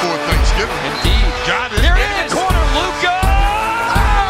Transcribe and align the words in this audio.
For 0.00 0.16
Thanksgiving. 0.28 0.80
Indeed. 0.90 1.30
Got 1.46 1.72
it. 1.72 1.80
They're 1.82 1.96
in 1.96 2.28
the 2.28 2.34
corner. 2.34 2.64
Luca. 2.76 3.16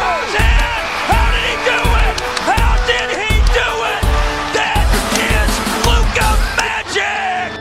Goes 0.03 0.33
in. 0.35 0.81
How 1.11 1.27
did 1.31 1.43
he 1.47 1.55
do 1.69 1.79
it? 2.05 2.15
How 2.49 2.71
did 2.89 3.09
he 3.21 3.31
do 3.55 3.69
it? 3.93 4.01
That 4.57 4.85
is 5.15 5.51
Luca 5.87 6.27
Magic. 6.59 7.51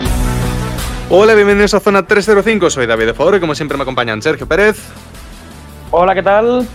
Hola, 1.11 1.35
bienvenidos 1.35 1.75
a 1.75 1.81
Zona 1.81 2.03
305. 2.07 2.71
Soy 2.71 2.87
David 2.87 3.07
de 3.07 3.15
Favor 3.15 3.37
y 3.37 3.41
como 3.41 3.55
siempre 3.55 3.77
me 3.77 3.83
acompañan 3.83 4.21
Sergio 4.23 4.47
Pérez, 4.47 4.77
Hola, 5.93 6.15
¿qué 6.15 6.23
tal? 6.23 6.67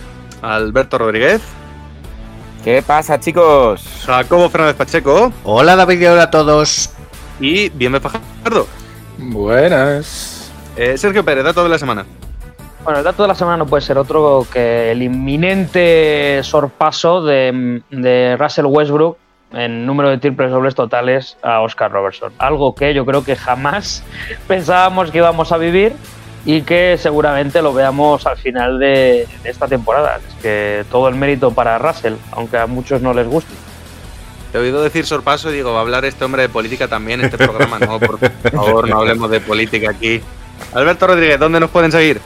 Alberto 0.42 0.98
Rodríguez, 0.98 1.40
¿Qué 2.62 2.82
pasa, 2.82 3.18
chicos? 3.18 3.82
Jacobo 4.04 4.50
Fernández 4.50 4.76
Pacheco 4.76 5.32
Hola 5.44 5.74
David 5.76 6.00
y 6.02 6.06
hola 6.06 6.24
a 6.24 6.30
todos. 6.30 6.90
y 7.40 7.68
Bienve 7.70 8.00
Fajardo. 8.00 8.66
Buenas. 9.18 10.35
Eh, 10.76 10.98
Sergio 10.98 11.24
Pérez, 11.24 11.44
dato 11.44 11.62
de 11.62 11.70
la 11.70 11.78
semana. 11.78 12.04
Bueno, 12.84 12.98
el 12.98 13.04
dato 13.04 13.22
de 13.22 13.28
la 13.28 13.34
semana 13.34 13.56
no 13.56 13.66
puede 13.66 13.80
ser 13.80 13.98
otro 13.98 14.46
que 14.52 14.92
el 14.92 15.02
inminente 15.02 16.40
sorpaso 16.42 17.24
de, 17.24 17.82
de 17.90 18.36
Russell 18.38 18.66
Westbrook 18.66 19.16
en 19.52 19.86
número 19.86 20.10
de 20.10 20.18
triples 20.18 20.50
dobles 20.50 20.74
totales 20.74 21.36
a 21.42 21.62
Oscar 21.62 21.90
Robertson. 21.90 22.32
Algo 22.38 22.74
que 22.74 22.94
yo 22.94 23.06
creo 23.06 23.24
que 23.24 23.36
jamás 23.36 24.04
pensábamos 24.48 25.10
que 25.10 25.18
íbamos 25.18 25.50
a 25.50 25.56
vivir 25.56 25.94
y 26.44 26.62
que 26.62 26.96
seguramente 26.98 27.60
lo 27.62 27.72
veamos 27.72 28.26
al 28.26 28.36
final 28.36 28.78
de, 28.78 29.26
de 29.42 29.50
esta 29.50 29.66
temporada. 29.66 30.20
Es 30.28 30.34
que 30.42 30.84
todo 30.92 31.08
el 31.08 31.16
mérito 31.16 31.52
para 31.52 31.78
Russell, 31.78 32.14
aunque 32.32 32.58
a 32.58 32.66
muchos 32.66 33.00
no 33.00 33.14
les 33.14 33.26
guste. 33.26 33.52
Te 34.52 34.58
he 34.58 34.60
oído 34.60 34.82
decir 34.82 35.06
sorpaso 35.06 35.50
y 35.50 35.54
digo, 35.54 35.72
va 35.72 35.78
a 35.78 35.82
hablar 35.82 36.04
este 36.04 36.24
hombre 36.24 36.42
de 36.42 36.48
política 36.48 36.86
también 36.86 37.20
en 37.20 37.26
este 37.26 37.38
programa. 37.38 37.78
No, 37.80 37.98
por 37.98 38.18
favor, 38.20 38.88
no 38.88 38.98
hablemos 38.98 39.28
de 39.30 39.40
política 39.40 39.90
aquí. 39.90 40.22
Alberto 40.74 41.06
Rodríguez, 41.06 41.38
¿dónde 41.38 41.60
nos 41.60 41.70
pueden 41.70 41.92
seguir? 41.92 42.20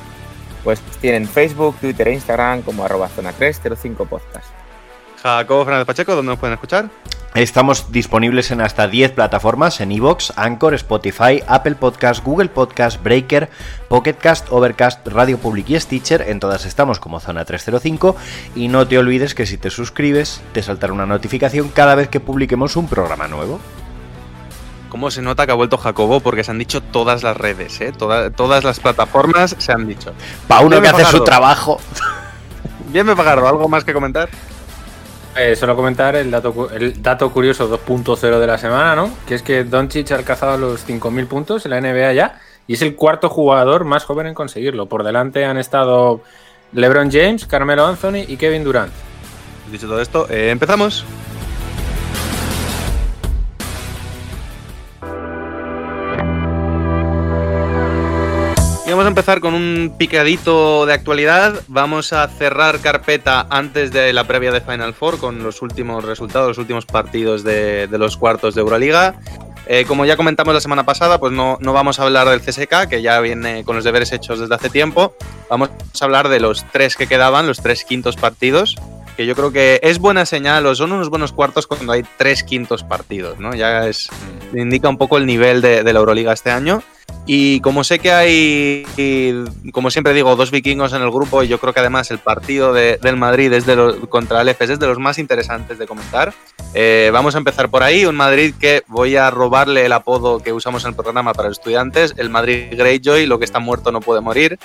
Pues 0.65 0.81
tienen 1.01 1.27
Facebook, 1.27 1.77
Twitter 1.81 2.09
e 2.09 2.15
Instagram 2.15 2.63
como 2.63 2.85
arroba 2.85 3.09
zona 3.09 3.33
305 3.33 4.05
podcast. 4.07 4.47
Jacobo 5.23 5.65
Fernández 5.65 5.87
Pacheco, 5.87 6.15
¿dónde 6.15 6.33
nos 6.33 6.39
pueden 6.39 6.55
escuchar? 6.55 6.89
Estamos 7.35 7.93
disponibles 7.93 8.51
en 8.51 8.61
hasta 8.61 8.89
10 8.89 9.13
plataformas 9.13 9.81
en 9.81 9.93
iVoox, 9.93 10.33
Anchor, 10.37 10.75
Spotify, 10.75 11.41
Apple 11.47 11.77
Podcast, 11.77 12.25
Google 12.25 12.49
Podcast, 12.49 13.01
Breaker, 13.01 13.49
Pocketcast, 13.89 14.49
Overcast, 14.51 15.07
Radio 15.07 15.39
Public 15.39 15.71
y 15.71 15.79
Stitcher. 15.79 16.23
En 16.23 16.41
todas 16.41 16.67
estamos 16.67 16.99
como 16.99 17.21
Zona 17.21 17.45
305 17.45 18.17
y 18.57 18.67
no 18.67 18.89
te 18.89 18.99
olvides 18.99 19.37
que 19.37 19.47
si 19.47 19.59
te 19.59 19.71
suscribes 19.71 20.43
te 20.53 20.63
saltará 20.63 20.93
una 20.93 21.07
notificación 21.07 21.69
cada 21.69 21.95
vez 21.95 22.09
que 22.09 22.19
publiquemos 22.19 22.75
un 22.75 22.89
programa 22.89 23.29
nuevo. 23.29 23.61
¿Cómo 24.91 25.11
se 25.11 25.23
nota 25.23 25.47
que 25.47 25.53
ha 25.53 25.55
vuelto 25.55 25.79
Jacobo? 25.79 26.21
Porque 26.21 26.45
se 26.45 26.51
han 26.51 26.59
dicho 26.59 26.83
todas 26.83 27.23
las 27.23 27.37
redes, 27.37 27.81
¿eh? 27.81 27.93
Toda- 27.97 28.29
todas 28.31 28.63
las 28.65 28.79
plataformas 28.81 29.57
se 29.59 29.73
han 29.73 29.87
dicho. 29.89 30.13
Pa' 30.47 30.61
uno 30.61 30.71
Bien, 30.71 30.83
que 30.83 30.89
hace 30.89 30.99
Fajardo. 31.05 31.19
su 31.19 31.25
trabajo. 31.25 31.81
Bienve 32.89 33.17
Fajardo, 33.17 33.49
¿algo 33.49 33.69
más 33.69 33.85
que 33.85 33.93
comentar? 33.95 34.29
Eh, 35.37 35.55
solo 35.55 35.77
comentar 35.77 36.17
el 36.17 36.31
dato, 36.31 36.69
el 36.73 37.01
dato 37.01 37.31
curioso 37.31 37.69
2.0 37.69 38.41
de 38.41 38.47
la 38.49 38.59
semana, 38.59 38.97
¿no? 38.97 39.11
Que 39.27 39.37
es 39.37 39.43
que 39.43 39.63
Doncic 39.63 40.11
ha 40.11 40.17
alcanzado 40.17 40.59
los 40.59 40.85
5.000 40.87 41.27
puntos 41.29 41.65
en 41.65 41.71
la 41.71 41.81
NBA 41.81 42.13
ya 42.15 42.41
y 42.67 42.75
es 42.75 42.83
el 42.83 42.97
cuarto 42.97 43.29
jugador 43.29 43.85
más 43.85 44.05
joven 44.05 44.27
en 44.27 44.35
conseguirlo. 44.35 44.87
Por 44.87 45.05
delante 45.05 45.45
han 45.45 45.57
estado 45.57 46.21
LeBron 46.73 47.11
James, 47.13 47.47
Carmelo 47.47 47.87
Anthony 47.87 48.25
y 48.27 48.37
Kevin 48.37 48.65
Durant. 48.65 48.93
Dicho 49.71 49.87
todo 49.87 50.01
esto, 50.01 50.27
eh, 50.31 50.51
empezamos. 50.51 51.05
Empezar 59.11 59.41
con 59.41 59.55
un 59.55 59.95
picadito 59.99 60.87
de 60.87 60.93
actualidad. 60.93 61.61
Vamos 61.67 62.13
a 62.13 62.29
cerrar 62.29 62.79
carpeta 62.79 63.45
antes 63.51 63.91
de 63.91 64.13
la 64.13 64.25
previa 64.25 64.53
de 64.53 64.61
Final 64.61 64.95
Four 64.95 65.19
con 65.19 65.43
los 65.43 65.63
últimos 65.63 66.05
resultados, 66.05 66.49
los 66.49 66.59
últimos 66.59 66.87
partidos 66.87 67.43
de, 67.43 67.89
de 67.89 67.99
los 67.99 68.17
cuartos 68.17 68.55
de 68.55 68.61
Euroliga. 68.61 69.17
Eh, 69.67 69.85
como 69.85 70.05
ya 70.05 70.17
comentamos 70.17 70.55
la 70.55 70.61
semana 70.61 70.85
pasada, 70.87 71.19
pues 71.19 71.33
no, 71.33 71.59
no 71.61 71.73
vamos 71.73 71.99
a 71.99 72.05
hablar 72.05 72.29
del 72.29 72.41
CSK, 72.41 72.89
que 72.89 73.03
ya 73.03 73.21
viene 73.21 73.65
con 73.65 73.75
los 73.75 73.85
deberes 73.85 74.13
hechos 74.13 74.39
desde 74.39 74.55
hace 74.55 74.71
tiempo. 74.71 75.15
Vamos 75.49 75.71
a 76.01 76.05
hablar 76.05 76.29
de 76.29 76.39
los 76.39 76.65
tres 76.71 76.97
que 76.97 77.09
quedaban, 77.09 77.49
los 77.49 77.61
tres 77.61 77.85
quintos 77.85 78.15
partidos, 78.17 78.77
que 79.17 79.27
yo 79.27 79.35
creo 79.35 79.51
que 79.51 79.81
es 79.83 79.99
buena 79.99 80.25
señal 80.25 80.67
o 80.67 80.75
son 80.77 80.93
unos 80.93 81.11
buenos 81.11 81.33
cuartos 81.33 81.67
cuando 81.67 81.93
hay 81.93 82.05
tres 82.17 82.45
quintos 82.45 82.85
partidos, 82.85 83.41
¿no? 83.41 83.55
Ya 83.55 83.89
es, 83.89 84.09
indica 84.55 84.89
un 84.89 84.99
poco 84.99 85.19
el 85.19 85.27
nivel 85.27 85.63
de, 85.63 85.83
de 85.83 85.93
la 85.93 85.99
Euroliga 85.99 86.33
este 86.33 86.53
año. 86.53 86.83
Y 87.27 87.61
como 87.61 87.85
sé 87.85 87.99
que 88.01 88.11
hay, 88.13 88.85
como 89.73 89.91
siempre 89.91 90.13
digo, 90.15 90.35
dos 90.35 90.51
vikingos 90.51 90.93
en 90.93 91.03
el 91.03 91.11
grupo, 91.11 91.43
y 91.43 91.49
yo 91.49 91.59
creo 91.59 91.73
que 91.73 91.81
además 91.81 92.11
el 92.11 92.19
partido 92.19 92.73
de- 92.73 92.99
del 93.01 93.17
Madrid 93.17 93.53
es 93.53 93.67
de 93.67 93.77
los- 93.77 93.97
contra 94.09 94.41
el 94.41 94.49
EFES 94.49 94.71
es 94.71 94.79
de 94.81 94.87
los 94.87 94.99
más 94.99 95.19
interesantes 95.19 95.79
de 95.79 95.87
comentar. 95.87 96.33
Eh, 96.75 97.11
vamos 97.13 97.35
a 97.35 97.39
empezar 97.39 97.69
por 97.69 97.83
ahí. 97.83 98.05
Un 98.05 98.17
Madrid 98.17 98.55
que 98.59 98.83
voy 98.89 99.17
a 99.17 99.31
robarle 99.31 99.85
el 99.87 99.93
apodo 99.93 100.41
que 100.41 100.53
usamos 100.53 100.85
en 100.85 100.91
el 100.91 100.97
programa 100.97 101.33
para 101.33 101.49
los 101.49 101.59
estudiantes, 101.59 102.15
el 102.17 102.31
Madrid 102.31 102.73
Greyjoy, 102.77 103.27
lo 103.27 103.39
que 103.39 103.45
está 103.45 103.61
muerto 103.61 103.93
no 103.93 104.01
puede 104.01 104.21
morir. 104.21 104.59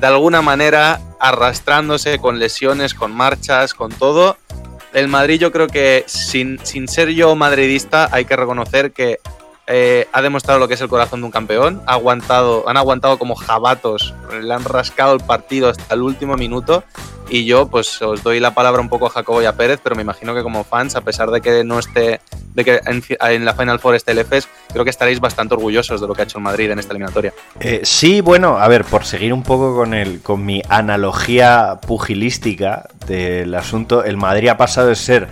De 0.00 0.06
alguna 0.06 0.42
manera 0.42 1.00
arrastrándose 1.18 2.18
con 2.18 2.38
lesiones, 2.38 2.94
con 2.94 3.12
marchas, 3.12 3.74
con 3.74 3.90
todo. 3.90 4.36
El 4.92 5.08
Madrid 5.08 5.40
yo 5.40 5.50
creo 5.50 5.66
que 5.66 6.04
sin, 6.06 6.60
sin 6.64 6.86
ser 6.86 7.08
yo 7.10 7.34
madridista 7.34 8.08
hay 8.12 8.24
que 8.24 8.36
reconocer 8.36 8.92
que 8.92 9.18
eh, 9.66 10.06
ha 10.12 10.20
demostrado 10.20 10.58
lo 10.58 10.68
que 10.68 10.74
es 10.74 10.80
el 10.80 10.88
corazón 10.88 11.20
de 11.20 11.26
un 11.26 11.32
campeón. 11.32 11.82
Ha 11.86 11.94
aguantado, 11.94 12.68
han 12.68 12.76
aguantado 12.76 13.18
como 13.18 13.34
jabatos, 13.34 14.14
le 14.42 14.52
han 14.52 14.64
rascado 14.64 15.14
el 15.14 15.20
partido 15.20 15.70
hasta 15.70 15.94
el 15.94 16.02
último 16.02 16.36
minuto. 16.36 16.84
Y 17.30 17.46
yo, 17.46 17.68
pues, 17.68 18.02
os 18.02 18.22
doy 18.22 18.38
la 18.38 18.52
palabra 18.52 18.82
un 18.82 18.90
poco 18.90 19.06
a 19.06 19.10
Jacobo 19.10 19.40
y 19.40 19.46
a 19.46 19.54
Pérez, 19.54 19.80
pero 19.82 19.96
me 19.96 20.02
imagino 20.02 20.34
que 20.34 20.42
como 20.42 20.62
fans, 20.62 20.94
a 20.94 21.00
pesar 21.00 21.30
de 21.30 21.40
que 21.40 21.64
no 21.64 21.78
esté, 21.78 22.20
de 22.52 22.64
que 22.64 22.80
en, 22.84 23.44
la 23.46 23.54
Final 23.54 23.78
Four 23.78 23.94
esté 23.94 24.12
el 24.12 24.18
EFES, 24.18 24.46
creo 24.70 24.84
que 24.84 24.90
estaréis 24.90 25.20
bastante 25.20 25.54
orgullosos 25.54 26.02
de 26.02 26.06
lo 26.06 26.14
que 26.14 26.20
ha 26.20 26.24
hecho 26.24 26.36
el 26.36 26.44
Madrid 26.44 26.70
en 26.70 26.78
esta 26.78 26.92
eliminatoria. 26.92 27.32
Eh, 27.60 27.80
sí, 27.82 28.20
bueno, 28.20 28.58
a 28.58 28.68
ver, 28.68 28.84
por 28.84 29.06
seguir 29.06 29.32
un 29.32 29.42
poco 29.42 29.74
con, 29.74 29.94
el, 29.94 30.20
con 30.20 30.44
mi 30.44 30.62
analogía 30.68 31.80
pugilística 31.86 32.90
del 33.06 33.54
asunto, 33.54 34.04
el 34.04 34.18
Madrid 34.18 34.48
ha 34.48 34.58
pasado 34.58 34.88
de 34.88 34.96
ser 34.96 35.28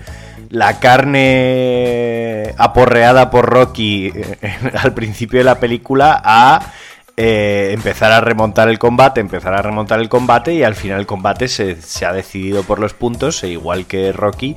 la 0.52 0.78
carne 0.78 2.54
aporreada 2.58 3.30
por 3.30 3.46
Rocky 3.46 4.12
eh, 4.14 4.58
al 4.78 4.92
principio 4.92 5.38
de 5.38 5.44
la 5.44 5.58
película 5.58 6.20
a 6.22 6.72
eh, 7.16 7.70
empezar 7.72 8.12
a 8.12 8.20
remontar 8.20 8.68
el 8.68 8.78
combate, 8.78 9.22
empezar 9.22 9.54
a 9.54 9.62
remontar 9.62 9.98
el 10.00 10.10
combate 10.10 10.52
y 10.52 10.62
al 10.62 10.74
final 10.74 11.00
el 11.00 11.06
combate 11.06 11.48
se, 11.48 11.80
se 11.80 12.04
ha 12.04 12.12
decidido 12.12 12.64
por 12.64 12.80
los 12.80 12.92
puntos 12.92 13.42
e 13.44 13.48
igual 13.48 13.86
que 13.86 14.12
Rocky, 14.12 14.54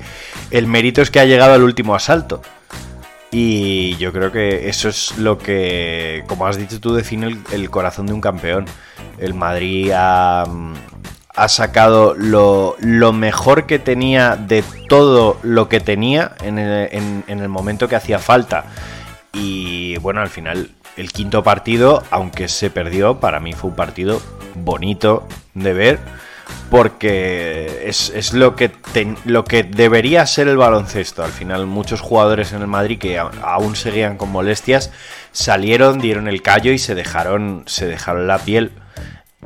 el 0.52 0.68
mérito 0.68 1.02
es 1.02 1.10
que 1.10 1.22
ha 1.22 1.26
llegado 1.26 1.54
al 1.54 1.64
último 1.64 1.96
asalto. 1.96 2.42
Y 3.32 3.96
yo 3.96 4.12
creo 4.12 4.32
que 4.32 4.70
eso 4.70 4.90
es 4.90 5.18
lo 5.18 5.38
que, 5.38 6.24
como 6.28 6.46
has 6.48 6.58
dicho 6.58 6.80
tú, 6.80 6.94
define 6.94 7.28
el, 7.28 7.40
el 7.52 7.70
corazón 7.70 8.06
de 8.06 8.14
un 8.14 8.22
campeón. 8.22 8.66
El 9.18 9.34
Madrid 9.34 9.92
ha, 9.94 10.46
ha 11.36 11.48
sacado 11.48 12.14
lo, 12.16 12.76
mejor 13.14 13.66
que 13.66 13.80
tenía 13.80 14.36
de 14.36 14.64
todo 14.90 15.38
lo 15.44 15.68
que 15.70 15.80
tenía 15.80 16.32
en 16.42 16.58
el, 16.60 16.90
en- 16.92 17.24
en 17.28 17.40
el 17.40 17.50
momento 17.50 17.88
que 17.88 17.96
hacía 17.96 18.20
falta. 18.20 18.66
Y 19.34 19.98
bueno, 19.98 20.22
al 20.22 20.30
final, 20.30 20.70
el 20.96 21.12
quinto 21.12 21.44
partido, 21.44 22.04
aunque 22.10 22.48
se 22.48 22.70
perdió, 22.70 23.20
para 23.20 23.40
mí 23.40 23.54
fue 23.54 23.70
un 23.70 23.76
partido 23.76 24.22
bonito 24.56 25.28
de 25.54 25.74
ver. 25.74 26.00
Porque 26.70 27.84
es, 27.88 28.34
lo, 28.34 28.56
que 28.56 28.72
lo 29.26 29.46
que 29.46 29.64
debería 29.64 30.26
ser 30.26 30.48
el 30.48 30.58
baloncesto. 30.58 31.24
Al 31.24 31.32
final, 31.32 31.66
muchos 31.68 32.02
jugadores 32.02 32.54
en 32.54 32.62
el 32.62 32.68
Madrid 32.68 33.00
que 33.00 33.18
aún 33.18 33.76
seguían 33.76 34.18
con 34.18 34.32
molestias 34.32 34.92
salieron, 35.32 36.00
dieron 36.00 36.28
el 36.28 36.42
callo 36.42 36.72
y 36.72 36.78
se 36.78 36.96
dejaron, 36.96 37.64
se 37.68 37.88
dejaron 37.88 38.28
la 38.28 38.40
piel. 38.40 38.72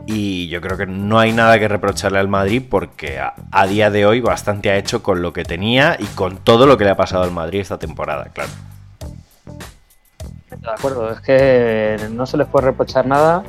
Y 0.06 0.48
yo 0.48 0.62
creo 0.62 0.78
que 0.78 0.86
no 0.86 1.20
hay 1.20 1.34
nada 1.34 1.60
que 1.60 1.68
reprocharle 1.68 2.20
al 2.20 2.28
Madrid 2.28 2.64
porque 2.68 3.20
a, 3.20 3.68
día 3.68 3.92
de 3.92 4.06
hoy 4.06 4.22
bastante 4.22 4.72
ha 4.72 4.78
hecho 4.78 5.04
con 5.04 5.22
lo 5.22 5.34
que 5.34 5.44
tenía 5.44 5.98
y 6.00 6.06
con 6.06 6.38
todo 6.38 6.66
lo 6.66 6.78
que 6.78 6.86
le 6.86 6.92
ha 6.92 6.98
pasado 6.98 7.24
al 7.24 7.32
Madrid 7.32 7.60
esta 7.60 7.78
temporada, 7.78 8.26
claro. 8.34 8.50
De 10.50 10.72
acuerdo, 10.72 11.12
es 11.12 11.22
que 11.22 11.98
no 12.12 12.26
se 12.26 12.38
les 12.38 12.48
puede 12.48 12.68
reprochar 12.68 13.06
nada 13.06 13.44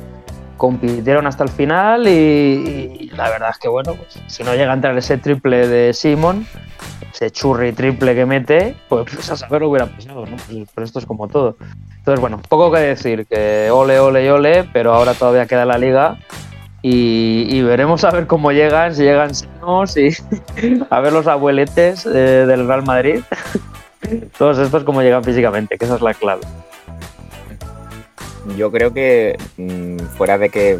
compitieron 0.61 1.25
hasta 1.25 1.43
el 1.43 1.49
final 1.49 2.07
y, 2.07 2.11
y 2.11 3.09
la 3.15 3.31
verdad 3.31 3.49
es 3.49 3.57
que, 3.57 3.67
bueno, 3.67 3.95
pues, 3.95 4.19
si 4.27 4.43
no 4.43 4.53
llega 4.53 4.69
a 4.69 4.75
entrar 4.75 4.95
ese 4.95 5.17
triple 5.17 5.67
de 5.67 5.91
Simon, 5.91 6.45
ese 7.11 7.31
churri 7.31 7.73
triple 7.73 8.13
que 8.13 8.27
mete, 8.27 8.75
pues, 8.87 9.11
pues 9.11 9.31
a 9.31 9.37
saber 9.37 9.61
lo 9.61 9.69
hubiera 9.69 9.87
pasado, 9.87 10.27
¿no? 10.27 10.37
Pues, 10.37 10.67
pero 10.75 10.85
esto 10.85 10.99
es 10.99 11.07
como 11.07 11.27
todo. 11.27 11.57
Entonces, 11.97 12.21
bueno, 12.21 12.39
poco 12.47 12.71
que 12.71 12.77
decir, 12.77 13.25
que 13.25 13.69
ole, 13.71 13.99
ole 13.99 14.23
y 14.23 14.29
ole, 14.29 14.69
pero 14.71 14.93
ahora 14.93 15.15
todavía 15.15 15.47
queda 15.47 15.65
la 15.65 15.79
liga 15.79 16.19
y, 16.81 17.45
y 17.49 17.61
veremos 17.61 18.03
a 18.03 18.11
ver 18.11 18.27
cómo 18.27 18.51
llegan, 18.51 18.95
si 18.95 19.03
llegan 19.03 19.35
sanos 19.35 19.95
y 19.97 20.09
a 20.89 20.99
ver 20.99 21.13
los 21.13 21.27
abueletes 21.27 22.05
eh, 22.05 22.45
del 22.47 22.67
Real 22.67 22.83
Madrid. 22.83 23.21
Todos 24.37 24.57
estos 24.57 24.83
cómo 24.83 25.01
llegan 25.01 25.23
físicamente, 25.23 25.77
que 25.77 25.85
esa 25.85 25.95
es 25.95 26.01
la 26.01 26.13
clave. 26.13 26.41
Yo 28.57 28.71
creo 28.71 28.91
que 28.91 29.37
mm, 29.57 29.97
fuera 30.17 30.37
de 30.37 30.49
que 30.49 30.79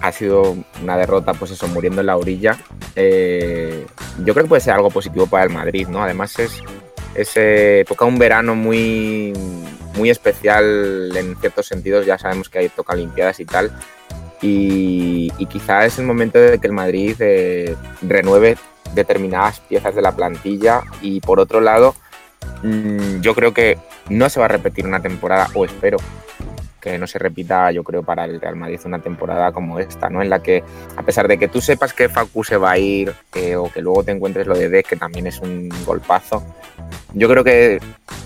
ha 0.00 0.12
sido 0.12 0.56
una 0.82 0.96
derrota, 0.96 1.32
pues 1.34 1.50
eso, 1.50 1.66
muriendo 1.68 2.02
en 2.02 2.06
la 2.06 2.16
orilla, 2.16 2.56
eh, 2.94 3.86
yo 4.24 4.34
creo 4.34 4.44
que 4.44 4.48
puede 4.48 4.60
ser 4.60 4.74
algo 4.74 4.90
positivo 4.90 5.26
para 5.26 5.44
el 5.44 5.50
Madrid, 5.50 5.88
¿no? 5.88 6.02
Además 6.02 6.38
es, 6.38 6.62
es, 7.14 7.32
eh, 7.36 7.84
toca 7.88 8.04
un 8.04 8.18
verano 8.18 8.54
muy, 8.54 9.32
muy 9.96 10.10
especial 10.10 11.10
en 11.16 11.36
ciertos 11.36 11.66
sentidos, 11.66 12.06
ya 12.06 12.18
sabemos 12.18 12.48
que 12.48 12.58
hay 12.58 12.68
toca 12.68 12.92
Olimpiadas 12.92 13.40
y 13.40 13.44
tal, 13.44 13.72
y, 14.40 15.32
y 15.38 15.46
quizá 15.46 15.84
es 15.84 15.98
el 15.98 16.06
momento 16.06 16.38
de 16.38 16.58
que 16.58 16.66
el 16.66 16.72
Madrid 16.72 17.16
eh, 17.20 17.76
renueve 18.02 18.56
determinadas 18.94 19.60
piezas 19.60 19.94
de 19.94 20.02
la 20.02 20.12
plantilla. 20.12 20.82
Y 21.02 21.20
por 21.20 21.40
otro 21.40 21.60
lado, 21.60 21.94
mm, 22.62 23.20
yo 23.20 23.34
creo 23.34 23.52
que 23.52 23.78
no 24.08 24.28
se 24.28 24.40
va 24.40 24.46
a 24.46 24.48
repetir 24.48 24.86
una 24.86 25.00
temporada, 25.00 25.48
o 25.54 25.64
espero, 25.64 25.98
no 26.96 27.06
se 27.06 27.18
repita, 27.18 27.70
yo 27.72 27.82
creo, 27.84 28.02
para 28.02 28.24
el 28.24 28.40
Real 28.40 28.56
Madrid 28.56 28.80
una 28.84 29.00
temporada 29.00 29.52
como 29.52 29.78
esta, 29.78 30.08
¿no? 30.08 30.22
En 30.22 30.30
la 30.30 30.40
que, 30.40 30.62
a 30.96 31.02
pesar 31.02 31.28
de 31.28 31.38
que 31.38 31.48
tú 31.48 31.60
sepas 31.60 31.92
que 31.92 32.08
Facu 32.08 32.44
se 32.44 32.56
va 32.56 32.70
a 32.70 32.78
ir 32.78 33.12
eh, 33.34 33.56
o 33.56 33.70
que 33.70 33.82
luego 33.82 34.04
te 34.04 34.12
encuentres 34.12 34.46
lo 34.46 34.56
de 34.56 34.68
Dec, 34.68 34.86
que 34.86 34.96
también 34.96 35.26
es 35.26 35.40
un 35.40 35.68
golpazo, 35.84 36.42
yo 37.14 37.28
creo 37.28 37.44
que, 37.44 37.80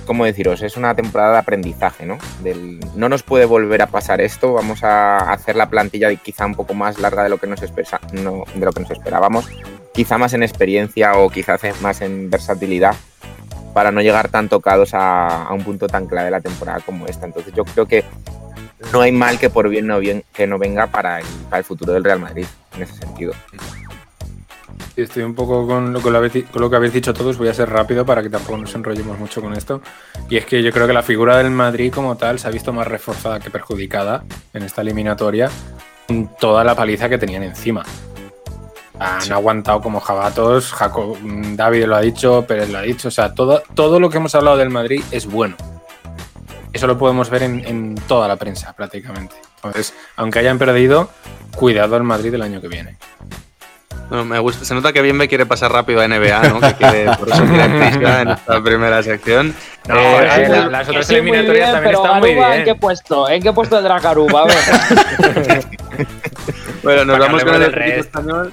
¿cómo 0.07 0.25
deciros? 0.25 0.63
Es 0.63 0.77
una 0.77 0.95
temporada 0.95 1.33
de 1.33 1.39
aprendizaje, 1.39 2.05
¿no? 2.05 2.19
Del, 2.43 2.81
no 2.95 3.09
nos 3.09 3.23
puede 3.23 3.45
volver 3.45 3.83
a 3.83 3.87
pasar 3.87 4.21
esto, 4.21 4.53
vamos 4.53 4.85
a 4.85 5.33
hacer 5.33 5.57
la 5.57 5.69
plantilla 5.69 6.15
quizá 6.17 6.47
un 6.47 6.55
poco 6.55 6.75
más 6.75 6.99
larga 6.99 7.23
de 7.23 7.29
lo 7.31 7.39
que 7.39 7.47
nos, 7.47 7.63
espera, 7.63 8.01
no, 8.13 8.45
de 8.55 8.65
lo 8.65 8.73
que 8.73 8.81
nos 8.81 8.91
esperábamos, 8.91 9.49
quizá 9.95 10.19
más 10.19 10.35
en 10.35 10.43
experiencia 10.43 11.17
o 11.17 11.31
quizás 11.31 11.63
más 11.81 12.01
en 12.03 12.31
versatilidad 12.31 12.95
para 13.73 13.91
no 13.91 14.03
llegar 14.03 14.29
tan 14.29 14.49
tocados 14.49 14.95
a, 14.95 15.45
a, 15.45 15.53
un 15.55 15.63
punto 15.63 15.87
tan 15.87 16.07
clave 16.07 16.27
de 16.27 16.31
la 16.33 16.41
temporada 16.41 16.81
como 16.81 17.07
esta. 17.07 17.27
Entonces 17.27 17.55
yo 17.55 17.65
creo 17.65 17.87
que 17.87 18.05
no 18.93 19.01
hay 19.01 19.13
mal 19.13 19.39
que 19.39 19.51
por 19.51 19.69
bien 19.69 19.87
no, 19.87 19.99
bien, 19.99 20.25
que 20.33 20.47
no 20.47 20.59
venga 20.59 20.87
para 20.87 21.21
el, 21.21 21.27
para 21.49 21.59
el 21.59 21.65
futuro 21.65 21.93
del 21.93 22.05
Real 22.05 22.21
Madrid, 22.21 22.47
en 22.77 22.83
ese 22.83 22.95
sentido. 22.95 23.33
Estoy 24.97 25.23
un 25.23 25.35
poco 25.35 25.67
con 25.67 25.93
lo, 25.93 26.03
que 26.03 26.09
habéis, 26.11 26.45
con 26.51 26.61
lo 26.61 26.69
que 26.69 26.77
habéis 26.77 26.93
dicho 26.93 27.15
todos, 27.15 27.39
voy 27.39 27.49
a 27.49 27.55
ser 27.55 27.71
rápido 27.71 28.05
para 28.05 28.23
que 28.23 28.29
tampoco 28.29 28.59
nos 28.59 28.75
enrollemos 28.75 29.19
mucho 29.19 29.41
con 29.41 29.55
esto. 29.55 29.81
Y 30.29 30.37
es 30.37 30.45
que 30.45 30.63
yo 30.63 30.71
creo 30.71 30.87
que 30.87 30.93
la 30.93 31.03
figura 31.03 31.39
del 31.39 31.51
Madrid 31.51 31.91
como 31.93 32.17
tal 32.17 32.39
se 32.39 32.47
ha 32.47 32.51
visto 32.51 32.73
más 32.73 32.87
reforzada 32.87 33.41
que 33.41 33.51
perjudicada 33.51 34.25
en 34.53 34.63
esta 34.63 34.83
eliminatoria 34.83 35.51
con 36.07 36.37
toda 36.39 36.63
la 36.63 36.75
paliza 36.75 37.09
que 37.09 37.17
tenían 37.17 37.43
encima. 37.43 37.85
Han 38.99 39.23
sí. 39.23 39.33
aguantado 39.33 39.81
como 39.81 39.99
jabatos, 39.99 40.73
Jacob, 40.73 41.17
David 41.57 41.87
lo 41.87 41.97
ha 41.97 42.01
dicho, 42.03 42.45
Pérez 42.47 42.69
lo 42.69 42.79
ha 42.79 42.83
dicho, 42.83 43.09
o 43.09 43.11
sea, 43.11 43.33
todo, 43.35 43.63
todo 43.75 43.99
lo 43.99 44.11
que 44.11 44.19
hemos 44.19 44.35
hablado 44.35 44.59
del 44.59 44.71
Madrid 44.71 45.03
es 45.11 45.27
bueno. 45.27 45.57
Eso 46.73 46.87
lo 46.87 46.97
podemos 46.99 47.29
ver 47.31 47.43
en, 47.43 47.65
en, 47.67 47.95
toda 48.07 48.27
la 48.29 48.37
prensa 48.37 48.73
prácticamente. 48.73 49.35
Entonces, 49.57 49.95
aunque 50.17 50.39
hayan 50.39 50.59
perdido, 50.59 51.11
cuidado 51.55 51.97
al 51.97 52.03
Madrid 52.03 52.33
el 52.35 52.43
año 52.43 52.61
que 52.61 52.69
viene. 52.69 52.97
Bueno, 54.09 54.25
me 54.27 54.39
gusta, 54.39 54.65
se 54.65 54.75
nota 54.75 54.93
que 54.93 55.01
bien 55.01 55.17
me 55.17 55.27
quiere 55.27 55.47
pasar 55.47 55.73
rápido 55.73 56.03
a 56.03 56.07
NBA, 56.07 56.49
¿no? 56.49 56.61
Que 56.61 56.75
quiere, 56.75 57.05
por 57.19 57.31
eso 57.31 57.45
quiere 57.45 58.21
en 58.21 58.29
esta 58.29 58.63
primera 58.63 59.03
sección. 59.03 59.55
No, 59.89 60.21
eh, 60.21 60.49
la, 60.49 60.67
las 60.67 60.89
otras 60.89 61.07
sí, 61.07 61.15
eliminatorias 61.15 61.71
bien, 61.71 61.73
también 61.73 61.95
están 61.95 62.21
muy 62.21 62.35
bien. 62.35 62.53
¿En 62.53 62.65
qué 62.65 62.75
puesto? 62.75 63.29
¿En 63.31 63.43
qué 63.43 63.53
puesto 63.53 63.77
tendrá 63.77 64.01
Caruba? 64.01 64.43
A 64.43 64.47
ver. 64.47 65.65
bueno, 66.83 67.05
nos 67.07 67.19
vamos 67.19 67.45
con 67.45 67.55
el 67.55 67.63
otro 67.63 67.83
equipo 67.83 68.01
español. 68.01 68.53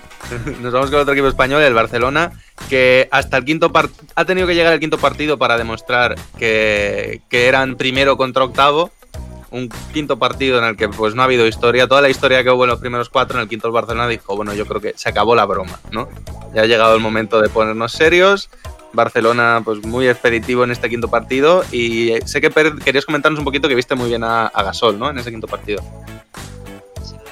Nos 0.61 0.73
vamos 0.73 0.89
con 0.89 0.95
el 0.95 1.01
otro 1.01 1.13
equipo 1.13 1.27
español, 1.27 1.61
el 1.61 1.73
Barcelona, 1.73 2.31
que 2.69 3.07
hasta 3.11 3.37
el 3.37 3.45
quinto 3.45 3.71
ha 4.15 4.25
tenido 4.25 4.47
que 4.47 4.55
llegar 4.55 4.73
el 4.73 4.79
quinto 4.79 4.97
partido 4.97 5.37
para 5.37 5.57
demostrar 5.57 6.15
que, 6.37 7.21
que 7.29 7.47
eran 7.47 7.75
primero 7.75 8.17
contra 8.17 8.43
octavo. 8.43 8.91
Un 9.51 9.67
quinto 9.91 10.19
partido 10.19 10.59
en 10.59 10.65
el 10.65 10.77
que 10.77 10.89
pues 10.89 11.15
no 11.15 11.23
ha 11.23 11.25
habido 11.25 11.47
historia. 11.47 11.87
Toda 11.87 12.01
la 12.01 12.09
historia 12.09 12.43
que 12.43 12.51
hubo 12.51 12.65
en 12.65 12.69
los 12.69 12.79
primeros 12.79 13.09
cuatro, 13.09 13.37
en 13.37 13.43
el 13.43 13.49
quinto 13.49 13.67
el 13.67 13.73
Barcelona 13.73 14.07
dijo, 14.07 14.35
bueno, 14.35 14.53
yo 14.53 14.67
creo 14.67 14.79
que 14.79 14.93
se 14.95 15.09
acabó 15.09 15.35
la 15.35 15.45
broma, 15.45 15.79
¿no? 15.91 16.07
Ya 16.53 16.61
ha 16.61 16.65
llegado 16.65 16.93
el 16.93 17.01
momento 17.01 17.41
de 17.41 17.49
ponernos 17.49 17.91
serios. 17.91 18.49
Barcelona, 18.93 19.61
pues 19.63 19.83
muy 19.85 20.07
expeditivo 20.07 20.63
en 20.63 20.71
este 20.71 20.89
quinto 20.89 21.09
partido. 21.09 21.63
Y 21.71 22.13
sé 22.25 22.41
que 22.41 22.51
querías 22.83 23.05
comentarnos 23.05 23.39
un 23.39 23.45
poquito 23.45 23.67
que 23.67 23.75
viste 23.75 23.95
muy 23.95 24.09
bien 24.09 24.23
a, 24.23 24.47
a 24.47 24.63
Gasol, 24.63 24.99
¿no? 24.99 25.09
En 25.09 25.17
ese 25.17 25.31
quinto 25.31 25.47
partido. 25.47 25.81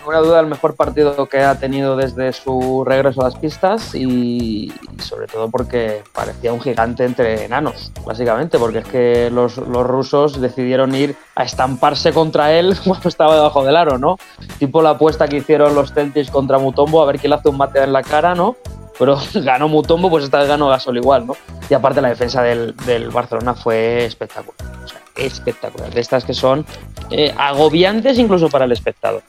Ninguna 0.08 0.26
duda, 0.26 0.40
el 0.40 0.48
mejor 0.48 0.74
partido 0.78 1.28
que 1.28 1.42
ha 1.42 1.60
tenido 1.60 1.98
desde 1.98 2.32
su 2.32 2.86
regreso 2.86 3.20
a 3.20 3.26
las 3.26 3.36
pistas 3.36 3.94
y, 3.94 4.72
y 4.72 5.02
sobre 5.02 5.28
todo 5.28 5.50
porque 5.50 6.02
parecía 6.14 6.54
un 6.54 6.62
gigante 6.62 7.04
entre 7.04 7.44
enanos, 7.44 7.92
básicamente, 8.06 8.58
porque 8.58 8.78
es 8.78 8.86
que 8.88 9.30
los, 9.30 9.58
los 9.58 9.86
rusos 9.86 10.40
decidieron 10.40 10.96
ir 10.96 11.18
a 11.36 11.44
estamparse 11.44 12.14
contra 12.14 12.54
él 12.54 12.74
cuando 12.86 13.10
estaba 13.10 13.36
debajo 13.36 13.66
del 13.66 13.76
aro, 13.76 13.98
¿no? 13.98 14.18
Tipo 14.60 14.82
la 14.82 14.92
apuesta 14.92 15.28
que 15.28 15.36
hicieron 15.36 15.76
los 15.76 15.92
Celtics 15.92 16.32
contra 16.32 16.58
Mutombo, 16.58 17.04
a 17.04 17.06
ver 17.06 17.20
quién 17.20 17.32
le 17.32 17.36
hace 17.36 17.50
un 17.50 17.58
mate 17.58 17.84
en 17.84 17.92
la 17.92 18.02
cara, 18.02 18.34
¿no? 18.34 18.56
Pero 18.98 19.18
ganó 19.34 19.68
Mutombo, 19.68 20.10
pues 20.10 20.24
esta 20.24 20.40
vez 20.40 20.48
ganó 20.48 20.70
Gasol 20.70 20.96
igual, 20.96 21.28
¿no? 21.28 21.36
Y 21.70 21.74
aparte 21.74 22.00
la 22.00 22.08
defensa 22.08 22.42
del, 22.44 22.78
del 22.86 23.10
Barcelona 23.10 23.56
fue 23.56 24.06
espectacular. 24.06 24.56
O 24.86 24.88
sea, 24.88 25.02
espectacular. 25.18 25.94
De 25.94 26.00
estas 26.00 26.24
que 26.24 26.34
son 26.34 26.66
eh, 27.12 27.36
agobiantes 27.38 28.18
incluso 28.18 28.48
para 28.48 28.64
el 28.64 28.72
espectador. 28.72 29.22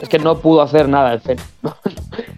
Es 0.00 0.08
que 0.08 0.18
no 0.18 0.38
pudo 0.38 0.62
hacer 0.62 0.88
nada 0.88 1.12
el 1.12 1.20
FEN. 1.20 1.38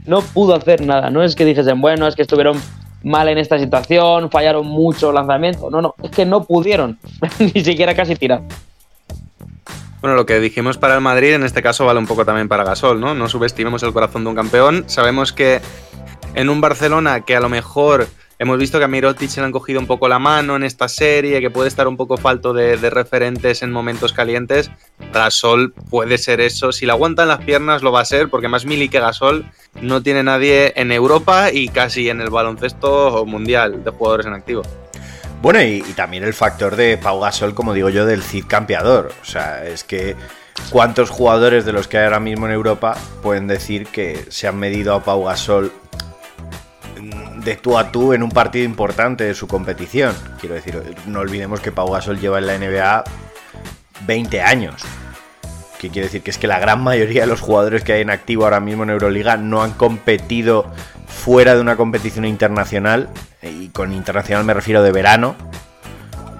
No 0.07 0.21
pudo 0.21 0.55
hacer 0.55 0.85
nada. 0.85 1.09
No 1.09 1.23
es 1.23 1.35
que 1.35 1.47
dijesen, 1.47 1.81
bueno, 1.81 2.07
es 2.07 2.15
que 2.15 2.23
estuvieron 2.23 2.61
mal 3.03 3.27
en 3.29 3.39
esta 3.39 3.59
situación, 3.59 4.31
fallaron 4.31 4.67
mucho 4.67 5.13
lanzamientos. 5.13 5.71
No, 5.71 5.81
no, 5.81 5.95
es 6.03 6.11
que 6.11 6.27
no 6.27 6.45
pudieron. 6.45 6.99
Ni 7.39 7.65
siquiera 7.65 7.95
casi 7.95 8.15
tirar. 8.15 8.43
Bueno, 10.03 10.17
lo 10.17 10.27
que 10.27 10.39
dijimos 10.41 10.77
para 10.77 10.95
el 10.95 11.01
Madrid 11.01 11.33
en 11.33 11.45
este 11.45 11.63
caso 11.63 11.87
vale 11.87 11.99
un 11.99 12.07
poco 12.07 12.27
también 12.27 12.49
para 12.49 12.65
Gasol, 12.65 13.01
¿no? 13.01 13.15
No 13.15 13.29
subestimemos 13.29 13.83
el 13.83 13.95
corazón 13.95 14.25
de 14.25 14.31
un 14.31 14.37
campeón. 14.37 14.85
Sabemos 14.87 15.33
que 15.33 15.63
en 16.35 16.51
un 16.51 16.61
Barcelona 16.61 17.23
que 17.23 17.35
a 17.35 17.41
lo 17.41 17.49
mejor 17.49 18.07
hemos 18.39 18.59
visto 18.59 18.79
que 18.79 18.85
a 18.85 18.89
Mirotic 18.89 19.29
se 19.29 19.41
le 19.41 19.47
han 19.47 19.53
cogido 19.53 19.81
un 19.81 19.87
poco 19.87 20.09
la 20.09 20.19
mano 20.19 20.57
en 20.57 20.65
esta 20.65 20.89
serie, 20.89 21.41
que 21.41 21.51
puede 21.51 21.69
estar 21.69 21.87
un 21.89 21.97
poco 21.97 22.17
falto 22.17 22.53
de, 22.53 22.77
referentes 22.91 23.63
en 23.63 23.71
momentos 23.71 24.13
calientes. 24.13 24.71
Gasol 25.13 25.73
puede 25.73 26.19
ser 26.19 26.41
eso. 26.41 26.73
Si 26.73 26.87
le 26.87 26.93
aguantan 26.93 27.29
las 27.29 27.45
piernas 27.45 27.83
lo 27.83 27.93
va 27.93 28.01
a 28.01 28.05
ser, 28.05 28.29
porque 28.29 28.49
más 28.49 28.65
Mili 28.65 28.89
que 28.89 29.01
Gasol 29.01 29.47
no 29.81 30.03
tiene 30.03 30.23
nadie 30.23 30.73
en 30.77 30.93
Europa 30.93 31.51
y 31.53 31.69
casi 31.69 32.09
en 32.09 32.21
el 32.21 32.31
baloncesto 32.31 33.25
mundial 33.27 33.85
de 33.85 33.91
jugadores 33.91 34.27
en 34.27 34.35
activo. 34.35 34.63
Bueno, 35.43 35.61
y, 35.61 35.85
y, 35.87 35.93
también 35.93 36.25
el 36.25 36.33
factor 36.33 36.75
de 36.75 36.97
Pau 36.97 37.21
Gasol, 37.21 37.55
como 37.55 37.75
digo 37.75 37.91
yo, 37.91 38.07
del 38.07 38.23
Cid 38.23 38.47
campeador. 38.47 39.13
O 39.21 39.25
sea, 39.27 39.67
es 39.67 39.85
que 39.85 40.17
cuántos 40.71 41.11
jugadores 41.11 41.67
de 41.67 41.73
los 41.73 41.87
que 41.87 41.99
hay 41.99 42.05
ahora 42.05 42.21
mismo 42.21 42.47
en 42.47 42.53
Europa 42.53 42.97
pueden 43.23 43.47
decir 43.47 43.87
que 43.87 44.25
se 44.29 44.49
han 44.49 44.57
medido 44.57 44.95
a 44.95 45.05
Pau 45.05 45.25
Gasol 45.25 45.73
de 47.45 47.57
tú 47.57 47.79
a 47.79 47.93
tú 47.93 48.13
en 48.13 48.23
un 48.23 48.31
partido 48.31 48.65
importante 48.65 49.25
de 49.25 49.35
su 49.35 49.47
competición. 49.47 50.15
Quiero 50.41 50.55
decir, 50.55 50.81
no 51.07 51.21
olvidemos 51.21 51.61
que 51.61 51.73
Pau 51.73 51.91
Gasol 51.91 52.19
lleva 52.19 52.39
en 52.39 52.47
la 52.47 52.59
NBA 52.59 53.05
20 54.07 54.43
años. 54.43 54.83
Que 55.79 55.91
quiere 55.91 56.07
decir 56.07 56.23
que 56.23 56.31
es 56.31 56.39
que 56.39 56.47
la 56.47 56.59
gran 56.59 56.83
mayoría 56.83 57.23
de 57.23 57.27
los 57.27 57.41
jugadores 57.41 57.85
que 57.85 57.93
hay 57.93 58.01
en 58.01 58.11
activo 58.11 58.45
ahora 58.45 58.61
mismo 58.61 58.85
en 58.85 58.91
Euroliga 58.91 59.37
no 59.37 59.63
han 59.63 59.73
competido 59.73 60.73
fuera 61.07 61.55
de 61.55 61.61
una 61.61 61.77
competición 61.77 62.25
internacional, 62.25 63.09
y 63.43 63.69
con 63.69 63.93
internacional 63.93 64.45
me 64.45 64.55
refiero 64.55 64.83
de 64.83 64.93
verano, 64.93 65.37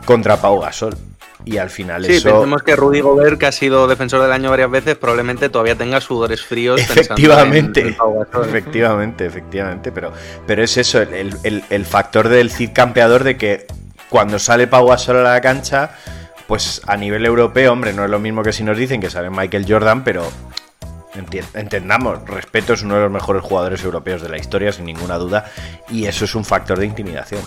contra 0.05 0.39
Pau 0.41 0.61
Gasol. 0.61 0.97
Y 1.45 1.59
al 1.59 1.69
final 1.69 2.05
sí, 2.05 2.15
eso... 2.15 2.31
pensemos 2.31 2.63
que 2.63 2.75
Rudy 2.75 3.01
Gobert, 3.01 3.39
que 3.39 3.47
ha 3.47 3.53
sido 3.53 3.87
defensor 3.87 4.23
del 4.23 4.33
año 4.33 4.51
varias 4.51 4.71
veces, 4.71 4.97
probablemente 4.97 5.51
todavía 5.51 5.77
tenga 5.77 6.01
sudores 6.01 6.43
fríos. 6.43 6.81
Efectivamente, 6.81 7.81
en, 7.81 7.89
en 7.89 8.49
efectivamente, 8.49 9.27
efectivamente. 9.27 9.93
Pero, 9.93 10.13
pero 10.47 10.63
es 10.63 10.77
eso, 10.77 11.03
el, 11.03 11.37
el, 11.43 11.65
el, 11.69 11.85
factor 11.85 12.29
del 12.29 12.51
Cid 12.51 12.71
campeador 12.73 13.25
de 13.25 13.37
que 13.37 13.67
cuando 14.09 14.39
sale 14.39 14.67
Pau 14.67 14.87
Gasol 14.89 15.19
a 15.19 15.35
la 15.35 15.41
cancha, 15.41 15.91
pues 16.47 16.81
a 16.87 16.97
nivel 16.97 17.27
europeo, 17.27 17.73
hombre, 17.73 17.93
no 17.93 18.05
es 18.05 18.11
lo 18.11 18.19
mismo 18.19 18.43
que 18.43 18.53
si 18.53 18.65
nos 18.65 18.79
dicen 18.79 19.01
que 19.01 19.11
sale 19.11 19.29
Michael 19.29 19.67
Jordan, 19.69 20.03
pero 20.03 20.25
entendamos, 21.55 22.29
respeto 22.29 22.73
es 22.73 22.83
uno 22.83 22.97
de 22.97 23.03
los 23.03 23.11
mejores 23.11 23.43
jugadores 23.43 23.83
europeos 23.85 24.23
de 24.23 24.29
la 24.29 24.39
historia, 24.39 24.73
sin 24.73 24.85
ninguna 24.85 25.17
duda, 25.17 25.51
y 25.89 26.07
eso 26.07 26.25
es 26.25 26.35
un 26.35 26.45
factor 26.45 26.79
de 26.79 26.87
intimidación. 26.87 27.41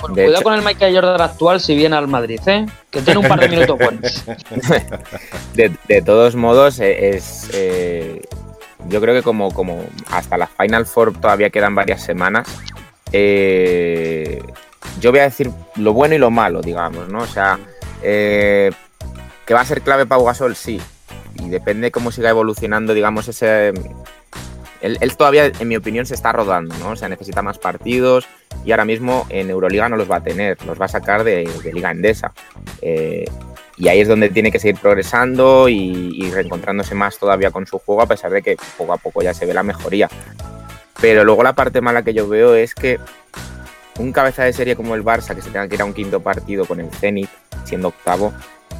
Bueno, 0.00 0.14
De 0.16 0.24
cuidado 0.24 0.40
hecho- 0.40 0.44
con 0.44 0.54
el 0.54 0.62
Michael 0.64 0.94
Jordan 0.94 1.20
actual 1.20 1.60
si 1.60 1.74
viene 1.76 1.96
al 1.96 2.08
Madrid, 2.08 2.40
¿eh? 2.46 2.66
Que 2.90 3.02
tiene 3.02 3.20
un 3.20 3.28
par 3.28 3.40
de 3.40 3.48
minutos 3.54 3.78
buenos. 3.78 4.24
De, 5.54 5.72
de 5.88 6.02
todos 6.02 6.34
modos, 6.36 6.80
eh, 6.80 7.10
es. 7.16 7.50
eh, 7.52 8.22
yo 8.88 9.00
creo 9.00 9.14
que 9.14 9.22
como, 9.22 9.52
como 9.52 9.84
hasta 10.10 10.38
la 10.38 10.46
Final 10.46 10.86
Four 10.86 11.12
todavía 11.20 11.50
quedan 11.50 11.74
varias 11.74 12.02
semanas. 12.02 12.48
eh, 13.12 14.42
yo 15.00 15.10
voy 15.10 15.20
a 15.20 15.24
decir 15.24 15.50
lo 15.76 15.92
bueno 15.92 16.14
y 16.14 16.18
lo 16.18 16.30
malo, 16.30 16.62
digamos, 16.62 17.08
¿no? 17.08 17.18
O 17.20 17.26
sea, 17.26 17.58
eh, 18.02 18.70
que 19.46 19.54
va 19.54 19.60
a 19.60 19.64
ser 19.64 19.82
clave 19.82 20.06
Pau 20.06 20.24
Gasol, 20.24 20.56
sí. 20.56 20.80
Y 21.34 21.48
depende 21.48 21.90
cómo 21.90 22.10
siga 22.10 22.30
evolucionando, 22.30 22.94
digamos, 22.94 23.28
ese. 23.28 23.72
Él, 24.80 25.16
todavía, 25.16 25.46
en 25.46 25.68
mi 25.68 25.76
opinión, 25.76 26.06
se 26.06 26.14
está 26.14 26.32
rodando, 26.32 26.74
¿no? 26.78 26.90
O 26.90 26.96
sea, 26.96 27.08
necesita 27.08 27.42
más 27.42 27.58
partidos 27.58 28.26
y 28.64 28.70
ahora 28.70 28.84
mismo 28.84 29.26
en 29.28 29.50
Euroliga 29.50 29.88
no 29.88 29.96
los 29.96 30.10
va 30.10 30.16
a 30.16 30.22
tener, 30.22 30.62
los 30.64 30.80
va 30.80 30.86
a 30.86 30.88
sacar 30.88 31.22
de, 31.24 31.48
de 31.62 31.72
Liga 31.72 31.90
Endesa. 31.90 32.32
Eh, 32.80 33.26
y 33.76 33.88
ahí 33.88 34.00
es 34.00 34.08
donde 34.08 34.28
tiene 34.28 34.50
que 34.50 34.58
seguir 34.58 34.80
progresando 34.80 35.68
y, 35.68 36.12
y 36.14 36.30
reencontrándose 36.30 36.94
más 36.94 37.18
todavía 37.18 37.50
con 37.50 37.66
su 37.66 37.78
juego, 37.78 38.02
a 38.02 38.06
pesar 38.06 38.30
de 38.30 38.42
que 38.42 38.56
poco 38.76 38.92
a 38.92 38.98
poco 38.98 39.22
ya 39.22 39.34
se 39.34 39.46
ve 39.46 39.54
la 39.54 39.62
mejoría. 39.62 40.08
Pero 41.00 41.24
luego 41.24 41.42
la 41.42 41.54
parte 41.54 41.80
mala 41.80 42.02
que 42.02 42.12
yo 42.12 42.28
veo 42.28 42.54
es 42.54 42.74
que 42.74 42.98
un 43.98 44.12
cabeza 44.12 44.44
de 44.44 44.52
serie 44.52 44.76
como 44.76 44.94
el 44.94 45.04
Barça, 45.04 45.34
que 45.34 45.42
se 45.42 45.50
tenga 45.50 45.68
que 45.68 45.74
ir 45.74 45.82
a 45.82 45.84
un 45.84 45.94
quinto 45.94 46.20
partido 46.20 46.64
con 46.64 46.80
el 46.80 46.90
Zenit, 46.90 47.30
siendo 47.64 47.88
octavo, 47.88 48.32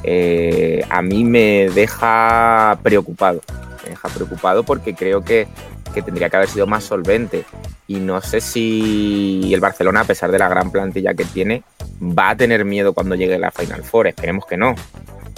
eh, 0.03 0.83
a 0.89 1.01
mí 1.01 1.23
me 1.23 1.69
deja 1.69 2.77
preocupado. 2.83 3.41
Me 3.83 3.91
deja 3.91 4.09
preocupado 4.09 4.63
porque 4.63 4.93
creo 4.95 5.23
que, 5.23 5.47
que 5.93 6.01
tendría 6.01 6.29
que 6.29 6.37
haber 6.37 6.49
sido 6.49 6.67
más 6.67 6.83
solvente. 6.83 7.45
Y 7.87 7.95
no 7.99 8.21
sé 8.21 8.41
si 8.41 9.51
el 9.53 9.59
Barcelona, 9.59 10.01
a 10.01 10.05
pesar 10.05 10.31
de 10.31 10.39
la 10.39 10.47
gran 10.47 10.71
plantilla 10.71 11.13
que 11.13 11.25
tiene, 11.25 11.63
va 12.01 12.29
a 12.29 12.37
tener 12.37 12.65
miedo 12.65 12.93
cuando 12.93 13.15
llegue 13.15 13.37
la 13.37 13.51
Final 13.51 13.83
Four. 13.83 14.07
Esperemos 14.07 14.45
que 14.45 14.57
no. 14.57 14.75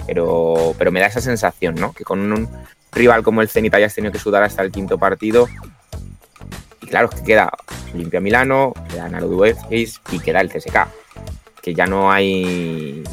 Pero, 0.05 0.75
pero 0.77 0.91
me 0.91 0.99
da 0.99 1.07
esa 1.07 1.21
sensación, 1.21 1.75
¿no? 1.75 1.93
Que 1.93 2.03
con 2.03 2.19
un 2.31 2.49
rival 2.91 3.23
como 3.23 3.41
el 3.41 3.49
Zenit 3.49 3.73
hayas 3.73 3.95
tenido 3.95 4.11
que 4.11 4.19
sudar 4.19 4.43
hasta 4.43 4.61
el 4.61 4.71
quinto 4.71 4.97
partido. 4.97 5.47
Y 6.81 6.87
claro, 6.87 7.09
es 7.11 7.19
que 7.19 7.25
queda 7.25 7.51
Olimpia 7.93 8.19
Milano, 8.19 8.73
queda 8.89 9.09
Narodu 9.09 9.45
Efes 9.45 10.01
y 10.11 10.19
queda 10.19 10.41
el 10.41 10.49
CSK. 10.49 10.87
Que 11.61 11.73
ya 11.73 11.85
no 11.85 12.11
hay 12.11 13.03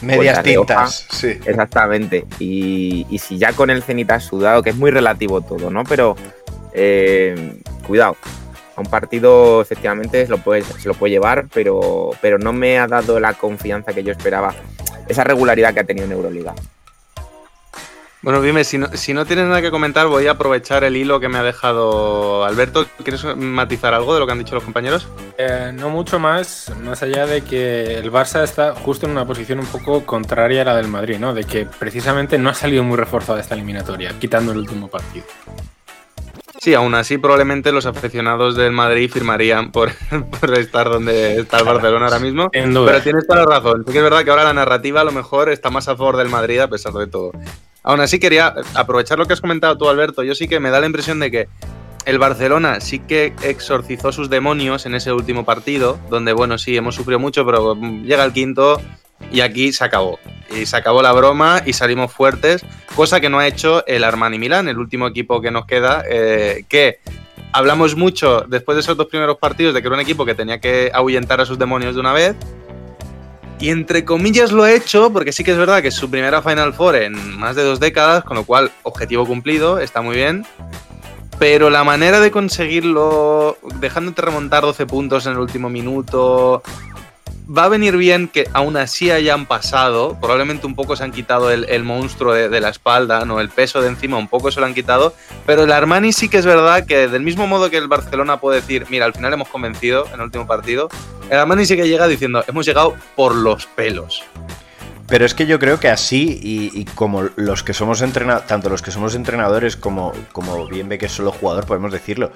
Medias 0.00 0.38
hoja. 0.38 0.42
tintas, 0.42 1.06
sí. 1.10 1.38
Exactamente. 1.44 2.24
Y, 2.38 3.06
y 3.10 3.18
si 3.18 3.38
ya 3.38 3.52
con 3.52 3.70
el 3.70 3.82
Zenit 3.82 4.10
has 4.10 4.24
sudado, 4.24 4.62
que 4.62 4.70
es 4.70 4.76
muy 4.76 4.90
relativo 4.90 5.40
todo, 5.40 5.70
¿no? 5.70 5.84
Pero 5.84 6.16
eh, 6.72 7.54
cuidado. 7.86 8.16
A 8.74 8.80
un 8.80 8.86
partido 8.86 9.60
efectivamente 9.60 10.24
se 10.24 10.30
lo 10.30 10.38
puede, 10.38 10.62
se 10.62 10.88
lo 10.88 10.94
puede 10.94 11.12
llevar, 11.12 11.46
pero, 11.52 12.10
pero 12.22 12.38
no 12.38 12.52
me 12.52 12.78
ha 12.78 12.86
dado 12.86 13.20
la 13.20 13.34
confianza 13.34 13.92
que 13.92 14.02
yo 14.02 14.12
esperaba. 14.12 14.54
Esa 15.08 15.24
regularidad 15.24 15.74
que 15.74 15.80
ha 15.80 15.84
tenido 15.84 16.06
en 16.06 16.12
Euroliga. 16.12 16.54
Bueno, 18.22 18.40
dime, 18.40 18.62
si 18.62 18.78
no, 18.78 18.86
si 18.94 19.12
no 19.14 19.26
tienes 19.26 19.46
nada 19.46 19.60
que 19.60 19.72
comentar, 19.72 20.06
voy 20.06 20.28
a 20.28 20.32
aprovechar 20.32 20.84
el 20.84 20.96
hilo 20.96 21.18
que 21.18 21.28
me 21.28 21.38
ha 21.38 21.42
dejado 21.42 22.44
Alberto. 22.44 22.86
¿Quieres 23.02 23.24
matizar 23.36 23.94
algo 23.94 24.14
de 24.14 24.20
lo 24.20 24.26
que 24.26 24.32
han 24.32 24.38
dicho 24.38 24.54
los 24.54 24.62
compañeros? 24.62 25.08
Eh, 25.38 25.72
no 25.74 25.90
mucho 25.90 26.20
más, 26.20 26.72
más 26.84 27.02
allá 27.02 27.26
de 27.26 27.42
que 27.42 27.98
el 27.98 28.12
Barça 28.12 28.44
está 28.44 28.76
justo 28.76 29.06
en 29.06 29.12
una 29.12 29.26
posición 29.26 29.58
un 29.58 29.66
poco 29.66 30.06
contraria 30.06 30.62
a 30.62 30.66
la 30.66 30.76
del 30.76 30.86
Madrid, 30.86 31.18
¿no? 31.18 31.34
De 31.34 31.42
que 31.42 31.66
precisamente 31.66 32.38
no 32.38 32.48
ha 32.48 32.54
salido 32.54 32.84
muy 32.84 32.96
reforzado 32.96 33.40
esta 33.40 33.56
eliminatoria, 33.56 34.12
quitando 34.20 34.52
el 34.52 34.58
último 34.58 34.86
partido. 34.86 35.26
Sí, 36.60 36.74
aún 36.74 36.94
así 36.94 37.18
probablemente 37.18 37.72
los 37.72 37.86
aficionados 37.86 38.54
del 38.54 38.70
Madrid 38.70 39.10
firmarían 39.10 39.72
por, 39.72 39.90
por 40.40 40.56
estar 40.56 40.88
donde 40.88 41.40
está 41.40 41.58
el 41.58 41.64
Barcelona 41.64 42.06
ahora 42.06 42.20
mismo. 42.20 42.50
Pero 42.52 43.02
tienes 43.02 43.26
toda 43.26 43.40
la 43.40 43.46
razón. 43.46 43.82
Sí 43.84 43.92
que 43.92 43.98
es 43.98 44.04
verdad 44.04 44.22
que 44.22 44.30
ahora 44.30 44.44
la 44.44 44.54
narrativa 44.54 45.00
a 45.00 45.04
lo 45.04 45.10
mejor 45.10 45.50
está 45.50 45.70
más 45.70 45.88
a 45.88 45.96
favor 45.96 46.16
del 46.16 46.28
Madrid 46.28 46.60
a 46.60 46.68
pesar 46.68 46.92
de 46.92 47.08
todo. 47.08 47.32
Aún 47.82 48.00
así 48.00 48.18
quería 48.18 48.54
aprovechar 48.74 49.18
lo 49.18 49.26
que 49.26 49.32
has 49.32 49.40
comentado 49.40 49.76
tú, 49.76 49.88
Alberto. 49.88 50.22
Yo 50.22 50.34
sí 50.34 50.48
que 50.48 50.60
me 50.60 50.70
da 50.70 50.80
la 50.80 50.86
impresión 50.86 51.18
de 51.18 51.30
que 51.30 51.48
el 52.04 52.18
Barcelona 52.18 52.80
sí 52.80 52.98
que 52.98 53.32
exorcizó 53.42 54.12
sus 54.12 54.28
demonios 54.30 54.86
en 54.86 54.94
ese 54.94 55.12
último 55.12 55.44
partido, 55.44 55.98
donde, 56.10 56.32
bueno, 56.32 56.58
sí, 56.58 56.76
hemos 56.76 56.94
sufrido 56.94 57.18
mucho, 57.18 57.44
pero 57.44 57.74
mm, 57.74 58.04
llega 58.04 58.24
el 58.24 58.32
quinto 58.32 58.80
y 59.30 59.40
aquí 59.40 59.72
se 59.72 59.84
acabó. 59.84 60.18
Y 60.50 60.66
se 60.66 60.76
acabó 60.76 61.02
la 61.02 61.12
broma 61.12 61.62
y 61.64 61.72
salimos 61.72 62.12
fuertes, 62.12 62.64
cosa 62.94 63.20
que 63.20 63.30
no 63.30 63.38
ha 63.38 63.46
hecho 63.46 63.86
el 63.86 64.04
Armani 64.04 64.38
Milán, 64.38 64.68
el 64.68 64.78
último 64.78 65.06
equipo 65.06 65.40
que 65.40 65.50
nos 65.50 65.66
queda, 65.66 66.04
eh, 66.08 66.64
que 66.68 66.98
hablamos 67.52 67.96
mucho 67.96 68.44
después 68.48 68.76
de 68.76 68.80
esos 68.80 68.96
dos 68.96 69.06
primeros 69.06 69.38
partidos 69.38 69.74
de 69.74 69.80
que 69.80 69.88
era 69.88 69.94
un 69.94 70.00
equipo 70.00 70.24
que 70.24 70.34
tenía 70.34 70.58
que 70.58 70.90
ahuyentar 70.92 71.40
a 71.40 71.46
sus 71.46 71.58
demonios 71.58 71.94
de 71.94 72.00
una 72.00 72.12
vez. 72.12 72.36
Y 73.62 73.70
entre 73.70 74.04
comillas 74.04 74.50
lo 74.50 74.66
he 74.66 74.74
hecho, 74.74 75.12
porque 75.12 75.30
sí 75.30 75.44
que 75.44 75.52
es 75.52 75.56
verdad 75.56 75.82
que 75.82 75.88
es 75.88 75.94
su 75.94 76.10
primera 76.10 76.42
Final 76.42 76.74
Four 76.74 76.96
en 76.96 77.38
más 77.38 77.54
de 77.54 77.62
dos 77.62 77.78
décadas, 77.78 78.24
con 78.24 78.36
lo 78.36 78.42
cual, 78.42 78.72
objetivo 78.82 79.24
cumplido, 79.24 79.78
está 79.78 80.02
muy 80.02 80.16
bien. 80.16 80.44
Pero 81.38 81.70
la 81.70 81.84
manera 81.84 82.18
de 82.18 82.32
conseguirlo, 82.32 83.56
dejándote 83.78 84.20
remontar 84.20 84.64
12 84.64 84.84
puntos 84.86 85.26
en 85.26 85.34
el 85.34 85.38
último 85.38 85.70
minuto, 85.70 86.60
va 87.48 87.64
a 87.64 87.68
venir 87.68 87.96
bien 87.96 88.28
que 88.28 88.48
aún 88.52 88.76
así 88.76 89.10
hayan 89.10 89.46
pasado. 89.46 90.16
Probablemente 90.20 90.66
un 90.66 90.74
poco 90.74 90.96
se 90.96 91.04
han 91.04 91.12
quitado 91.12 91.50
el, 91.50 91.64
el 91.68 91.84
monstruo 91.84 92.32
de, 92.32 92.60
la 92.60 92.68
espalda, 92.68 93.24
no 93.24 93.40
el 93.40 93.48
peso 93.48 93.80
de 93.80 93.88
encima, 93.88 94.16
un 94.16 94.28
poco 94.28 94.50
se 94.50 94.60
lo 94.60 94.66
han 94.66 94.74
quitado. 94.74 95.14
Pero 95.46 95.64
el 95.64 95.72
Armani 95.72 96.12
sí 96.12 96.28
que 96.28 96.38
es 96.38 96.46
verdad 96.46 96.86
que, 96.86 97.08
del 97.08 97.22
mismo 97.22 97.46
modo 97.46 97.70
que 97.70 97.76
el 97.76 97.88
Barcelona 97.88 98.40
puede 98.40 98.60
decir, 98.60 98.86
mira, 98.90 99.06
al 99.06 99.14
final 99.14 99.32
hemos 99.32 99.48
convencido 99.48 100.06
en 100.08 100.14
el 100.14 100.22
último 100.22 100.46
partido, 100.46 100.88
el 101.30 101.38
Armani 101.38 101.66
sí 101.66 101.76
que 101.76 101.88
llega 101.88 102.06
diciendo, 102.06 102.44
hemos 102.46 102.66
llegado 102.66 102.94
por 103.16 103.34
los 103.34 103.66
pelos. 103.66 104.22
Pero 105.08 105.26
es 105.26 105.34
que 105.34 105.46
yo 105.46 105.58
creo 105.58 105.78
que 105.78 105.88
así, 105.88 106.40
y, 106.42 106.70
y 106.80 106.84
como 106.86 107.24
los 107.36 107.62
que 107.62 107.74
somos 107.74 108.00
entrenadores, 108.00 108.48
tanto 108.48 108.70
los 108.70 108.80
que 108.80 108.90
somos 108.90 109.14
entrenadores 109.14 109.76
como, 109.76 110.12
como 110.32 110.66
bien 110.68 110.88
ve 110.88 110.96
que 110.96 111.06
es 111.06 111.12
solo 111.12 111.32
jugador, 111.32 111.66
podemos 111.66 111.92
decirlo, 111.92 112.32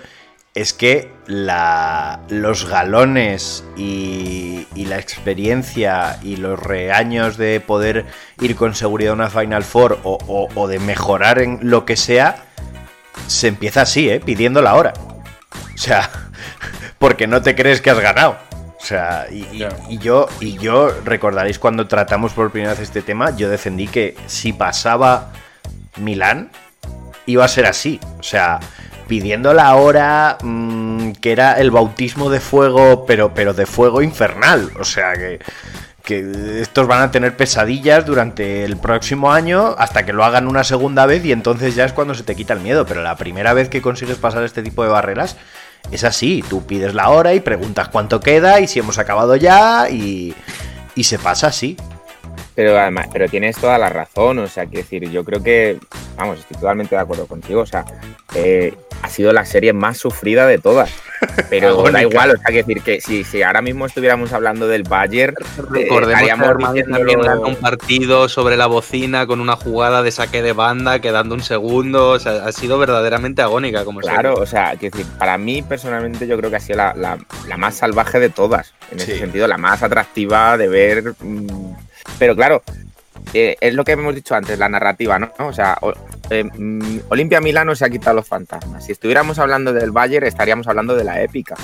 es 0.56 0.72
que 0.72 1.12
la, 1.26 2.20
los 2.28 2.66
galones 2.68 3.62
y, 3.76 4.66
y 4.74 4.86
la 4.86 4.98
experiencia 4.98 6.18
y 6.22 6.36
los 6.36 6.58
reaños 6.58 7.36
de 7.36 7.60
poder 7.60 8.06
ir 8.40 8.56
con 8.56 8.74
seguridad 8.74 9.12
a 9.12 9.14
una 9.14 9.30
Final 9.30 9.62
Four 9.64 10.00
o, 10.02 10.18
o- 10.26 10.48
o 10.54 10.66
de 10.66 10.78
mejorar 10.78 11.40
en 11.40 11.58
lo 11.62 11.84
que 11.84 11.96
sea, 11.96 12.36
se 13.26 13.48
empieza 13.48 13.82
así, 13.82 14.08
¿eh? 14.08 14.18
pidiendo 14.20 14.62
la 14.62 14.74
hora. 14.74 14.94
O 15.74 15.78
sea, 15.78 16.10
porque 16.98 17.26
no 17.26 17.42
te 17.42 17.54
crees 17.54 17.80
que 17.80 17.90
has 17.90 18.00
ganado. 18.00 18.38
O 18.80 18.84
sea, 18.86 19.26
y, 19.30 19.42
y- 19.52 19.66
y 19.90 19.98
yo, 19.98 20.26
y 20.40 20.56
yo, 20.58 20.88
recordaréis 21.04 21.58
cuando 21.58 21.86
tratamos 21.86 22.32
por 22.32 22.50
primera 22.50 22.72
vez 22.72 22.80
este 22.80 23.02
tema, 23.02 23.36
yo 23.36 23.50
defendí 23.50 23.88
que 23.88 24.16
si 24.26 24.52
pasaba 24.54 25.32
Milán, 25.96 26.50
iba 27.26 27.44
a 27.44 27.48
ser 27.48 27.66
así. 27.66 28.00
O 28.18 28.22
sea, 28.22 28.60
pidiendo 29.06 29.54
la 29.54 29.74
hora 29.76 30.38
mm, 30.42 31.12
que 31.12 31.32
era 31.32 31.54
el 31.54 31.70
bautismo 31.70 32.30
de 32.30 32.40
fuego, 32.40 33.04
pero, 33.06 33.34
pero 33.34 33.54
de 33.54 33.66
fuego 33.66 34.02
infernal. 34.02 34.70
O 34.78 34.84
sea, 34.84 35.14
que, 35.14 35.38
que 36.02 36.60
estos 36.60 36.86
van 36.86 37.02
a 37.02 37.10
tener 37.10 37.36
pesadillas 37.36 38.04
durante 38.06 38.64
el 38.64 38.76
próximo 38.76 39.32
año 39.32 39.74
hasta 39.78 40.04
que 40.04 40.12
lo 40.12 40.24
hagan 40.24 40.46
una 40.46 40.64
segunda 40.64 41.06
vez 41.06 41.24
y 41.24 41.32
entonces 41.32 41.74
ya 41.74 41.84
es 41.84 41.92
cuando 41.92 42.14
se 42.14 42.22
te 42.22 42.34
quita 42.34 42.54
el 42.54 42.60
miedo. 42.60 42.86
Pero 42.86 43.02
la 43.02 43.16
primera 43.16 43.52
vez 43.52 43.68
que 43.68 43.82
consigues 43.82 44.18
pasar 44.18 44.42
este 44.44 44.62
tipo 44.62 44.82
de 44.82 44.90
barreras 44.90 45.36
es 45.90 46.04
así. 46.04 46.44
Tú 46.48 46.66
pides 46.66 46.94
la 46.94 47.10
hora 47.10 47.34
y 47.34 47.40
preguntas 47.40 47.88
cuánto 47.88 48.20
queda 48.20 48.60
y 48.60 48.66
si 48.66 48.78
hemos 48.78 48.98
acabado 48.98 49.36
ya 49.36 49.88
y, 49.90 50.34
y 50.94 51.04
se 51.04 51.18
pasa 51.18 51.48
así. 51.48 51.76
Pero 52.54 52.78
además, 52.78 53.08
pero 53.12 53.28
tienes 53.28 53.56
toda 53.56 53.76
la 53.78 53.88
razón, 53.90 54.38
o 54.38 54.46
sea, 54.48 54.64
quiero 54.66 54.82
decir, 54.82 55.10
yo 55.10 55.24
creo 55.24 55.42
que, 55.42 55.78
vamos, 56.16 56.38
estoy 56.38 56.56
totalmente 56.56 56.94
de 56.94 57.00
acuerdo 57.02 57.26
contigo, 57.26 57.60
o 57.60 57.66
sea, 57.66 57.84
eh, 58.34 58.74
ha 59.02 59.08
sido 59.10 59.32
la 59.32 59.44
serie 59.44 59.72
más 59.74 59.98
sufrida 59.98 60.46
de 60.46 60.58
todas. 60.58 60.90
Pero 61.50 61.82
da 61.90 62.02
igual, 62.02 62.30
o 62.30 62.36
sea, 62.36 62.44
quiero 62.46 62.66
decir 62.66 62.82
que 62.82 63.00
si, 63.00 63.24
si 63.24 63.42
ahora 63.42 63.62
mismo 63.62 63.86
estuviéramos 63.86 64.32
hablando 64.32 64.68
del 64.68 64.82
Bayern, 64.82 65.34
eh, 65.38 65.44
Recordemos 65.70 66.22
que 66.24 66.30
Armani 66.30 66.80
diciéndolo- 66.80 67.24
también 67.24 67.44
un 67.46 67.56
partido 67.56 68.28
sobre 68.28 68.56
la 68.56 68.66
bocina 68.66 69.26
con 69.26 69.40
una 69.40 69.56
jugada 69.56 70.02
de 70.02 70.10
saque 70.10 70.42
de 70.42 70.52
banda, 70.52 70.98
quedando 71.00 71.34
un 71.34 71.42
segundo. 71.42 72.10
O 72.10 72.18
sea, 72.18 72.44
ha 72.46 72.52
sido 72.52 72.78
verdaderamente 72.78 73.40
agónica 73.42 73.84
como 73.84 74.00
Claro, 74.00 74.30
serie. 74.30 74.42
o 74.42 74.46
sea, 74.46 74.76
quiero 74.78 74.96
decir, 74.96 75.10
para 75.18 75.38
mí 75.38 75.62
personalmente 75.62 76.26
yo 76.26 76.36
creo 76.36 76.50
que 76.50 76.56
ha 76.56 76.60
sido 76.60 76.78
la, 76.78 76.94
la- 76.94 77.18
la 77.48 77.56
más 77.56 77.76
salvaje 77.76 78.18
de 78.20 78.28
todas. 78.28 78.74
En 78.90 79.00
ese 79.00 79.18
sentido, 79.18 79.46
la 79.48 79.56
más 79.58 79.82
atractiva 79.82 80.56
de 80.58 80.68
ver. 80.68 81.14
mm, 81.18 81.76
Pero 82.18 82.34
claro, 82.36 82.62
eh, 83.34 83.56
es 83.60 83.74
lo 83.74 83.84
que 83.84 83.92
hemos 83.92 84.14
dicho 84.14 84.34
antes, 84.34 84.58
la 84.58 84.68
narrativa, 84.68 85.18
¿no? 85.18 85.32
O 85.38 85.52
sea, 85.52 85.76
o- 85.80 85.92
eh, 86.30 86.44
mm, 86.44 87.00
Olimpia 87.08 87.40
Milano 87.40 87.74
se 87.74 87.84
ha 87.84 87.90
quitado 87.90 88.16
los 88.16 88.28
fantasmas. 88.28 88.84
Si 88.86 88.92
estuviéramos 88.92 89.38
hablando 89.38 89.72
del 89.72 89.90
Bayern, 89.90 90.26
estaríamos 90.26 90.66
hablando 90.68 90.94
de 90.96 91.04
la 91.04 91.20
épica, 91.22 91.54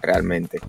realmente. 0.00 0.60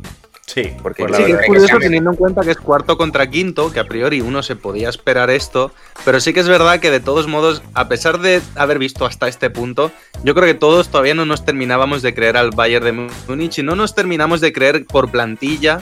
Sí, 0.45 0.71
Porque 0.83 1.05
pues 1.05 1.15
Sí, 1.17 1.23
que 1.25 1.31
es 1.31 1.37
que 1.39 1.45
curioso 1.47 1.75
ha- 1.77 1.79
teniendo 1.79 2.11
en 2.11 2.15
cuenta 2.17 2.41
que 2.41 2.51
es 2.51 2.57
cuarto 2.57 2.97
contra 2.97 3.27
quinto, 3.27 3.71
que 3.71 3.79
a 3.79 3.85
priori 3.85 4.21
uno 4.21 4.43
se 4.43 4.55
podía 4.55 4.89
esperar 4.89 5.29
esto, 5.31 5.71
pero 6.05 6.19
sí 6.19 6.33
que 6.33 6.41
es 6.41 6.47
verdad 6.49 6.79
que 6.79 6.91
de 6.91 6.99
todos 6.99 7.27
modos, 7.27 7.63
a 7.73 7.87
pesar 7.87 8.19
de 8.19 8.41
haber 8.55 8.77
visto 8.77 9.05
hasta 9.05 9.27
este 9.29 9.49
punto, 9.49 9.91
yo 10.23 10.35
creo 10.35 10.45
que 10.45 10.53
todos 10.53 10.89
todavía 10.89 11.15
no 11.15 11.25
nos 11.25 11.45
terminábamos 11.45 12.01
de 12.01 12.13
creer 12.13 12.35
al 12.37 12.51
Bayern 12.51 12.85
de 12.85 12.91
Múnich 13.27 13.57
y 13.59 13.63
no 13.63 13.75
nos 13.75 13.95
terminamos 13.95 14.41
de 14.41 14.51
creer 14.53 14.85
por 14.85 15.09
plantilla 15.09 15.79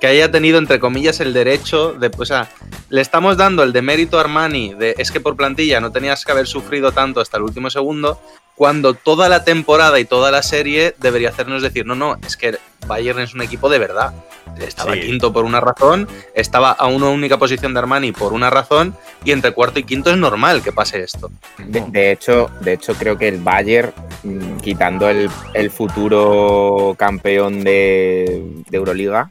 que 0.00 0.06
haya 0.06 0.30
tenido, 0.30 0.58
entre 0.58 0.80
comillas, 0.80 1.20
el 1.20 1.32
derecho 1.32 1.92
de. 1.92 2.10
O 2.16 2.24
sea, 2.24 2.48
le 2.88 3.00
estamos 3.00 3.36
dando 3.36 3.62
el 3.62 3.72
demérito 3.72 4.16
a 4.18 4.22
Armani 4.22 4.74
de 4.74 4.94
es 4.98 5.10
que 5.10 5.20
por 5.20 5.36
plantilla 5.36 5.80
no 5.80 5.92
tenías 5.92 6.24
que 6.24 6.32
haber 6.32 6.46
sufrido 6.46 6.92
tanto 6.92 7.20
hasta 7.20 7.36
el 7.36 7.42
último 7.44 7.70
segundo, 7.70 8.20
cuando 8.54 8.94
toda 8.94 9.28
la 9.28 9.44
temporada 9.44 10.00
y 10.00 10.04
toda 10.04 10.30
la 10.30 10.42
serie 10.42 10.94
debería 10.98 11.28
hacernos 11.30 11.62
decir, 11.62 11.86
no, 11.86 11.94
no, 11.94 12.16
es 12.26 12.36
que 12.36 12.58
Bayern 12.86 13.20
es 13.20 13.34
un 13.34 13.42
equipo 13.42 13.68
de 13.68 13.78
verdad. 13.78 14.12
Estaba 14.58 14.94
Sí. 14.94 15.00
quinto 15.00 15.32
por 15.32 15.44
una 15.44 15.60
razón, 15.60 16.08
estaba 16.34 16.72
a 16.72 16.86
una 16.86 17.08
única 17.08 17.38
posición 17.38 17.72
de 17.72 17.78
Armani 17.78 18.12
por 18.12 18.32
una 18.32 18.50
razón, 18.50 18.94
y 19.24 19.30
entre 19.30 19.52
cuarto 19.52 19.78
y 19.78 19.84
quinto 19.84 20.10
es 20.10 20.16
normal 20.16 20.62
que 20.62 20.72
pase 20.72 21.00
esto. 21.02 21.30
De, 21.58 21.80
de 21.88 22.10
hecho, 22.10 22.50
de 22.60 22.72
hecho, 22.74 22.94
creo 22.94 23.16
que 23.16 23.28
el 23.28 23.38
Bayern, 23.40 23.92
mm, 24.24 24.56
quitando 24.58 25.08
el, 25.08 25.30
el 25.54 25.70
futuro 25.70 26.94
campeón 26.98 27.62
de, 27.64 28.44
de 28.68 28.76
Euroliga, 28.76 29.30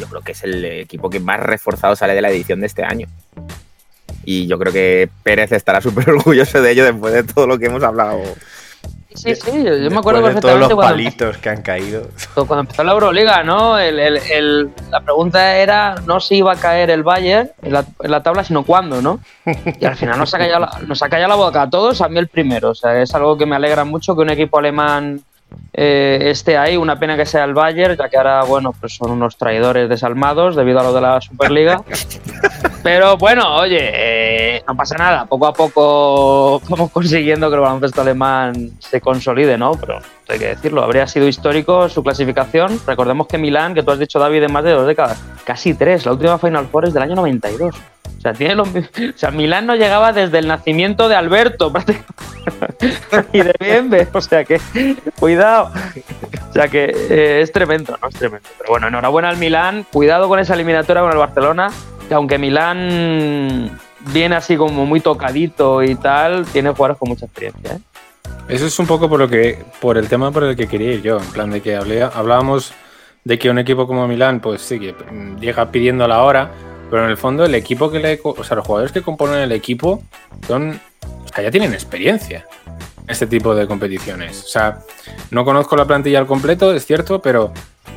yo 0.00 0.06
creo 0.08 0.20
que 0.22 0.32
es 0.32 0.42
el 0.44 0.64
equipo 0.64 1.10
que 1.10 1.20
más 1.20 1.40
reforzado 1.40 1.96
sale 1.96 2.14
de 2.14 2.22
la 2.22 2.30
edición 2.30 2.60
de 2.60 2.66
este 2.66 2.84
año. 2.84 3.06
Y 4.24 4.46
yo 4.46 4.58
creo 4.58 4.72
que 4.72 5.08
Pérez 5.22 5.52
estará 5.52 5.80
súper 5.80 6.10
orgulloso 6.10 6.60
de 6.60 6.70
ello 6.72 6.84
después 6.84 7.12
de 7.14 7.22
todo 7.24 7.46
lo 7.46 7.58
que 7.58 7.66
hemos 7.66 7.82
hablado. 7.82 8.20
Sí, 9.14 9.34
sí, 9.34 9.64
yo, 9.64 9.76
yo 9.76 9.90
me 9.90 9.96
acuerdo 9.98 10.20
de 10.20 10.34
todos 10.34 10.34
perfectamente 10.34 10.58
los 10.60 10.74
cuando, 10.74 10.82
palitos 10.82 11.38
que 11.38 11.48
han 11.48 11.62
caído. 11.62 12.08
cuando 12.34 12.60
empezó 12.60 12.84
la 12.84 12.92
Euroliga, 12.92 13.42
¿no? 13.42 13.76
El- 13.78 13.98
el- 13.98 14.18
el- 14.30 14.70
la 14.90 15.00
pregunta 15.00 15.56
era 15.56 15.96
no 16.06 16.20
si 16.20 16.36
iba 16.36 16.52
a 16.52 16.56
caer 16.56 16.90
el 16.90 17.02
Bayern 17.02 17.50
en 17.62 17.72
la, 17.72 17.84
en 18.00 18.10
la 18.10 18.22
tabla, 18.22 18.44
sino 18.44 18.64
cuándo, 18.64 19.00
¿no? 19.02 19.18
Y 19.80 19.84
al 19.84 19.96
final 19.96 20.18
nos 20.18 20.32
ha, 20.34 20.38
callado 20.38 20.60
la, 20.60 20.78
nos 20.86 21.02
ha 21.02 21.08
callado 21.08 21.30
la 21.30 21.34
boca 21.36 21.62
a 21.62 21.70
todos, 21.70 22.00
a 22.00 22.08
mí 22.08 22.18
el 22.18 22.28
primero. 22.28 22.70
O 22.70 22.74
sea, 22.74 23.00
es 23.02 23.12
algo 23.14 23.36
que 23.36 23.46
me 23.46 23.56
alegra 23.56 23.84
mucho 23.84 24.14
que 24.14 24.22
un 24.22 24.30
equipo 24.30 24.58
alemán 24.58 25.22
eh, 25.72 26.30
esté 26.30 26.56
ahí. 26.56 26.76
Una 26.76 26.98
pena 26.98 27.16
que 27.16 27.26
sea 27.26 27.44
el 27.44 27.54
Bayern, 27.54 27.96
ya 27.96 28.08
que 28.08 28.16
ahora, 28.16 28.42
bueno, 28.44 28.72
pues 28.78 28.94
son 28.94 29.12
unos 29.12 29.36
traidores 29.36 29.88
desalmados 29.88 30.56
debido 30.56 30.80
a 30.80 30.82
lo 30.82 30.92
de 30.92 31.00
la 31.00 31.20
Superliga. 31.20 31.82
Pero 32.82 33.16
bueno, 33.16 33.56
oye, 33.56 33.78
eh, 33.80 34.64
no 34.66 34.76
pasa 34.76 34.96
nada. 34.96 35.26
Poco 35.26 35.46
a 35.46 35.52
poco 35.52 36.60
vamos 36.68 36.90
consiguiendo 36.90 37.48
que 37.48 37.56
el 37.56 37.60
baloncesto 37.60 38.00
alemán 38.00 38.70
se 38.78 39.00
consolide, 39.00 39.58
¿no? 39.58 39.72
Pero 39.72 40.00
hay 40.28 40.38
que 40.38 40.48
decirlo, 40.48 40.82
habría 40.82 41.06
sido 41.06 41.28
histórico 41.28 41.88
su 41.88 42.02
clasificación. 42.02 42.80
Recordemos 42.86 43.26
que 43.26 43.38
Milán, 43.38 43.74
que 43.74 43.82
tú 43.82 43.90
has 43.90 43.98
dicho, 43.98 44.18
David, 44.18 44.42
de 44.42 44.48
más 44.48 44.64
de 44.64 44.72
dos 44.72 44.86
décadas, 44.86 45.22
casi 45.44 45.74
tres. 45.74 46.06
La 46.06 46.12
última 46.12 46.38
Final 46.38 46.66
Four 46.66 46.86
es 46.86 46.94
del 46.94 47.02
año 47.02 47.14
92. 47.16 47.74
O 48.18 48.20
sea, 48.20 48.32
tiene 48.32 48.56
los 48.56 48.68
o 48.68 48.72
sea, 49.14 49.30
Milán 49.30 49.66
no 49.66 49.76
llegaba 49.76 50.12
desde 50.12 50.40
el 50.40 50.48
nacimiento 50.48 51.08
de 51.08 51.14
Alberto, 51.14 51.72
y 53.32 53.42
de 53.42 53.54
Bienve. 53.60 54.08
O 54.12 54.20
sea 54.20 54.44
que, 54.44 54.60
cuidado. 55.20 55.70
O 56.50 56.52
sea 56.52 56.66
que 56.66 56.92
eh, 57.10 57.40
es 57.42 57.52
tremendo, 57.52 57.96
¿no? 58.02 58.08
Es 58.08 58.16
tremendo. 58.16 58.48
Pero 58.58 58.70
bueno, 58.70 58.88
enhorabuena 58.88 59.28
al 59.28 59.36
Milán. 59.36 59.86
Cuidado 59.92 60.28
con 60.28 60.40
esa 60.40 60.54
eliminatoria 60.54 61.02
con 61.02 61.12
el 61.12 61.18
Barcelona. 61.18 61.70
Que 62.08 62.14
aunque 62.14 62.38
Milán 62.38 63.78
viene 64.12 64.34
así 64.34 64.56
como 64.56 64.84
muy 64.84 65.00
tocadito 65.00 65.84
y 65.84 65.94
tal, 65.94 66.44
tiene 66.46 66.70
jugadores 66.70 66.98
con 66.98 67.10
mucha 67.10 67.26
experiencia. 67.26 67.74
¿eh? 67.74 67.78
Eso 68.48 68.66
es 68.66 68.78
un 68.78 68.86
poco 68.86 69.08
por 69.08 69.20
lo 69.20 69.28
que, 69.28 69.64
por 69.80 69.96
el 69.96 70.08
tema 70.08 70.32
por 70.32 70.42
el 70.42 70.56
que 70.56 70.66
quería 70.66 70.92
ir 70.92 71.02
yo, 71.02 71.18
en 71.18 71.26
plan 71.26 71.50
de 71.50 71.60
que 71.60 71.76
hablábamos 71.76 72.72
de 73.24 73.38
que 73.38 73.50
un 73.50 73.58
equipo 73.58 73.86
como 73.86 74.08
Milán, 74.08 74.40
pues 74.40 74.62
sí, 74.62 74.80
que 74.80 74.92
mm, 74.92 75.38
llega 75.38 75.70
pidiendo 75.70 76.08
la 76.08 76.22
hora, 76.22 76.50
pero 76.90 77.04
en 77.04 77.10
el 77.10 77.16
fondo 77.16 77.44
el 77.44 77.54
equipo 77.54 77.90
que 77.90 77.98
le, 77.98 78.20
o 78.22 78.44
sea, 78.44 78.56
los 78.56 78.66
jugadores 78.66 78.92
que 78.92 79.02
componen 79.02 79.38
el 79.40 79.52
equipo 79.52 80.02
son, 80.46 80.80
ya 81.36 81.50
tienen 81.50 81.72
experiencia 81.72 82.46
en 83.02 83.10
este 83.10 83.26
tipo 83.26 83.54
de 83.54 83.66
competiciones. 83.66 84.44
O 84.44 84.48
sea, 84.48 84.78
no 85.30 85.44
conozco 85.44 85.76
la 85.76 85.86
plantilla 85.86 86.18
al 86.18 86.26
completo, 86.26 86.72
es 86.74 86.86
cierto, 86.86 87.20
pero 87.20 87.52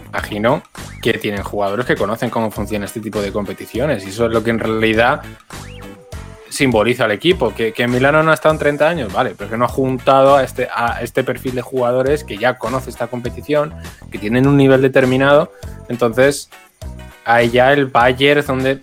imagino 0.10 0.62
que 1.01 1.13
tienen 1.13 1.43
jugadores 1.43 1.86
que 1.86 1.95
conocen 1.95 2.29
cómo 2.29 2.51
funciona 2.51 2.86
este 2.86 3.00
tipo 3.00 3.21
de 3.21 3.31
competiciones 3.31 4.05
y 4.05 4.10
eso 4.10 4.25
es 4.25 4.31
lo 4.31 4.43
que 4.43 4.51
en 4.51 4.60
realidad 4.60 5.21
simboliza 6.50 7.05
al 7.05 7.12
equipo. 7.12 7.53
Que, 7.53 7.74
que 7.74 7.88
Milano 7.88 8.21
no 8.24 8.31
ha 8.31 8.33
estado 8.33 8.53
en 8.53 8.60
30 8.60 8.88
años, 8.88 9.13
vale, 9.13 9.33
pero 9.38 9.50
que 9.50 9.57
no 9.57 9.65
ha 9.65 9.69
juntado 9.69 10.36
a 10.36 10.43
este, 10.43 10.67
a 10.74 11.01
este 11.01 11.24
perfil 11.24 11.55
de 11.55 11.62
jugadores 11.62 12.24
que 12.24 12.38
ya 12.38 12.57
conoce 12.57 12.89
esta 12.89 13.07
competición, 13.07 13.74
que 14.12 14.17
tienen 14.17 14.48
un 14.48 14.57
nivel 14.57 14.81
determinado. 14.81 15.51
Entonces, 15.89 16.49
ahí 17.25 17.49
ya 17.49 17.73
el 17.73 17.88
Bayern 17.88 18.39
es 18.39 18.47
donde 18.47 18.81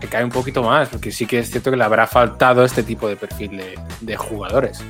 que 0.00 0.08
cae 0.08 0.24
un 0.24 0.30
poquito 0.30 0.62
más, 0.62 0.88
porque 0.88 1.10
sí 1.10 1.26
que 1.26 1.38
es 1.38 1.50
cierto 1.50 1.70
que 1.70 1.76
le 1.76 1.84
habrá 1.84 2.06
faltado 2.06 2.64
este 2.64 2.82
tipo 2.82 3.08
de 3.08 3.16
perfil 3.16 3.56
de, 3.56 3.78
de 4.00 4.16
jugadores. 4.16 4.82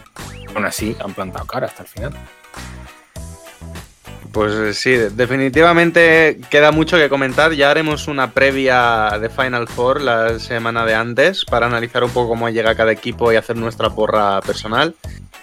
Aún 0.55 0.64
así, 0.64 0.96
han 1.01 1.14
plantado 1.14 1.46
cara 1.46 1.66
hasta 1.66 1.83
el 1.83 1.88
final. 1.88 2.12
Pues 4.33 4.79
sí, 4.79 4.91
definitivamente 4.93 6.39
queda 6.51 6.73
mucho 6.73 6.97
que 6.97 7.09
comentar. 7.09 7.53
Ya 7.53 7.71
haremos 7.71 8.09
una 8.09 8.33
previa 8.33 9.19
de 9.21 9.29
Final 9.31 9.69
Four 9.69 10.01
la 10.01 10.39
semana 10.39 10.85
de 10.85 10.95
antes 10.95 11.45
para 11.45 11.67
analizar 11.67 12.05
un 12.05 12.11
poco 12.11 12.31
cómo 12.31 12.49
llega 12.49 12.75
cada 12.75 12.93
equipo 12.93 13.33
y 13.33 13.37
hacer 13.37 13.57
nuestra 13.57 13.91
porra 13.91 14.41
personal. 14.43 14.95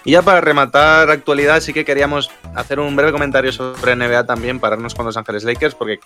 Y 0.05 0.11
ya 0.11 0.21
para 0.21 0.41
rematar 0.41 1.09
actualidad, 1.09 1.61
sí 1.61 1.71
que 1.71 1.85
queríamos 1.85 2.29
hacer 2.55 2.79
un 2.79 2.95
breve 2.95 3.13
comentario 3.13 3.53
sobre 3.53 3.95
NBA 3.95 4.25
también, 4.25 4.59
pararnos 4.59 4.95
con 4.95 5.05
Los 5.05 5.15
Ángeles 5.15 5.45
Lakers, 5.45 5.75
porque 5.75 5.99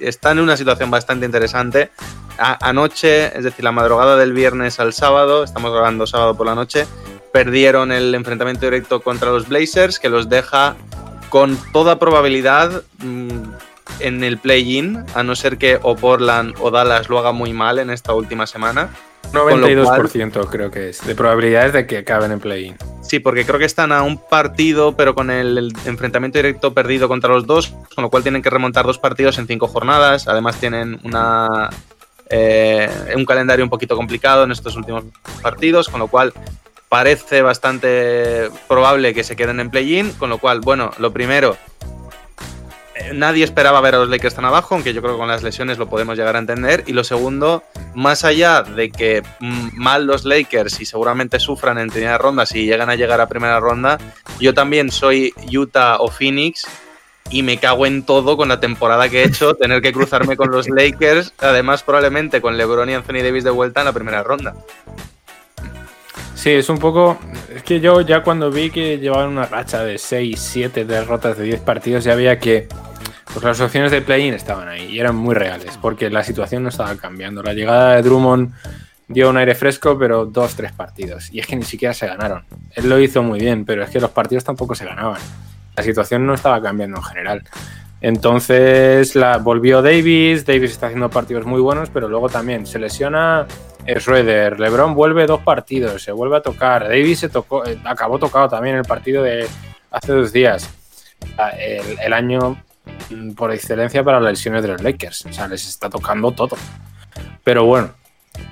están 0.00 0.38
en 0.38 0.44
una 0.44 0.56
situación 0.56 0.90
bastante 0.90 1.26
interesante. 1.26 1.90
Anoche, 2.38 3.26
es 3.36 3.44
decir, 3.44 3.62
la 3.62 3.72
madrugada 3.72 4.16
del 4.16 4.32
viernes 4.32 4.80
al 4.80 4.94
sábado, 4.94 5.44
estamos 5.44 5.70
grabando 5.70 6.06
sábado 6.06 6.34
por 6.34 6.46
la 6.46 6.54
noche, 6.54 6.86
perdieron 7.30 7.92
el 7.92 8.14
enfrentamiento 8.14 8.64
directo 8.64 9.02
contra 9.02 9.30
los 9.30 9.48
Blazers, 9.48 9.98
que 9.98 10.08
los 10.08 10.30
deja 10.30 10.74
con 11.32 11.56
toda 11.72 11.98
probabilidad 11.98 12.82
mm, 12.98 13.54
en 14.00 14.22
el 14.22 14.36
play-in, 14.36 15.02
a 15.14 15.22
no 15.22 15.34
ser 15.34 15.56
que 15.56 15.78
o 15.82 15.96
Portland 15.96 16.54
o 16.60 16.70
Dallas 16.70 17.08
lo 17.08 17.18
haga 17.18 17.32
muy 17.32 17.54
mal 17.54 17.78
en 17.78 17.88
esta 17.88 18.12
última 18.12 18.46
semana. 18.46 18.90
Con 19.32 19.62
lo 19.62 19.66
92% 19.66 20.50
creo 20.50 20.70
que 20.70 20.90
es, 20.90 21.06
de 21.06 21.14
probabilidades 21.14 21.72
de 21.72 21.86
que 21.86 21.96
acaben 21.96 22.32
en 22.32 22.40
play-in. 22.40 22.76
Sí, 23.00 23.18
porque 23.18 23.46
creo 23.46 23.58
que 23.58 23.64
están 23.64 23.92
a 23.92 24.02
un 24.02 24.18
partido, 24.18 24.94
pero 24.94 25.14
con 25.14 25.30
el, 25.30 25.56
el 25.56 25.72
enfrentamiento 25.86 26.38
directo 26.38 26.74
perdido 26.74 27.08
contra 27.08 27.32
los 27.32 27.46
dos, 27.46 27.72
con 27.94 28.02
lo 28.02 28.10
cual 28.10 28.22
tienen 28.22 28.42
que 28.42 28.50
remontar 28.50 28.84
dos 28.84 28.98
partidos 28.98 29.38
en 29.38 29.46
cinco 29.46 29.68
jornadas. 29.68 30.28
Además 30.28 30.56
tienen 30.56 31.00
una 31.02 31.70
eh, 32.28 32.90
un 33.16 33.24
calendario 33.24 33.64
un 33.64 33.70
poquito 33.70 33.96
complicado 33.96 34.44
en 34.44 34.52
estos 34.52 34.76
últimos 34.76 35.04
partidos, 35.40 35.88
con 35.88 36.00
lo 36.00 36.08
cual 36.08 36.34
parece 36.92 37.40
bastante 37.40 38.50
probable 38.68 39.14
que 39.14 39.24
se 39.24 39.34
queden 39.34 39.60
en 39.60 39.70
play-in. 39.70 40.12
Con 40.12 40.28
lo 40.28 40.36
cual, 40.36 40.60
bueno, 40.60 40.90
lo 40.98 41.10
primero, 41.10 41.56
eh, 42.94 43.12
nadie 43.14 43.44
esperaba 43.44 43.80
ver 43.80 43.94
a 43.94 43.98
los 44.00 44.10
Lakers 44.10 44.34
tan 44.34 44.44
abajo, 44.44 44.74
aunque 44.74 44.92
yo 44.92 45.00
creo 45.00 45.14
que 45.14 45.18
con 45.18 45.28
las 45.28 45.42
lesiones 45.42 45.78
lo 45.78 45.88
podemos 45.88 46.18
llegar 46.18 46.36
a 46.36 46.38
entender. 46.38 46.84
Y 46.86 46.92
lo 46.92 47.02
segundo, 47.02 47.64
más 47.94 48.26
allá 48.26 48.60
de 48.60 48.90
que 48.90 49.22
mm, 49.40 49.70
mal 49.74 50.04
los 50.04 50.26
Lakers 50.26 50.82
y 50.82 50.84
seguramente 50.84 51.40
sufran 51.40 51.78
en 51.78 51.88
primera 51.88 52.18
ronda 52.18 52.44
si 52.44 52.66
llegan 52.66 52.90
a 52.90 52.94
llegar 52.94 53.22
a 53.22 53.26
primera 53.26 53.58
ronda, 53.58 53.96
yo 54.38 54.52
también 54.52 54.90
soy 54.90 55.32
Utah 55.50 55.96
o 55.96 56.08
Phoenix 56.08 56.66
y 57.30 57.42
me 57.42 57.56
cago 57.56 57.86
en 57.86 58.02
todo 58.02 58.36
con 58.36 58.50
la 58.50 58.60
temporada 58.60 59.08
que 59.08 59.22
he 59.22 59.24
hecho, 59.24 59.54
tener 59.58 59.80
que 59.80 59.94
cruzarme 59.94 60.36
con 60.36 60.50
los 60.50 60.68
Lakers, 60.68 61.32
además 61.38 61.84
probablemente 61.84 62.42
con 62.42 62.58
LeBron 62.58 62.90
y 62.90 62.92
Anthony 62.92 63.22
Davis 63.22 63.44
de 63.44 63.50
vuelta 63.50 63.80
en 63.80 63.86
la 63.86 63.92
primera 63.94 64.22
ronda. 64.22 64.54
Sí, 66.42 66.50
es 66.50 66.68
un 66.68 66.78
poco. 66.78 67.20
Es 67.54 67.62
que 67.62 67.78
yo 67.78 68.00
ya 68.00 68.24
cuando 68.24 68.50
vi 68.50 68.70
que 68.70 68.98
llevaban 68.98 69.28
una 69.28 69.46
racha 69.46 69.84
de 69.84 69.96
6, 69.96 70.40
7 70.40 70.84
derrotas 70.84 71.38
de 71.38 71.44
10 71.44 71.60
partidos, 71.60 72.02
ya 72.02 72.16
veía 72.16 72.40
que 72.40 72.66
pues, 73.32 73.44
las 73.44 73.60
opciones 73.60 73.92
de 73.92 74.02
play-in 74.02 74.34
estaban 74.34 74.66
ahí 74.66 74.86
y 74.86 74.98
eran 74.98 75.14
muy 75.14 75.36
reales, 75.36 75.78
porque 75.80 76.10
la 76.10 76.24
situación 76.24 76.64
no 76.64 76.70
estaba 76.70 76.96
cambiando. 76.96 77.44
La 77.44 77.54
llegada 77.54 77.94
de 77.94 78.02
Drummond 78.02 78.52
dio 79.06 79.30
un 79.30 79.36
aire 79.36 79.54
fresco, 79.54 79.96
pero 79.96 80.26
dos, 80.26 80.56
tres 80.56 80.72
partidos. 80.72 81.32
Y 81.32 81.38
es 81.38 81.46
que 81.46 81.54
ni 81.54 81.62
siquiera 81.62 81.94
se 81.94 82.08
ganaron. 82.08 82.44
Él 82.72 82.88
lo 82.88 82.98
hizo 82.98 83.22
muy 83.22 83.38
bien, 83.38 83.64
pero 83.64 83.84
es 83.84 83.90
que 83.90 84.00
los 84.00 84.10
partidos 84.10 84.42
tampoco 84.42 84.74
se 84.74 84.84
ganaban. 84.84 85.20
La 85.76 85.84
situación 85.84 86.26
no 86.26 86.34
estaba 86.34 86.60
cambiando 86.60 86.96
en 86.96 87.04
general. 87.04 87.44
Entonces 88.02 89.14
la, 89.14 89.38
volvió 89.38 89.80
Davis, 89.80 90.44
Davis 90.44 90.72
está 90.72 90.86
haciendo 90.86 91.08
partidos 91.08 91.46
muy 91.46 91.60
buenos, 91.60 91.88
pero 91.88 92.08
luego 92.08 92.28
también 92.28 92.66
se 92.66 92.78
lesiona 92.80 93.46
eh, 93.86 93.98
Schroeder, 94.00 94.58
LeBron 94.58 94.94
vuelve 94.94 95.26
dos 95.26 95.40
partidos, 95.42 96.02
se 96.02 96.10
vuelve 96.12 96.36
a 96.36 96.42
tocar, 96.42 96.82
Davis 96.88 97.20
se 97.20 97.28
tocó, 97.28 97.64
eh, 97.64 97.78
acabó 97.84 98.18
tocado 98.18 98.48
también 98.48 98.76
el 98.76 98.84
partido 98.84 99.22
de 99.22 99.46
hace 99.90 100.12
dos 100.12 100.32
días. 100.32 100.68
Ah, 101.38 101.50
El, 101.50 101.98
el 102.00 102.12
año 102.12 102.60
mm, 103.10 103.32
por 103.34 103.52
excelencia 103.52 104.02
para 104.02 104.18
las 104.20 104.32
lesiones 104.32 104.62
de 104.62 104.68
los 104.68 104.82
Lakers, 104.82 105.26
o 105.26 105.32
sea, 105.32 105.46
les 105.46 105.66
está 105.68 105.88
tocando 105.88 106.32
todo. 106.32 106.56
Pero 107.44 107.64
bueno, 107.64 107.90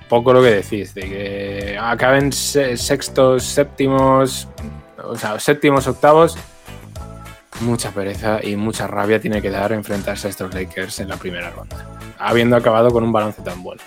poco 0.09 0.33
lo 0.33 0.43
que 0.43 0.51
decís, 0.51 0.95
de 0.95 1.01
que 1.03 1.79
acaben 1.81 2.33
se- 2.33 2.77
sextos, 2.77 3.43
séptimos, 3.43 4.47
o 5.03 5.17
sea, 5.17 5.41
séptimos, 5.41 5.89
octavos, 5.89 6.37
mucha 7.61 7.90
pereza 7.90 8.40
y 8.42 8.57
mucha 8.57 8.87
rabia 8.87 9.20
tiene 9.20 9.40
que 9.42 9.51
dar 9.51 9.73
enfrentarse 9.73 10.27
a 10.27 10.31
estos 10.31 10.55
Lakers 10.55 11.01
en 11.01 11.09
la 11.09 11.16
primera 11.16 11.51
ronda, 11.51 11.77
habiendo 12.18 12.57
acabado 12.57 12.90
con 12.90 13.05
un 13.05 13.12
balance 13.12 13.42
tan 13.42 13.62
bueno. 13.62 13.83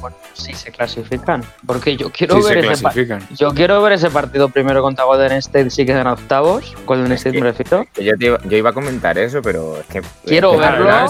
Bueno, 0.00 0.16
sí 0.34 0.52
se 0.52 0.70
clasifican. 0.70 1.42
Porque 1.66 1.96
yo 1.96 2.10
quiero 2.10 2.36
Si 2.36 2.42
se 2.42 2.54
ver 2.54 2.72
ese. 2.72 3.18
Yo 3.34 3.52
quiero 3.54 3.82
ver 3.82 3.94
ese 3.94 4.10
partido 4.10 4.48
primero 4.50 4.82
contra 4.82 5.04
Golden 5.04 5.32
State 5.32 5.70
si 5.70 5.86
quedan 5.86 6.06
octavos. 6.06 6.74
Golden 6.84 7.12
State 7.12 7.32
que- 7.32 7.40
me 7.42 7.50
refiero. 7.50 7.86
Yo, 7.96 8.16
te 8.16 8.26
iba, 8.26 8.38
yo 8.44 8.56
iba 8.56 8.70
a 8.70 8.72
comentar 8.72 9.16
eso, 9.18 9.40
pero 9.42 9.78
es 9.80 9.86
que. 9.86 10.02
Quiero 10.24 10.52
es 10.52 10.60
que 10.60 10.66
verlo. 10.66 11.08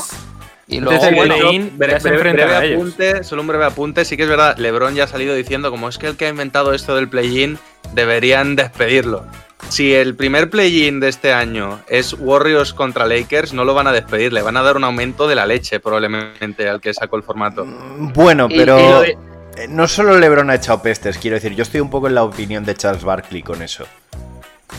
Y 0.68 0.80
luego, 0.80 1.04
el 1.04 1.14
bueno, 1.14 1.34
Breve, 1.76 2.74
apunte, 2.74 3.22
solo 3.22 3.42
un 3.42 3.46
breve 3.46 3.64
apunte, 3.66 4.04
sí 4.04 4.16
que 4.16 4.24
es 4.24 4.28
verdad, 4.28 4.56
LeBron 4.58 4.96
ya 4.96 5.04
ha 5.04 5.06
salido 5.06 5.32
diciendo 5.34 5.70
como 5.70 5.88
es 5.88 5.96
que 5.96 6.08
el 6.08 6.16
que 6.16 6.26
ha 6.26 6.28
inventado 6.28 6.74
esto 6.74 6.96
del 6.96 7.08
play-in 7.08 7.56
deberían 7.94 8.56
despedirlo. 8.56 9.24
Si 9.68 9.92
el 9.92 10.14
primer 10.14 10.48
play-in 10.48 11.00
de 11.00 11.08
este 11.08 11.32
año 11.32 11.80
es 11.88 12.14
Warriors 12.18 12.72
contra 12.72 13.04
Lakers, 13.06 13.52
no 13.52 13.64
lo 13.64 13.74
van 13.74 13.86
a 13.86 13.92
despedir, 13.92 14.32
le 14.32 14.40
van 14.42 14.56
a 14.56 14.62
dar 14.62 14.76
un 14.76 14.84
aumento 14.84 15.26
de 15.28 15.34
la 15.34 15.44
leche 15.44 15.80
probablemente 15.80 16.68
al 16.68 16.80
que 16.80 16.94
sacó 16.94 17.16
el 17.16 17.22
formato. 17.22 17.66
Bueno, 17.66 18.46
Y- 18.48 18.56
pero 18.56 18.78
y 18.78 18.82
lo 18.82 19.00
de- 19.02 19.18
eh, 19.56 19.66
no 19.68 19.86
solo 19.88 20.18
LeBron 20.18 20.50
ha 20.50 20.54
echado 20.54 20.80
pestes, 20.82 21.18
quiero 21.18 21.34
decir, 21.34 21.54
yo 21.54 21.62
estoy 21.62 21.80
un 21.80 21.90
poco 21.90 22.06
en 22.06 22.14
la 22.14 22.22
opinión 22.22 22.64
de 22.64 22.74
Charles 22.74 23.04
Barkley 23.04 23.42
con 23.42 23.60
eso. 23.60 23.84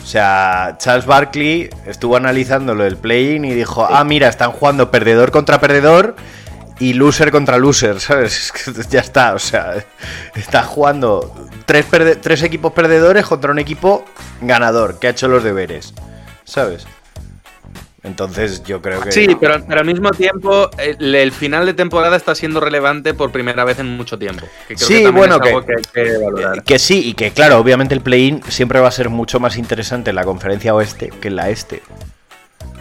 O 0.04 0.06
sea, 0.06 0.78
Charles 0.80 1.06
Barkley 1.06 1.70
estuvo 1.86 2.16
analizando 2.16 2.74
lo 2.74 2.84
del 2.86 2.98
play-in 2.98 3.46
y 3.46 3.54
dijo, 3.54 3.86
ah, 3.90 4.04
mira, 4.04 4.30
están 4.30 4.52
jugando 4.52 4.90
perdedor 4.90 5.32
contra 5.32 5.60
perdedor 5.60 6.16
y 6.80 6.94
loser 6.94 7.32
contra 7.32 7.58
loser, 7.58 8.00
¿sabes? 8.00 8.52
Ya 8.90 9.00
está, 9.02 9.34
o 9.34 9.40
sea, 9.40 9.84
está 10.36 10.64
jugando 10.64 11.34
tres, 11.66 11.86
tres 12.22 12.44
equipos 12.44 12.74
perdedores 12.74 13.26
contra 13.26 13.52
un 13.52 13.60
equipo 13.60 14.06
ganador 14.42 15.00
que 15.00 15.08
ha 15.08 15.10
hecho 15.12 15.28
los 15.28 15.44
deberes, 15.44 15.94
¿sabes? 16.44 16.86
Entonces 18.04 18.64
yo 18.64 18.82
creo 18.82 19.02
que... 19.02 19.12
Sí, 19.12 19.36
pero, 19.40 19.62
pero 19.68 19.82
al 19.82 19.86
mismo 19.86 20.12
tiempo 20.12 20.70
el, 20.78 21.14
el 21.14 21.32
final 21.34 21.66
de 21.66 21.74
temporada 21.74 22.16
está 22.16 22.36
siendo 22.36 22.60
relevante 22.62 23.14
por 23.14 23.32
primera 23.32 23.66
vez 23.66 23.80
en 23.80 23.98
mucho 23.98 24.18
tiempo. 24.18 24.46
que 24.68 24.76
creo 24.76 24.88
Sí, 24.88 25.04
que 25.04 25.10
bueno, 25.10 25.40
que- 25.42 25.62
que 25.94 26.62
Que 26.64 26.80
sí, 26.80 27.10
y 27.10 27.14
que 27.16 27.32
claro, 27.32 27.58
obviamente 27.58 27.94
el 27.96 28.02
play-in 28.02 28.42
siempre 28.48 28.80
va 28.80 28.88
a 28.88 28.92
ser 28.92 29.10
mucho 29.10 29.40
más 29.42 29.58
interesante 29.58 30.12
en 30.12 30.16
la 30.16 30.24
conferencia 30.24 30.74
oeste 30.74 31.10
que 31.20 31.28
en 31.28 31.36
la 31.36 31.50
este. 31.50 31.82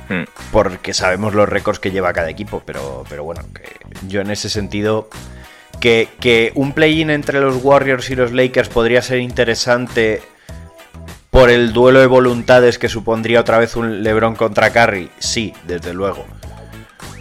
Hmm. 0.08 0.24
Porque 0.52 0.94
sabemos 0.94 1.34
los 1.34 1.48
récords 1.48 1.78
que 1.80 1.90
lleva 1.90 2.12
cada 2.12 2.30
equipo, 2.30 2.62
pero, 2.64 3.04
pero 3.08 3.24
bueno, 3.24 3.42
que 3.52 3.62
yo 4.06 4.20
en 4.20 4.30
ese 4.30 4.48
sentido, 4.48 5.08
que, 5.80 6.08
que 6.20 6.52
un 6.54 6.72
play-in 6.72 7.10
entre 7.10 7.40
los 7.40 7.62
Warriors 7.62 8.08
y 8.10 8.16
los 8.16 8.32
Lakers 8.32 8.68
podría 8.68 9.02
ser 9.02 9.18
interesante 9.18 10.22
por 11.30 11.50
el 11.50 11.72
duelo 11.72 12.00
de 12.00 12.06
voluntades 12.06 12.78
que 12.78 12.88
supondría 12.88 13.40
otra 13.40 13.58
vez 13.58 13.76
un 13.76 14.02
LeBron 14.02 14.36
contra 14.36 14.72
Curry, 14.72 15.10
sí, 15.18 15.52
desde 15.66 15.92
luego. 15.92 16.24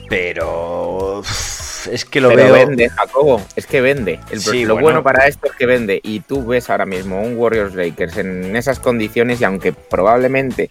Pero 0.09 1.21
es 1.91 2.05
que 2.05 2.21
lo 2.21 2.29
Pero 2.29 2.43
veo... 2.45 2.53
vende, 2.53 2.89
Jacobo. 2.89 3.41
Es 3.55 3.65
que 3.65 3.81
vende. 3.81 4.19
El, 4.31 4.39
Sí, 4.39 4.65
lo 4.65 4.75
bueno. 4.75 4.85
bueno 4.85 5.03
para 5.03 5.27
esto 5.27 5.47
es 5.47 5.53
que 5.53 5.65
vende. 5.65 5.99
Y 6.03 6.21
tú 6.21 6.45
ves 6.45 6.69
ahora 6.69 6.85
mismo 6.85 7.21
un 7.21 7.37
Warriors 7.37 7.75
Lakers 7.75 8.17
en 8.17 8.55
esas 8.55 8.79
condiciones 8.79 9.41
y 9.41 9.43
aunque 9.43 9.73
probablemente 9.73 10.69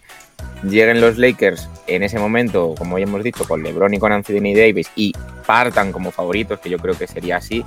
lleguen 0.68 1.00
los 1.00 1.18
Lakers 1.18 1.68
en 1.86 2.02
ese 2.02 2.18
momento, 2.18 2.74
como 2.78 2.98
ya 2.98 3.04
hemos 3.04 3.22
dicho, 3.22 3.44
con 3.46 3.62
LeBron 3.62 3.94
y 3.94 3.98
con 3.98 4.12
Anthony 4.12 4.54
Davis 4.54 4.90
y 4.96 5.12
partan 5.46 5.92
como 5.92 6.10
favoritos, 6.10 6.58
que 6.60 6.70
yo 6.70 6.78
creo 6.78 6.96
que 6.96 7.06
sería 7.06 7.36
así, 7.36 7.64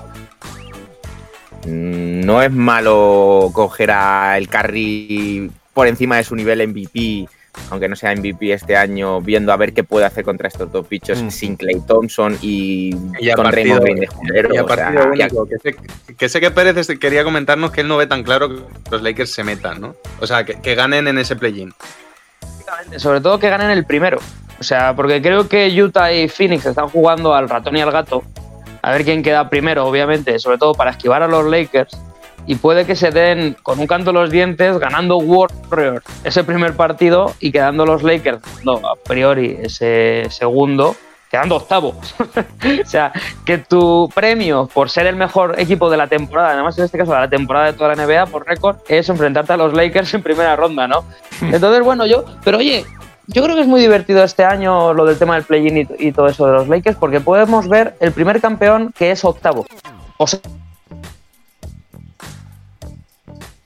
mm, 1.65 2.21
no 2.25 2.41
es 2.41 2.51
malo 2.51 3.49
coger 3.53 3.91
a 3.91 4.37
el 4.37 4.47
Curry 4.49 5.51
por 5.73 5.87
encima 5.87 6.17
de 6.17 6.23
su 6.23 6.35
nivel 6.35 6.61
MVP, 6.67 7.27
aunque 7.69 7.87
no 7.87 7.95
sea 7.95 8.11
MVP 8.15 8.51
este 8.53 8.75
año, 8.75 9.21
viendo 9.21 9.51
a 9.51 9.57
ver 9.57 9.73
qué 9.73 9.83
puede 9.83 10.05
hacer 10.05 10.23
contra 10.23 10.47
estos 10.47 10.71
dos 10.71 10.87
bichos 10.87 11.21
Mm. 11.21 11.29
sin 11.29 11.55
Clay 11.55 11.81
Thompson 11.87 12.37
y, 12.41 12.91
con 13.35 13.43
partido- 13.45 13.79
Raymond 13.79 13.99
de 13.99 14.07
Y 14.53 14.57
a 14.57 14.63
sea, 14.75 15.07
único, 15.11 15.47
que, 15.47 15.57
sé, 15.59 15.75
que 16.17 16.29
sé 16.29 16.39
que 16.39 16.51
Pérez 16.51 16.87
quería 16.99 17.23
comentarnos 17.23 17.71
que 17.71 17.81
él 17.81 17.87
no 17.87 17.97
ve 17.97 18.07
tan 18.07 18.23
claro 18.23 18.49
que 18.49 18.61
los 18.91 19.01
Lakers 19.01 19.31
se 19.31 19.43
metan, 19.43 19.81
¿no? 19.81 19.95
O 20.19 20.27
sea, 20.27 20.45
que, 20.45 20.59
que 20.61 20.75
ganen 20.75 21.07
en 21.07 21.17
ese 21.17 21.35
play-in. 21.35 21.73
Sobre 22.97 23.21
todo 23.21 23.39
que 23.39 23.49
ganen 23.49 23.69
el 23.71 23.85
primero. 23.85 24.19
O 24.59 24.63
sea, 24.63 24.95
porque 24.95 25.21
creo 25.21 25.47
que 25.47 25.67
Utah 25.81 26.11
y 26.11 26.27
Phoenix 26.27 26.65
están 26.65 26.89
jugando 26.89 27.33
al 27.33 27.49
ratón 27.49 27.77
y 27.77 27.81
al 27.81 27.91
gato. 27.91 28.23
A 28.81 28.91
ver 28.91 29.03
quién 29.03 29.21
queda 29.21 29.49
primero, 29.49 29.85
obviamente, 29.85 30.39
sobre 30.39 30.57
todo 30.57 30.73
para 30.73 30.91
esquivar 30.91 31.21
a 31.21 31.27
los 31.27 31.45
Lakers. 31.45 31.97
Y 32.45 32.55
puede 32.55 32.85
que 32.85 32.95
se 32.95 33.11
den 33.11 33.57
con 33.61 33.79
un 33.79 33.87
canto 33.87 34.13
los 34.13 34.31
dientes 34.31 34.79
ganando 34.79 35.17
Warriors 35.17 36.05
ese 36.23 36.45
primer 36.45 36.75
partido 36.75 37.33
y 37.41 37.51
quedando 37.51 37.85
los 37.85 38.03
Lakers, 38.03 38.39
no, 38.63 38.75
a 38.77 38.95
priori, 38.95 39.57
ese 39.61 40.27
segundo, 40.29 40.95
quedando 41.29 41.55
octavo. 41.55 41.89
o 42.83 42.85
sea, 42.85 43.11
que 43.45 43.57
tu 43.57 44.09
premio 44.13 44.69
por 44.73 44.89
ser 44.89 45.07
el 45.07 45.15
mejor 45.15 45.59
equipo 45.59 45.89
de 45.89 45.97
la 45.97 46.07
temporada, 46.07 46.51
además 46.53 46.77
en 46.77 46.85
este 46.85 46.97
caso 46.97 47.13
de 47.13 47.19
la 47.19 47.29
temporada 47.29 47.67
de 47.67 47.73
toda 47.73 47.95
la 47.95 48.05
NBA 48.05 48.27
por 48.27 48.45
récord, 48.45 48.77
es 48.87 49.09
enfrentarte 49.09 49.53
a 49.53 49.57
los 49.57 49.73
Lakers 49.73 50.13
en 50.13 50.23
primera 50.23 50.55
ronda, 50.55 50.87
¿no? 50.87 51.03
Entonces, 51.41 51.83
bueno, 51.83 52.05
yo, 52.05 52.25
pero 52.43 52.57
oye, 52.57 52.85
yo 53.27 53.43
creo 53.43 53.55
que 53.55 53.61
es 53.61 53.67
muy 53.67 53.81
divertido 53.81 54.23
este 54.23 54.45
año 54.45 54.93
lo 54.93 55.05
del 55.05 55.17
tema 55.17 55.35
del 55.35 55.43
play-in 55.43 55.77
y, 55.77 55.87
y 56.07 56.11
todo 56.11 56.27
eso 56.27 56.45
de 56.47 56.53
los 56.53 56.67
Lakers, 56.67 56.97
porque 56.97 57.19
podemos 57.19 57.67
ver 57.67 57.95
el 57.99 58.11
primer 58.11 58.39
campeón 58.39 58.93
que 58.97 59.11
es 59.11 59.23
octavo. 59.25 59.65
O 60.17 60.25
sea, 60.25 60.39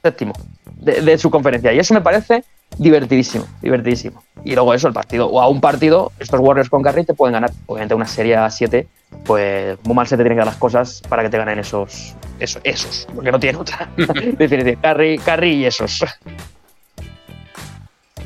séptimo 0.02 0.34
de, 0.78 1.02
de 1.02 1.18
su 1.18 1.30
conferencia. 1.30 1.72
Y 1.74 1.80
eso 1.80 1.94
me 1.94 2.02
parece 2.02 2.44
divertidísimo, 2.78 3.46
divertidísimo. 3.62 4.24
Y 4.44 4.56
luego 4.56 4.74
eso, 4.74 4.88
el 4.88 4.94
partido, 4.94 5.28
o 5.28 5.40
a 5.42 5.48
un 5.48 5.62
partido, 5.62 6.12
estos 6.20 6.40
Warriors 6.40 6.70
con 6.70 6.82
Curry 6.82 7.06
te 7.06 7.14
pueden 7.14 7.34
ganar. 7.34 7.52
Obviamente 7.68 7.94
una 7.94 8.08
serie 8.08 8.36
a 8.36 8.50
7, 8.50 8.88
pues 9.26 9.78
muy 9.84 9.94
mal 9.96 10.08
se 10.08 10.18
te 10.18 10.24
tienen 10.24 10.38
que 10.38 10.40
dar 10.40 10.48
las 10.48 10.56
cosas 10.58 11.02
para 11.08 11.22
que 11.24 11.30
te 11.30 11.38
ganen 11.38 11.60
esos, 11.60 12.16
esos, 12.40 12.62
esos 12.64 13.08
porque 13.14 13.32
no 13.32 13.40
tienen 13.40 13.62
otra 13.62 13.90
definición. 14.38 14.78
Curry, 14.82 15.18
Curry 15.20 15.52
y 15.54 15.66
esos. 15.66 16.04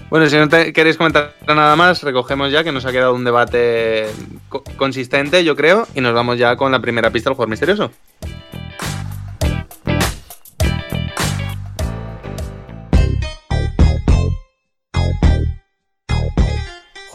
Bueno, 0.10 0.30
si 0.30 0.38
no 0.38 0.48
te 0.48 0.72
queréis 0.72 0.98
comentar 0.98 1.34
nada 1.48 1.76
más, 1.76 2.04
recogemos 2.04 2.52
ya 2.52 2.64
que 2.64 2.72
nos 2.72 2.86
ha 2.86 2.92
quedado 2.92 3.14
un 3.14 3.26
debate 3.26 4.06
co- 4.50 4.64
consistente, 4.78 5.44
yo 5.44 5.56
creo, 5.56 5.88
y 5.96 6.00
nos 6.02 6.14
vamos 6.14 6.38
ya 6.38 6.56
con 6.56 6.72
la 6.72 6.80
primera 6.80 7.10
pista 7.10 7.30
del 7.30 7.36
jugador 7.36 7.50
misterioso. 7.50 7.92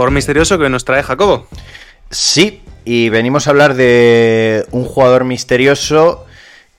Jugador 0.01 0.15
misterioso 0.15 0.59
que 0.59 0.71
nos 0.71 0.87
trae 0.87 1.03
Jacobo. 1.03 1.47
Sí, 2.11 2.63
y 2.87 3.11
venimos 3.11 3.47
a 3.47 3.51
hablar 3.51 3.75
de 3.75 4.65
un 4.71 4.87
jugador 4.87 5.25
misterioso 5.25 6.25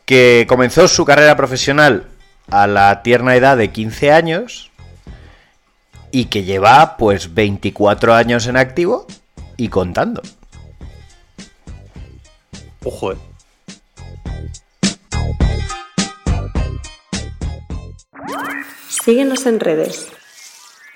que 0.05 0.47
comenzó 0.49 0.87
su 0.87 1.05
carrera 1.05 1.37
profesional 1.37 2.07
a 2.49 2.65
la 2.65 3.03
tierna 3.03 3.35
edad 3.35 3.57
de 3.57 3.69
15 3.69 4.11
años 4.11 4.71
y 6.09 6.25
que 6.25 6.45
lleva 6.45 6.97
pues 6.97 7.35
24 7.35 8.15
años 8.15 8.47
en 8.47 8.57
activo 8.57 9.05
y 9.55 9.69
contando. 9.69 10.23
Ojo, 12.83 13.11
eh. 13.11 13.17
Síguenos 18.89 19.45
en 19.45 19.59
redes. 19.59 20.07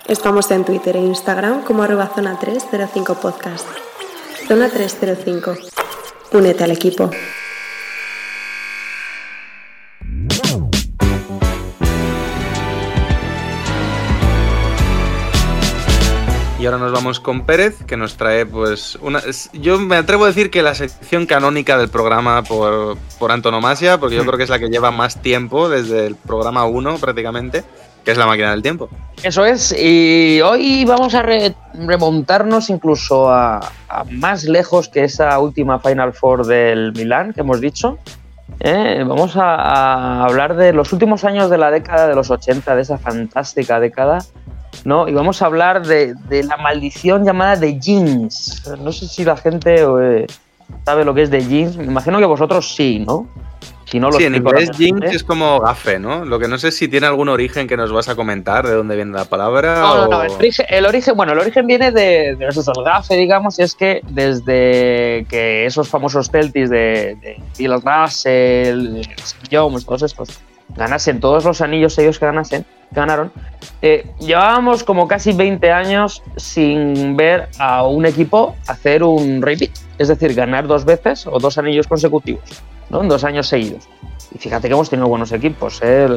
Estamos 0.07 0.51
en 0.51 0.63
Twitter 0.63 0.95
e 0.97 0.99
Instagram 0.99 1.63
como 1.63 1.81
arroba 1.81 2.11
zona 2.13 2.37
305 2.37 3.15
podcast. 3.15 3.67
Zona 4.47 4.69
305. 4.69 5.55
Únete 6.31 6.63
al 6.63 6.69
equipo. 6.69 7.09
Y 16.59 16.65
ahora 16.67 16.77
nos 16.77 16.91
vamos 16.91 17.19
con 17.19 17.47
Pérez, 17.47 17.83
que 17.87 17.97
nos 17.97 18.15
trae, 18.15 18.45
pues, 18.45 18.99
una. 19.01 19.23
Yo 19.53 19.79
me 19.79 19.95
atrevo 19.95 20.25
a 20.25 20.27
decir 20.27 20.51
que 20.51 20.61
la 20.61 20.75
sección 20.75 21.25
canónica 21.25 21.79
del 21.79 21.89
programa 21.89 22.43
por, 22.43 22.95
por 23.17 23.31
antonomasia, 23.31 23.99
porque 23.99 24.15
yo 24.15 24.23
creo 24.23 24.37
que 24.37 24.43
es 24.43 24.49
la 24.51 24.59
que 24.59 24.69
lleva 24.69 24.91
más 24.91 25.19
tiempo, 25.19 25.67
desde 25.67 26.05
el 26.05 26.15
programa 26.15 26.65
1 26.65 26.99
prácticamente, 26.99 27.63
que 28.05 28.11
es 28.11 28.17
la 28.17 28.27
máquina 28.27 28.51
del 28.51 28.61
tiempo. 28.61 28.87
Eso 29.23 29.43
es, 29.43 29.75
y 29.77 30.39
hoy 30.41 30.85
vamos 30.85 31.15
a 31.15 31.23
re- 31.23 31.55
remontarnos 31.73 32.69
incluso 32.69 33.31
a, 33.31 33.71
más 34.11 34.43
lejos 34.43 34.87
que 34.89 35.03
esa 35.03 35.37
última 35.39 35.79
Final 35.79 36.13
Four 36.13 36.45
del 36.45 36.93
Milán 36.93 37.33
que 37.33 37.41
hemos 37.41 37.59
dicho. 37.59 37.97
¿eh? 38.59 39.03
Vamos 39.05 39.35
a, 39.35 40.23
hablar 40.23 40.55
de 40.55 40.71
los 40.71 40.93
últimos 40.93 41.23
años 41.23 41.49
de 41.49 41.57
la 41.57 41.71
década 41.71 42.07
de 42.07 42.13
los 42.13 42.29
80, 42.29 42.75
de 42.75 42.81
esa 42.83 42.99
fantástica 42.99 43.79
década, 43.79 44.19
¿no? 44.83 45.07
Y 45.07 45.13
vamos 45.13 45.41
a 45.41 45.47
hablar 45.47 45.85
de, 45.87 46.13
de 46.29 46.43
la 46.43 46.57
maldición 46.57 47.25
llamada 47.25 47.55
de 47.55 47.79
jeans. 47.79 48.61
No 48.79 48.91
sé 48.91 49.07
si 49.07 49.25
la 49.25 49.35
gente 49.37 49.77
eh, 49.81 50.27
sabe 50.85 51.03
lo 51.05 51.15
que 51.15 51.23
es 51.23 51.31
de 51.31 51.43
jeans, 51.43 51.75
me 51.77 51.85
imagino 51.85 52.19
que 52.19 52.25
vosotros 52.25 52.75
sí, 52.75 53.03
¿no? 53.05 53.27
Si 53.85 53.99
no 53.99 54.09
lo 54.09 54.17
Sí, 54.17 54.25
en 54.25 54.33
inglés 54.35 54.71
jinx 54.77 55.13
es 55.15 55.23
como 55.23 55.59
gafe, 55.59 55.99
¿no? 55.99 56.25
Lo 56.25 56.39
que 56.39 56.47
no 56.47 56.57
sé 56.57 56.71
si 56.71 56.87
tiene 56.87 57.05
algún 57.05 57.29
origen 57.29 57.67
que 57.67 57.77
nos 57.77 57.91
vas 57.93 58.09
a 58.09 58.15
comentar, 58.15 58.65
de 58.67 58.73
dónde 58.73 58.95
viene 58.95 59.11
la 59.11 59.25
palabra. 59.25 59.79
No, 59.81 59.95
no, 59.97 60.03
o- 60.05 60.07
no, 60.09 60.23
el 60.23 60.31
origen, 60.31 60.65
el 60.69 60.85
origen- 60.85 61.15
bueno, 61.15 61.33
el 61.33 61.39
origen 61.39 61.67
viene 61.67 61.91
de, 61.91 62.35
de 62.35 62.47
eso, 62.47 62.63
el 62.75 62.83
gafe, 62.83 63.15
digamos, 63.15 63.59
y 63.59 63.61
es 63.63 63.75
que 63.75 64.01
desde 64.09 65.25
que 65.29 65.65
esos 65.65 65.87
famosos 65.87 66.29
Celtics 66.31 66.69
de, 66.69 67.15
de 67.21 67.41
Bill 67.57 67.73
Russell, 67.81 69.01
Jones, 69.51 69.85
todos 69.85 70.03
estos, 70.03 70.29
ganasen 70.75 71.19
todos 71.19 71.45
los 71.45 71.61
anillos 71.61 71.97
ellos 71.99 72.17
que 72.19 72.25
ganasen, 72.25 72.65
ganaron, 72.91 73.31
eh, 73.81 74.07
llevábamos 74.19 74.83
como 74.83 75.07
casi 75.07 75.33
20 75.33 75.71
años 75.71 76.23
sin 76.37 77.15
ver 77.15 77.49
a 77.59 77.83
un 77.85 78.05
equipo 78.05 78.55
hacer 78.67 79.03
un 79.03 79.41
repeat, 79.41 79.71
es 79.99 80.07
decir, 80.07 80.33
ganar 80.33 80.65
dos 80.67 80.85
veces 80.85 81.27
o 81.27 81.39
dos 81.39 81.57
anillos 81.57 81.87
consecutivos, 81.87 82.41
¿no? 82.89 83.01
En 83.01 83.09
dos 83.09 83.23
años 83.23 83.47
seguidos. 83.47 83.87
Y 84.33 84.37
fíjate 84.37 84.67
que 84.67 84.73
hemos 84.73 84.89
tenido 84.89 85.07
buenos 85.07 85.31
equipos, 85.31 85.79
¿eh? 85.83 86.07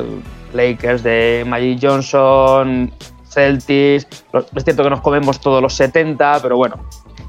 Lakers 0.53 1.03
de 1.03 1.45
Magic 1.47 1.79
Johnson, 1.83 2.91
Celtics, 3.29 4.07
es 4.57 4.65
cierto 4.65 4.83
que 4.83 4.91
nos 4.91 5.01
comemos 5.01 5.41
todos 5.41 5.63
los 5.63 5.75
70, 5.75 6.41
pero 6.43 6.57
bueno. 6.57 6.77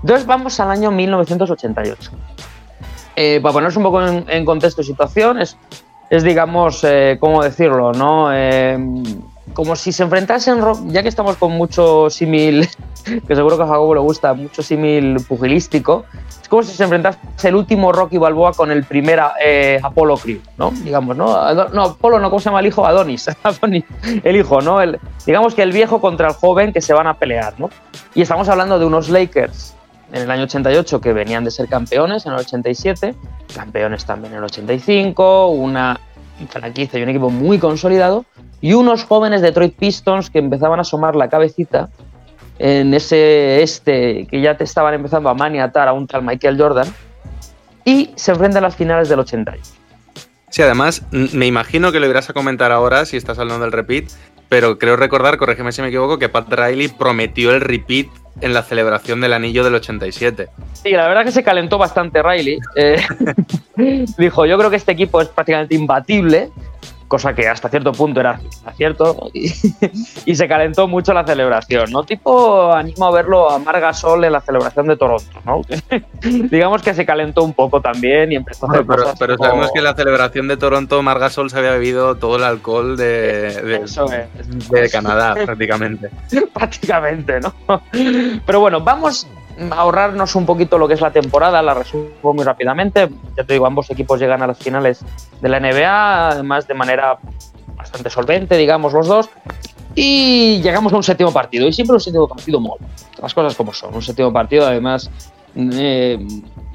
Entonces 0.02 0.25
vamos 0.25 0.60
al 0.60 0.71
año 0.71 0.91
1988. 0.91 2.12
Eh, 3.15 3.39
para 3.41 3.54
ponernos 3.54 3.75
un 3.75 3.84
poco 3.84 4.02
en, 4.02 4.25
en 4.30 4.45
contexto 4.45 4.82
y 4.82 4.86
situación, 4.86 5.41
es, 5.41 5.58
es, 6.10 6.23
digamos, 6.23 6.84
eh, 6.84 7.17
¿cómo 7.19 7.43
decirlo? 7.43 7.91
¿no? 7.91 8.32
Como 9.53 9.75
si 9.75 9.91
se 9.91 10.03
enfrentasen, 10.03 10.62
ya 10.88 11.03
que 11.03 11.09
estamos 11.09 11.35
con 11.38 11.51
mucho 11.51 12.09
símil, 12.09 12.67
que 13.27 13.35
seguro 13.35 13.57
que 13.57 13.63
a 13.63 13.67
Jacobo 13.67 13.95
le 13.95 14.01
gusta, 14.01 14.33
mucho 14.33 14.62
símil 14.62 15.17
pugilístico, 15.27 16.05
es 16.41 16.47
como 16.47 16.63
si 16.63 16.73
se 16.73 16.83
enfrentase 16.83 17.19
el 17.43 17.55
último 17.55 17.91
Rocky 17.91 18.17
Balboa 18.17 18.53
con 18.53 18.71
el 18.71 18.83
primer 18.83 19.19
eh, 19.43 19.79
Apolo 19.81 20.17
Creed, 20.17 20.39
¿no? 20.57 20.71
Digamos, 20.71 21.17
¿no? 21.17 21.53
No, 21.69 21.83
Apolo 21.83 22.19
no, 22.19 22.29
¿cómo 22.29 22.39
se 22.39 22.45
llama 22.45 22.59
el 22.59 22.67
hijo? 22.67 22.85
Adonis, 22.85 23.29
Adonis, 23.43 23.83
el 24.23 24.35
hijo, 24.35 24.62
¿no? 24.62 24.81
El, 24.81 24.99
digamos 25.25 25.55
que 25.55 25.63
el 25.63 25.71
viejo 25.71 25.99
contra 25.99 26.27
el 26.29 26.33
joven 26.33 26.71
que 26.71 26.81
se 26.81 26.93
van 26.93 27.07
a 27.07 27.15
pelear, 27.15 27.53
¿no? 27.59 27.69
Y 28.15 28.21
estamos 28.21 28.47
hablando 28.49 28.79
de 28.79 28.85
unos 28.85 29.09
Lakers 29.09 29.75
en 30.12 30.23
el 30.23 30.31
año 30.31 30.43
88 30.43 31.01
que 31.01 31.13
venían 31.13 31.43
de 31.43 31.51
ser 31.51 31.67
campeones 31.67 32.25
en 32.25 32.33
el 32.33 32.39
87, 32.39 33.15
campeones 33.53 34.05
también 34.05 34.33
en 34.33 34.39
el 34.39 34.45
85, 34.45 35.47
una 35.47 35.99
franquicia 36.49 36.99
y 36.99 37.03
un 37.03 37.09
equipo 37.09 37.29
muy 37.29 37.59
consolidado, 37.59 38.25
y 38.62 38.74
unos 38.74 39.04
jóvenes 39.04 39.41
Detroit 39.41 39.76
Pistons 39.76 40.30
que 40.30 40.39
empezaban 40.39 40.80
a 40.80 40.82
asomar 40.82 41.15
la 41.15 41.30
cabecita 41.30 41.89
en 42.60 42.93
ese 42.93 43.63
este 43.63 44.28
que 44.28 44.41
ya 44.41 44.58
te 44.58 44.65
estaban 44.65 44.93
empezando 44.93 45.30
a 45.30 45.34
maniatar 45.34 45.88
a 45.88 45.93
un 45.93 46.08
tal 46.08 46.24
Michael 46.24 46.60
Jordan, 46.60 46.88
y 47.86 48.12
se 48.15 48.32
enfrentan 48.32 48.63
a 48.63 48.67
las 48.67 48.76
finales 48.76 49.10
del 49.10 49.19
88. 49.19 49.63
Sí, 50.50 50.62
además, 50.62 51.04
me 51.12 51.45
imagino 51.45 51.91
que 51.91 52.00
lo 52.00 52.08
irás 52.08 52.30
a 52.30 52.34
comentar 52.34 52.72
ahora 52.72 53.06
si 53.06 53.17
estás 53.17 53.39
hablando 53.39 53.63
del 53.63 53.72
repeat, 53.72 54.06
pero 54.50 54.80
creo 54.80 54.95
recordar, 54.95 55.38
corrígeme 55.38 55.72
si 55.72 55.82
me 55.82 55.89
equivoco, 55.89 56.17
que 56.17 56.28
Pat 56.28 56.52
Riley 56.52 56.88
prometió 56.88 57.52
el 57.52 57.62
repeat 57.62 58.08
en 58.41 58.54
la 58.54 58.63
celebración 58.63 59.22
del 59.22 59.34
anillo 59.34 59.63
del 59.63 59.76
87. 59.76 60.50
Sí, 60.74 60.91
la 60.91 61.08
verdad 61.08 61.24
que 61.24 61.32
se 61.32 61.43
calentó 61.43 61.78
bastante 61.78 62.24
Riley. 62.24 62.60
Eh, 62.76 63.02
dijo, 64.17 64.45
yo 64.45 64.58
creo 64.58 64.69
que 64.69 64.78
este 64.78 64.91
equipo 64.91 65.22
es 65.22 65.28
prácticamente 65.28 65.76
imbatible, 65.76 66.50
cosa 67.10 67.34
que 67.34 67.50
hasta 67.50 67.67
cierto 67.67 67.91
punto 67.91 68.22
era 68.22 68.39
cierto, 68.78 69.30
y, 69.34 69.52
y 70.26 70.36
se 70.36 70.48
calentó 70.48 70.88
mucho 70.88 71.12
la 71.13 71.26
celebración, 71.26 71.91
¿no? 71.91 72.04
Tipo, 72.04 72.72
animo 72.72 73.08
a 73.08 73.12
verlo 73.12 73.50
a 73.52 73.60
Marga 73.60 73.91
Sol 73.93 74.24
en 74.24 74.32
la 74.32 74.39
celebración 74.39 74.88
de 74.88 74.95
Toronto, 74.95 75.41
¿no? 75.45 75.62
Digamos 76.22 76.82
que 76.82 76.93
se 76.93 77.06
calentó 77.06 77.43
un 77.43 77.54
poco 77.54 77.82
también 77.82 78.32
y 78.32 78.36
empezó 78.36 78.67
a 78.67 78.69
hacer 78.72 78.86
Pero, 78.86 79.04
cosas 79.04 79.19
pero 79.19 79.36
como- 79.36 79.50
sabemos 79.50 79.72
que 79.74 79.80
en 79.80 79.86
la 79.86 79.95
celebración 79.95 80.48
de 80.48 80.56
Toronto 80.56 81.02
Margasol 81.04 81.50
se 81.50 81.58
había 81.58 81.72
bebido 81.72 82.15
todo 82.15 82.38
el 82.38 82.43
alcohol 82.43 82.95
de, 82.95 83.60
de- 83.63 83.76
Eso 83.84 84.06
es. 84.13 84.69
de 84.69 84.89
Canadá, 84.89 85.34
prácticamente. 85.45 86.10
prácticamente, 86.54 87.39
¿no? 87.41 87.54
Pero 88.45 88.60
bueno, 88.60 88.80
vamos 88.82 89.28
ahorrarnos 89.72 90.36
un 90.36 90.45
poquito 90.45 90.78
lo 90.78 90.88
que 90.88 90.93
es 90.93 91.02
la 91.02 91.12
temporada, 91.12 91.62
la 91.62 91.74
resumo 91.74 92.34
muy 92.34 92.43
rápidamente. 92.43 93.10
Ya 93.38 93.43
te 93.43 93.54
digo, 93.54 93.65
ambos 93.65 93.89
equipos 93.89 94.19
llegan 94.19 94.41
a 94.41 94.48
las 94.48 94.58
finales 94.58 95.04
de 95.41 95.50
la 95.50 95.60
NBA, 95.60 96.30
además 96.30 96.67
de 96.67 96.74
manera 96.74 97.17
bastante 97.76 98.10
solvente, 98.10 98.58
digamos, 98.58 98.93
los 98.93 99.08
dos. 99.08 99.30
Y 99.95 100.62
llegamos 100.62 100.93
a 100.93 100.98
un 100.98 101.04
séptimo 101.04 101.34
partido, 101.34 101.67
y 101.67 101.74
siempre 101.74 101.95
un 101.95 102.00
séptimo 102.00 102.28
partido 102.28 102.60
mola. 102.60 102.86
Las 103.22 103.34
cosas 103.34 103.56
como 103.56 103.74
son. 103.74 103.93
Un 103.93 104.02
séptimo 104.02 104.32
partido, 104.32 104.65
además, 104.65 105.10
eh, 105.56 106.17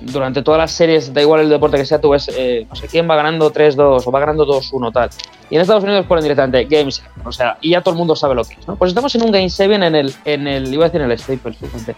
durante 0.01 0.43
todas 0.43 0.59
las 0.59 0.73
series, 0.73 1.15
da 1.15 1.23
igual 1.23 1.41
el 1.41 1.49
deporte 1.49 1.77
que 1.77 1.87
sea, 1.87 2.01
tú 2.01 2.11
ves, 2.11 2.29
eh, 2.37 2.67
no 2.69 2.75
sé 2.75 2.89
quién 2.89 3.09
va 3.09 3.17
ganando 3.17 3.51
3-2 3.53 4.03
o 4.05 4.11
va 4.11 4.21
ganando 4.21 4.45
2-1, 4.45 4.93
tal. 4.93 5.11
Y 5.49 5.55
en 5.55 5.63
Estados 5.63 5.85
Unidos 5.85 6.07
ponen 6.07 6.25
directamente 6.25 6.65
Game 6.65 6.91
7, 6.91 7.11
o 7.25 7.33
sea, 7.33 7.57
y 7.61 7.71
ya 7.71 7.81
todo 7.81 7.95
el 7.95 7.99
mundo 7.99 8.17
sabe 8.17 8.35
lo 8.35 8.45
que 8.45 8.55
es, 8.55 8.67
¿no? 8.67 8.77
Pues 8.77 8.91
estamos 8.91 9.15
en 9.15 9.23
un 9.23 9.31
Game 9.31 9.49
7 9.49 9.75
en 9.75 9.83
el, 9.95 10.15
en 10.25 10.47
el 10.47 10.75
iba 10.75 10.85
a 10.85 10.89
decir 10.89 11.01
en 11.01 11.11
el 11.11 11.19
Staples, 11.19 11.57
fíjate, 11.57 11.97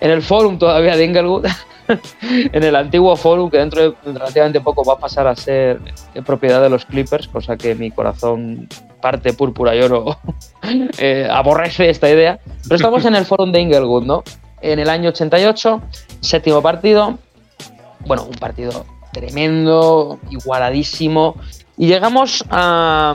en 0.00 0.10
el 0.10 0.22
Forum 0.22 0.58
todavía 0.58 0.96
de 0.96 1.04
Inglewood, 1.04 1.46
en 2.22 2.62
el 2.62 2.76
antiguo 2.76 3.16
Forum, 3.16 3.50
que 3.50 3.58
dentro 3.58 3.90
de 3.90 3.96
relativamente 4.04 4.60
poco 4.60 4.84
va 4.84 4.94
a 4.94 4.98
pasar 4.98 5.26
a 5.26 5.36
ser 5.36 5.80
propiedad 6.24 6.60
de 6.62 6.70
los 6.70 6.84
Clippers, 6.84 7.28
cosa 7.28 7.56
que 7.56 7.74
mi 7.74 7.90
corazón 7.90 8.68
parte 9.00 9.32
púrpura 9.32 9.74
y 9.74 9.82
oro 9.82 10.18
eh, 10.98 11.28
aborrece 11.30 11.88
esta 11.88 12.10
idea. 12.10 12.40
Pero 12.64 12.76
estamos 12.76 13.04
en 13.04 13.14
el 13.14 13.24
Forum 13.24 13.52
de 13.52 13.60
Inglewood, 13.60 14.04
¿no? 14.04 14.24
En 14.60 14.78
el 14.78 14.88
año 14.88 15.10
88, 15.10 15.82
séptimo 16.20 16.62
partido, 16.62 17.18
bueno, 18.06 18.24
un 18.24 18.34
partido 18.34 18.84
tremendo, 19.12 20.18
igualadísimo. 20.30 21.36
Y 21.78 21.88
llegamos 21.88 22.44
a, 22.50 23.14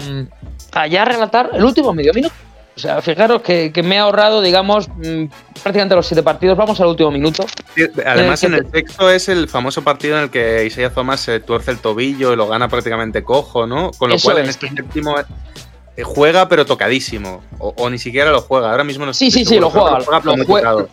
a 0.72 0.88
ya 0.88 1.04
relatar 1.04 1.50
el 1.54 1.64
último 1.64 1.94
medio 1.94 2.14
minuto. 2.14 2.36
O 2.82 2.84
sea, 2.84 3.00
fijaros 3.02 3.44
que, 3.44 3.72
que 3.72 3.84
me 3.84 3.96
he 3.96 4.00
ahorrado, 4.00 4.42
digamos, 4.42 4.90
mm, 4.90 5.26
prácticamente 5.62 5.94
los 5.96 6.08
siete 6.08 6.24
partidos. 6.24 6.58
Vamos 6.58 6.82
al 6.82 6.88
último 6.88 7.12
minuto. 7.12 7.46
Sí, 7.76 7.84
Además, 8.04 8.42
Eh, 8.42 8.48
en 8.48 8.54
el 8.56 8.72
sexto 8.72 9.08
es 9.12 9.30
el 9.30 9.48
famoso 9.48 9.84
partido 9.84 10.18
en 10.18 10.24
el 10.24 10.30
que 10.32 10.66
Isaiah 10.66 10.90
Thomas 10.92 11.20
se 11.20 11.40
tuerce 11.40 11.70
el 11.70 11.78
tobillo 11.78 12.34
y 12.34 12.36
lo 12.36 12.48
gana 12.48 12.68
prácticamente 12.70 13.24
cojo, 13.24 13.68
¿no? 13.68 13.92
Con 13.92 14.10
lo 14.10 14.16
Eso 14.16 14.30
cual, 14.30 14.40
en 14.40 14.46
es. 14.46 14.50
este 14.56 14.70
séptimo 14.70 15.16
eh, 15.20 16.02
juega, 16.04 16.50
pero 16.50 16.66
tocadísimo. 16.66 17.44
O, 17.60 17.72
o 17.78 17.90
ni 17.92 18.00
siquiera 18.00 18.32
lo 18.32 18.42
juega. 18.42 18.72
Ahora 18.72 18.84
mismo 18.84 19.06
no 19.06 19.14
Sí, 19.14 19.30
sí, 19.30 19.46
sí, 19.46 19.60
lo 19.60 19.70
juega, 19.70 20.00
lo 20.24 20.36
muy 20.36 20.46
jue- 20.46 20.58
tocado. 20.62 20.90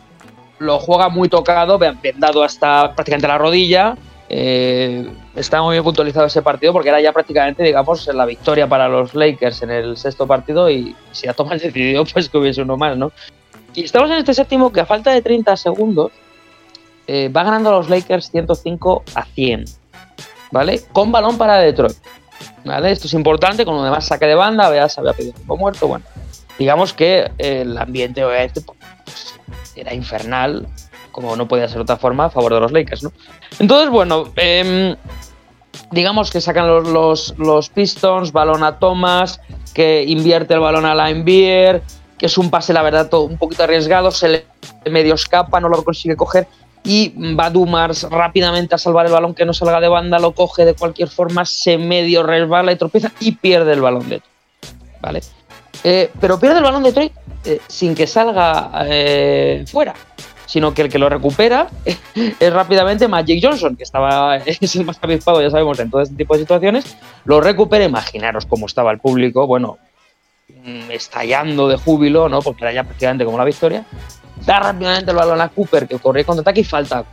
Lo 0.59 0.79
juega 0.79 1.09
muy 1.09 1.29
tocado, 1.31 1.79
ve- 1.79 1.95
vendado 2.03 2.43
hasta 2.45 2.93
prácticamente 2.95 3.29
la 3.29 3.39
rodilla. 3.39 3.97
Eh, 4.31 5.11
está 5.37 5.63
muy 5.63 5.75
bien 5.75 5.85
puntualizado 5.85 6.27
ese 6.27 6.43
partido 6.43 6.73
porque 6.73 6.91
era 6.91 7.01
ya 7.01 7.13
prácticamente, 7.13 7.63
digamos, 7.63 8.07
la 8.09 8.27
victoria 8.27 8.67
para 8.67 8.89
los 8.89 9.15
Lakers 9.15 9.63
en 9.63 9.71
el 9.71 9.97
sexto 9.97 10.27
partido 10.27 10.69
y 10.69 10.95
si 11.13 11.29
a 11.29 11.33
Thomas 11.33 11.63
decidió, 11.63 12.05
pues 12.05 12.29
que 12.29 12.39
hubiese 12.39 12.63
uno 12.63 12.77
más, 12.77 12.97
¿no? 12.97 13.11
Y 13.75 13.85
estamos 13.85 14.11
en 14.11 14.17
este 14.17 14.35
séptimo 14.35 14.73
que 14.73 14.81
a 14.81 14.87
falta 14.87 15.13
de 15.13 15.23
30 15.23 15.57
segundos 15.57 16.13
eh, 17.07 17.31
va 17.31 17.43
ganando 17.43 17.71
a 17.71 17.73
los 17.79 17.89
Lakers 17.89 18.31
105 18.31 19.05
a 19.15 19.25
100, 19.25 19.65
¿vale? 20.51 20.83
Con 20.93 21.11
balón 21.11 21.39
para 21.39 21.57
Detroit, 21.59 21.97
¿vale? 22.65 22.91
Esto 22.91 23.07
es 23.07 23.15
importante, 23.15 23.65
con 23.65 23.77
lo 23.77 23.85
demás 23.85 24.07
saque 24.07 24.27
de 24.27 24.35
banda, 24.35 24.69
veas, 24.69 24.99
había 24.99 25.15
pedido 25.15 25.33
tiempo 25.33 25.57
muerto, 25.57 25.89
bueno. 25.89 26.05
Digamos 26.59 26.93
que 26.93 27.31
el 27.39 27.79
ambiente 27.79 28.25
obviamente 28.25 28.61
pues, 28.61 29.39
era 29.77 29.95
infernal, 29.95 30.67
como 31.21 31.35
no 31.35 31.49
podía 31.49 31.67
ser 31.67 31.79
de 31.79 31.83
otra 31.83 31.97
forma, 31.97 32.27
a 32.27 32.31
favor 32.31 32.55
de 32.55 32.61
los 32.61 32.71
Lakers, 32.71 33.03
¿no? 33.03 33.13
Entonces, 33.59 33.91
bueno, 33.91 34.29
em, 34.37 34.95
digamos 35.91 36.31
que 36.31 36.41
sacan 36.41 36.69
los, 36.69 36.87
los, 36.87 37.35
los 37.39 37.71
Pistons, 37.71 38.31
balón 38.31 38.63
a 38.63 38.79
Thomas, 38.79 39.41
que 39.75 40.05
invierte 40.07 40.55
el 40.55 40.61
balón 40.61 40.87
a 40.87 40.95
Linebeer, 40.95 41.83
que 42.17 42.27
es 42.27 42.39
un 42.39 42.51
pase, 42.51 42.73
la 42.73 42.83
verdad, 42.83 43.09
todo 43.09 43.23
un 43.23 43.37
poquito 43.37 43.65
arriesgado, 43.65 44.13
se 44.13 44.29
le 44.29 44.47
medio 44.89 45.15
escapa, 45.15 45.59
no 45.59 45.69
lo 45.69 45.83
consigue 45.83 46.15
coger, 46.15 46.47
y 46.85 47.13
va 47.35 47.51
Dumars 47.51 48.05
rápidamente 48.05 48.77
a 48.77 48.79
salvar 48.79 49.07
el 49.07 49.13
balón 49.13 49.35
que 49.35 49.45
no 49.45 49.53
salga 49.53 49.81
de 49.81 49.89
banda, 49.89 50.21
lo 50.21 50.33
coge 50.33 50.65
de 50.65 50.75
cualquier 50.75 51.09
forma, 51.09 51.45
se 51.45 51.79
medio 51.79 52.23
resbala 52.23 52.71
y 52.71 52.77
tropieza 52.77 53.11
y 53.19 53.33
pierde 53.33 53.73
el 53.73 53.81
balón 53.81 54.09
de 54.09 54.23
¿vale? 55.01 55.21
Eh, 55.83 56.11
pero 56.21 56.39
pierde 56.39 56.59
el 56.59 56.65
balón 56.65 56.85
de 56.85 56.93
Troy 56.93 57.13
eh, 57.45 57.61
sin 57.67 57.97
que 57.97 58.07
salga 58.07 58.71
eh, 58.87 59.65
fuera, 59.67 59.95
sino 60.49 60.73
que 60.75 60.83
el 60.83 60.89
que 60.89 60.99
lo 60.99 61.09
recupera 61.11 61.69
es 62.41 62.53
rápidamente 62.53 63.07
Magic 63.07 63.39
Johnson, 63.45 63.77
que 63.77 63.85
estaba 63.85 64.37
es 64.47 64.75
el 64.75 64.85
más 64.85 64.99
avispado, 65.01 65.41
ya 65.43 65.51
sabemos, 65.51 65.79
en 65.79 65.91
todo 65.91 66.01
este 66.01 66.17
tipo 66.17 66.35
de 66.35 66.41
situaciones. 66.41 66.97
Lo 67.25 67.41
recupera, 67.41 67.85
imaginaros 67.85 68.47
cómo 68.47 68.67
estaba 68.67 68.91
el 68.91 68.99
público, 68.99 69.47
bueno, 69.47 69.79
mm, 70.65 70.91
estallando 70.91 71.69
de 71.69 71.77
júbilo, 71.77 72.29
¿no? 72.29 72.41
Porque 72.43 72.65
era 72.65 72.73
ya 72.73 72.83
prácticamente 72.83 73.25
como 73.25 73.39
la 73.39 73.45
victoria. 73.45 73.85
Da 74.47 74.59
rápidamente 74.59 75.11
el 75.11 75.17
balón 75.17 75.41
a 75.41 75.49
Cooper, 75.51 75.87
que 75.87 75.99
corría 75.99 76.25
contraataque 76.25 76.61
y 76.61 76.65
falta, 76.65 77.05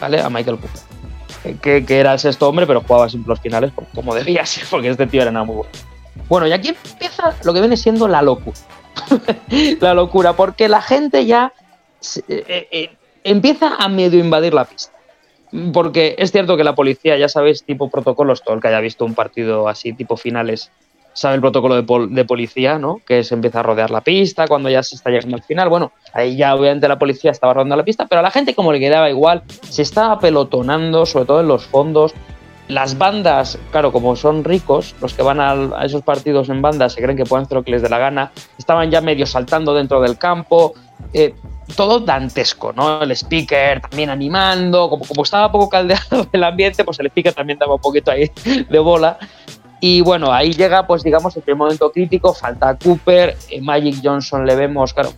¿vale? 0.00 0.20
A 0.20 0.30
Michael 0.30 0.58
Cooper. 0.58 0.80
eh, 1.44 1.56
Que, 1.60 1.84
que 1.84 1.98
era 1.98 2.12
el 2.12 2.18
sexto 2.20 2.48
hombre, 2.48 2.66
pero 2.66 2.82
jugaba 2.82 3.08
siempre 3.08 3.30
los 3.30 3.40
finales, 3.40 3.72
como 3.94 4.14
debía 4.14 4.46
ser, 4.46 4.64
porque 4.70 4.88
este 4.90 5.06
tío 5.06 5.22
era 5.22 5.32
nada 5.32 5.44
muy 5.44 5.56
bueno. 5.56 5.70
Bueno, 6.28 6.46
y 6.46 6.52
aquí 6.52 6.68
empieza 6.68 7.34
lo 7.42 7.52
que 7.52 7.60
viene 7.60 7.76
siendo 7.76 8.06
la 8.06 8.22
locura. 8.22 8.56
la 9.80 9.94
locura, 9.94 10.34
porque 10.34 10.68
la 10.68 10.80
gente 10.80 11.26
ya 11.26 11.52
se- 12.00 12.24
eh, 12.28 12.68
eh, 12.70 12.90
empieza 13.24 13.76
a 13.76 13.88
medio 13.88 14.18
invadir 14.18 14.54
la 14.54 14.64
pista. 14.64 14.92
Porque 15.72 16.14
es 16.18 16.30
cierto 16.30 16.56
que 16.56 16.62
la 16.64 16.74
policía, 16.74 17.16
ya 17.18 17.28
sabéis, 17.28 17.64
tipo 17.64 17.90
protocolos, 17.90 18.42
todo 18.42 18.54
el 18.54 18.60
que 18.60 18.68
haya 18.68 18.80
visto 18.80 19.04
un 19.04 19.14
partido 19.14 19.68
así, 19.68 19.92
tipo 19.92 20.16
finales, 20.16 20.70
sabe 21.12 21.34
el 21.34 21.40
protocolo 21.40 21.74
de, 21.74 21.82
pol- 21.82 22.14
de 22.14 22.24
policía, 22.24 22.78
¿no? 22.78 23.00
Que 23.04 23.24
se 23.24 23.34
empieza 23.34 23.58
a 23.60 23.62
rodear 23.64 23.90
la 23.90 24.00
pista 24.00 24.46
cuando 24.46 24.70
ya 24.70 24.82
se 24.84 24.94
está 24.94 25.10
llegando 25.10 25.36
al 25.36 25.42
final. 25.42 25.68
Bueno, 25.68 25.90
ahí 26.12 26.36
ya 26.36 26.54
obviamente 26.54 26.86
la 26.86 27.00
policía 27.00 27.32
estaba 27.32 27.52
rodeando 27.52 27.74
la 27.74 27.84
pista, 27.84 28.06
pero 28.06 28.20
a 28.20 28.22
la 28.22 28.30
gente 28.30 28.54
como 28.54 28.72
le 28.72 28.78
quedaba 28.78 29.10
igual, 29.10 29.42
se 29.68 29.82
estaba 29.82 30.20
pelotonando, 30.20 31.04
sobre 31.04 31.24
todo 31.26 31.40
en 31.40 31.48
los 31.48 31.64
fondos. 31.66 32.14
las 32.68 32.96
bandas, 32.96 33.58
claro, 33.72 33.90
como 33.90 34.14
son 34.14 34.44
ricos, 34.44 34.94
los 35.00 35.12
que 35.14 35.22
van 35.22 35.40
a, 35.40 35.84
esos 35.84 36.02
partidos 36.04 36.48
en 36.50 36.62
bandas 36.62 36.92
se 36.92 37.02
creen 37.02 37.16
que 37.16 37.24
pueden 37.24 37.44
hacer 37.46 37.56
lo 37.56 37.64
que 37.64 37.72
les 37.72 37.82
dé 37.82 37.88
la 37.88 37.98
gana, 37.98 38.30
estaban 38.58 38.88
ya 38.92 39.00
medio 39.00 39.26
saltando 39.26 39.74
dentro 39.74 40.00
del 40.00 40.16
campo, 40.16 40.74
eh, 41.12 41.34
todo 41.76 42.00
dantesco, 42.00 42.72
¿no? 42.72 43.02
El 43.02 43.10
speaker 43.12 43.80
también 43.80 44.10
animando, 44.10 44.88
como, 44.88 45.04
como 45.04 45.22
estaba 45.22 45.50
poco 45.50 45.68
caldeado 45.68 46.26
el 46.32 46.44
ambiente, 46.44 46.84
pues 46.84 46.98
el 47.00 47.06
speaker 47.06 47.32
también 47.32 47.58
daba 47.58 47.74
un 47.74 47.80
poquito 47.80 48.10
ahí 48.10 48.30
de 48.68 48.78
bola. 48.78 49.18
Y 49.80 50.02
bueno, 50.02 50.30
ahí 50.32 50.52
llega, 50.52 50.86
pues 50.86 51.02
digamos, 51.02 51.34
el 51.36 51.42
primer 51.42 51.58
momento 51.58 51.90
crítico, 51.90 52.34
falta 52.34 52.76
Cooper, 52.76 53.36
eh, 53.48 53.60
Magic 53.62 53.96
Johnson 54.02 54.44
le 54.44 54.54
vemos, 54.54 54.92
claro, 54.92 55.10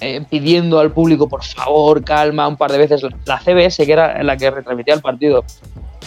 eh, 0.00 0.24
pidiendo 0.28 0.80
al 0.80 0.90
público, 0.90 1.28
por 1.28 1.44
favor, 1.44 2.02
calma, 2.02 2.48
un 2.48 2.56
par 2.56 2.72
de 2.72 2.78
veces. 2.78 3.02
La 3.24 3.38
CBS, 3.38 3.86
que 3.86 3.92
era 3.92 4.22
la 4.22 4.36
que 4.36 4.50
retransmitía 4.50 4.94
el 4.94 5.00
partido, 5.00 5.44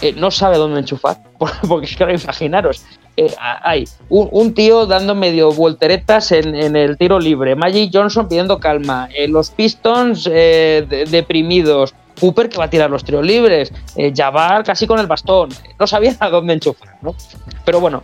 eh, 0.01 0.13
no 0.17 0.31
sabe 0.31 0.57
dónde 0.57 0.81
enchufar, 0.81 1.17
porque 1.67 1.87
claro, 1.95 2.13
imaginaros, 2.13 2.83
eh, 3.15 3.33
hay 3.39 3.87
un, 4.09 4.53
tío 4.53 4.85
dando 4.85 5.15
medio 5.15 5.51
volteretas 5.51 6.33
en, 6.33 6.75
el 6.75 6.97
tiro 6.97 7.19
libre, 7.19 7.55
Magic 7.55 7.89
Johnson 7.93 8.27
pidiendo 8.27 8.59
calma, 8.59 9.07
los 9.29 9.51
Pistons 9.51 10.25
de- 10.25 11.05
deprimidos, 11.09 11.95
Cooper 12.19 12.49
que 12.49 12.57
va 12.57 12.65
a 12.65 12.69
tirar 12.69 12.89
los 12.89 13.03
tiros 13.05 13.25
libres, 13.25 13.71
Jabbar 14.13 14.63
casi 14.65 14.85
con 14.87 14.99
el 14.99 15.07
bastón, 15.07 15.49
no 15.79 15.87
sabía 15.87 16.15
a 16.19 16.29
dónde 16.29 16.53
enchufar, 16.53 16.97
¿no? 17.01 17.15
Pero 17.63 17.79
bueno, 17.79 18.03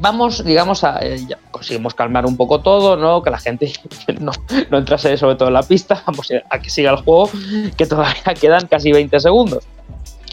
vamos, 0.00 0.44
digamos, 0.44 0.84
a, 0.84 0.98
eh, 1.00 1.24
ya 1.26 1.38
conseguimos 1.50 1.94
calmar 1.94 2.26
un 2.26 2.36
poco 2.36 2.60
todo, 2.60 2.96
¿no? 2.96 3.22
Que 3.22 3.30
la 3.30 3.38
gente 3.38 3.72
no, 4.20 4.32
no 4.70 4.78
entrase 4.78 5.16
sobre 5.16 5.36
todo 5.36 5.48
en 5.48 5.54
la 5.54 5.62
pista, 5.62 6.02
vamos 6.06 6.30
a 6.50 6.58
que 6.58 6.70
siga 6.70 6.90
el 6.90 6.98
juego, 6.98 7.30
que 7.76 7.86
todavía 7.86 8.34
quedan 8.40 8.66
casi 8.66 8.92
20 8.92 9.18
segundos. 9.20 9.64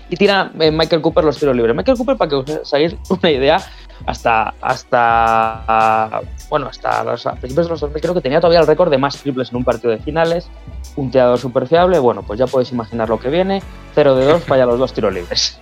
Y 0.09 0.17
tira 0.17 0.51
eh, 0.59 0.69
Michael 0.69 1.01
Cooper 1.01 1.23
los 1.23 1.37
tiros 1.37 1.55
libres. 1.55 1.75
Michael 1.75 1.97
Cooper, 1.97 2.15
para 2.15 2.29
que 2.29 2.35
os 2.35 2.73
hagáis 2.73 2.95
una 3.09 3.31
idea, 3.31 3.57
hasta, 4.05 4.53
hasta 4.61 6.21
bueno, 6.49 6.67
hasta 6.67 7.03
los, 7.03 7.25
a 7.25 7.33
principios 7.33 7.65
de 7.67 7.71
los 7.71 7.79
2000 7.79 8.01
creo 8.01 8.13
que 8.13 8.21
tenía 8.21 8.39
todavía 8.39 8.59
el 8.59 8.67
récord 8.67 8.91
de 8.91 8.97
más 8.97 9.17
triples 9.17 9.49
en 9.49 9.57
un 9.57 9.63
partido 9.63 9.91
de 9.91 9.97
finales, 9.97 10.47
un 10.95 11.09
teador 11.09 11.39
súper 11.39 11.67
fiable, 11.67 11.97
bueno, 11.97 12.21
pues 12.21 12.37
ya 12.37 12.45
podéis 12.45 12.71
imaginar 12.71 13.09
lo 13.09 13.19
que 13.19 13.29
viene, 13.29 13.63
0 13.95 14.15
de 14.15 14.25
2 14.25 14.43
falla 14.43 14.65
los 14.65 14.77
dos 14.77 14.93
tiros 14.93 15.13
libres. 15.13 15.59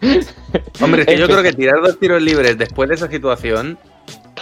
Hombre, 0.80 1.02
es 1.02 1.06
que 1.08 1.18
yo 1.18 1.26
creo 1.26 1.42
que 1.42 1.52
tirar 1.52 1.80
dos 1.80 1.98
tiros 1.98 2.22
libres 2.22 2.56
después 2.56 2.88
de 2.88 2.94
esa 2.94 3.08
situación 3.08 3.78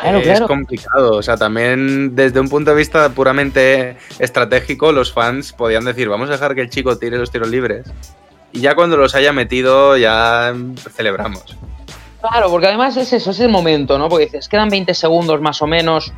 Claro, 0.01 0.19
es 0.19 0.25
claro. 0.25 0.47
complicado. 0.47 1.17
O 1.17 1.23
sea, 1.23 1.37
también 1.37 2.15
desde 2.15 2.41
un 2.41 2.49
punto 2.49 2.71
de 2.71 2.77
vista 2.77 3.09
puramente 3.11 3.97
estratégico, 4.19 4.93
los 4.93 5.13
fans 5.13 5.53
podían 5.53 5.85
decir, 5.85 6.09
vamos 6.09 6.29
a 6.29 6.33
dejar 6.33 6.55
que 6.55 6.61
el 6.61 6.71
chico 6.71 6.99
tire 6.99 7.19
los 7.19 7.31
tiros 7.31 7.49
libres. 7.49 7.87
Y 8.53 8.61
ya 8.61 8.75
cuando 8.75 8.97
los 8.97 9.15
haya 9.15 9.33
metido, 9.33 9.97
ya 9.97 10.55
celebramos. 10.95 11.57
Claro, 12.21 12.51
porque 12.51 12.67
además 12.67 12.97
es 12.97 13.13
eso, 13.13 13.31
es 13.31 13.41
el 13.41 13.49
momento, 13.49 13.99
¿no? 13.99 14.09
Porque 14.09 14.27
dices, 14.27 14.49
quedan 14.49 14.69
20 14.69 14.95
segundos 14.95 15.41
más 15.41 15.61
o 15.63 15.67
menos, 15.67 16.13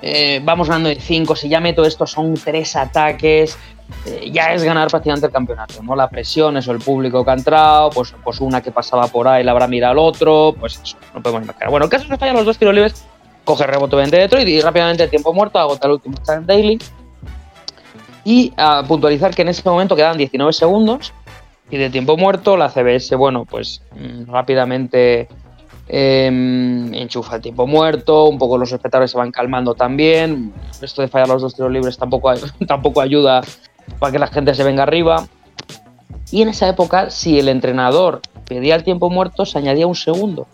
eh, 0.00 0.40
vamos 0.44 0.68
ganando 0.68 0.88
de 0.88 1.00
5, 1.00 1.36
si 1.36 1.48
ya 1.48 1.60
meto 1.60 1.84
esto 1.84 2.06
son 2.06 2.34
tres 2.34 2.76
ataques, 2.76 3.58
eh, 4.04 4.30
ya 4.32 4.52
es 4.52 4.62
ganar 4.62 4.88
prácticamente 4.88 5.26
el 5.26 5.32
campeonato, 5.32 5.82
¿no? 5.82 5.94
La 5.94 6.08
presión, 6.08 6.56
eso, 6.56 6.72
el 6.72 6.78
público 6.78 7.24
que 7.24 7.30
ha 7.30 7.34
entrado, 7.34 7.90
pues, 7.90 8.14
pues 8.22 8.40
una 8.40 8.60
que 8.60 8.70
pasaba 8.70 9.06
por 9.08 9.28
ahí 9.28 9.44
la 9.44 9.52
habrá 9.52 9.68
mirado 9.68 9.92
al 9.92 9.98
otro, 9.98 10.54
pues 10.58 10.80
eso, 10.82 10.96
no 11.14 11.22
podemos 11.22 11.44
imaginar. 11.44 11.70
Bueno, 11.70 11.84
el 11.84 11.90
caso 11.90 12.04
es 12.04 12.10
que 12.10 12.16
fallan 12.16 12.36
los 12.36 12.46
dos 12.46 12.58
tiros 12.58 12.74
libres, 12.74 13.04
coge 13.44 13.66
rebote 13.66 13.96
de 13.96 14.06
Detroit 14.06 14.48
y 14.48 14.60
rápidamente 14.60 15.04
el 15.04 15.10
tiempo 15.10 15.32
muerto, 15.32 15.58
agota 15.58 15.86
el 15.86 15.94
último 15.94 16.16
Stan 16.18 16.44
Daily. 16.44 16.78
Y 18.24 18.52
a 18.56 18.82
puntualizar 18.82 19.34
que 19.34 19.42
en 19.42 19.48
ese 19.48 19.62
momento 19.68 19.94
quedan 19.94 20.18
19 20.18 20.52
segundos 20.52 21.12
y 21.70 21.76
de 21.76 21.90
tiempo 21.90 22.16
muerto 22.16 22.56
la 22.56 22.68
CBS, 22.68 23.14
bueno, 23.14 23.44
pues 23.44 23.82
mm, 23.94 24.30
rápidamente 24.30 25.28
eh, 25.88 26.26
enchufa 26.26 27.36
el 27.36 27.42
tiempo 27.42 27.66
muerto, 27.68 28.24
un 28.24 28.38
poco 28.38 28.58
los 28.58 28.72
espectadores 28.72 29.12
se 29.12 29.18
van 29.18 29.30
calmando 29.30 29.74
también. 29.74 30.52
Esto 30.82 31.02
de 31.02 31.08
fallar 31.08 31.28
los 31.28 31.42
dos 31.42 31.54
tiros 31.54 31.70
libres 31.70 31.96
tampoco, 31.96 32.32
tampoco 32.66 33.00
ayuda 33.00 33.42
para 33.98 34.12
que 34.12 34.18
la 34.18 34.26
gente 34.26 34.54
se 34.54 34.64
venga 34.64 34.82
arriba. 34.82 35.26
Y 36.30 36.42
en 36.42 36.48
esa 36.48 36.68
época, 36.68 37.10
si 37.10 37.38
el 37.38 37.48
entrenador 37.48 38.20
pedía 38.46 38.74
el 38.74 38.84
tiempo 38.84 39.10
muerto, 39.10 39.46
se 39.46 39.58
añadía 39.58 39.86
un 39.86 39.94
segundo. 39.94 40.46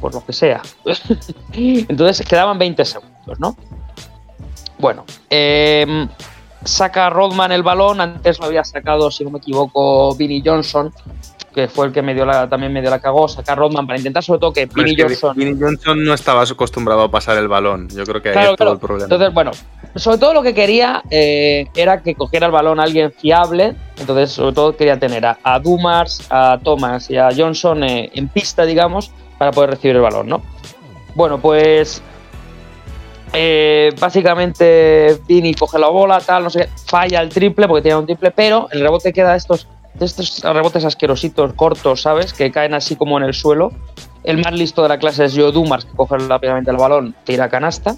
Por 0.00 0.14
lo 0.14 0.24
que 0.24 0.32
sea. 0.32 0.62
Entonces 1.52 2.26
quedaban 2.26 2.58
20 2.58 2.84
segundos, 2.84 3.40
¿no? 3.40 3.56
Bueno, 4.78 5.04
eh, 5.30 6.06
saca 6.64 7.10
Rodman 7.10 7.52
el 7.52 7.62
balón. 7.62 8.00
Antes 8.00 8.38
lo 8.38 8.46
había 8.46 8.64
sacado, 8.64 9.10
si 9.10 9.24
no 9.24 9.30
me 9.30 9.38
equivoco, 9.38 10.14
Vinnie 10.14 10.42
Johnson, 10.44 10.92
que 11.54 11.68
fue 11.68 11.86
el 11.86 11.92
que 11.92 12.02
me 12.02 12.14
dio 12.14 12.26
la, 12.26 12.48
también 12.48 12.72
me 12.72 12.80
dio 12.80 12.90
la 12.90 12.98
cagó. 12.98 13.28
Saca 13.28 13.54
Rodman 13.54 13.86
para 13.86 13.98
intentar, 13.98 14.22
sobre 14.22 14.40
todo, 14.40 14.52
que 14.52 14.62
es 14.62 14.68
que 14.68 15.02
Johnson. 15.02 15.58
Johnson 15.58 16.04
no 16.04 16.14
estaba 16.14 16.42
acostumbrado 16.42 17.02
a 17.02 17.10
pasar 17.10 17.38
el 17.38 17.48
balón. 17.48 17.88
Yo 17.88 18.04
creo 18.04 18.20
que 18.20 18.30
ahí 18.30 18.34
Claro, 18.34 18.52
es 18.52 18.56
todo 18.56 18.72
el 18.72 18.78
problema. 18.78 19.04
Entonces, 19.04 19.32
bueno, 19.32 19.52
sobre 19.94 20.18
todo 20.18 20.34
lo 20.34 20.42
que 20.42 20.54
quería 20.54 21.02
eh, 21.10 21.68
era 21.74 22.02
que 22.02 22.14
cogiera 22.14 22.46
el 22.46 22.52
balón 22.52 22.80
alguien 22.80 23.12
fiable. 23.12 23.74
Entonces, 23.98 24.32
sobre 24.32 24.52
todo 24.52 24.76
quería 24.76 24.98
tener 24.98 25.24
a, 25.24 25.38
a 25.42 25.58
Dumars, 25.60 26.26
a 26.30 26.58
Thomas 26.62 27.10
y 27.10 27.16
a 27.16 27.28
Johnson 27.34 27.84
eh, 27.84 28.10
en 28.12 28.28
pista, 28.28 28.64
digamos, 28.64 29.12
para 29.38 29.52
poder 29.52 29.70
recibir 29.70 29.96
el 29.96 30.02
balón, 30.02 30.28
¿no? 30.28 30.42
Bueno, 31.14 31.38
pues 31.38 32.02
eh, 33.36 33.92
básicamente 33.98 35.18
Vini 35.26 35.54
coge 35.54 35.76
la 35.76 35.88
bola, 35.88 36.20
tal, 36.20 36.44
no 36.44 36.50
sé 36.50 36.60
qué, 36.60 36.68
falla 36.86 37.20
el 37.20 37.30
triple 37.30 37.66
porque 37.66 37.82
tiene 37.82 37.98
un 37.98 38.06
triple, 38.06 38.30
pero 38.30 38.68
el 38.70 38.80
rebote 38.80 39.12
queda 39.12 39.32
de 39.32 39.38
estos, 39.38 39.66
de 39.94 40.06
estos 40.06 40.40
rebotes 40.42 40.84
asquerositos, 40.84 41.52
cortos, 41.54 42.02
¿sabes? 42.02 42.32
Que 42.32 42.50
caen 42.50 42.74
así 42.74 42.96
como 42.96 43.16
en 43.18 43.24
el 43.24 43.34
suelo. 43.34 43.72
El 44.24 44.38
más 44.38 44.52
listo 44.52 44.82
de 44.82 44.88
la 44.88 44.98
clase 44.98 45.24
es 45.24 45.34
Joe 45.36 45.52
Dumars, 45.52 45.84
que 45.84 45.96
coge 45.96 46.16
rápidamente 46.18 46.70
el 46.70 46.76
balón, 46.76 47.14
tira 47.24 47.48
canasta, 47.48 47.96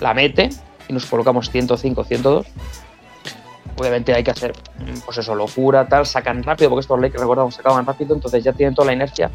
la 0.00 0.14
mete 0.14 0.50
y 0.88 0.92
nos 0.92 1.06
colocamos 1.06 1.50
105, 1.50 2.04
102. 2.04 2.46
Obviamente 3.76 4.14
hay 4.14 4.22
que 4.22 4.30
hacer, 4.30 4.52
pues 5.04 5.18
eso, 5.18 5.34
locura, 5.34 5.86
tal, 5.88 6.06
sacan 6.06 6.44
rápido, 6.44 6.70
porque 6.70 6.82
estos 6.82 7.00
Lakers, 7.00 7.20
recordamos, 7.20 7.56
sacaban 7.56 7.84
rápido, 7.84 8.14
entonces 8.14 8.44
ya 8.44 8.52
tienen 8.52 8.74
toda 8.74 8.86
la 8.86 8.92
inercia. 8.92 9.30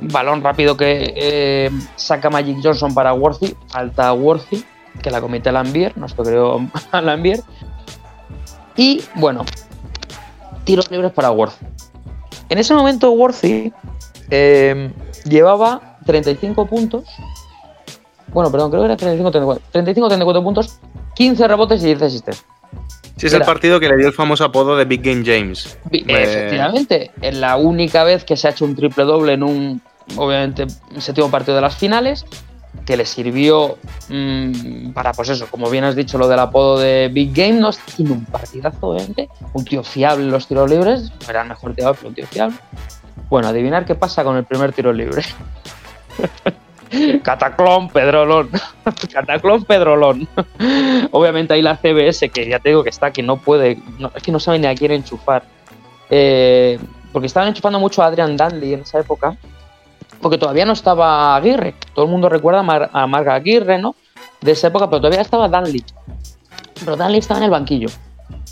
Balón 0.00 0.42
rápido 0.42 0.76
que 0.76 1.12
eh, 1.14 1.70
saca 1.96 2.30
Magic 2.30 2.58
Johnson 2.62 2.94
para 2.94 3.12
Worthy, 3.12 3.54
falta 3.68 4.12
Worthy, 4.14 4.64
que 5.02 5.10
la 5.10 5.20
comete 5.20 5.52
Lambier, 5.52 5.96
nuestro 5.98 6.24
creo 6.24 6.66
Lambier. 6.92 7.40
Y 8.76 9.02
bueno, 9.16 9.44
tiros 10.64 10.90
libres 10.90 11.12
para 11.12 11.30
Worthy. 11.30 11.66
En 12.48 12.58
ese 12.58 12.74
momento 12.74 13.10
Worthy 13.12 13.72
eh, 14.30 14.92
llevaba 15.24 15.98
35 16.06 16.66
puntos. 16.66 17.04
Bueno, 18.28 18.50
perdón, 18.50 18.70
creo 18.70 18.82
que 18.82 18.86
era 18.86 18.96
35 18.96 19.30
34. 19.30 19.68
35 19.72 20.08
34 20.08 20.42
puntos, 20.42 20.78
15 21.14 21.48
rebotes 21.48 21.82
y 21.82 21.86
10 21.86 22.02
asistencias. 22.02 22.46
Sí, 23.16 23.26
es 23.26 23.34
el 23.34 23.42
partido 23.42 23.78
que 23.78 23.88
le 23.88 23.96
dio 23.96 24.08
el 24.08 24.14
famoso 24.14 24.44
apodo 24.44 24.76
de 24.76 24.84
Big 24.84 25.02
Game 25.02 25.22
James. 25.24 25.78
Efectivamente, 25.90 27.12
es 27.20 27.36
la 27.36 27.56
única 27.56 28.04
vez 28.04 28.24
que 28.24 28.36
se 28.36 28.48
ha 28.48 28.50
hecho 28.50 28.64
un 28.64 28.74
triple 28.74 29.04
doble 29.04 29.34
en 29.34 29.42
un, 29.42 29.82
obviamente, 30.16 30.66
séptimo 30.98 31.30
partido 31.30 31.54
de 31.54 31.60
las 31.60 31.76
finales, 31.76 32.24
que 32.84 32.96
le 32.96 33.06
sirvió 33.06 33.78
mm, 34.08 34.90
para, 34.90 35.12
pues 35.12 35.28
eso, 35.28 35.46
como 35.50 35.70
bien 35.70 35.84
has 35.84 35.94
dicho, 35.94 36.18
lo 36.18 36.28
del 36.28 36.38
apodo 36.38 36.78
de 36.78 37.08
Big 37.12 37.32
Game, 37.32 37.60
no 37.60 37.68
haciendo 37.68 38.14
un 38.14 38.24
partidazo, 38.24 38.88
obviamente, 38.88 39.28
un 39.52 39.64
tío 39.64 39.82
fiable 39.84 40.24
en 40.24 40.30
los 40.30 40.46
tiros 40.48 40.68
libres, 40.68 41.12
no 41.22 41.30
era 41.30 41.42
el 41.42 41.48
mejor 41.48 41.74
tirador, 41.74 41.96
pero 41.96 42.08
un 42.08 42.14
tío 42.14 42.26
fiable. 42.26 42.56
Bueno, 43.28 43.48
adivinar 43.48 43.84
qué 43.84 43.94
pasa 43.94 44.24
con 44.24 44.36
el 44.36 44.44
primer 44.44 44.72
tiro 44.72 44.92
libre. 44.92 45.22
Cataclón 47.22 47.88
Pedrolón. 47.88 48.50
Cataclón 49.12 49.64
Pedrolón. 49.64 50.28
Obviamente 51.10 51.54
ahí 51.54 51.62
la 51.62 51.76
CBS, 51.76 52.28
que 52.30 52.48
ya 52.48 52.58
te 52.58 52.70
digo 52.70 52.82
que 52.82 52.90
está, 52.90 53.10
que 53.10 53.22
no 53.22 53.38
puede, 53.38 53.78
es 54.14 54.22
que 54.22 54.32
no 54.32 54.40
sabe 54.40 54.58
ni 54.58 54.66
a 54.66 54.74
quién 54.74 54.92
enchufar. 54.92 55.44
Eh, 56.10 56.78
porque 57.12 57.26
estaban 57.26 57.48
enchufando 57.48 57.78
mucho 57.78 58.02
a 58.02 58.06
Adrian 58.06 58.36
Danley 58.36 58.74
en 58.74 58.80
esa 58.80 59.00
época, 59.00 59.36
porque 60.22 60.38
todavía 60.38 60.64
no 60.64 60.72
estaba 60.72 61.36
Aguirre. 61.36 61.74
Todo 61.94 62.04
el 62.06 62.10
mundo 62.10 62.28
recuerda 62.28 62.60
a, 62.60 62.62
Mar- 62.62 62.90
Marga 63.08 63.34
Aguirre, 63.34 63.78
¿no? 63.78 63.94
De 64.40 64.52
esa 64.52 64.68
época, 64.68 64.88
pero 64.88 65.00
todavía 65.00 65.20
estaba 65.20 65.48
Danley. 65.48 65.84
Pero 66.80 66.96
Danley 66.96 67.18
estaba 67.18 67.38
en 67.38 67.44
el 67.44 67.50
banquillo. 67.50 67.88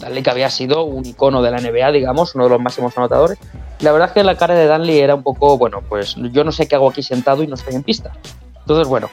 Danley 0.00 0.22
que 0.22 0.30
había 0.30 0.50
sido 0.50 0.85
un 0.85 1.04
icono 1.06 1.42
de 1.42 1.50
la 1.50 1.59
NBA, 1.61 1.92
digamos, 1.92 2.35
uno 2.35 2.44
de 2.44 2.50
los 2.50 2.61
máximos 2.61 2.96
anotadores. 2.98 3.38
La 3.80 3.92
verdad 3.92 4.09
es 4.09 4.14
que 4.14 4.24
la 4.24 4.37
cara 4.37 4.54
de 4.54 4.66
Danley 4.66 4.98
era 4.98 5.14
un 5.14 5.22
poco, 5.22 5.56
bueno, 5.59 5.81
pues 5.88 6.16
yo 6.33 6.44
no 6.44 6.52
sé 6.52 6.68
qué 6.68 6.75
hago 6.75 6.90
aquí 6.90 7.02
sentado 7.02 7.42
y 7.42 7.46
no 7.46 7.54
estoy 7.54 7.75
en 7.75 7.83
pista. 7.83 8.12
Entonces, 8.60 8.87
bueno, 8.88 9.08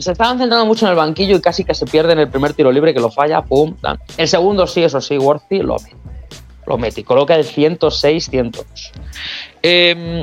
se 0.00 0.12
estaban 0.12 0.38
centrando 0.38 0.66
mucho 0.66 0.84
en 0.86 0.90
el 0.90 0.96
banquillo 0.96 1.36
y 1.36 1.40
casi 1.40 1.64
que 1.64 1.74
se 1.74 1.86
pierden 1.86 2.18
el 2.18 2.28
primer 2.28 2.52
tiro 2.54 2.70
libre 2.70 2.92
que 2.92 3.00
lo 3.00 3.10
falla, 3.10 3.42
pum, 3.42 3.74
tan. 3.80 3.98
El 4.16 4.28
segundo 4.28 4.66
sí, 4.66 4.82
eso 4.82 5.00
sí, 5.00 5.16
Worthy 5.16 5.60
lo 5.60 5.76
mete. 5.76 5.96
Lo 6.66 6.76
mete 6.76 7.00
y 7.00 7.04
coloca 7.04 7.34
el 7.34 7.46
106-102. 7.46 8.64
Eh, 9.62 10.20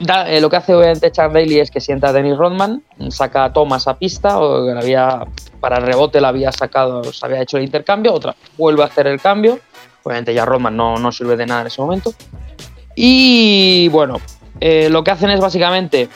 eh, 0.00 0.40
lo 0.40 0.48
que 0.48 0.56
hace 0.56 0.74
obviamente 0.74 1.10
Chuck 1.10 1.32
Daly 1.32 1.60
es 1.60 1.70
que 1.70 1.80
sienta 1.80 2.08
a 2.08 2.12
Dennis 2.12 2.36
Rodman, 2.36 2.82
saca 3.10 3.44
a 3.44 3.52
Thomas 3.52 3.88
a 3.88 3.98
pista, 3.98 4.38
o 4.38 4.66
que 4.66 4.72
había, 4.72 5.26
para 5.60 5.78
el 5.78 5.84
rebote 5.84 6.20
le 6.20 6.26
había 6.26 6.52
sacado, 6.52 7.04
se 7.04 7.24
había 7.24 7.42
hecho 7.42 7.56
el 7.56 7.64
intercambio, 7.64 8.12
otra 8.12 8.34
vuelve 8.56 8.82
a 8.82 8.86
hacer 8.86 9.06
el 9.06 9.20
cambio, 9.20 9.58
Obviamente 10.04 10.32
ya 10.32 10.46
Rodman 10.46 10.74
no, 10.74 10.96
no 10.96 11.12
sirve 11.12 11.36
de 11.36 11.44
nada 11.44 11.62
en 11.62 11.66
ese 11.66 11.82
momento. 11.82 12.14
Y 12.94 13.88
bueno, 13.88 14.20
eh, 14.58 14.88
lo 14.88 15.04
que 15.04 15.10
hacen 15.10 15.28
es 15.28 15.40
básicamente, 15.40 16.08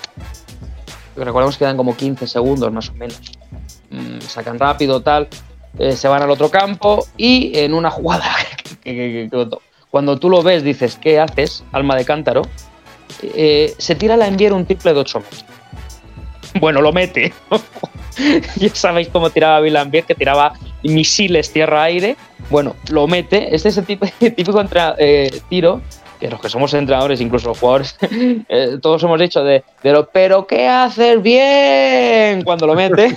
recordemos 1.14 1.59
que 1.59 1.64
dan 1.66 1.76
como 1.76 1.95
15 1.95 2.26
segundos 2.26 2.72
más 2.72 2.89
o 2.89 2.95
menos, 2.95 3.20
Mm, 3.93 4.22
sacan 4.22 4.59
rápido, 4.59 5.03
tal, 5.03 5.28
eh, 5.78 5.93
se 5.93 6.09
van 6.09 6.22
al 6.22 6.30
otro 6.30 6.51
campo 6.51 7.07
y 7.18 7.59
en 7.59 7.74
una 7.74 7.91
jugada, 7.91 8.24
cuando 9.91 10.18
tú 10.18 10.30
lo 10.30 10.43
ves 10.43 10.64
dices, 10.64 10.97
¿qué 10.97 11.20
haces, 11.20 11.62
alma 11.72 11.95
de 11.95 12.07
cántaro? 12.07 12.43
Eh, 13.23 13.75
se 13.79 13.95
tira 13.95 14.17
la 14.17 14.27
enviar 14.27 14.53
un 14.53 14.65
triple 14.67 14.93
de 14.95 15.01
8 15.01 15.21
metros. 15.21 15.45
Bueno, 16.61 16.81
lo 16.83 16.93
mete. 16.93 17.33
ya 18.57 18.69
sabéis 18.75 19.09
cómo 19.09 19.31
tiraba 19.31 19.61
Bill 19.61 19.73
Lambier, 19.75 20.05
que 20.05 20.15
tiraba 20.15 20.53
misiles 20.83 21.53
tierra-aire. 21.53 22.17
Bueno, 22.51 22.77
lo 22.91 23.07
mete. 23.07 23.55
Este 23.55 23.71
es 23.71 23.79
el 23.79 23.87
tipo- 23.87 24.07
típico 24.19 24.61
entra- 24.61 24.95
eh, 24.99 25.41
tiro 25.49 25.81
que 26.21 26.29
los 26.29 26.41
que 26.41 26.49
somos 26.49 26.73
entrenadores, 26.75 27.21
incluso 27.21 27.49
los 27.49 27.59
jugadores, 27.59 27.97
eh, 28.49 28.79
todos 28.81 29.03
hemos 29.03 29.19
dicho 29.19 29.43
de, 29.43 29.65
pero 30.13 30.47
¿qué 30.47 30.69
haces 30.69 31.21
bien? 31.21 32.43
Cuando 32.45 32.65
lo 32.69 32.75
mete, 32.77 33.17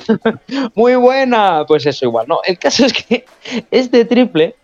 muy 0.74 0.96
buena. 0.96 1.66
Pues 1.68 1.86
eso 1.86 2.06
igual, 2.06 2.26
¿no? 2.28 2.40
El 2.44 2.58
caso 2.58 2.84
es 2.84 2.94
que 2.94 3.26
este 3.70 4.06
triple 4.06 4.56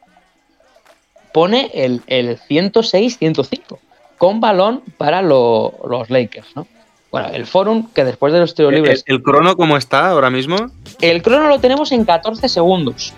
pone 1.32 1.70
el, 1.74 2.02
el 2.08 2.40
106-105 2.40 3.78
con 4.22 4.40
balón 4.40 4.84
para 5.00 5.24
lo- 5.24 5.74
los 5.90 6.12
Lakers, 6.12 6.56
¿no? 6.56 6.68
Bueno, 7.12 7.30
el 7.34 7.48
Forum, 7.48 7.88
que 7.92 8.06
después 8.06 8.32
de 8.32 8.40
los 8.40 8.54
tiros 8.54 8.70
¿El, 8.72 8.76
libres, 8.76 9.04
el 9.08 9.24
crono 9.24 9.56
cómo 9.56 9.78
está 9.78 10.10
ahora 10.10 10.30
mismo? 10.30 10.58
el 11.02 11.24
crono 11.24 11.48
lo 11.48 11.58
tenemos 11.60 11.92
en 11.92 12.06
14 12.06 12.48
segundos. 12.48 13.14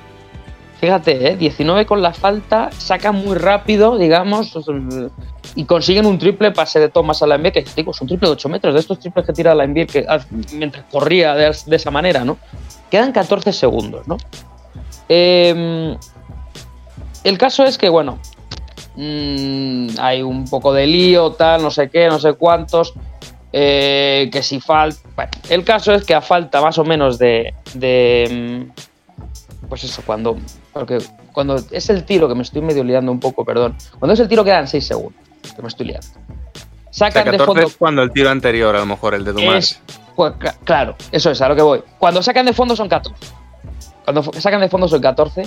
Fíjate, 0.80 1.32
¿eh? 1.32 1.36
19 1.36 1.86
con 1.86 2.02
la 2.02 2.14
falta, 2.14 2.70
sacan 2.72 3.16
muy 3.16 3.36
rápido, 3.38 3.98
digamos, 3.98 4.58
y 5.56 5.66
consiguen 5.66 6.06
un 6.06 6.18
triple 6.18 6.52
pase 6.52 6.80
de 6.80 6.88
Thomas 6.88 7.22
a 7.22 7.28
la 7.28 7.38
NBA, 7.38 7.52
que 7.52 7.66
digo, 7.76 7.92
es 7.92 8.00
un 8.00 8.08
triple 8.08 8.30
de 8.30 8.34
8 8.36 8.48
metros, 8.48 8.74
de 8.74 8.80
estos 8.80 8.98
triples 9.00 9.26
que 9.26 9.34
tira 9.34 9.54
la 9.54 9.68
NBA 9.68 9.86
que, 9.88 10.06
mientras 10.54 10.86
corría 10.90 11.34
de, 11.36 11.54
de 11.66 11.76
esa 11.76 11.92
manera, 11.92 12.24
¿no? 12.24 12.38
Quedan 12.90 13.12
14 13.12 13.52
segundos, 13.52 14.08
¿no? 14.08 14.16
Eh, 15.10 15.98
el 17.26 17.38
caso 17.38 17.66
es 17.66 17.78
que, 17.78 17.90
bueno, 17.90 18.20
mm, 18.96 19.88
hay 20.00 20.22
un 20.22 20.46
poco 20.50 20.74
de 20.74 20.88
lío, 20.88 21.32
tal, 21.34 21.62
no 21.62 21.72
sé 21.72 21.90
qué, 21.90 22.08
no 22.08 22.20
sé 22.20 22.34
cuántos. 22.34 22.94
eh, 23.56 24.30
que 24.32 24.42
si 24.42 24.60
falta. 24.60 25.00
Bueno, 25.16 25.32
el 25.50 25.64
caso 25.64 25.94
es 25.94 26.04
que 26.06 26.16
a 26.16 26.22
falta 26.22 26.60
más 26.62 26.78
o 26.80 26.84
menos 26.84 27.20
de. 27.20 27.54
de, 27.76 28.66
mm, 28.72 29.68
pues 29.70 29.84
eso, 29.84 30.02
cuando. 30.06 30.38
Porque 30.72 30.98
cuando 31.32 31.58
es 31.72 31.90
el 31.90 32.04
tiro, 32.04 32.28
que 32.28 32.34
me 32.36 32.42
estoy 32.44 32.62
medio 32.62 32.84
liando 32.84 33.12
un 33.12 33.20
poco, 33.20 33.46
perdón. 33.46 33.76
Cuando 34.00 34.14
es 34.14 34.20
el 34.20 34.28
tiro 34.28 34.44
quedan 34.44 34.68
6 34.68 34.86
segundos, 34.88 35.22
que 35.56 35.62
me 35.62 35.68
estoy 35.68 35.86
liando. 35.88 36.08
O 36.08 36.94
sea, 36.96 37.10
Sacan 37.12 37.26
de 37.26 37.32
14 37.38 37.46
fondo. 37.46 37.62
es 37.68 37.76
cuando 37.78 38.02
el 38.04 38.12
tiro 38.12 38.30
anterior, 38.32 38.76
a 38.76 38.80
lo 38.80 38.86
mejor, 38.88 39.14
el 39.16 39.24
de 39.24 39.34
Dumas. 39.34 39.56
Es- 39.56 39.82
pues, 40.16 40.34
cla- 40.34 40.56
claro, 40.64 40.96
eso 41.12 41.32
es 41.32 41.42
a 41.42 41.50
lo 41.50 41.56
que 41.56 41.62
voy. 41.64 41.84
Cuando 42.00 42.22
sacan 42.24 42.46
de 42.48 42.54
fondo 42.54 42.76
son 42.76 42.88
14. 42.90 43.16
Cuando 44.04 44.24
sacan 44.34 44.62
de 44.62 44.70
fondo 44.70 44.88
son 44.88 45.02
14. 45.02 45.44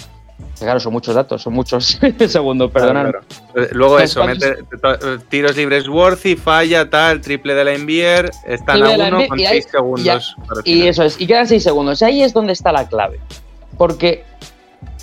Claro, 0.59 0.81
son 0.81 0.93
muchos 0.93 1.15
datos, 1.15 1.43
son 1.43 1.53
muchos 1.53 1.99
segundos, 2.29 2.71
perdonad. 2.71 3.03
Claro, 3.11 3.21
claro. 3.53 3.67
Eh, 3.67 3.69
Luego 3.73 3.99
eso, 3.99 4.25
mete 4.25 4.57
to- 4.81 5.19
tiros 5.29 5.55
libres 5.57 5.87
Worthy, 5.89 6.37
falla, 6.37 6.89
tal, 6.89 7.21
triple 7.21 7.55
de 7.55 7.65
la 7.65 7.73
Envier, 7.75 8.31
están 8.47 8.81
Triple 8.81 9.05
a 9.05 9.09
uno 9.09 9.29
con 9.29 9.39
y 9.39 9.45
ahí- 9.47 9.63
6 9.63 9.69
segundos. 9.71 10.37
Y 10.65 10.87
eso 10.87 11.03
es, 11.03 11.21
y 11.21 11.27
quedan 11.27 11.47
6 11.47 11.63
segundos. 11.63 12.03
Ahí 12.03 12.23
es 12.23 12.33
donde 12.33 12.53
está 12.55 12.73
la 12.73 12.89
clave. 12.89 13.21
Porque 13.77 14.25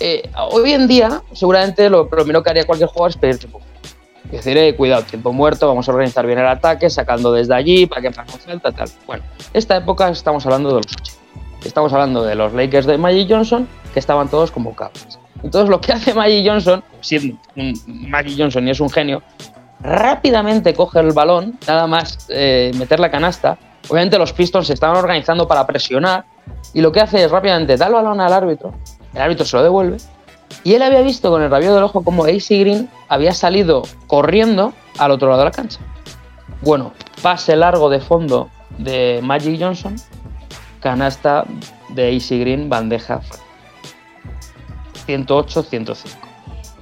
eh, 0.00 0.28
hoy 0.50 0.72
en 0.72 0.88
día, 0.88 1.22
seguramente 1.32 1.88
lo 1.88 2.08
primero 2.08 2.42
que 2.42 2.50
haría 2.50 2.64
cualquier 2.66 2.88
jugador 2.88 3.10
es 3.10 3.16
pedir 3.16 3.38
tiempo. 3.38 3.60
Es 4.26 4.44
decir, 4.44 4.56
eh, 4.56 4.74
cuidado, 4.74 5.02
tiempo 5.04 5.32
muerto, 5.32 5.68
vamos 5.68 5.88
a 5.88 5.92
organizar 5.92 6.26
bien 6.26 6.38
el 6.40 6.46
ataque, 6.48 6.90
sacando 6.90 7.30
desde 7.32 7.54
allí 7.54 7.86
para 7.86 8.00
que 8.02 8.10
no 8.10 8.24
falta, 8.24 8.72
tal. 8.72 8.88
Bueno, 9.06 9.22
esta 9.52 9.76
época 9.76 10.08
estamos 10.08 10.44
hablando 10.46 10.70
de 10.70 10.74
los 10.76 10.86
80. 10.86 11.10
Estamos 11.64 11.92
hablando 11.92 12.24
de 12.24 12.34
los 12.34 12.52
Lakers 12.52 12.86
de 12.86 12.98
Magic 12.98 13.28
Johnson, 13.30 13.68
que 13.92 14.00
estaban 14.00 14.28
todos 14.28 14.50
convocados. 14.50 15.20
Entonces, 15.44 15.68
lo 15.68 15.80
que 15.80 15.92
hace 15.92 16.14
Magic 16.14 16.46
Johnson, 16.48 16.82
un 17.54 17.74
Magic 18.08 18.34
Johnson 18.38 18.66
y 18.66 18.70
es 18.70 18.80
un 18.80 18.88
genio, 18.88 19.22
rápidamente 19.80 20.72
coge 20.72 21.00
el 21.00 21.12
balón, 21.12 21.58
nada 21.68 21.86
más 21.86 22.26
eh, 22.30 22.72
meter 22.76 22.98
la 22.98 23.10
canasta. 23.10 23.58
Obviamente 23.88 24.18
los 24.18 24.32
Pistons 24.32 24.66
se 24.66 24.72
estaban 24.72 24.96
organizando 24.96 25.46
para 25.46 25.66
presionar 25.66 26.24
y 26.72 26.80
lo 26.80 26.90
que 26.90 27.00
hace 27.00 27.22
es 27.22 27.30
rápidamente 27.30 27.76
dar 27.76 27.88
el 27.88 27.94
balón 27.94 28.20
al 28.20 28.32
árbitro, 28.32 28.74
el 29.12 29.20
árbitro 29.20 29.44
se 29.44 29.56
lo 29.58 29.62
devuelve 29.62 29.98
y 30.62 30.72
él 30.72 30.82
había 30.82 31.02
visto 31.02 31.30
con 31.30 31.42
el 31.42 31.50
rabillo 31.50 31.74
del 31.74 31.84
ojo 31.84 32.02
como 32.02 32.24
AC 32.24 32.48
Green 32.48 32.88
había 33.08 33.34
salido 33.34 33.82
corriendo 34.06 34.72
al 34.96 35.10
otro 35.10 35.28
lado 35.28 35.40
de 35.40 35.44
la 35.44 35.50
cancha. 35.50 35.80
Bueno, 36.62 36.94
pase 37.22 37.54
largo 37.54 37.90
de 37.90 38.00
fondo 38.00 38.48
de 38.78 39.20
Magic 39.22 39.60
Johnson, 39.60 39.96
canasta 40.80 41.44
de 41.90 42.16
AC 42.16 42.30
Green, 42.40 42.70
bandeja 42.70 43.20
108-105 45.06 46.06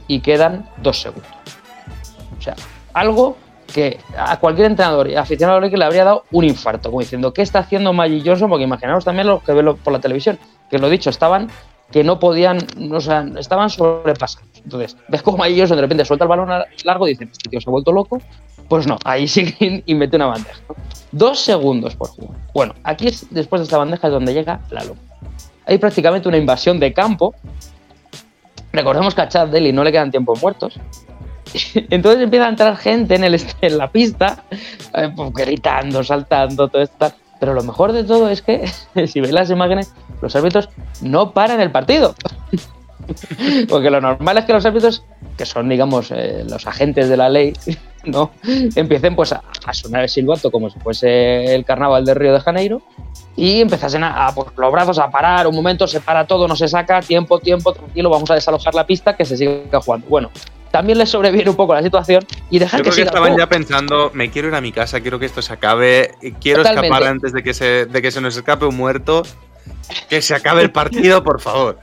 y 0.09 0.21
quedan 0.21 0.69
dos 0.83 1.01
segundos. 1.01 1.31
O 2.39 2.43
sea, 2.43 2.55
algo 2.93 3.37
que 3.73 3.99
a 4.17 4.39
cualquier 4.39 4.67
entrenador 4.67 5.09
y 5.09 5.17
aficionado 5.17 5.61
Lakers 5.61 5.79
le 5.79 5.85
habría 5.85 6.05
dado 6.05 6.25
un 6.31 6.45
infarto, 6.45 6.91
como 6.91 7.01
diciendo, 7.01 7.33
¿qué 7.33 7.43
está 7.43 7.61
haciendo 7.61 7.93
Magic? 7.93 8.39
Porque 8.39 8.65
imaginaos 8.65 9.05
también 9.05 9.27
los 9.27 9.43
que 9.43 9.53
ven 9.53 9.75
por 9.77 9.93
la 9.93 10.01
televisión, 10.01 10.39
que 10.71 10.79
lo 10.79 10.89
dicho, 10.89 11.11
estaban 11.11 11.49
que 11.91 12.03
no 12.03 12.19
podían, 12.19 12.59
o 12.91 13.01
sea, 13.01 13.25
estaban 13.39 13.71
sobrepasados. 13.71 14.49
Entonces, 14.65 14.97
ves 15.09 15.23
como 15.23 15.39
Magic 15.39 15.59
Johnson 15.59 15.77
de 15.77 15.83
repente 15.83 16.05
suelta 16.05 16.25
el 16.25 16.29
balón 16.29 16.49
largo 16.85 17.07
y 17.07 17.11
dices, 17.11 17.29
este 17.33 17.51
tío 17.51 17.61
se 17.61 17.69
ha 17.69 17.71
vuelto 17.71 17.93
loco. 17.93 18.21
Pues 18.69 18.87
no, 18.87 18.97
ahí 19.05 19.29
sí 19.29 19.55
y 19.87 19.95
mete 19.95 20.17
una 20.17 20.27
bandeja. 20.27 20.61
Dos 21.13 21.41
segundos 21.41 21.95
por 21.95 22.09
juego. 22.09 22.35
Bueno, 22.55 22.75
aquí 22.85 23.09
es, 23.09 23.27
después 23.31 23.61
de 23.61 23.65
esta 23.65 23.77
bandeja 23.77 24.07
es 24.07 24.13
donde 24.13 24.33
llega 24.33 24.61
la 24.71 24.83
locura. 24.83 25.19
Hay 25.67 25.79
prácticamente 25.79 26.29
una 26.29 26.39
invasión 26.39 26.81
de 26.81 26.93
campo. 26.93 27.35
Recordemos 28.73 29.15
que 29.15 29.21
a 29.21 29.29
Chad 29.29 29.49
Daly 29.49 29.73
no 29.73 29.85
le 29.85 29.93
quedan 29.93 30.11
tiempos 30.11 30.41
muertos. 30.41 30.79
Entonces 31.91 32.23
empieza 32.23 32.47
a 32.47 32.49
entrar 32.49 32.77
gente 32.77 33.15
en, 33.15 33.25
el, 33.25 33.41
en 33.61 33.79
la 33.79 33.91
pista, 33.91 34.45
eh, 34.95 35.11
pues, 35.15 35.33
gritando, 35.33 36.03
saltando, 36.03 36.69
todo 36.69 36.83
esto. 36.83 37.13
Pero 37.39 37.55
lo 37.55 37.63
mejor 37.63 37.93
de 37.93 38.05
todo 38.05 38.29
es 38.29 38.43
que, 38.43 38.67
si 39.07 39.21
veis 39.21 39.33
las 39.33 39.51
imágenes, 39.51 39.93
los 40.21 40.35
árbitros 40.37 40.69
no 41.01 41.33
paran 41.33 41.61
el 41.61 41.71
partido. 41.71 42.15
Porque 43.69 43.91
lo 43.91 44.01
normal 44.01 44.39
es 44.39 44.45
que 44.45 44.53
los 44.53 44.65
árbitros, 44.65 45.05
que 45.37 45.45
son, 45.45 45.69
digamos, 45.69 46.13
eh, 46.13 46.45
los 46.49 46.67
agentes 46.67 47.09
de 47.09 47.17
la 47.17 47.29
ley, 47.29 47.53
¿no? 48.05 48.31
empiecen 48.77 49.17
pues 49.17 49.33
a 49.33 49.43
sonar 49.73 50.05
el 50.05 50.09
silbato 50.09 50.51
como 50.51 50.71
si 50.71 50.79
fuese 50.79 51.55
el 51.55 51.65
carnaval 51.65 52.05
de 52.05 52.15
Río 52.15 52.33
de 52.33 52.41
Janeiro 52.41 52.83
y 53.37 53.61
empezasen 53.61 54.05
a, 54.05 54.27
a, 54.27 54.35
pues, 54.35 54.49
los 54.57 54.73
brazos 54.73 54.99
a 54.99 55.11
parar, 55.11 55.47
un 55.47 55.55
momento 55.55 55.87
se 55.87 56.01
para 56.01 56.27
todo, 56.27 56.47
no 56.47 56.57
se 56.57 56.69
saca, 56.69 57.01
tiempo, 57.01 57.39
tiempo, 57.39 57.73
tranquilo, 57.73 58.11
vamos 58.11 58.31
a 58.31 58.35
desalojar 58.35 58.75
la 58.75 58.87
pista, 58.87 59.17
que 59.17 59.25
se 59.25 59.37
siga 59.37 59.81
jugando. 59.81 60.07
Bueno, 60.09 60.31
también 60.71 60.99
les 60.99 61.11
sobreviene 61.11 61.51
un 61.51 61.57
poco 61.57 61.75
la 61.75 61.83
situación 61.83 62.25
y 62.51 62.59
dejar 62.59 62.81
Yo 62.81 62.85
que 62.85 62.91
creo 62.91 63.05
que 63.05 63.09
estaban 63.09 63.37
ya 63.37 63.49
pensando, 63.49 64.11
me 64.15 64.31
quiero 64.31 64.49
ir 64.49 64.55
a 64.55 64.61
mi 64.61 64.73
casa, 64.73 65.01
quiero 65.01 65.19
que 65.19 65.27
esto 65.27 65.43
se 65.43 65.53
acabe, 65.53 66.15
quiero 66.41 66.63
Totalmente. 66.63 66.89
escapar 66.89 67.09
antes 67.09 67.33
de 67.33 67.43
que, 67.43 67.55
se, 67.55 67.87
de 67.87 68.03
que 68.03 68.11
se 68.11 68.21
nos 68.21 68.37
escape 68.37 68.65
un 68.65 68.77
muerto, 68.77 69.23
que 70.09 70.23
se 70.23 70.35
acabe 70.35 70.63
el 70.63 70.73
partido, 70.73 71.23
por 71.23 71.41
favor. 71.41 71.79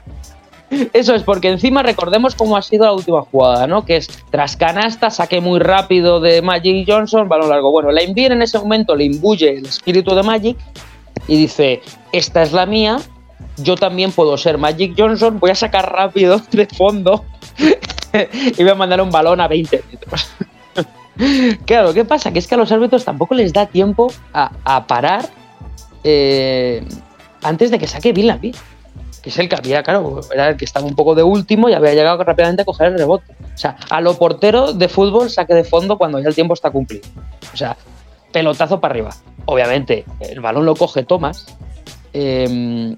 Eso 0.92 1.14
es, 1.14 1.24
porque 1.24 1.48
encima 1.48 1.82
recordemos 1.82 2.36
cómo 2.36 2.56
ha 2.56 2.62
sido 2.62 2.84
la 2.84 2.92
última 2.92 3.22
jugada, 3.22 3.66
¿no? 3.66 3.84
Que 3.84 3.96
es 3.96 4.08
tras 4.30 4.56
canasta, 4.56 5.10
saque 5.10 5.40
muy 5.40 5.58
rápido 5.58 6.20
de 6.20 6.42
Magic 6.42 6.88
Johnson, 6.88 7.28
balón 7.28 7.48
largo. 7.48 7.72
Bueno, 7.72 7.90
la 7.90 8.02
envíen 8.02 8.32
en 8.32 8.42
ese 8.42 8.58
momento, 8.58 8.94
le 8.94 9.04
imbuye 9.04 9.58
el 9.58 9.66
espíritu 9.66 10.14
de 10.14 10.22
Magic 10.22 10.56
y 11.26 11.36
dice, 11.36 11.82
esta 12.12 12.42
es 12.42 12.52
la 12.52 12.66
mía, 12.66 12.98
yo 13.58 13.76
también 13.76 14.12
puedo 14.12 14.36
ser 14.36 14.58
Magic 14.58 14.94
Johnson, 14.96 15.38
voy 15.38 15.50
a 15.50 15.54
sacar 15.54 15.92
rápido 15.92 16.40
de 16.52 16.66
fondo 16.66 17.24
y 18.56 18.62
voy 18.62 18.70
a 18.70 18.74
mandar 18.74 19.00
un 19.00 19.10
balón 19.10 19.40
a 19.40 19.48
20 19.48 19.84
metros. 19.90 20.30
claro, 21.66 21.92
¿qué 21.94 22.04
pasa? 22.04 22.32
Que 22.32 22.38
es 22.38 22.46
que 22.46 22.54
a 22.54 22.58
los 22.58 22.72
árbitros 22.72 23.04
tampoco 23.04 23.34
les 23.34 23.52
da 23.52 23.66
tiempo 23.66 24.12
a, 24.32 24.52
a 24.64 24.86
parar 24.86 25.28
eh, 26.04 26.82
antes 27.42 27.70
de 27.70 27.78
que 27.78 27.86
saque 27.86 28.12
Bill 28.12 28.28
Lambier 28.28 28.54
que 29.22 29.30
es 29.30 29.38
el 29.38 29.48
que 29.48 29.56
había, 29.56 29.82
claro, 29.82 30.20
era 30.32 30.48
el 30.48 30.56
que 30.56 30.64
estaba 30.64 30.86
un 30.86 30.94
poco 30.94 31.14
de 31.14 31.22
último 31.22 31.68
y 31.68 31.74
había 31.74 31.92
llegado 31.94 32.22
rápidamente 32.22 32.62
a 32.62 32.64
coger 32.64 32.88
el 32.88 32.98
rebote. 32.98 33.32
O 33.54 33.58
sea, 33.58 33.76
a 33.90 34.00
lo 34.00 34.14
portero 34.14 34.72
de 34.72 34.88
fútbol 34.88 35.30
saque 35.30 35.54
de 35.54 35.64
fondo 35.64 35.98
cuando 35.98 36.18
ya 36.18 36.28
el 36.28 36.34
tiempo 36.34 36.54
está 36.54 36.70
cumplido. 36.70 37.06
O 37.52 37.56
sea, 37.56 37.76
pelotazo 38.32 38.80
para 38.80 38.92
arriba. 38.92 39.10
Obviamente, 39.46 40.04
el 40.20 40.40
balón 40.40 40.64
lo 40.66 40.74
coge 40.76 41.02
Thomas 41.04 41.46
eh, 42.12 42.94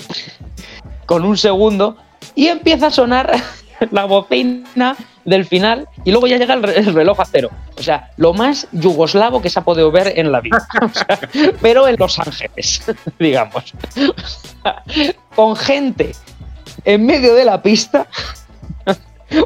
con 1.06 1.24
un 1.24 1.36
segundo 1.36 1.96
y 2.34 2.48
empieza 2.48 2.88
a 2.88 2.90
sonar 2.90 3.32
la 3.90 4.04
bocina 4.04 4.96
del 5.24 5.44
final 5.44 5.88
y 6.04 6.10
luego 6.10 6.26
ya 6.26 6.36
llega 6.36 6.54
el, 6.54 6.62
re- 6.62 6.78
el 6.78 6.92
reloj 6.94 7.20
a 7.20 7.24
cero. 7.24 7.50
O 7.78 7.82
sea, 7.82 8.10
lo 8.16 8.32
más 8.34 8.66
yugoslavo 8.72 9.40
que 9.40 9.50
se 9.50 9.58
ha 9.58 9.62
podido 9.62 9.90
ver 9.90 10.12
en 10.18 10.30
la 10.32 10.40
vida. 10.40 10.66
Pero 11.62 11.88
en 11.88 11.96
Los 11.98 12.18
Ángeles, 12.18 12.82
digamos. 13.18 13.72
Con 15.34 15.56
gente 15.56 16.12
en 16.84 17.06
medio 17.06 17.34
de 17.34 17.44
la 17.44 17.62
pista 17.62 18.06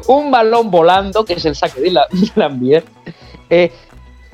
un 0.07 0.31
balón 0.31 0.69
volando, 0.69 1.23
que 1.23 1.33
es 1.33 1.45
el 1.45 1.55
saque 1.55 1.79
de 1.79 1.91
la- 1.91 2.07
de 2.11 2.29
Lambier. 2.35 2.83
Eh, 3.49 3.71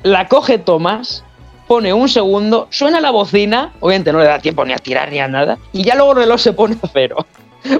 la 0.02 0.26
coge 0.28 0.58
Tomás, 0.58 1.22
pone 1.66 1.92
un 1.92 2.08
segundo, 2.08 2.68
suena 2.70 3.00
la 3.00 3.10
bocina, 3.10 3.72
obviamente 3.80 4.12
no 4.12 4.18
le 4.18 4.26
da 4.26 4.38
tiempo 4.38 4.64
ni 4.64 4.72
a 4.72 4.76
tirar 4.76 5.10
ni 5.10 5.18
a 5.18 5.28
nada, 5.28 5.58
y 5.72 5.82
ya 5.84 5.94
luego 5.94 6.12
el 6.12 6.18
reloj 6.18 6.40
se 6.40 6.52
pone 6.52 6.76
a 6.82 6.88
cero. 6.92 7.26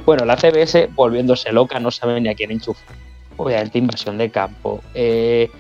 Bueno, 0.07 0.25
la 0.25 0.39
CBS 0.39 0.89
volviéndose 0.95 1.53
loca, 1.53 1.79
no 1.79 1.91
sabe 1.91 2.19
ni 2.19 2.31
a 2.31 2.35
quién 2.35 2.51
enchufar. 2.51 2.97
Obviamente 3.37 3.77
invasión 3.77 4.17
de 4.17 4.31
campo. 4.31 4.81
eh, 4.95 5.51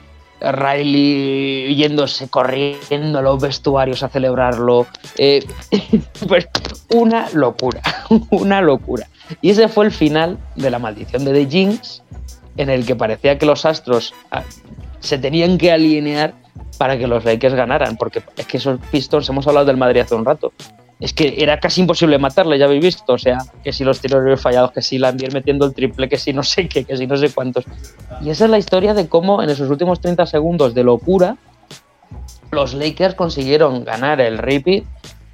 Riley 0.40 1.74
yéndose 1.74 2.28
corriendo 2.28 3.18
a 3.18 3.22
los 3.22 3.40
vestuarios 3.40 4.02
a 4.02 4.08
celebrarlo. 4.08 4.86
eh, 5.18 5.44
pues 6.28 6.48
una 6.90 7.28
locura, 7.30 7.82
una 8.30 8.60
locura. 8.60 9.08
Y 9.40 9.50
ese 9.50 9.68
fue 9.68 9.86
el 9.86 9.92
final 9.92 10.38
de 10.56 10.70
la 10.70 10.78
maldición 10.78 11.24
de 11.24 11.32
The 11.32 11.50
Jinx, 11.50 12.02
en 12.56 12.70
el 12.70 12.86
que 12.86 12.94
parecía 12.94 13.38
que 13.38 13.46
los 13.46 13.64
astros 13.64 14.14
ah, 14.30 14.42
se 15.00 15.18
tenían 15.18 15.58
que 15.58 15.72
alinear 15.72 16.34
para 16.78 16.98
que 16.98 17.06
los 17.06 17.24
Lakers 17.24 17.54
ganaran, 17.54 17.96
porque 17.96 18.22
es 18.36 18.46
que 18.46 18.56
esos 18.56 18.78
Pistons, 18.90 19.28
hemos 19.28 19.46
hablado 19.46 19.66
del 19.66 19.76
Madrid 19.76 20.00
hace 20.00 20.14
un 20.14 20.24
rato, 20.24 20.52
es 21.00 21.12
que 21.12 21.34
era 21.38 21.58
casi 21.60 21.80
imposible 21.80 22.18
matarle, 22.18 22.58
ya 22.58 22.66
habéis 22.66 22.82
visto, 22.82 23.12
o 23.12 23.18
sea, 23.18 23.38
que 23.62 23.72
si 23.72 23.84
los 23.84 24.00
tiros 24.00 24.40
fallados, 24.40 24.72
que 24.72 24.82
si 24.82 24.98
Lambier 24.98 25.32
metiendo 25.32 25.66
el 25.66 25.74
triple, 25.74 26.08
que 26.08 26.16
si 26.16 26.32
no 26.32 26.42
sé 26.42 26.68
qué, 26.68 26.84
que 26.84 26.96
si 26.96 27.06
no 27.06 27.16
sé 27.16 27.30
cuántos. 27.30 27.64
Y 28.22 28.30
esa 28.30 28.44
es 28.44 28.50
la 28.50 28.58
historia 28.58 28.94
de 28.94 29.08
cómo 29.08 29.42
en 29.42 29.50
esos 29.50 29.68
últimos 29.70 30.00
30 30.00 30.26
segundos 30.26 30.74
de 30.74 30.84
locura, 30.84 31.36
los 32.50 32.74
Lakers 32.74 33.14
consiguieron 33.14 33.84
ganar 33.84 34.20
el 34.20 34.38
repeat, 34.38 34.84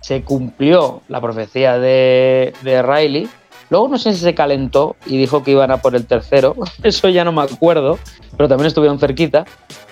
se 0.00 0.22
cumplió 0.22 1.02
la 1.08 1.20
profecía 1.20 1.78
de, 1.78 2.54
de 2.62 2.82
Riley, 2.82 3.28
luego 3.70 3.88
no 3.88 3.98
sé 3.98 4.12
si 4.12 4.20
se 4.20 4.34
calentó 4.34 4.96
y 5.06 5.16
dijo 5.16 5.42
que 5.42 5.52
iban 5.52 5.70
a 5.70 5.78
por 5.78 5.94
el 5.96 6.04
tercero, 6.06 6.54
eso 6.82 7.08
ya 7.08 7.24
no 7.24 7.32
me 7.32 7.42
acuerdo, 7.42 7.98
pero 8.36 8.48
también 8.48 8.66
estuvieron 8.66 8.98
cerquita. 8.98 9.44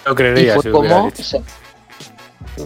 No 0.05 0.13
Y 0.13 0.15
creería 0.15 0.55
fue 0.55 0.63
si 0.65 0.69
lo 0.69 0.79
hubiera 0.81 0.97
como. 1.01 1.11
se- 1.15 1.41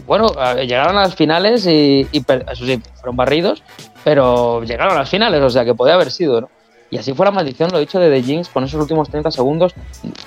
Bueno, 0.07 0.33
llegaron 0.63 0.97
a 0.97 1.03
las 1.03 1.15
finales 1.15 1.67
y, 1.67 2.07
y 2.13 2.19
eso 2.51 2.65
sí, 2.67 2.81
fueron 2.97 3.17
barridos, 3.17 3.63
pero 4.05 4.63
llegaron 4.65 4.95
a 4.95 5.01
las 5.01 5.11
finales, 5.11 5.41
o 5.43 5.51
sea 5.51 5.65
que 5.65 5.75
podía 5.75 5.95
haber 5.95 6.11
sido, 6.11 6.41
¿no? 6.41 6.49
Y 6.91 6.99
así 6.99 7.15
fue 7.15 7.25
la 7.25 7.33
maldición, 7.33 7.71
lo 7.71 7.79
he 7.79 7.81
dicho, 7.81 7.99
de 7.99 8.11
The 8.11 8.23
Jinx 8.23 8.49
con 8.51 8.65
esos 8.65 8.79
últimos 8.79 9.09
30 9.09 9.31
segundos. 9.31 9.73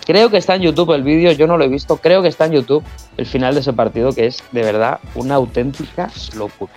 Creo 0.08 0.32
que 0.32 0.38
está 0.38 0.56
en 0.56 0.64
YouTube 0.64 0.94
el 0.94 1.04
vídeo, 1.04 1.32
yo 1.32 1.46
no 1.46 1.58
lo 1.60 1.64
he 1.64 1.68
visto, 1.68 1.98
creo 1.98 2.24
que 2.24 2.28
está 2.28 2.46
en 2.46 2.54
YouTube 2.54 2.84
el 3.18 3.28
final 3.28 3.54
de 3.54 3.60
ese 3.60 3.72
partido, 3.72 4.14
que 4.14 4.26
es 4.26 4.44
de 4.52 4.64
verdad 4.64 5.00
una 5.14 5.36
auténtica 5.36 6.10
locura. 6.36 6.72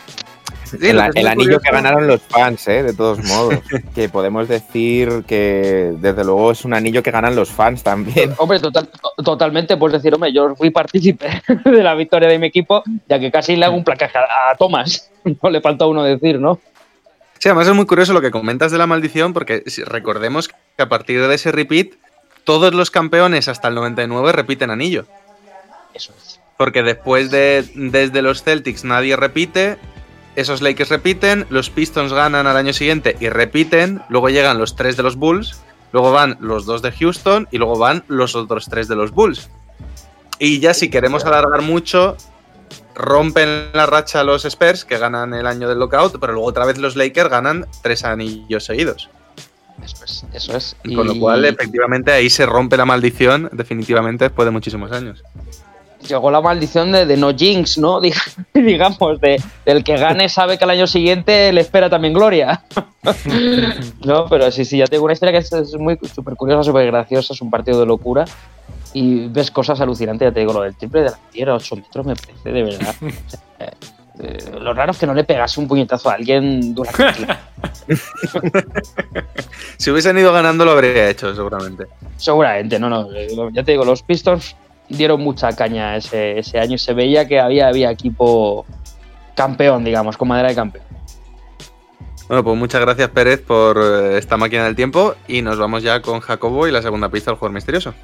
Sí, 0.71 0.77
el, 0.89 0.99
anillo 1.01 1.35
curioso- 1.35 1.61
que 1.61 1.71
ganaron 1.71 2.07
los 2.07 2.21
fans, 2.23 2.67
¿eh? 2.69 2.83
de 2.83 2.93
todos 2.95 3.19
modos. 3.25 3.61
que 3.95 4.09
podemos 4.09 4.49
decir 4.49 5.25
que 5.27 5.93
desde 5.99 6.25
luego 6.25 6.53
es 6.53 6.65
un 6.65 6.75
anillo 6.75 7.03
que 7.03 7.11
ganan 7.11 7.35
los 7.37 7.51
fans 7.51 7.83
también. 7.83 8.35
Hombre, 8.39 8.61
total- 8.61 8.89
to- 8.89 9.23
totalmente, 9.25 9.77
puedes 9.77 10.01
decir, 10.03 10.15
hombre, 10.15 10.33
yo 10.33 10.55
fui 10.57 10.71
partícipe 10.71 11.43
de 11.65 11.83
la 11.83 11.95
victoria 11.95 12.29
de 12.29 12.39
mi 12.39 12.47
equipo, 12.49 12.83
ya 13.09 13.19
que 13.19 13.31
casi 13.31 13.57
le 13.57 13.65
hago 13.65 13.77
un 13.77 13.85
placaje 13.85 14.19
a, 14.19 14.51
a 14.53 14.57
Thomas. 14.57 15.11
No 15.43 15.51
le 15.51 15.61
falta 15.61 15.87
uno 15.87 16.03
decir, 16.05 16.39
¿no? 16.41 16.59
Sí, 17.39 17.49
además 17.49 17.69
es 17.69 17.75
muy 17.75 17.87
curioso 17.87 18.13
lo 18.13 18.21
que 18.21 18.31
comentas 18.31 18.73
de 18.73 18.79
la 18.79 18.87
maldición, 18.87 19.33
porque 19.33 19.63
recordemos 19.87 20.49
que 20.49 20.83
a 20.83 20.89
partir 20.89 21.25
de 21.27 21.35
ese 21.35 21.53
repeat, 21.53 21.89
todos 22.45 22.75
los 22.75 22.91
campeones 22.91 23.47
hasta 23.49 23.69
el 23.69 23.75
99 23.75 24.33
repiten 24.33 24.71
anillo. 24.71 25.05
Eso 25.95 26.13
es. 26.19 26.41
Porque 26.57 26.83
después 26.83 27.31
de 27.31 27.65
desde 27.77 28.23
los 28.23 28.43
Celtics 28.43 28.83
nadie 28.85 29.15
repite, 29.15 29.77
esos 30.41 30.63
Lakers 30.63 30.91
repiten, 30.91 31.47
los 31.51 31.69
Pistons 31.69 32.13
ganan 32.13 32.47
al 32.47 32.57
año 32.57 32.73
siguiente 32.73 33.17
y 33.19 33.29
repiten, 33.29 34.03
luego 34.09 34.29
llegan 34.29 34.57
los 34.57 34.77
tres 34.77 34.97
de 34.97 35.03
los 35.03 35.17
Bulls, 35.17 35.61
luego 35.93 36.13
van 36.13 36.37
los 36.41 36.65
dos 36.65 36.81
de 36.81 36.93
Houston 36.93 37.49
y 37.51 37.59
luego 37.59 37.77
van 37.77 38.05
los 38.07 38.37
otros 38.37 38.69
tres 38.69 38.87
de 38.87 38.95
los 38.95 39.11
Bulls. 39.11 39.51
Y 40.39 40.61
ya 40.61 40.75
si 40.75 40.91
queremos 40.91 41.25
alargar 41.25 41.63
mucho, 41.63 42.17
rompen 42.95 43.73
la 43.73 43.87
racha 43.87 44.23
los 44.23 44.45
Spurs, 44.45 44.85
que 44.85 44.97
ganan 44.99 45.35
el 45.35 45.47
año 45.47 45.69
del 45.69 45.81
lockout, 45.81 46.21
pero 46.21 46.35
luego 46.35 46.47
otra 46.47 46.67
vez 46.67 46.79
los 46.79 46.95
Lakers 46.95 47.31
ganan 47.31 47.67
tres 47.83 48.05
anillos 48.05 48.65
seguidos. 48.65 49.11
Eso 49.83 50.05
es. 50.05 50.25
Eso 50.33 50.57
es. 50.57 50.77
Con 50.85 51.07
lo 51.07 51.15
Y 51.15 51.19
cual, 51.19 51.45
efectivamente, 51.47 52.13
ahí 52.13 52.31
se 52.31 52.47
rompe 52.47 52.77
la 52.77 52.85
maldición, 52.85 53.49
definitivamente, 53.53 54.27
después 54.27 54.47
de 54.47 54.51
muchísimos 54.53 54.93
años. 54.93 55.25
Llegó 56.07 56.31
la 56.31 56.41
maldición 56.41 56.93
de, 56.93 57.07
de 57.07 57.17
no 57.17 57.35
jinx, 57.35 57.77
¿no? 57.79 58.01
Diga- 58.03 58.23
Digamos, 58.55 59.21
de, 59.21 59.43
del 59.67 59.83
que 59.83 59.97
gane 59.97 60.29
sabe 60.29 60.57
que 60.59 60.65
al 60.65 60.71
año 60.71 60.87
siguiente 60.87 61.53
le 61.53 61.61
espera 61.61 61.91
también 61.91 62.15
gloria. 62.15 62.63
no, 64.05 64.27
pero 64.27 64.51
sí, 64.51 64.65
sí, 64.65 64.79
ya 64.79 64.87
tengo 64.87 65.05
una 65.05 65.13
historia 65.15 65.33
que 65.33 65.39
es, 65.39 65.53
es 65.53 65.75
muy 65.77 65.99
súper 66.15 66.35
curiosa, 66.35 66.63
súper 66.65 66.87
graciosa, 66.87 67.33
es 67.33 67.41
un 67.43 67.51
partido 67.51 67.81
de 67.81 67.87
locura. 67.87 68.25
Y 68.95 69.29
ves 69.29 69.51
cosas 69.51 69.81
alucinantes, 69.81 70.29
ya 70.29 70.33
te 70.33 70.41
digo, 70.41 70.53
lo 70.53 70.63
del 70.63 70.75
triple 70.75 71.03
de 71.03 71.11
la 71.11 71.19
tierra, 71.31 71.55
8 71.55 71.77
metros, 71.77 72.07
me 72.07 72.15
parece 72.17 72.51
de 72.53 72.63
verdad. 72.63 72.95
O 73.03 73.31
sea, 73.31 73.41
eh, 73.67 73.71
eh, 74.21 74.39
lo 74.61 74.73
raro 74.75 74.91
es 74.93 74.99
que 74.99 75.07
no 75.07 75.15
le 75.15 75.23
pegase 75.25 75.61
un 75.61 75.69
puñetazo 75.69 76.11
a 76.11 76.15
alguien 76.15 76.75
durante 76.75 77.03
el. 77.89 77.99
Si 79.77 79.91
hubiesen 79.91 80.19
ido 80.19 80.33
ganando, 80.33 80.65
lo 80.65 80.73
habría 80.73 81.09
hecho, 81.09 81.35
seguramente. 81.35 81.87
Seguramente, 82.17 82.79
no, 82.79 82.89
no. 82.89 83.07
Ya 83.53 83.63
te 83.63 83.73
digo, 83.73 83.85
los 83.85 84.03
Pistons 84.03 84.57
dieron 84.89 85.21
mucha 85.21 85.55
caña 85.55 85.97
ese, 85.97 86.39
ese 86.39 86.59
año 86.59 86.75
y 86.75 86.79
se 86.79 86.95
veía 86.95 87.27
que 87.27 87.41
había, 87.41 87.69
había 87.69 87.91
equipo 87.91 88.67
campeón, 89.35 89.85
digamos, 89.85 90.17
con 90.17 90.29
madera 90.29 90.49
de 90.49 90.55
campeón. 90.55 90.85
Bueno, 92.29 92.45
pues 92.45 92.59
muchas 92.59 92.83
gracias, 92.83 93.09
Pérez, 93.09 93.41
por 93.41 93.79
eh, 93.79 94.19
esta 94.19 94.37
máquina 94.37 94.65
del 94.65 94.77
tiempo. 94.77 95.15
Y 95.29 95.41
nos 95.41 95.59
vamos 95.59 95.83
ya 95.83 96.03
con 96.03 96.21
Jacobo 96.21 96.69
y 96.69 96.73
la 96.73 96.83
segunda 96.83 97.09
pista 97.09 97.31
del 97.31 97.39
jugador 97.39 97.55
misterioso. 97.55 97.95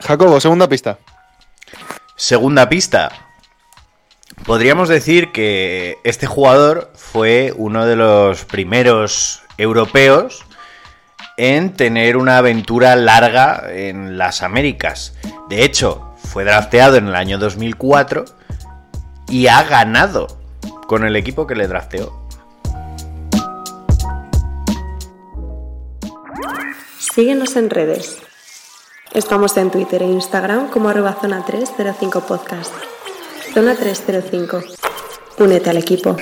Jacobo, 0.00 0.38
segunda 0.38 0.68
pista. 0.68 0.98
Segunda 2.14 2.68
pista. 2.68 3.23
Podríamos 4.46 4.88
decir 4.88 5.32
que 5.32 5.98
este 6.04 6.26
jugador 6.26 6.90
fue 6.94 7.54
uno 7.56 7.86
de 7.86 7.96
los 7.96 8.44
primeros 8.44 9.42
europeos 9.56 10.44
en 11.36 11.72
tener 11.74 12.16
una 12.16 12.38
aventura 12.38 12.94
larga 12.96 13.64
en 13.70 14.18
las 14.18 14.42
Américas. 14.42 15.14
De 15.48 15.64
hecho, 15.64 16.14
fue 16.16 16.44
drafteado 16.44 16.96
en 16.96 17.08
el 17.08 17.14
año 17.14 17.38
2004 17.38 18.24
y 19.28 19.46
ha 19.46 19.62
ganado 19.62 20.26
con 20.86 21.04
el 21.04 21.16
equipo 21.16 21.46
que 21.46 21.54
le 21.54 21.66
drafteó. 21.66 22.12
Síguenos 26.98 27.56
en 27.56 27.70
redes. 27.70 28.18
Estamos 29.12 29.56
en 29.56 29.70
Twitter 29.70 30.02
e 30.02 30.06
Instagram 30.06 30.68
como 30.70 30.88
arroba 30.88 31.16
zona 31.20 31.44
305 31.44 32.20
podcast. 32.22 32.74
Zona 33.54 33.76
305. 33.76 34.64
Únete 35.38 35.70
al 35.70 35.76
equipo. 35.76 36.16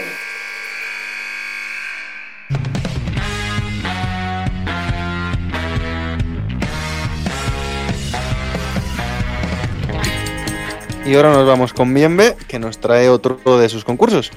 Y 11.06 11.14
ahora 11.14 11.32
nos 11.32 11.46
vamos 11.46 11.72
con 11.72 11.94
Bienve, 11.94 12.36
que 12.46 12.58
nos 12.58 12.76
trae 12.76 13.08
otro 13.08 13.38
de 13.58 13.70
sus 13.70 13.82
concursos. 13.82 14.30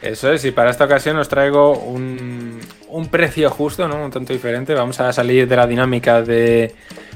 Eso 0.00 0.32
es, 0.32 0.44
y 0.44 0.52
para 0.52 0.70
esta 0.70 0.84
ocasión 0.84 1.16
os 1.16 1.28
traigo 1.28 1.76
un, 1.76 2.60
un 2.88 3.08
precio 3.08 3.50
justo, 3.50 3.88
¿no? 3.88 4.04
Un 4.04 4.12
tanto 4.12 4.32
diferente. 4.32 4.74
Vamos 4.74 5.00
a 5.00 5.12
salir 5.12 5.48
de 5.48 5.56
la 5.56 5.66
dinámica 5.66 6.22
de, 6.22 6.72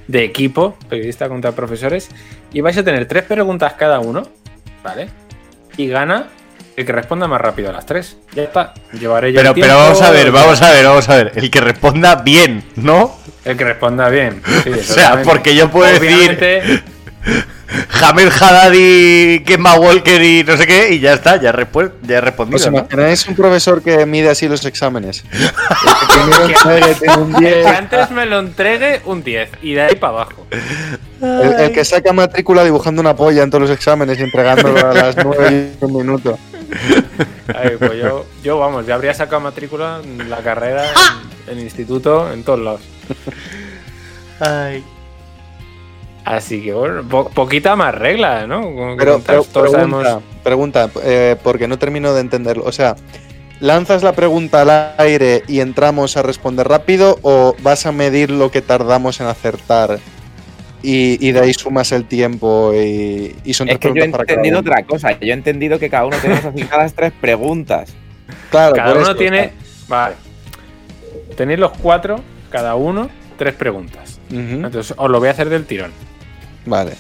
de 0.09 0.25
equipo, 0.25 0.77
periodista 0.89 1.29
contra 1.29 1.53
profesores, 1.53 2.09
y 2.53 2.61
vais 2.63 2.77
a 2.77 2.83
tener 2.83 3.07
tres 3.07 3.25
preguntas 3.25 3.75
cada 3.75 4.01
uno, 4.01 4.23
¿vale? 4.89 5.09
Y 5.77 5.89
gana 5.89 6.29
el 6.77 6.87
que 6.87 6.93
responda 6.93 7.27
más 7.27 7.41
rápido 7.41 7.71
a 7.71 7.73
las 7.73 7.87
tres. 7.87 8.19
Ya 8.35 8.45
está, 8.45 8.73
llevaré 8.93 9.33
yo 9.33 9.41
Pero, 9.41 9.51
el 9.51 9.61
pero 9.61 9.77
vamos 9.77 10.01
a 10.01 10.11
ver, 10.11 10.31
vamos 10.31 10.63
a 10.63 10.71
ver, 10.71 10.85
vamos 10.85 11.09
a 11.09 11.17
ver. 11.17 11.33
El 11.35 11.51
que 11.51 11.61
responda 11.61 12.17
bien, 12.17 12.65
¿no? 12.77 13.17
El 13.45 13.57
que 13.57 13.65
responda 13.65 14.09
bien. 14.09 14.43
Sí, 14.63 14.71
O 14.73 14.83
sea, 14.83 15.23
porque 15.23 15.57
yo 15.57 15.71
puedo 15.71 15.91
decir 15.91 16.83
Hamel 18.01 18.31
Haddadi, 18.31 19.43
Kemba 19.45 19.79
Walker 19.79 20.23
y 20.23 20.43
no 20.43 20.57
sé 20.57 20.67
qué, 20.67 20.95
y 20.95 21.01
ya 21.01 21.15
está, 21.15 21.37
ya, 21.37 21.43
ya 21.43 21.51
he 21.51 22.21
respondido. 22.21 22.57
¿Os 22.57 22.71
¿no? 22.71 22.79
imagináis 22.79 23.27
un 23.29 23.35
profesor 23.35 23.83
que 23.83 24.07
mide 24.07 24.31
así 24.31 24.49
los 24.49 24.65
exámenes? 24.65 25.25
El 25.33 26.47
que 26.47 26.53
entregue 26.53 27.19
un 27.19 27.35
el 27.35 27.41
10, 27.41 27.67
que 27.67 27.69
antes 27.69 28.11
me 28.11 28.27
lo 28.27 28.39
entregue, 28.39 29.03
un 29.05 29.23
10. 29.23 29.51
Y 29.63 29.75
de 29.75 29.83
ahí 29.83 29.97
para 29.97 30.15
abajo. 30.15 30.47
el, 31.21 31.61
el 31.61 31.73
que 31.73 31.85
saca 31.85 32.13
matrícula 32.13 32.65
dibujando 32.65 33.01
una 33.01 33.15
polla 33.15 33.43
en 33.43 33.51
todos 33.51 33.63
los 33.63 33.71
exámenes 33.71 34.19
y 34.19 34.23
entregándolo 34.23 34.91
a 34.91 34.95
las 34.95 35.17
9 35.17 35.73
y 35.81 35.85
un 35.85 35.93
minuto. 35.93 36.39
Ay, 37.55 37.77
pues 37.79 37.93
yo, 37.95 38.27
yo, 38.43 38.59
vamos, 38.59 38.87
ya 38.87 38.95
habría 38.95 39.15
sacado 39.15 39.41
matrícula 39.41 40.01
en 40.03 40.29
la 40.29 40.39
carrera, 40.39 40.85
en, 41.47 41.59
en 41.59 41.65
instituto, 41.65 42.33
en 42.33 42.43
todos 42.45 42.61
lados. 42.61 42.81
Ay. 44.41 44.85
Así 46.37 46.63
que 46.63 46.75
bueno, 46.75 47.03
po- 47.09 47.31
poquita 47.31 47.75
más 47.75 47.95
regla, 47.95 48.47
¿no? 48.47 48.61
Como 48.61 48.97
Pero, 48.99 49.21
pero 49.27 49.45
todos 49.45 49.71
pregunta, 49.71 50.05
sabemos- 50.05 50.23
pregunta 50.43 50.91
eh, 51.03 51.37
porque 51.43 51.67
no 51.67 51.79
termino 51.79 52.13
de 52.13 52.21
entenderlo. 52.21 52.65
O 52.67 52.73
sea, 52.73 52.97
¿lanzas 53.61 54.03
la 54.03 54.13
pregunta 54.13 54.61
al 54.63 54.93
aire 54.99 55.43
y 55.49 55.61
entramos 55.61 56.19
a 56.19 56.23
responder 56.23 56.69
rápido 56.69 57.19
o 57.23 57.57
vas 57.63 57.87
a 57.87 57.93
medir 57.93 58.31
lo 58.31 58.51
que 58.51 58.61
tardamos 58.61 59.21
en 59.21 59.27
acertar 59.27 59.99
y, 60.83 61.17
y 61.27 61.33
de 61.33 61.41
ahí 61.41 61.55
sumas 61.55 61.93
el 61.93 62.05
tiempo 62.05 62.73
y, 62.75 63.35
y 63.43 63.55
son 63.55 63.69
Es 63.71 63.79
tres 63.79 63.81
que 63.81 63.89
yo 63.89 63.91
he 63.91 63.95
preguntas 63.95 64.11
para 64.13 64.25
cada 64.27 64.37
entendido 64.37 64.61
otra 64.61 64.83
cosa. 64.85 65.13
Yo 65.19 65.29
he 65.29 65.33
entendido 65.33 65.79
que 65.79 65.89
cada 65.89 66.05
uno 66.05 66.17
tenemos 66.21 66.45
asignadas 66.45 66.93
tres 66.93 67.13
preguntas. 67.19 67.95
Claro, 68.51 68.75
Cada 68.77 68.95
uno 68.95 69.17
tiene. 69.17 69.53
Vale. 69.89 70.15
Tenéis 71.37 71.59
los 71.59 71.73
cuatro, 71.73 72.21
cada 72.51 72.75
uno, 72.75 73.09
tres 73.39 73.55
preguntas. 73.55 74.21
Entonces, 74.31 74.93
os 74.97 75.11
lo 75.11 75.19
voy 75.21 75.29
a 75.29 75.31
hacer 75.31 75.49
del 75.49 75.65
tirón. 75.65 75.91
Vale. 76.69 76.93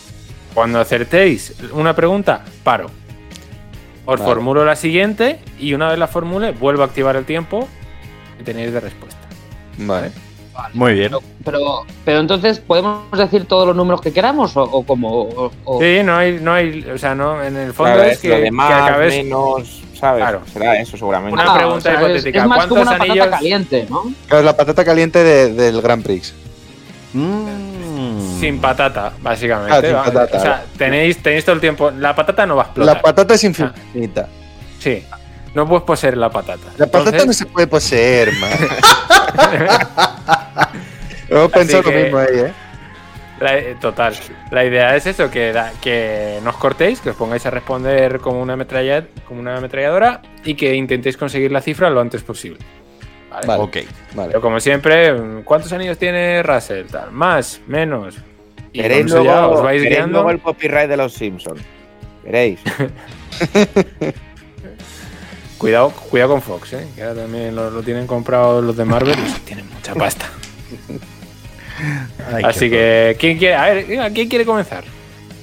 Cuando 0.55 0.81
acertéis 0.81 1.55
una 1.73 1.95
pregunta, 1.95 2.45
paro. 2.65 2.87
Os 4.07 4.19
Vale. 4.19 4.25
formulo 4.25 4.65
la 4.65 4.75
siguiente 4.77 5.39
y 5.59 5.75
una 5.75 5.89
vez 5.91 5.99
la 5.99 6.09
formule, 6.09 6.53
vuelvo 6.53 6.83
a 6.83 6.87
activar 6.87 7.15
el 7.17 7.25
tiempo 7.27 7.69
y 8.41 8.43
tenéis 8.43 8.73
de 8.73 8.81
respuesta. 8.81 9.21
Vale. 9.77 10.11
Muy 10.75 10.95
bien. 10.95 11.13
Pero, 11.45 11.85
pero 12.05 12.19
entonces, 12.19 12.59
¿podemos 12.59 13.05
decir 13.17 13.45
todos 13.45 13.65
los 13.67 13.77
números 13.77 14.01
que 14.01 14.13
queramos 14.13 14.57
o, 14.57 14.63
o 14.65 14.83
como. 14.85 15.23
o- 15.23 15.53
o- 15.65 15.81
Sí, 15.81 16.01
no 16.03 16.17
hay, 16.17 16.41
no 16.41 16.53
hay, 16.53 16.85
o 16.93 16.99
sea, 16.99 17.15
no, 17.15 17.41
en 17.45 17.57
el 17.57 17.73
fondo 17.73 17.93
Claro, 17.95 18.09
es 18.11 18.19
que, 18.19 18.29
lo 18.29 18.37
de 18.39 18.43
que 18.45 18.51
más, 18.51 18.73
acabes 18.73 19.15
menos, 19.23 19.83
¿sabes? 19.95 20.23
Claro. 20.23 20.41
Será 20.53 20.81
eso 20.81 20.97
seguramente. 20.97 21.35
Una 21.35 21.53
Ah, 21.53 21.55
pregunta 21.55 21.79
o 21.79 21.81
sea, 21.83 21.93
es- 21.93 21.99
hipotética. 22.01 22.39
Es, 22.43 22.47
más 22.49 22.67
como 22.67 22.75
¿Cuántos 22.83 22.97
una 22.97 23.05
anillos- 23.05 23.19
patata 23.27 23.37
caliente, 23.39 23.87
¿no? 23.89 24.03
Claro, 24.27 24.39
es 24.41 24.45
la 24.47 24.57
patata 24.57 24.85
caliente 24.85 25.23
de- 25.23 25.53
del 25.53 25.81
Grand 25.81 26.03
Prix. 26.03 26.35
Mm. 27.13 27.78
Sin 28.41 28.61
patata, 28.61 29.13
básicamente. 29.21 29.73
Ah, 29.75 29.81
sin 29.81 29.93
¿vale? 29.93 30.13
patata, 30.13 30.37
o 30.37 30.41
sea, 30.41 30.65
tenéis, 30.77 31.19
tenéis 31.23 31.45
todo 31.45 31.55
el 31.55 31.61
tiempo. 31.61 31.91
La 31.91 32.15
patata 32.15 32.47
no 32.47 32.57
va 32.57 32.63
a 32.63 32.67
explotar. 32.67 32.97
La 32.97 33.03
patata 33.03 33.35
es 33.35 33.45
infinita. 33.45 34.29
Sí. 34.79 35.05
No 35.55 35.67
puedes 35.67 35.85
poseer 35.85 36.17
la 36.17 36.31
patata. 36.31 36.69
La 36.77 36.87
patata 36.87 37.25
no 37.25 37.33
se 37.33 37.47
puede 37.47 37.67
poseer, 37.67 38.33
man. 38.35 38.51
Hemos 41.29 41.51
pensado 41.53 41.83
que- 41.83 41.93
lo 41.93 42.01
mismo 42.05 42.19
ahí, 42.19 42.27
¿eh? 42.39 42.53
la- 43.41 43.57
eh, 43.59 43.77
total. 43.81 44.15
La 44.51 44.65
idea 44.65 44.97
es 44.97 45.07
eso, 45.07 45.31
que, 45.31 45.53
da- 45.53 45.73
que 45.81 46.39
no 46.43 46.51
os 46.51 46.57
cortéis, 46.57 47.01
que 47.01 47.11
os 47.11 47.17
pongáis 47.17 47.45
a 47.47 47.51
responder 47.51 48.19
como 48.21 48.41
una, 48.41 48.57
como 49.27 49.41
una 49.41 49.57
ametralladora 49.59 50.23
y 50.45 50.55
que 50.55 50.75
intentéis 50.75 51.17
conseguir 51.17 51.53
la 51.53 51.61
cifra 51.61 51.91
lo 51.91 52.01
antes 52.01 52.23
posible. 52.23 52.59
Vale. 53.31 53.47
Vale. 53.47 53.63
Ok. 53.63 53.77
Vale. 54.15 54.29
Pero 54.29 54.41
como 54.41 54.59
siempre, 54.61 55.15
¿cuántos 55.45 55.73
anillos 55.73 55.99
tiene 55.99 56.43
Russell? 56.43 56.87
Tal, 56.87 57.13
más, 57.13 57.61
menos. 57.67 58.17
Y 58.73 58.83
Veréis 58.83 59.03
con 59.03 59.09
eso 59.09 59.25
ya 59.25 59.41
luego, 59.41 59.55
os 59.57 59.63
vais 59.63 59.83
guiando. 59.83 60.13
luego 60.19 60.31
el 60.31 60.41
copyright 60.41 60.89
de 60.89 60.97
los 60.97 61.13
Simpsons. 61.15 61.61
Veréis. 62.25 62.61
Cuidado, 65.59 65.91
cuidado 65.91 66.31
con 66.33 66.43
Fox, 66.43 66.73
¿eh? 66.75 66.87
que 66.95 67.03
ahora 67.03 67.23
también 67.23 67.57
lo, 67.57 67.69
lo 67.71 67.83
tienen 67.83 68.07
comprado 68.07 68.63
los 68.63 68.77
de 68.77 68.85
Marvel 68.85 69.17
y 69.19 69.41
tienen 69.41 69.69
mucha 69.69 69.93
pasta. 69.93 70.27
Ay, 72.33 72.45
Así 72.45 72.71
que, 72.71 73.17
¿quién 73.19 73.39
quiere? 73.39 73.57
A 73.57 73.65
ver, 73.71 74.13
¿quién 74.13 74.29
quiere 74.29 74.45
comenzar? 74.45 74.85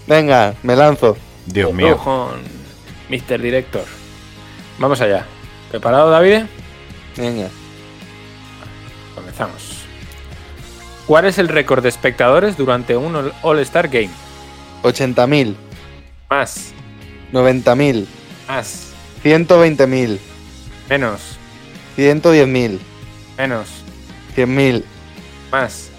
Venga, 0.07 0.53
me 0.63 0.75
lanzo. 0.75 1.17
Dios 1.45 1.73
mío. 1.73 1.97
con 1.97 2.29
Mr. 3.09 3.41
Director. 3.41 3.83
Vamos 4.79 5.01
allá. 5.01 5.25
¿Preparado, 5.69 6.09
David? 6.09 6.43
Venga. 7.17 7.49
Comenzamos. 9.37 9.85
¿Cuál 11.07 11.25
es 11.25 11.37
el 11.37 11.49
récord 11.49 11.83
de 11.83 11.89
espectadores 11.89 12.57
durante 12.57 12.95
un 12.97 13.15
All- 13.15 13.33
All-Star 13.43 13.89
Game? 13.89 14.09
80.000, 14.83 15.55
Más, 16.29 16.73
90.000, 17.33 18.05
más, 18.47 18.93
120.000, 19.23 20.19
menos, 20.89 21.21
110.000, 21.97 22.79
menos, 23.37 23.67
100.000, 24.35 24.83
más, 25.51 25.89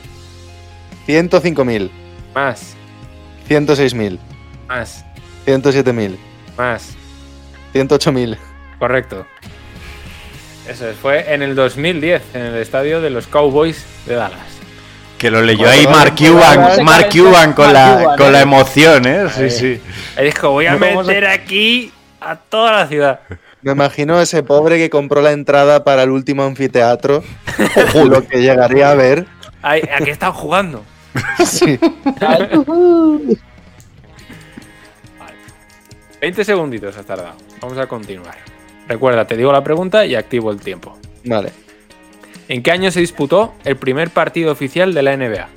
105.000, 1.06 1.90
más, 2.34 2.74
106.000, 3.48 4.18
más, 4.68 5.04
107.000, 5.46 6.16
más. 6.56 6.94
108.000. 7.74 8.36
Correcto. 8.78 9.26
Eso 10.68 10.88
es, 10.88 10.96
fue 10.96 11.32
en 11.32 11.42
el 11.42 11.54
2010, 11.54 12.22
en 12.34 12.40
el 12.42 12.56
estadio 12.56 13.00
de 13.00 13.10
los 13.10 13.26
Cowboys 13.26 13.84
de 14.06 14.14
Dallas. 14.16 14.40
Que 15.18 15.30
lo 15.30 15.40
leyó 15.40 15.68
ahí 15.68 15.86
Mark 15.86 16.14
Cuban, 16.16 16.84
Mark 16.84 17.08
Cuban 17.10 17.52
con 17.54 17.72
la, 17.72 18.14
con 18.18 18.32
la 18.32 18.40
¿eh? 18.40 18.42
emoción, 18.42 19.06
¿eh? 19.06 19.26
Sí, 19.34 19.48
sí. 19.50 19.80
Ahí 20.16 20.26
dijo, 20.26 20.50
voy 20.50 20.66
a 20.66 20.76
¿Cómo 20.78 21.02
se- 21.02 21.08
meter 21.08 21.26
aquí 21.26 21.92
a 22.20 22.36
toda 22.36 22.72
la 22.72 22.86
ciudad. 22.86 23.20
Me 23.62 23.72
imagino 23.72 24.18
a 24.18 24.22
ese 24.22 24.42
pobre 24.42 24.76
que 24.78 24.90
compró 24.90 25.22
la 25.22 25.32
entrada 25.32 25.84
para 25.84 26.02
el 26.02 26.10
último 26.10 26.44
anfiteatro. 26.44 27.24
lo 28.04 28.26
que 28.26 28.42
llegaría 28.42 28.90
a 28.90 28.94
ver. 28.94 29.26
Ay, 29.62 29.82
¿A 29.92 30.04
qué 30.04 30.10
están 30.10 30.32
jugando? 30.32 30.84
Sí. 31.46 31.78
20 36.20 36.44
segunditos 36.44 36.96
has 36.96 37.06
tardado. 37.06 37.36
Vamos 37.60 37.78
a 37.78 37.86
continuar. 37.86 38.36
Recuerda, 38.88 39.26
te 39.26 39.36
digo 39.36 39.52
la 39.52 39.64
pregunta 39.64 40.04
y 40.06 40.14
activo 40.14 40.50
el 40.50 40.60
tiempo. 40.60 40.96
Vale. 41.24 41.50
¿En 42.48 42.62
qué 42.62 42.70
año 42.70 42.90
se 42.90 43.00
disputó 43.00 43.54
el 43.64 43.76
primer 43.76 44.10
partido 44.10 44.52
oficial 44.52 44.94
de 44.94 45.02
la 45.02 45.16
NBA? 45.16 45.48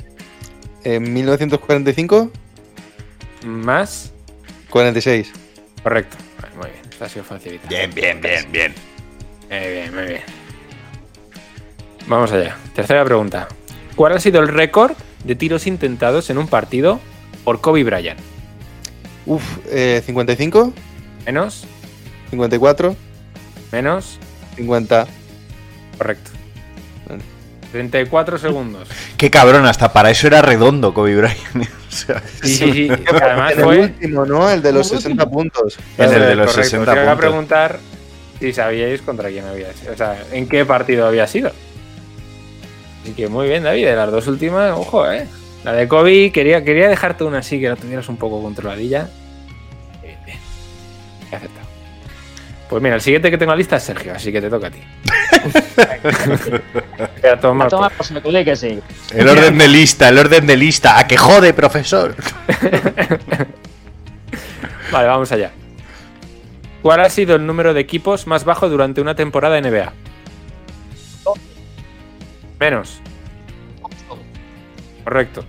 En 0.84 1.14
1945, 1.14 2.32
Más. 3.46 4.12
46. 4.70 5.32
Correcto. 5.84 6.18
Vale, 6.42 6.56
Muy 6.56 6.66
bien. 6.72 6.82
Esta 6.92 7.06
ha 7.06 7.10
sido 7.10 7.24
facilita. 7.26 7.68
Bien, 7.68 7.94
bien, 7.94 8.20
bien, 8.22 8.52
bien. 8.52 8.74
Muy 9.50 9.72
bien, 9.72 9.96
muy 9.96 10.04
bien. 10.06 10.22
Vamos 12.08 12.32
allá. 12.32 12.58
Tercera 12.74 13.06
pregunta. 13.06 13.48
¿Cuál 13.96 14.14
ha 14.14 14.20
sido 14.20 14.40
el 14.42 14.48
récord 14.48 14.94
de 15.24 15.36
tiros 15.36 15.68
intentados 15.68 16.30
en 16.30 16.38
un 16.38 16.48
partido 16.48 17.00
por 17.44 17.62
Kobe 17.62 17.84
Bryant? 17.84 18.20
Uf, 19.26 19.44
eh, 19.70 20.02
55, 20.06 20.74
Menos, 21.26 21.66
54, 22.32 22.96
menos, 23.72 24.18
50. 24.56 25.08
correcto. 25.98 26.32
Vale. 27.08 27.22
34 27.72 28.38
segundos. 28.40 28.88
Qué 29.18 29.30
cabrón, 29.30 29.66
hasta 29.66 29.94
para 29.94 30.10
eso 30.10 30.28
era 30.28 30.42
redondo 30.42 30.94
Kobe 30.94 31.16
Bryant. 31.16 31.70
O 31.90 31.92
sea, 31.92 32.22
Sí, 32.44 32.54
sí, 32.56 32.72
sí. 32.72 32.90
Además 33.20 33.54
el 33.54 33.64
fue 33.64 33.80
último, 33.80 34.24
¿no? 34.24 34.48
El 34.48 34.62
de 34.62 34.72
los 34.72 34.88
60 34.90 35.26
puntos. 35.28 35.76
En 35.98 36.06
el 36.14 36.22
de 36.22 36.36
los 36.36 36.52
Correcto. 36.52 36.64
60 36.64 36.92
Os 36.92 36.96
iba 36.98 37.04
a 37.04 37.06
puntos. 37.16 37.20
preguntar 37.20 37.80
si 38.40 38.54
sabíais 38.54 39.02
contra 39.02 39.30
quién 39.30 39.46
había 39.48 39.74
sido. 39.74 39.94
O 39.94 39.98
sea, 39.98 40.24
en 40.32 40.48
qué 40.48 40.66
partido 40.66 41.08
había 41.08 41.26
sido. 41.26 41.52
Así 43.02 43.14
que 43.14 43.28
muy 43.28 43.48
bien, 43.48 43.64
David. 43.64 43.88
De 43.88 43.96
las 43.96 44.12
dos 44.12 44.28
últimas, 44.28 44.72
ojo, 44.78 45.12
eh. 45.12 45.26
La 45.64 45.74
de 45.74 45.88
Kobe, 45.88 46.32
quería, 46.32 46.64
quería 46.64 46.90
dejarte 46.90 47.24
una 47.24 47.40
así, 47.40 47.60
que 47.60 47.70
la 47.70 47.76
tuvieras 47.76 48.08
un 48.08 48.18
poco 48.18 48.40
controladilla. 48.42 49.10
Bien, 50.04 50.18
bien. 50.28 50.38
Pues 52.70 52.84
mira, 52.84 52.96
el 52.96 53.02
siguiente 53.02 53.32
que 53.32 53.38
tengo 53.38 53.52
en 53.52 53.58
la 53.58 53.58
lista 53.58 53.76
es 53.78 53.84
Sergio, 53.84 54.14
así 54.14 54.32
que 54.32 54.40
te 54.42 54.50
toca 54.50 54.68
a 54.68 54.72
ti. 54.72 54.80
Voy 57.22 57.32
a 57.32 57.40
tomar 57.40 57.70
Toma, 57.70 57.90
por- 57.90 57.98
pues 57.98 58.12
me 58.12 58.22
que 58.46 58.56
sí. 58.56 58.80
el 59.12 59.28
orden 59.28 59.58
de 59.58 59.68
lista, 59.68 60.08
el 60.10 60.20
orden 60.20 60.46
de 60.46 60.56
lista. 60.56 61.00
¿A 61.00 61.08
que 61.08 61.18
jode, 61.18 61.54
profesor? 61.54 62.16
Vale, 64.92 65.08
vamos 65.08 65.32
allá. 65.32 65.52
¿Cuál 66.84 67.02
ha 67.02 67.10
sido 67.10 67.36
el 67.36 67.46
número 67.46 67.74
de 67.74 67.82
equipos 67.82 68.28
más 68.28 68.46
bajo 68.46 68.70
durante 68.70 69.02
una 69.02 69.16
temporada 69.16 69.60
NBA? 69.60 69.92
Menos. 72.60 73.02
Correcto. 75.04 75.44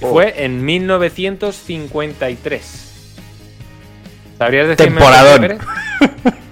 Fue 0.00 0.44
en 0.44 0.62
1953. 0.64 2.85
¿Sabrías 4.38 4.68
decirme? 4.68 5.00
Temporadón. 5.00 5.58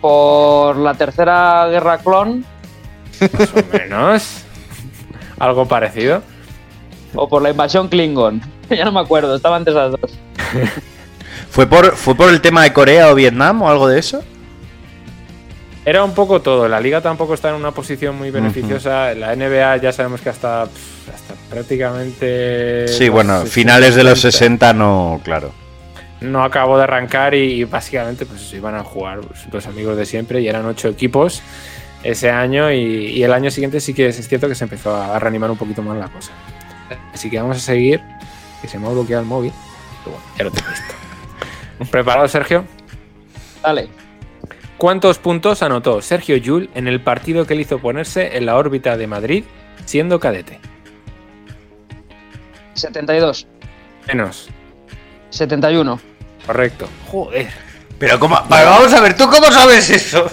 Por 0.00 0.76
la 0.76 0.94
tercera 0.94 1.68
guerra 1.68 1.98
clon 1.98 2.44
Más 3.20 3.50
o 3.54 3.76
menos. 3.76 4.44
Algo 5.38 5.66
parecido. 5.66 6.22
o 7.14 7.28
por 7.28 7.42
la 7.42 7.50
invasión 7.50 7.88
Klingon. 7.88 8.40
ya 8.70 8.84
no 8.84 8.92
me 8.92 9.00
acuerdo, 9.00 9.34
estaban 9.36 9.60
entre 9.62 9.72
esas 9.72 9.92
dos. 9.92 10.18
¿Fue 11.50 11.66
por, 11.66 11.96
¿Fue 11.96 12.14
por 12.14 12.30
el 12.30 12.40
tema 12.40 12.62
de 12.62 12.72
Corea 12.72 13.10
o 13.10 13.14
Vietnam 13.14 13.62
o 13.62 13.68
algo 13.68 13.88
de 13.88 13.98
eso? 13.98 14.22
Era 15.84 16.04
un 16.04 16.14
poco 16.14 16.40
todo. 16.40 16.68
La 16.68 16.78
liga 16.78 17.00
tampoco 17.00 17.34
está 17.34 17.48
en 17.48 17.56
una 17.56 17.72
posición 17.72 18.16
muy 18.16 18.30
beneficiosa. 18.30 19.14
La 19.14 19.34
NBA 19.34 19.78
ya 19.78 19.92
sabemos 19.92 20.20
que 20.20 20.28
hasta, 20.28 20.68
prácticamente. 21.48 22.86
Sí, 22.88 23.08
bueno, 23.08 23.38
60, 23.38 23.50
finales 23.50 23.94
de 23.94 24.04
los 24.04 24.20
60 24.20 24.72
no, 24.74 25.20
claro. 25.24 25.52
No 26.20 26.44
acabó 26.44 26.76
de 26.76 26.84
arrancar 26.84 27.34
y, 27.34 27.60
y 27.60 27.64
básicamente 27.64 28.26
pues 28.26 28.52
iban 28.52 28.74
a 28.74 28.84
jugar 28.84 29.20
pues, 29.20 29.46
los 29.52 29.66
amigos 29.66 29.96
de 29.96 30.06
siempre 30.06 30.40
y 30.40 30.48
eran 30.48 30.66
ocho 30.66 30.88
equipos 30.88 31.42
ese 32.02 32.30
año 32.30 32.70
y, 32.70 32.78
y 32.78 33.22
el 33.22 33.32
año 33.32 33.50
siguiente 33.50 33.80
sí 33.80 33.94
que 33.94 34.06
es 34.08 34.28
cierto 34.28 34.48
que 34.48 34.54
se 34.54 34.64
empezó 34.64 34.94
a 34.94 35.18
reanimar 35.18 35.50
un 35.50 35.56
poquito 35.56 35.82
más 35.82 35.98
la 35.98 36.08
cosa. 36.08 36.32
Así 37.12 37.30
que 37.30 37.38
vamos 37.38 37.56
a 37.56 37.60
seguir. 37.60 38.00
Que 38.60 38.68
se 38.68 38.78
me 38.78 38.86
ha 38.86 38.90
bloqueado 38.90 39.22
el 39.22 39.28
móvil. 39.28 39.52
Pero 40.04 40.16
bueno, 40.16 40.32
ya 40.36 40.44
lo 40.44 40.50
tengo 40.50 40.70
listo. 40.70 40.94
¿Preparado, 41.90 42.28
Sergio? 42.28 42.64
Dale. 43.62 43.88
¿Cuántos 44.76 45.18
puntos 45.18 45.62
anotó 45.62 46.00
Sergio 46.00 46.36
Yul 46.36 46.70
en 46.74 46.88
el 46.88 47.00
partido 47.02 47.46
que 47.46 47.54
le 47.54 47.62
hizo 47.62 47.78
ponerse 47.78 48.36
en 48.36 48.46
la 48.46 48.56
órbita 48.56 48.96
de 48.96 49.06
Madrid 49.06 49.44
siendo 49.84 50.18
cadete? 50.20 50.58
72. 52.74 53.46
Menos. 54.08 54.48
71. 55.30 56.00
Correcto. 56.50 56.88
Joder. 57.06 57.46
Pero 57.96 58.18
cómo, 58.18 58.36
vamos 58.48 58.92
a 58.92 59.00
ver, 59.00 59.16
¿tú 59.16 59.28
cómo 59.30 59.52
sabes 59.52 59.88
eso? 59.88 60.28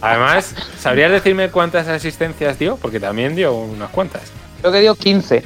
Además, 0.00 0.54
¿sabrías 0.80 1.10
decirme 1.10 1.50
cuántas 1.50 1.88
asistencias 1.88 2.56
dio? 2.56 2.76
Porque 2.76 3.00
también 3.00 3.34
dio 3.34 3.52
unas 3.52 3.90
cuantas. 3.90 4.22
Creo 4.60 4.70
que 4.72 4.80
dio 4.80 4.94
15. 4.94 5.42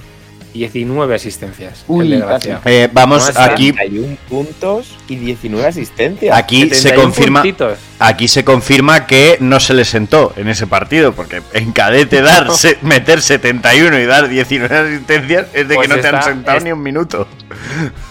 19 0.52 1.14
asistencias. 1.14 1.84
Uy. 1.86 2.22
Eh, 2.64 2.88
vamos, 2.92 3.34
aquí, 3.36 3.72
31 3.72 4.16
puntos 4.28 4.96
y 5.06 5.16
19 5.16 5.66
asistencias. 5.66 6.36
aquí 6.36 6.68
se 6.70 6.74
71 6.76 7.02
confirma. 7.02 7.40
puntitos. 7.42 7.78
Aquí 7.98 8.28
se 8.28 8.44
confirma 8.44 9.06
que 9.06 9.36
no 9.40 9.60
se 9.60 9.72
le 9.72 9.84
sentó 9.84 10.32
en 10.36 10.48
ese 10.48 10.66
partido, 10.66 11.12
porque 11.12 11.40
en 11.54 11.72
cadete 11.72 12.20
dar, 12.22 12.50
se- 12.52 12.78
meter 12.82 13.22
71 13.22 13.98
y 13.98 14.06
dar 14.06 14.28
19 14.28 14.88
asistencias 14.96 15.46
es 15.54 15.68
de 15.68 15.74
Pues 15.76 15.88
que 15.88 15.94
no 15.94 16.00
te 16.02 16.08
han 16.08 16.22
sentado 16.22 16.58
es- 16.58 16.64
ni 16.64 16.72
un 16.72 16.82
minuto. 16.82 17.26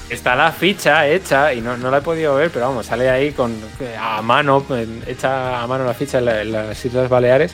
Está 0.09 0.35
la 0.35 0.51
ficha 0.53 1.05
hecha 1.07 1.53
y 1.53 1.59
no, 1.59 1.75
no 1.75 1.91
la 1.91 1.97
he 1.97 2.01
podido 2.01 2.35
ver, 2.35 2.49
pero 2.49 2.67
vamos, 2.69 2.85
sale 2.85 3.09
ahí 3.09 3.31
con 3.31 3.53
a 3.99 4.21
mano, 4.21 4.63
hecha 5.05 5.61
a 5.61 5.67
mano 5.67 5.83
la 5.83 5.93
ficha 5.93 6.19
en, 6.19 6.25
la- 6.25 6.41
en 6.41 6.51
las 6.53 6.85
Islas 6.85 7.09
Baleares. 7.09 7.53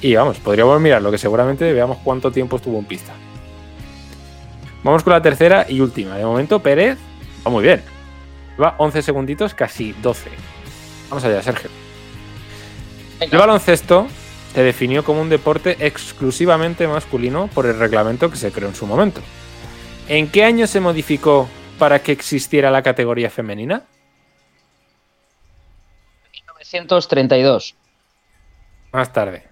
Y 0.00 0.14
vamos, 0.14 0.38
podríamos 0.38 0.80
mirarlo, 0.80 1.10
que 1.10 1.18
seguramente 1.18 1.72
veamos 1.72 1.98
cuánto 2.04 2.30
tiempo 2.30 2.56
estuvo 2.56 2.78
en 2.78 2.84
pista. 2.84 3.12
Vamos 4.84 5.02
con 5.02 5.12
la 5.12 5.20
tercera 5.20 5.66
y 5.68 5.80
última. 5.80 6.16
De 6.16 6.24
momento, 6.24 6.60
Pérez 6.60 6.98
va 7.44 7.50
muy 7.50 7.64
bien. 7.64 7.82
Va 8.62 8.76
11 8.78 9.02
segunditos, 9.02 9.54
casi 9.54 9.92
12. 10.00 10.30
Vamos 11.10 11.24
allá, 11.24 11.42
Sergio. 11.42 11.68
El 13.18 13.30
baloncesto 13.36 14.06
se 14.54 14.62
definió 14.62 15.04
como 15.04 15.20
un 15.20 15.28
deporte 15.28 15.76
exclusivamente 15.80 16.86
masculino 16.86 17.48
por 17.52 17.66
el 17.66 17.76
reglamento 17.76 18.30
que 18.30 18.36
se 18.36 18.52
creó 18.52 18.68
en 18.68 18.76
su 18.76 18.86
momento. 18.86 19.20
¿En 20.08 20.28
qué 20.28 20.44
año 20.44 20.68
se 20.68 20.78
modificó 20.80 21.48
para 21.78 22.00
que 22.00 22.12
existiera 22.12 22.70
la 22.70 22.82
categoría 22.82 23.30
femenina? 23.30 23.84
1932. 26.68 27.74
Más 28.92 29.12
tarde. 29.12 29.44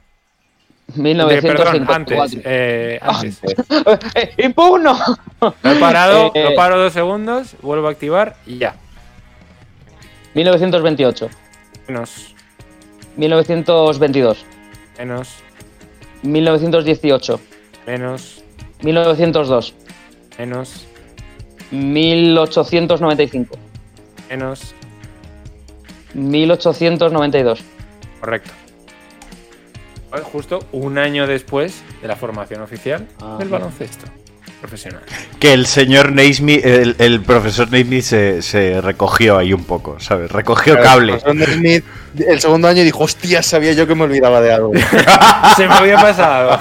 Eh, 0.89 0.95
1954. 0.97 1.87
perdón, 1.87 1.95
antes. 1.95 2.41
eh, 2.45 2.99
antes. 3.03 3.41
¡Impugno! 4.39 4.97
Lo 5.41 5.71
he 5.73 5.77
parado, 5.77 6.31
Eh, 6.35 6.45
lo 6.45 6.55
paro 6.55 6.79
dos 6.79 6.93
segundos, 6.93 7.57
vuelvo 7.63 7.89
a 7.89 7.91
activar 7.91 8.37
y 8.47 8.59
ya. 8.59 8.77
1928. 10.35 11.31
Menos, 11.89 12.35
1922. 13.17 14.45
menos, 14.99 15.37
1918. 16.23 17.41
menos, 17.87 18.43
1902. 18.83 19.75
menos, 20.39 20.86
1895. 21.71 23.57
menos. 24.31 24.75
1892. 26.15 27.61
Correcto. 28.21 28.51
Justo 30.33 30.61
un 30.73 30.97
año 30.99 31.27
después 31.27 31.83
de 32.01 32.09
la 32.09 32.17
formación 32.17 32.63
oficial 32.63 33.07
Ah, 33.21 33.37
del 33.39 33.49
bien. 33.49 33.61
baloncesto 33.61 34.07
profesional. 34.61 35.03
Que 35.39 35.53
el 35.53 35.67
señor 35.67 36.13
Naismith, 36.13 36.65
el, 36.65 36.97
el 36.99 37.21
profesor 37.21 37.71
Naismith 37.71 38.03
se, 38.03 38.41
se 38.41 38.81
recogió 38.81 39.37
ahí 39.37 39.53
un 39.53 39.65
poco, 39.65 40.01
¿sabes? 40.01 40.31
Recogió 40.33 40.81
cable. 40.81 41.15
El 41.15 41.21
profesor 41.21 41.83
el 42.27 42.41
segundo 42.41 42.67
año 42.69 42.83
dijo, 42.83 43.05
hostia, 43.05 43.43
sabía 43.43 43.75
yo 43.75 43.87
que 43.87 43.95
me 43.95 44.05
olvidaba 44.05 44.41
de 44.41 44.55
algo. 44.55 44.73
Se 45.57 45.69
me 45.69 45.75
había 45.75 45.97
pasado. 45.97 46.59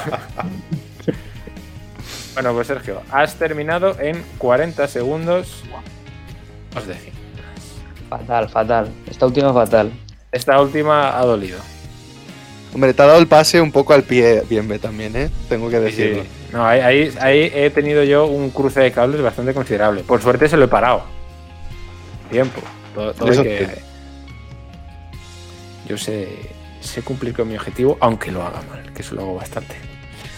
Bueno, 2.35 2.53
pues 2.53 2.67
Sergio, 2.67 3.01
has 3.11 3.35
terminado 3.35 3.99
en 3.99 4.23
40 4.37 4.87
segundos. 4.87 5.63
Os 6.77 6.85
decía. 6.85 7.13
Fatal, 8.09 8.49
fatal. 8.49 8.89
Esta 9.09 9.25
última 9.25 9.53
fatal. 9.53 9.91
Esta 10.31 10.61
última 10.61 11.17
ha 11.17 11.25
dolido. 11.25 11.59
Hombre, 12.73 12.93
te 12.93 13.01
ha 13.01 13.05
dado 13.05 13.19
el 13.19 13.27
pase 13.27 13.61
un 13.61 13.71
poco 13.71 13.93
al 13.93 14.03
pie, 14.03 14.43
bien 14.49 14.67
B 14.67 14.77
también, 14.79 15.15
¿eh? 15.15 15.29
Tengo 15.47 15.69
que 15.69 15.79
decirlo. 15.79 16.23
sí. 16.23 16.29
No, 16.51 16.65
ahí, 16.65 16.81
ahí, 16.81 17.13
ahí 17.19 17.51
he 17.53 17.69
tenido 17.69 18.03
yo 18.03 18.27
un 18.27 18.49
cruce 18.49 18.81
de 18.81 18.91
cables 18.91 19.21
bastante 19.21 19.53
considerable. 19.53 20.03
Por 20.03 20.21
suerte 20.21 20.47
se 20.47 20.57
lo 20.57 20.65
he 20.65 20.67
parado. 20.67 21.03
Tiempo. 22.29 22.61
Todo, 22.93 23.13
todo 23.13 23.31
Eso 23.31 23.41
hay 23.41 23.47
que-. 23.47 23.81
Yo 25.87 25.97
sé, 25.97 26.29
sé 26.81 27.01
cumplir 27.01 27.33
con 27.33 27.47
mi 27.47 27.55
objetivo, 27.55 27.97
aunque 28.01 28.31
lo 28.31 28.43
haga 28.43 28.61
mal, 28.69 28.91
que 28.93 29.01
eso 29.01 29.15
lo 29.15 29.21
hago 29.21 29.35
bastante. 29.35 29.75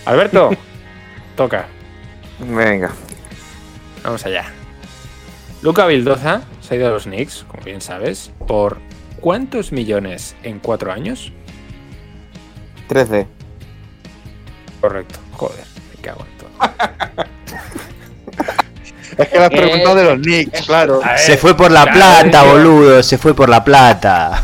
Alberto, 0.06 0.52
toca. 1.36 1.68
Venga. 2.40 2.92
Vamos 4.04 4.26
allá. 4.26 4.46
Luca 5.62 5.86
Vildoza 5.88 6.42
se 6.62 6.74
ha 6.76 6.78
ido 6.78 6.88
a 6.88 6.92
los 6.92 7.04
Knicks, 7.04 7.46
como 7.48 7.64
bien 7.64 7.82
sabes, 7.82 8.32
por 8.48 8.78
¿cuántos 9.20 9.72
millones 9.72 10.36
en 10.44 10.60
cuatro 10.60 10.92
años? 10.92 11.32
13. 12.88 13.28
Correcto. 14.82 15.20
Joder, 15.34 15.66
me 15.96 16.02
cago 16.02 16.26
en 16.26 16.38
todo. 16.38 17.26
Es 19.18 19.30
que 19.30 19.40
me 19.40 19.46
has 19.46 19.52
Eh, 19.52 19.58
preguntado 19.58 19.96
de 19.96 20.04
los 20.04 20.20
Knicks, 20.22 20.62
claro. 20.68 21.00
Ver, 21.00 21.18
Se 21.18 21.38
fue 21.38 21.58
por 21.58 21.72
la 21.72 21.86
claro, 21.86 22.30
plata, 22.30 22.44
boludo, 22.44 23.02
se 23.02 23.18
fue 23.18 23.34
por 23.34 23.50
la 23.50 23.64
plata. 23.64 24.44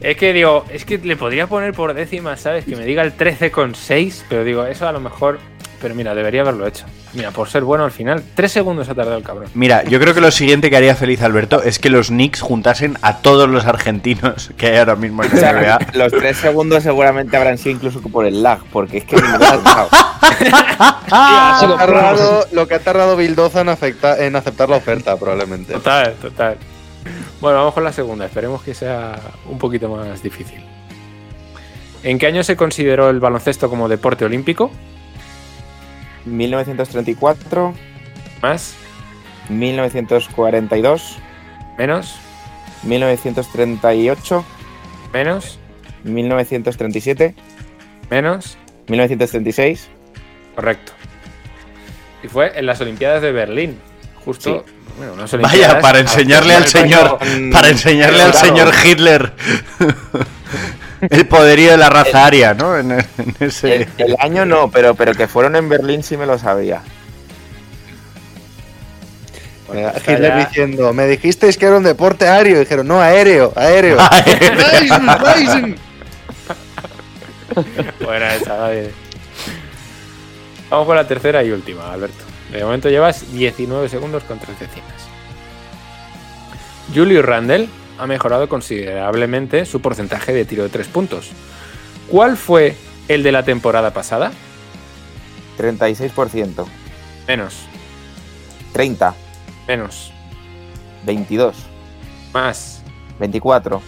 Es 0.00 0.16
que 0.16 0.32
digo, 0.32 0.64
es 0.70 0.84
que 0.84 0.98
le 0.98 1.16
podría 1.16 1.48
poner 1.48 1.72
por 1.72 1.92
décimas, 1.92 2.40
¿sabes? 2.40 2.64
Que 2.64 2.76
me 2.76 2.84
diga 2.84 3.02
el 3.02 3.16
13,6, 3.16 4.22
pero 4.28 4.44
digo, 4.44 4.64
eso 4.64 4.86
a 4.86 4.92
lo 4.92 5.00
mejor. 5.00 5.40
Pero 5.80 5.94
mira, 5.94 6.12
debería 6.14 6.40
haberlo 6.40 6.66
hecho. 6.66 6.84
Mira, 7.14 7.30
por 7.30 7.48
ser 7.48 7.62
bueno 7.62 7.84
al 7.84 7.92
final, 7.92 8.22
tres 8.34 8.50
segundos 8.50 8.88
ha 8.88 8.94
tardado 8.96 9.16
el 9.16 9.22
cabrón. 9.22 9.48
Mira, 9.54 9.84
yo 9.84 10.00
creo 10.00 10.12
que 10.12 10.20
lo 10.20 10.30
siguiente 10.32 10.70
que 10.70 10.76
haría 10.76 10.96
feliz 10.96 11.22
Alberto 11.22 11.62
es 11.62 11.78
que 11.78 11.88
los 11.88 12.08
Knicks 12.08 12.40
juntasen 12.40 12.98
a 13.00 13.18
todos 13.18 13.48
los 13.48 13.64
argentinos 13.64 14.50
que 14.56 14.66
hay 14.66 14.78
ahora 14.78 14.96
mismo 14.96 15.22
en 15.22 15.40
la 15.40 15.52
NBA. 15.52 15.78
los 15.94 16.12
tres 16.12 16.36
segundos 16.38 16.82
seguramente 16.82 17.36
habrán 17.36 17.58
sido 17.58 17.76
incluso 17.76 18.00
por 18.02 18.26
el 18.26 18.42
lag, 18.42 18.58
porque 18.72 18.98
es 18.98 19.04
que 19.04 19.16
Ha 21.10 21.60
tardado- 21.78 22.46
lo 22.52 22.66
que 22.68 22.74
ha 22.74 22.78
tardado 22.80 23.16
Bildoza 23.16 23.60
en, 23.60 23.68
afecta- 23.68 24.18
en 24.18 24.36
aceptar 24.36 24.68
la 24.68 24.76
oferta, 24.76 25.16
probablemente. 25.16 25.72
Total, 25.74 26.14
total. 26.20 26.56
Bueno, 27.40 27.58
vamos 27.58 27.74
con 27.74 27.84
la 27.84 27.92
segunda. 27.92 28.26
Esperemos 28.26 28.62
que 28.62 28.74
sea 28.74 29.18
un 29.48 29.58
poquito 29.58 29.88
más 29.88 30.22
difícil. 30.22 30.60
¿En 32.02 32.18
qué 32.18 32.26
año 32.26 32.42
se 32.44 32.56
consideró 32.56 33.10
el 33.10 33.20
baloncesto 33.20 33.68
como 33.70 33.88
deporte 33.88 34.24
olímpico? 34.24 34.70
1934, 36.28 37.74
Más, 38.42 38.74
1942, 39.48 41.16
menos, 41.78 42.14
1938, 42.84 44.44
menos, 45.12 45.58
1937, 46.04 47.34
menos. 48.10 48.56
1936. 48.88 49.88
Correcto. 50.54 50.92
Y 52.22 52.28
fue 52.28 52.58
en 52.58 52.64
las 52.66 52.80
Olimpiadas 52.80 53.20
de 53.22 53.32
Berlín. 53.32 53.78
Justo. 54.24 54.64
Bueno, 54.96 55.12
unas 55.12 55.30
Vaya, 55.40 55.80
para 55.80 56.00
enseñarle 56.00 56.54
al 56.54 56.66
señor, 56.66 57.18
con- 57.18 57.50
para 57.50 57.68
enseñarle 57.68 58.22
al 58.22 58.34
señor 58.34 58.72
Hitler 58.84 59.32
el 61.10 61.26
poderío 61.26 61.70
de 61.72 61.76
la 61.76 61.90
raza 61.90 62.26
aria, 62.26 62.54
¿no? 62.54 62.76
En, 62.78 62.92
en 62.92 63.06
ese. 63.40 63.74
El, 63.74 63.88
el 63.98 64.16
año 64.18 64.44
no, 64.44 64.70
pero, 64.70 64.94
pero 64.94 65.14
que 65.14 65.28
fueron 65.28 65.56
en 65.56 65.68
Berlín 65.68 66.02
sí 66.02 66.16
me 66.16 66.26
lo 66.26 66.38
sabía. 66.38 66.82
Eh, 69.72 69.92
está 69.96 70.12
Hitler 70.12 70.32
ya- 70.32 70.46
diciendo, 70.46 70.92
me 70.94 71.06
dijisteis 71.06 71.58
que 71.58 71.66
era 71.66 71.76
un 71.76 71.82
deporte 71.84 72.26
aéreo. 72.26 72.56
Y 72.56 72.60
dijeron, 72.60 72.86
no, 72.88 73.00
aéreo, 73.00 73.52
aéreo. 73.54 73.98
Buena 78.04 78.34
esa, 78.34 78.54
David. 78.56 78.88
Vamos 80.70 80.86
con 80.86 80.96
la 80.96 81.06
tercera 81.06 81.42
y 81.42 81.50
última, 81.50 81.92
Alberto. 81.92 82.24
De 82.52 82.62
momento 82.64 82.88
llevas 82.88 83.30
19 83.32 83.88
segundos 83.88 84.22
con 84.24 84.38
3 84.38 84.58
décimas. 84.58 84.88
Julius 86.94 87.24
Randle 87.24 87.68
ha 87.98 88.06
mejorado 88.06 88.48
considerablemente 88.48 89.66
su 89.66 89.80
porcentaje 89.80 90.32
de 90.32 90.44
tiro 90.44 90.62
de 90.62 90.68
3 90.68 90.86
puntos. 90.88 91.30
¿Cuál 92.08 92.36
fue 92.36 92.76
el 93.08 93.22
de 93.22 93.32
la 93.32 93.42
temporada 93.42 93.92
pasada? 93.92 94.32
36%, 95.58 96.66
Menos, 97.26 97.54
30, 98.72 99.14
menos, 99.66 100.12
22, 101.04 101.56
más, 102.32 102.82
24, 103.18 103.82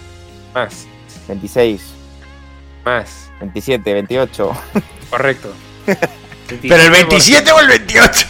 más, 0.52 0.86
26, 1.28 1.80
más. 2.84 3.30
27, 3.40 3.94
28. 3.94 4.52
Correcto. 5.08 5.52
Pero 6.62 6.76
el 6.76 6.90
27 6.90 7.52
o 7.52 7.60
el 7.60 7.68
28. 7.68 8.26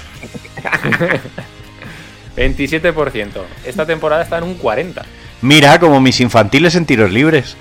27%. 2.36 3.28
Esta 3.64 3.86
temporada 3.86 4.22
está 4.22 4.38
en 4.38 4.44
un 4.44 4.58
40%. 4.58 5.02
Mira, 5.42 5.78
como 5.78 6.00
mis 6.00 6.20
infantiles 6.20 6.74
en 6.76 6.86
tiros 6.86 7.10
libres. 7.10 7.56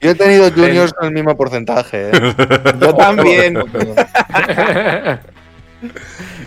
Yo 0.00 0.10
he 0.10 0.14
tenido 0.14 0.50
juniors 0.54 0.92
con 0.92 1.08
el 1.08 1.12
mismo 1.14 1.36
porcentaje. 1.36 2.10
¿eh? 2.12 2.34
Yo 2.80 2.94
también. 2.94 3.58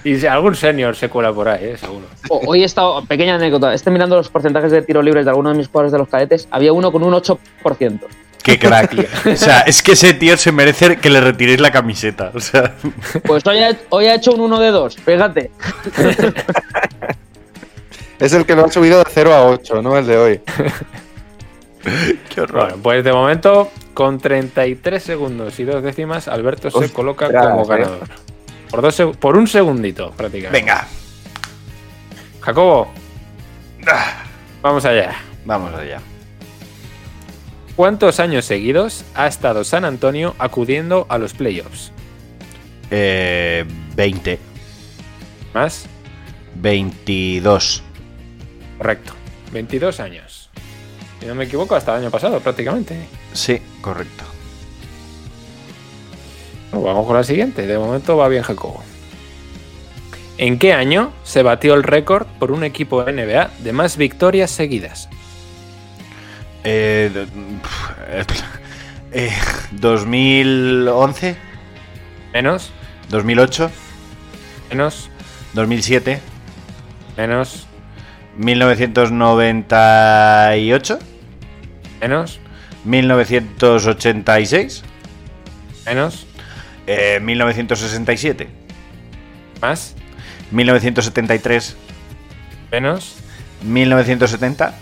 y 0.04 0.18
si 0.18 0.26
algún 0.28 0.56
senior 0.56 0.96
se 0.96 1.10
cuela 1.10 1.32
por 1.34 1.48
ahí, 1.50 1.66
¿eh? 1.66 1.78
seguro. 1.78 2.06
O- 2.30 2.42
Hoy 2.48 2.62
he 2.64 2.66
estado, 2.66 3.04
pequeña 3.06 3.36
anécdota, 3.36 3.74
estoy 3.74 3.94
mirando 3.94 4.16
los 4.16 4.30
porcentajes 4.30 4.72
de 4.72 4.82
tiros 4.82 5.04
libres 5.04 5.26
de 5.26 5.32
algunos 5.32 5.54
de 5.54 5.58
mis 5.58 5.68
jugadores 5.68 5.92
de 5.92 5.98
los 6.00 6.08
cadetes. 6.08 6.48
Había 6.52 6.74
uno 6.74 6.92
con 6.92 7.04
un 7.04 7.14
8%. 7.14 8.00
Qué 8.44 8.60
crack. 8.60 8.94
o 9.26 9.36
sea, 9.36 9.62
es 9.62 9.82
que 9.82 9.94
ese 9.94 10.14
tío 10.14 10.36
se 10.38 10.52
merece 10.52 10.98
que 10.98 11.10
le 11.10 11.22
retiréis 11.22 11.62
la 11.62 11.72
camiseta. 11.72 12.32
O 12.34 12.40
sea, 12.40 12.74
Pues 13.26 13.46
hoy 13.48 13.60
ha, 13.60 13.78
hoy 13.90 14.06
ha 14.08 14.16
hecho 14.16 14.32
un 14.34 14.42
1 14.42 14.60
de 14.60 14.70
2, 14.72 14.96
fíjate. 14.98 15.52
Es 18.24 18.32
el 18.32 18.46
que 18.46 18.56
lo 18.56 18.64
han 18.64 18.72
subido 18.72 19.00
de 19.00 19.06
0 19.14 19.34
a 19.34 19.46
8, 19.48 19.82
no 19.82 19.98
el 19.98 20.08
de 20.08 20.18
hoy. 20.18 20.42
qué 22.34 22.40
horror. 22.40 22.70
Bueno, 22.70 22.82
pues 22.82 23.04
de 23.04 23.12
momento, 23.12 23.70
con 23.94 24.18
33 24.18 25.04
segundos 25.04 25.60
y 25.60 25.66
dos 25.66 25.84
décimas, 25.84 26.30
Alberto 26.30 26.72
se 26.72 26.90
coloca 26.94 27.28
como 27.28 27.64
eh. 27.64 27.68
ganador. 27.68 28.08
Por, 28.70 28.82
dos 28.82 28.98
seg- 28.98 29.18
por 29.18 29.36
un 29.36 29.46
segundito, 29.46 30.12
prácticamente. 30.12 30.58
Venga, 30.58 30.88
Jacobo. 32.40 32.94
Vamos 34.62 34.86
allá. 34.86 35.16
vamos 35.44 35.74
allá. 35.74 36.00
¿Cuántos 37.76 38.22
años 38.22 38.46
seguidos 38.46 39.04
ha 39.16 39.28
estado 39.28 39.66
San 39.66 39.84
Antonio 39.84 40.34
acudiendo 40.40 41.08
a 41.10 41.18
los 41.18 41.34
playoffs? 41.34 41.92
Eh, 42.90 43.66
20. 43.98 44.40
¿Más? 45.54 45.88
22. 46.56 47.84
Correcto. 48.84 49.14
22 49.54 50.02
años. 50.02 50.50
Si 51.22 51.26
no 51.26 51.36
me 51.36 51.46
equivoco, 51.46 51.74
hasta 51.74 51.96
el 51.96 52.02
año 52.02 52.12
pasado, 52.12 52.42
prácticamente. 52.42 52.98
Sí, 53.32 53.62
correcto. 53.80 54.26
Bueno, 56.72 56.86
vamos 56.88 57.08
con 57.08 57.16
la 57.16 57.24
siguiente. 57.24 57.66
De 57.66 57.78
momento 57.78 58.18
va 58.18 58.28
bien 58.28 58.44
Jacobo. 58.44 58.84
¿En 60.38 60.60
qué 60.60 60.74
año 60.74 61.14
se 61.24 61.44
batió 61.44 61.76
el 61.76 61.84
récord 61.84 62.28
por 62.40 62.52
un 62.52 62.66
equipo 62.66 63.04
NBA 63.04 63.52
de 63.60 63.72
más 63.72 63.96
victorias 63.96 64.52
seguidas? 64.52 65.08
Eh, 66.66 67.10
d- 67.14 67.26
pf, 68.26 68.44
eh, 69.14 69.32
2011, 69.72 71.38
Menos, 72.34 72.72
2008, 73.10 73.72
menos, 74.72 75.10
2007, 75.54 76.20
menos, 77.16 77.68
1998, 78.38 81.00
menos, 82.02 82.40
1986, 82.86 84.84
menos, 85.86 86.26
eh, 86.88 87.20
1967, 87.22 88.48
más, 89.62 89.96
1973, 90.52 91.76
menos, 92.72 93.16
1970, 93.64 94.74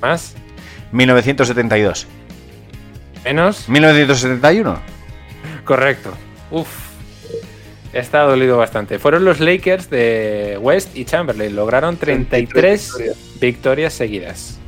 más, 0.00 0.34
1972, 0.92 2.06
menos. 3.24 3.68
1971. 3.68 4.80
Correcto. 5.64 6.12
Uf. 6.50 6.89
Está 7.92 8.20
dolido 8.22 8.56
bastante. 8.56 8.98
Fueron 8.98 9.24
los 9.24 9.40
Lakers 9.40 9.90
de 9.90 10.58
West 10.60 10.96
y 10.96 11.04
Chamberlain. 11.04 11.54
Lograron 11.56 11.96
33 11.96 12.94
victorias 13.40 13.92
seguidas. 13.92 14.58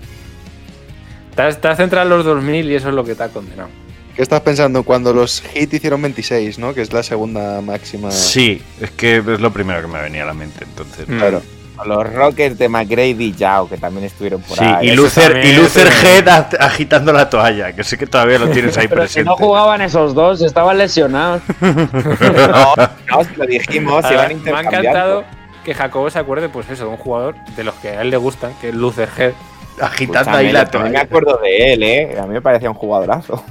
Te 1.37 1.43
has, 1.43 1.61
te 1.61 1.69
has 1.69 1.77
centrado 1.77 2.07
en 2.07 2.17
los 2.17 2.25
2000 2.25 2.71
y 2.71 2.75
eso 2.75 2.89
es 2.89 2.95
lo 2.95 3.05
que 3.05 3.15
te 3.15 3.23
ha 3.23 3.29
condenado. 3.29 3.69
¿Qué 4.15 4.21
estás 4.21 4.43
pensando 4.43 4.83
cuando 4.83 5.15
los 5.15 5.41
Heat 5.41 5.73
hicieron 5.73 6.03
26, 6.03 6.59
¿no? 6.59 6.75
Que 6.75 6.83
es 6.83 6.93
la 6.93 7.03
segunda 7.03 7.61
máxima. 7.63 8.11
Sí, 8.11 8.61
es 8.81 8.91
que 8.91 9.19
es 9.19 9.41
lo 9.41 9.53
primero 9.53 9.81
que 9.81 9.87
me 9.87 10.03
venía 10.03 10.25
a 10.25 10.27
la 10.27 10.35
mente, 10.35 10.65
entonces. 10.65 11.09
Mm. 11.09 11.62
Los 11.87 12.13
Rockets 12.13 12.59
de 12.59 12.69
McGrady 12.69 13.25
y 13.25 13.33
Yao, 13.33 13.69
que 13.69 13.77
también 13.79 14.07
estuvieron 14.07 14.41
por 14.43 14.57
Sí, 14.59 14.65
ahí. 14.65 14.89
y 14.91 14.93
Luther, 14.97 15.33
también, 15.33 15.55
y 15.55 15.59
Luther 15.59 15.89
Head 15.89 16.25
ag- 16.27 16.57
agitando 16.61 17.13
la 17.13 17.29
toalla, 17.31 17.73
que 17.73 17.85
sé 17.85 17.97
que 17.99 18.07
todavía 18.07 18.39
lo 18.39 18.49
tienes 18.49 18.77
ahí 18.79 18.89
Pero 18.89 19.03
si 19.03 19.07
presente. 19.23 19.31
no 19.31 19.37
jugaban 19.37 19.81
esos 19.83 20.15
dos, 20.15 20.41
estaban 20.43 20.79
lesionados. 20.79 21.43
No, 21.63 22.75
no, 22.77 23.25
si 23.25 23.37
lo 23.37 23.47
dijimos, 23.47 24.03
se 24.07 24.15
Ahora, 24.15 24.29
van 24.29 24.43
me 24.43 24.51
ha 24.53 24.61
encantado 24.61 25.25
que 25.65 25.75
Jacobo 25.75 26.11
se 26.11 26.19
acuerde, 26.19 26.49
pues 26.49 26.69
eso, 26.71 26.85
de 26.85 26.91
un 26.91 26.97
jugador 26.97 27.35
de 27.57 27.65
los 27.65 27.75
que 27.77 27.91
a 27.91 28.03
él 28.03 28.11
le 28.11 28.17
gustan, 28.17 28.53
que 28.61 28.71
es 28.71 28.75
Luther 28.75 29.09
Head. 29.17 29.33
Agitando 29.81 30.21
Escúchame, 30.21 30.39
ahí 30.49 30.53
la 30.53 30.65
también 30.67 30.93
me 30.93 30.99
toalla. 30.99 31.05
acuerdo 31.05 31.41
de 31.43 31.73
él, 31.73 31.83
¿eh? 31.83 32.17
A 32.21 32.27
mí 32.27 32.35
me 32.35 32.43
parecía 32.43 32.69
un 32.71 32.77
jugadorazo. 32.77 33.43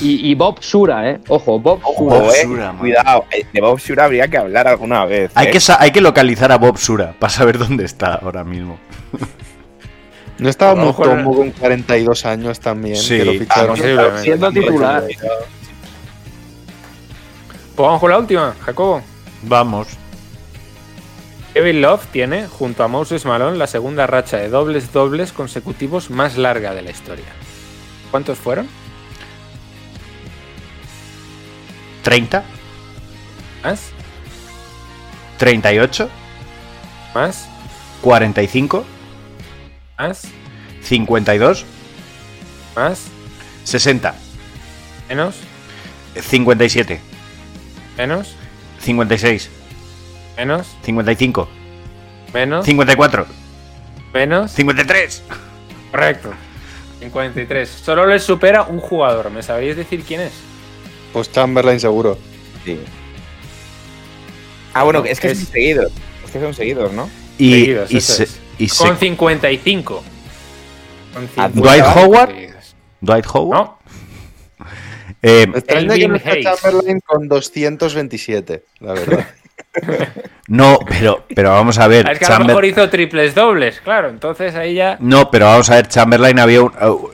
Y, 0.00 0.30
y 0.30 0.34
Bob 0.34 0.62
Sura, 0.62 1.10
¿eh? 1.10 1.20
Ojo, 1.28 1.58
Bob 1.58 1.80
Sura. 1.82 2.18
Bob 2.18 2.30
eh. 2.30 2.42
Sura. 2.42 2.74
Cuidado, 2.78 3.24
eh, 3.30 3.46
de 3.52 3.60
Bob 3.60 3.80
Sura 3.80 4.04
habría 4.04 4.28
que 4.28 4.38
hablar 4.38 4.68
alguna 4.68 5.04
vez. 5.04 5.32
Hay 5.34 5.48
¿eh? 5.48 5.50
que, 5.50 5.58
hay 5.78 5.90
que 5.90 6.00
localizar 6.00 6.52
a 6.52 6.58
Bob 6.58 6.78
Sura 6.78 7.14
para 7.18 7.30
saber 7.30 7.58
dónde 7.58 7.84
está 7.84 8.14
ahora 8.14 8.44
mismo. 8.44 8.78
¿No 10.38 10.48
estaba 10.48 10.76
Mutombo 10.76 11.34
con 11.34 11.50
42 11.50 12.24
años 12.26 12.60
también? 12.60 12.96
Sí. 12.96 13.18
Que 13.18 13.24
lo 13.24 13.32
ficharon. 13.32 13.70
Ah, 13.70 13.74
posiblemente. 13.74 14.22
Siendo 14.22 14.52
titular. 14.52 15.04
Pues 17.74 17.86
vamos 17.86 18.00
con 18.00 18.10
la 18.10 18.18
última, 18.18 18.54
Jacobo. 18.60 19.02
Vamos. 19.42 19.88
Kevin 21.54 21.80
Love 21.80 22.06
tiene, 22.12 22.46
junto 22.46 22.84
a 22.84 22.88
Moses 22.88 23.24
Malone, 23.24 23.56
la 23.56 23.66
segunda 23.66 24.06
racha 24.06 24.36
de 24.36 24.48
dobles 24.48 24.92
dobles 24.92 25.32
consecutivos 25.32 26.08
más 26.08 26.36
larga 26.36 26.72
de 26.72 26.82
la 26.82 26.90
historia. 26.90 27.24
¿Cuántos 28.12 28.38
fueron? 28.38 28.68
30, 32.02 32.44
¿Más? 33.62 33.90
38, 35.38 36.08
¿Más? 37.14 37.48
45, 38.02 38.84
¿Más? 39.98 40.22
52, 40.82 41.64
¿Más? 42.76 43.06
60, 43.64 44.14
¿Menos? 45.08 45.36
57, 46.20 47.00
¿Menos? 47.96 48.34
56, 48.80 49.50
¿Menos? 50.36 50.66
55, 50.82 51.48
¿Menos? 52.32 52.64
54, 52.64 53.26
¿Menos? 54.12 54.50
53. 54.52 55.22
Correcto. 55.90 56.32
53. 57.00 57.68
Solo 57.68 58.06
les 58.06 58.22
supera 58.22 58.62
un 58.62 58.80
jugador. 58.80 59.30
¿Me 59.30 59.42
sabríais 59.42 59.76
decir 59.76 60.02
quién 60.04 60.22
es? 60.22 60.32
Pues 61.12 61.30
Chamberlain 61.32 61.80
seguro. 61.80 62.18
Sí. 62.64 62.78
Ah, 64.74 64.84
bueno, 64.84 65.04
es 65.04 65.18
que 65.20 65.30
Es- 65.30 65.38
son 65.38 65.46
seguidos. 65.48 65.92
Es 66.24 66.30
que 66.30 66.40
son 66.40 66.54
seguidos, 66.54 66.92
¿no? 66.92 67.08
Y, 67.38 67.52
Seguidos, 67.52 67.90
y 67.92 68.00
se- 68.00 68.22
es. 68.24 68.40
y 68.58 68.68
se- 68.68 68.84
Con 68.86 68.96
55. 68.98 70.02
Con 71.14 71.24
Ah, 71.36 71.48
50 71.48 71.60
Dwight 71.60 71.84
Howard. 71.96 72.30
seguidos. 72.30 72.76
Dwight 73.00 73.26
Howard. 73.32 73.58
No, 73.58 73.78
Eh, 75.20 75.46
que 75.66 75.74
Elvin 75.74 76.12
no 76.12 76.20
Hayes. 76.24 76.44
Chamberlain 76.44 77.00
con 77.04 77.26
227, 77.28 78.64
la 78.78 78.92
verdad. 78.92 79.26
no, 80.48 80.78
pero, 80.88 81.24
pero 81.34 81.50
vamos 81.50 81.78
a 81.78 81.88
ver. 81.88 82.08
es 82.08 82.18
que 82.20 82.24
a 82.24 82.28
lo 82.28 82.34
Chamber- 82.34 82.46
mejor 82.48 82.64
hizo 82.66 82.88
triples 82.88 83.34
dobles, 83.34 83.80
claro. 83.80 84.10
Entonces 84.10 84.54
ahí 84.54 84.74
ya. 84.74 84.96
No, 85.00 85.28
pero 85.30 85.46
vamos 85.46 85.70
a 85.70 85.74
ver, 85.76 85.88
Chamberlain 85.88 86.38
había 86.38 86.62
un... 86.62 86.72
uh, 86.80 87.08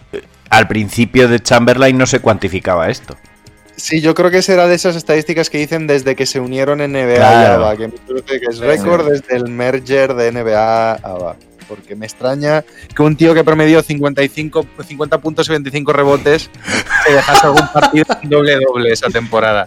al 0.51 0.69
principio 0.69 1.29
de 1.29 1.41
Chamberlain 1.41 1.97
no 1.97 2.07
se 2.07 2.21
cuantificaba 2.21 2.91
esto. 2.91 3.17
Sí, 3.77 4.01
yo 4.01 4.15
creo 4.15 4.31
que 4.31 4.41
será 4.43 4.67
de 4.69 4.75
esas 4.77 4.95
estadísticas 4.97 5.51
que 5.51 5.59
dicen 5.59 5.87
desde 5.87 6.15
que 6.15 6.27
se 6.27 6.39
unieron 6.41 6.79
NBA 6.79 7.17
y. 7.17 7.45
ABA, 7.47 7.77
que 7.77 7.89
me 7.89 7.95
parece 7.99 8.41
que 8.41 8.47
es 8.47 8.59
récord 8.59 9.09
desde 9.11 9.37
el 9.37 9.49
merger 9.51 10.15
de 10.15 10.31
NBA 10.33 10.93
ABA. 10.95 11.37
Porque 11.67 11.97
me 11.97 12.05
extraña 12.07 12.63
que 12.95 13.03
un 13.03 13.17
tío 13.17 13.33
que 13.35 13.43
promedió 13.43 13.83
55, 13.83 14.67
50 14.87 15.19
puntos 15.19 15.49
y 15.49 15.53
25 15.53 15.93
rebotes 15.95 16.51
se 17.07 17.13
dejase 17.13 17.47
algún 17.47 17.67
partido 17.73 18.05
en 18.23 18.29
doble 18.29 18.57
doble 18.61 18.93
esa 18.93 19.09
temporada. 19.09 19.65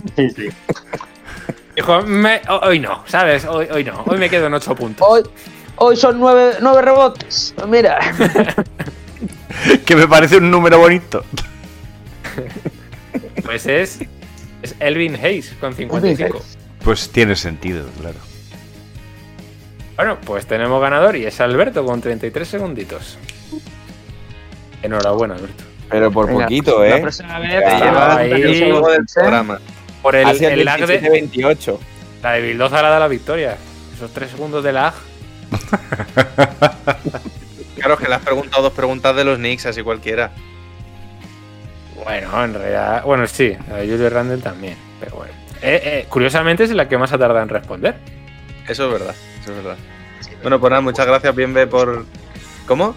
Dijo, 1.75 2.01
"Me- 2.03 2.41
ho- 2.49 2.59
hoy 2.67 2.79
no, 2.79 3.03
¿sabes? 3.07 3.45
Hoy, 3.45 3.67
hoy 3.71 3.83
no. 3.83 4.03
Hoy 4.05 4.17
me 4.19 4.29
quedo 4.29 4.45
en 4.47 4.53
8 4.53 4.75
puntos. 4.75 5.05
Hoy, 5.09 5.23
hoy 5.77 5.95
son 5.97 6.19
nueve, 6.19 6.53
nueve 6.61 6.81
rebotes. 6.83 7.53
Mira. 7.67 7.97
que 9.85 9.95
me 9.95 10.07
parece 10.07 10.37
un 10.37 10.49
número 10.51 10.77
bonito. 10.79 11.23
Pues 13.43 13.65
es. 13.65 13.99
Es 14.61 14.75
Elvin 14.79 15.15
Hayes 15.15 15.53
con 15.59 15.75
55. 15.75 16.41
Pues 16.83 17.09
tiene 17.09 17.35
sentido, 17.35 17.85
claro. 17.99 18.17
Bueno, 19.95 20.17
pues 20.25 20.45
tenemos 20.47 20.81
ganador 20.81 21.15
y 21.15 21.25
es 21.25 21.39
Alberto 21.41 21.85
con 21.85 22.01
33 22.01 22.47
segunditos. 22.47 23.17
Enhorabuena, 24.81 25.35
Alberto. 25.35 25.63
Pero 25.89 26.11
por 26.11 26.27
Venga, 26.27 26.45
poquito, 26.45 26.83
La 26.83 26.97
¿eh? 26.97 27.01
próxima 27.01 27.39
vez. 27.39 27.63
Un 28.63 28.69
Luego 28.69 28.89
del 28.89 29.05
programa. 29.05 29.59
Por 30.01 30.15
el, 30.15 30.27
Hacia 30.27 30.53
el 30.53 30.59
el 30.59 30.65
lag 30.65 30.85
de. 30.85 31.01
27-28. 31.01 31.79
La 32.23 32.31
de 32.33 32.41
Bildoza 32.41 32.81
la 32.81 32.89
da 32.89 32.99
la 32.99 33.07
victoria. 33.07 33.57
Esos 33.95 34.11
tres 34.11 34.31
segundos 34.31 34.63
de 34.63 34.73
lag. 34.73 34.93
Claro, 37.77 37.95
que 37.95 38.07
le 38.07 38.15
has 38.15 38.21
preguntado 38.23 38.63
dos 38.63 38.73
preguntas 38.73 39.15
de 39.15 39.23
los 39.23 39.37
Knicks, 39.37 39.67
así 39.67 39.83
cualquiera. 39.83 40.31
Bueno, 42.03 42.43
en 42.43 42.53
realidad. 42.53 43.03
Bueno, 43.03 43.27
sí, 43.27 43.55
la 43.69 43.77
de 43.77 43.87
Julio 43.87 44.09
Randle 44.09 44.37
también. 44.37 44.77
Pero 44.99 45.15
bueno. 45.17 45.33
Eh, 45.61 45.81
eh, 45.83 46.05
curiosamente 46.09 46.63
es 46.63 46.71
la 46.71 46.87
que 46.87 46.97
más 46.97 47.11
ha 47.13 47.17
tardado 47.17 47.41
en 47.41 47.49
responder. 47.49 47.95
Eso 48.67 48.85
es 48.85 48.91
verdad, 48.91 49.15
eso 49.41 49.51
es 49.51 49.63
verdad. 49.63 49.77
Bueno, 50.41 50.59
pues 50.59 50.69
nada, 50.69 50.81
muchas 50.81 51.05
gracias, 51.05 51.35
Bienve, 51.35 51.67
por. 51.67 52.05
¿Cómo? 52.67 52.95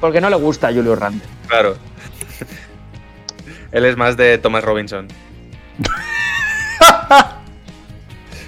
Porque 0.00 0.20
no 0.20 0.28
le 0.28 0.36
gusta 0.36 0.68
a 0.68 0.72
Julio 0.72 0.96
Randle. 0.96 1.22
Claro. 1.48 1.76
Él 3.72 3.84
es 3.84 3.96
más 3.96 4.16
de 4.16 4.38
Thomas 4.38 4.64
Robinson. 4.64 5.08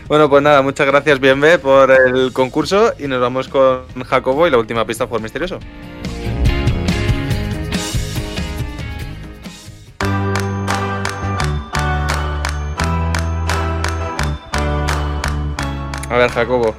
bueno, 0.09 0.29
pues 0.29 0.43
nada, 0.43 0.63
muchas 0.63 0.87
gracias, 0.87 1.21
Bienve, 1.21 1.59
por 1.59 1.91
el 1.91 2.33
concurso 2.33 2.95
y 2.99 3.07
nos 3.07 3.21
vamos 3.21 3.49
con 3.49 3.87
Jacobo 4.05 4.47
y 4.47 4.51
la 4.51 4.59
última 4.59 4.85
pista 4.87 5.07
por 5.07 5.21
misterioso. 5.21 5.59
Ver, 16.19 16.31
Jacobo. 16.31 16.75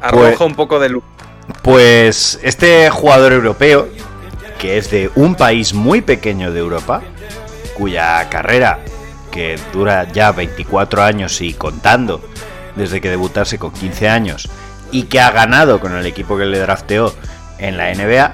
Arroja 0.00 0.28
Pues- 0.28 0.40
un 0.40 0.54
poco 0.54 0.78
de 0.80 0.88
luz. 0.88 1.04
Pues 1.62 2.38
este 2.42 2.88
jugador 2.90 3.32
europeo, 3.32 3.88
que 4.58 4.78
es 4.78 4.90
de 4.90 5.10
un 5.14 5.34
país 5.34 5.74
muy 5.74 6.00
pequeño 6.00 6.52
de 6.52 6.60
Europa, 6.60 7.02
cuya 7.76 8.28
carrera, 8.28 8.78
que 9.30 9.58
dura 9.72 10.10
ya 10.12 10.32
24 10.32 11.02
años 11.02 11.40
y 11.40 11.54
contando, 11.54 12.20
desde 12.76 13.00
que 13.00 13.10
debutase 13.10 13.58
con 13.58 13.72
15 13.72 14.08
años, 14.08 14.48
y 14.92 15.04
que 15.04 15.20
ha 15.20 15.30
ganado 15.30 15.80
con 15.80 15.96
el 15.96 16.06
equipo 16.06 16.36
que 16.36 16.46
le 16.46 16.58
drafteó 16.58 17.14
en 17.58 17.76
la 17.76 17.90
NBA, 17.90 18.32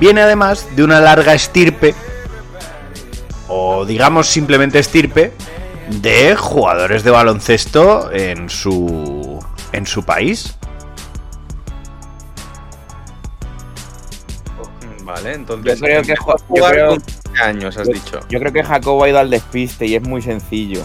viene 0.00 0.22
además 0.22 0.66
de 0.76 0.84
una 0.84 1.00
larga 1.00 1.34
estirpe, 1.34 1.94
o 3.48 3.84
digamos 3.86 4.28
simplemente 4.28 4.78
estirpe, 4.78 5.32
de 5.90 6.36
jugadores 6.36 7.02
de 7.04 7.10
baloncesto 7.10 8.10
en 8.12 8.48
su, 8.50 9.38
en 9.72 9.86
su 9.86 10.04
país. 10.04 10.56
Vale, 15.04 15.32
entonces. 15.34 15.78
Yo 15.78 15.84
creo 15.86 16.02
que 16.02 16.16
jo- 16.16 16.36
yo 16.36 16.44
jugar 16.48 16.72
creo- 16.72 16.88
con 16.88 17.00
15 17.00 17.42
años, 17.42 17.76
has 17.78 17.86
Yo- 17.88 17.94
dicho. 17.94 18.20
Yo 18.28 18.38
creo 18.40 18.52
que 18.52 18.62
Jacobo 18.62 19.04
ha 19.04 19.08
ido 19.08 19.18
al 19.18 19.30
despiste 19.30 19.86
y 19.86 19.94
es 19.94 20.02
muy 20.02 20.20
sencillo. 20.20 20.82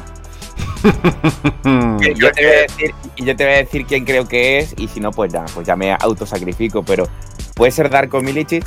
Yo, 1.64 2.32
te 2.32 2.46
voy 2.46 2.54
a 2.56 2.62
decir, 2.62 2.94
y 3.16 3.24
yo 3.26 3.36
te 3.38 3.46
voy 3.46 3.54
a 3.54 3.58
decir 3.58 3.86
quién 3.86 4.04
creo 4.04 4.28
que 4.28 4.60
es 4.60 4.74
y 4.78 4.90
si 4.90 5.00
no, 5.00 5.12
pues 5.12 5.32
ya, 5.32 5.46
pues 5.54 5.66
ya 5.66 5.78
me 5.78 5.94
autosacrifico. 5.98 6.84
Pero 6.84 7.08
¿puede 7.56 7.72
ser 7.72 7.90
Darko 7.90 8.20
Milicic? 8.22 8.66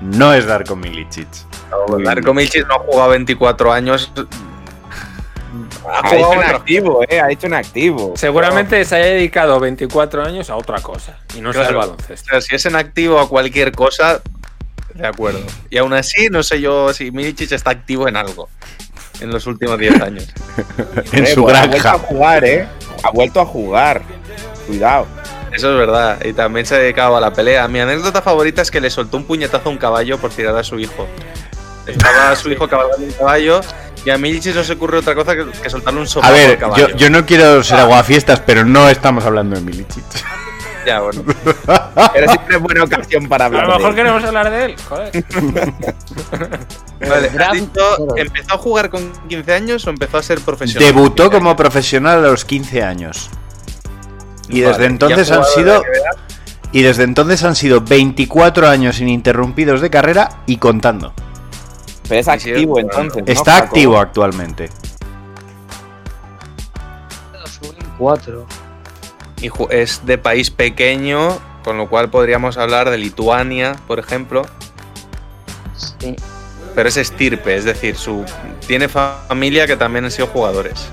No 0.00 0.32
es 0.34 0.46
Darko 0.46 0.74
Milicic. 0.74 1.28
Darko 2.04 2.34
Milicic 2.34 2.66
no 2.66 2.74
ha 2.74 2.78
jugado 2.80 3.10
24 3.10 3.72
años. 3.72 4.12
Ha 5.88 6.08
Ha 6.08 6.16
hecho 6.16 6.28
otra- 6.28 6.50
activo, 6.56 7.00
eh, 7.08 7.20
ha 7.20 7.30
hecho 7.30 7.46
en 7.46 7.54
activo. 7.54 8.12
Seguramente 8.16 8.84
se 8.84 8.96
haya 8.96 9.06
dedicado 9.06 9.58
24 9.60 10.24
años 10.24 10.50
a 10.50 10.56
otra 10.56 10.80
cosa. 10.80 11.18
Y 11.36 11.40
no 11.40 11.52
sea 11.52 11.62
el 11.62 11.68
Claro. 11.68 11.80
baloncesto. 11.80 12.26
O 12.26 12.30
sea, 12.32 12.40
si 12.40 12.54
es 12.54 12.66
en 12.66 12.76
activo 12.76 13.18
a 13.18 13.28
cualquier 13.28 13.72
cosa, 13.72 14.20
de 14.94 15.06
acuerdo. 15.06 15.40
Y 15.70 15.78
aún 15.78 15.92
así, 15.94 16.28
no 16.30 16.42
sé 16.42 16.60
yo 16.60 16.92
si 16.92 17.10
Milicic 17.10 17.52
está 17.52 17.70
activo 17.70 18.08
en 18.08 18.16
algo 18.16 18.48
en 19.20 19.30
los 19.30 19.46
últimos 19.46 19.78
10 19.78 20.00
años. 20.02 20.28
En 21.12 21.24
Eh, 21.24 21.26
su 21.34 21.42
pues 21.42 21.56
Ha 21.56 21.66
vuelto 21.66 21.88
a 21.88 21.98
jugar, 21.98 22.44
eh. 22.44 22.68
Ha 23.02 23.10
vuelto 23.10 23.40
a 23.40 23.46
jugar. 23.46 24.02
Cuidado. 24.66 25.06
Eso 25.52 25.72
es 25.72 25.78
verdad. 25.78 26.22
Y 26.24 26.32
también 26.32 26.64
se 26.66 26.74
ha 26.74 26.78
dedicado 26.78 27.16
a 27.16 27.20
la 27.20 27.32
pelea. 27.32 27.66
Mi 27.68 27.80
anécdota 27.80 28.22
favorita 28.22 28.62
es 28.62 28.70
que 28.70 28.80
le 28.80 28.88
soltó 28.90 29.16
un 29.16 29.24
puñetazo 29.24 29.68
a 29.68 29.72
un 29.72 29.78
caballo 29.78 30.18
por 30.18 30.30
tirar 30.30 30.56
a 30.56 30.62
su 30.62 30.78
hijo. 30.78 31.08
Estaba 31.86 32.36
su 32.36 32.50
hijo 32.52 32.68
cabalgando 32.68 33.04
un 33.06 33.12
caballo 33.12 33.60
y 34.04 34.10
a 34.10 34.18
Milicic 34.18 34.54
no 34.54 34.64
se 34.64 34.72
ocurre 34.72 34.98
otra 34.98 35.14
cosa 35.14 35.34
que, 35.36 35.46
que 35.62 35.68
soltarle 35.70 36.00
un 36.00 36.06
A 36.06 36.08
sopapo 36.08 36.32
al 36.34 36.38
ver, 36.40 36.58
caballo. 36.58 36.88
yo, 36.88 36.96
yo 36.96 37.10
no 37.10 37.24
quiero 37.26 37.62
ser 37.62 37.78
aguafiestas, 37.80 38.40
pero 38.40 38.64
no 38.64 38.88
estamos 38.88 39.24
hablando 39.24 39.56
de 39.56 39.62
Milicic. 39.62 40.04
Ya, 40.86 41.00
bueno. 41.00 41.22
Pero 42.14 42.32
siempre 42.32 42.56
es 42.56 42.62
buena 42.62 42.84
ocasión 42.84 43.28
para 43.28 43.44
A 43.44 43.46
hablar. 43.48 43.66
lo 43.66 43.72
de 43.72 43.76
mejor 43.78 43.90
él. 43.90 43.96
queremos 43.96 44.24
hablar 44.24 44.50
de 44.50 44.64
él. 44.64 44.76
Joder. 44.88 45.10
Vale, 47.00 47.26
¿has 47.28 47.32
Draft- 47.34 47.52
dicho, 47.54 48.16
¿empezó 48.16 48.54
a 48.54 48.58
jugar 48.58 48.88
con 48.90 49.12
15 49.28 49.52
años 49.52 49.86
o 49.86 49.90
empezó 49.90 50.16
a 50.16 50.22
ser 50.22 50.40
profesional? 50.40 50.86
Debutó 50.86 51.30
como 51.30 51.54
profesional 51.54 52.24
a 52.24 52.28
los 52.28 52.46
15 52.46 52.82
años. 52.82 53.28
Y 54.48 54.60
desde 54.60 54.86
entonces 54.86 55.28
¿y 55.28 55.32
ha 55.32 55.36
han 55.36 55.44
sido 55.44 55.82
y 56.72 56.82
desde 56.82 57.02
entonces 57.04 57.44
han 57.44 57.56
sido 57.56 57.82
24 57.82 58.68
años 58.68 59.00
ininterrumpidos 59.00 59.80
de 59.82 59.90
carrera 59.90 60.30
y 60.46 60.56
contando. 60.56 61.12
Pero 62.10 62.20
es 62.22 62.28
activo 62.28 62.78
entonces. 62.80 63.22
¿no, 63.24 63.32
Está 63.32 63.56
activo 63.58 63.96
actualmente. 63.96 64.68
2004. 67.44 68.46
Y 69.40 69.48
ju- 69.48 69.68
es 69.70 70.04
de 70.04 70.18
país 70.18 70.50
pequeño, 70.50 71.38
con 71.62 71.78
lo 71.78 71.88
cual 71.88 72.10
podríamos 72.10 72.58
hablar 72.58 72.90
de 72.90 72.98
Lituania, 72.98 73.76
por 73.86 74.00
ejemplo. 74.00 74.42
Sí. 76.00 76.16
Pero 76.74 76.88
es 76.88 76.96
estirpe, 76.96 77.54
es 77.56 77.64
decir, 77.64 77.96
su 77.96 78.24
tiene 78.66 78.88
familia 78.88 79.68
que 79.68 79.76
también 79.76 80.04
han 80.04 80.10
sido 80.10 80.26
jugadores. 80.26 80.88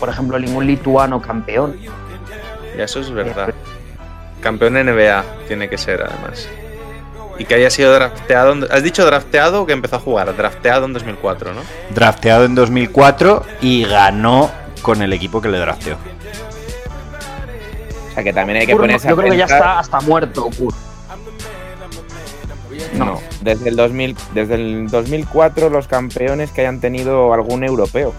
Por 0.00 0.08
ejemplo, 0.08 0.38
ningún 0.38 0.66
lituano 0.66 1.20
campeón. 1.20 1.78
Y 2.76 2.80
eso 2.80 3.00
es 3.00 3.10
verdad. 3.10 3.52
Campeón 4.42 4.74
NBA 4.74 5.24
tiene 5.48 5.68
que 5.70 5.78
ser, 5.78 6.02
además. 6.02 6.46
Y 7.38 7.44
que 7.46 7.54
haya 7.54 7.70
sido 7.70 7.94
drafteado. 7.94 8.52
en- 8.52 8.68
¿Has 8.70 8.82
dicho 8.82 9.06
drafteado 9.06 9.62
o 9.62 9.66
que 9.66 9.72
empezó 9.72 9.96
a 9.96 10.00
jugar? 10.00 10.36
Drafteado 10.36 10.84
en 10.84 10.92
2004, 10.92 11.54
¿no? 11.54 11.62
Drafteado 11.94 12.44
en 12.44 12.54
2004 12.54 13.44
y 13.62 13.84
ganó 13.84 14.50
con 14.82 15.00
el 15.00 15.12
equipo 15.14 15.40
que 15.40 15.48
le 15.48 15.58
drafteó. 15.58 15.96
O 18.10 18.14
sea 18.14 18.22
que 18.22 18.32
también 18.32 18.58
hay 18.60 18.66
que 18.66 18.72
Kur, 18.72 18.82
no, 18.82 18.86
ponerse 18.88 19.08
yo 19.08 19.14
a 19.14 19.16
creo 19.16 19.30
que 19.32 19.38
ya 19.38 19.44
está 19.46 19.78
hasta 19.78 20.00
muerto, 20.02 20.50
Kur. 20.58 20.74
No, 22.94 23.20
desde 23.40 23.70
el 23.70 23.76
2000, 23.76 24.16
desde 24.34 24.54
el 24.54 24.88
2004 24.88 25.70
los 25.70 25.88
campeones 25.88 26.50
que 26.50 26.60
hayan 26.62 26.80
tenido 26.80 27.32
algún 27.32 27.64
europeo. 27.64 28.12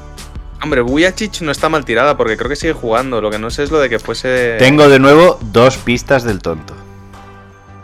Hombre, 0.64 0.80
Vujacic 0.80 1.41
no 1.41 1.51
está 1.51 1.68
mal 1.68 1.84
tirada 1.84 2.16
porque 2.16 2.38
creo 2.38 2.47
que 2.47 2.55
sigue 2.55 2.72
jugando. 2.72 3.20
Lo 3.20 3.30
que 3.30 3.38
no 3.38 3.49
sé 3.49 3.64
es 3.64 3.72
lo 3.72 3.80
de 3.80 3.89
que 3.89 3.99
fuese. 3.99 4.55
Tengo 4.59 4.88
de 4.88 4.97
nuevo 4.97 5.38
dos 5.41 5.76
pistas 5.76 6.24
del 6.24 6.41
tonto. 6.41 6.74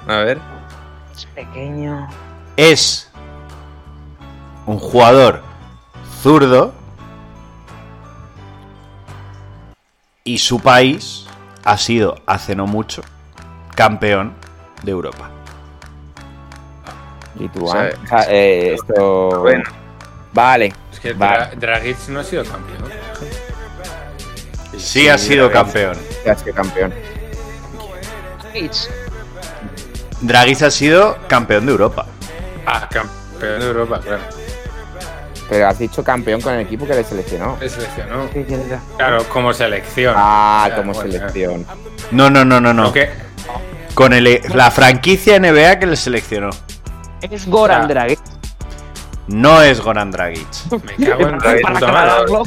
A 0.08 0.20
ver. 0.20 0.40
Es 1.14 1.26
pequeño. 1.26 2.08
Es 2.56 3.12
un 4.66 4.80
jugador 4.80 5.42
zurdo 6.22 6.74
y 10.24 10.38
su 10.38 10.62
país 10.62 11.28
ha 11.66 11.78
sido 11.78 12.16
hace 12.26 12.56
no 12.56 12.66
mucho 12.66 13.02
campeón 13.76 14.36
de 14.84 14.92
Europa. 14.92 15.30
Lituania. 17.38 17.92
O 18.06 18.08
sea, 18.08 18.24
eh, 18.30 18.76
esto. 18.76 19.42
Bueno. 19.42 19.66
Vale. 20.32 20.74
Es 21.00 21.02
que 21.02 21.14
Vale. 21.14 21.46
Dra- 21.52 21.60
Dragic 21.60 22.08
no 22.10 22.20
ha 22.20 22.24
sido 22.24 22.44
campeón. 22.44 22.90
Sí 24.78 25.08
ha 25.10 25.18
sido 25.18 25.52
campeón. 25.52 25.98
Ya 26.26 26.34
es 26.34 26.44
que 26.44 26.52
campeón. 26.54 26.94
Dragic 30.22 30.62
ha 30.64 30.72
sido 30.72 31.18
campeón 31.28 31.66
de 31.66 31.72
Europa. 31.72 32.06
Ah, 32.66 32.88
campeón 32.92 33.60
de 33.60 33.66
Europa, 33.68 34.00
claro. 34.02 34.24
Pero 35.50 35.68
has 35.68 35.80
dicho 35.80 36.04
campeón 36.04 36.42
con 36.42 36.54
el 36.54 36.62
equipo 36.62 36.86
que 36.86 36.94
le 36.94 37.04
seleccionó. 37.04 37.58
Le 37.60 37.70
seleccionó. 37.70 38.30
Claro, 38.98 39.24
como 39.30 39.54
selección. 39.54 40.14
Ah, 40.18 40.70
como 40.76 40.94
bueno, 40.94 41.12
selección. 41.12 41.66
No, 42.12 42.30
no, 42.30 42.46
no, 42.46 42.60
no, 42.62 42.74
no. 42.74 42.94
Con 43.96 44.14
el, 44.14 44.42
la 44.54 44.70
franquicia 44.72 45.40
NBA 45.40 45.80
que 45.80 45.86
le 45.88 45.96
seleccionó. 45.96 46.50
Es 47.22 47.48
Goran 47.48 47.84
Ah. 47.84 47.88
Dragic. 47.88 48.20
No 49.30 49.62
es 49.62 49.80
Goran 49.82 50.12
Dragic. 50.12 50.48
Me 50.98 51.06
cago 51.08 51.28
en 51.28 51.36
aclararlo. 51.76 52.44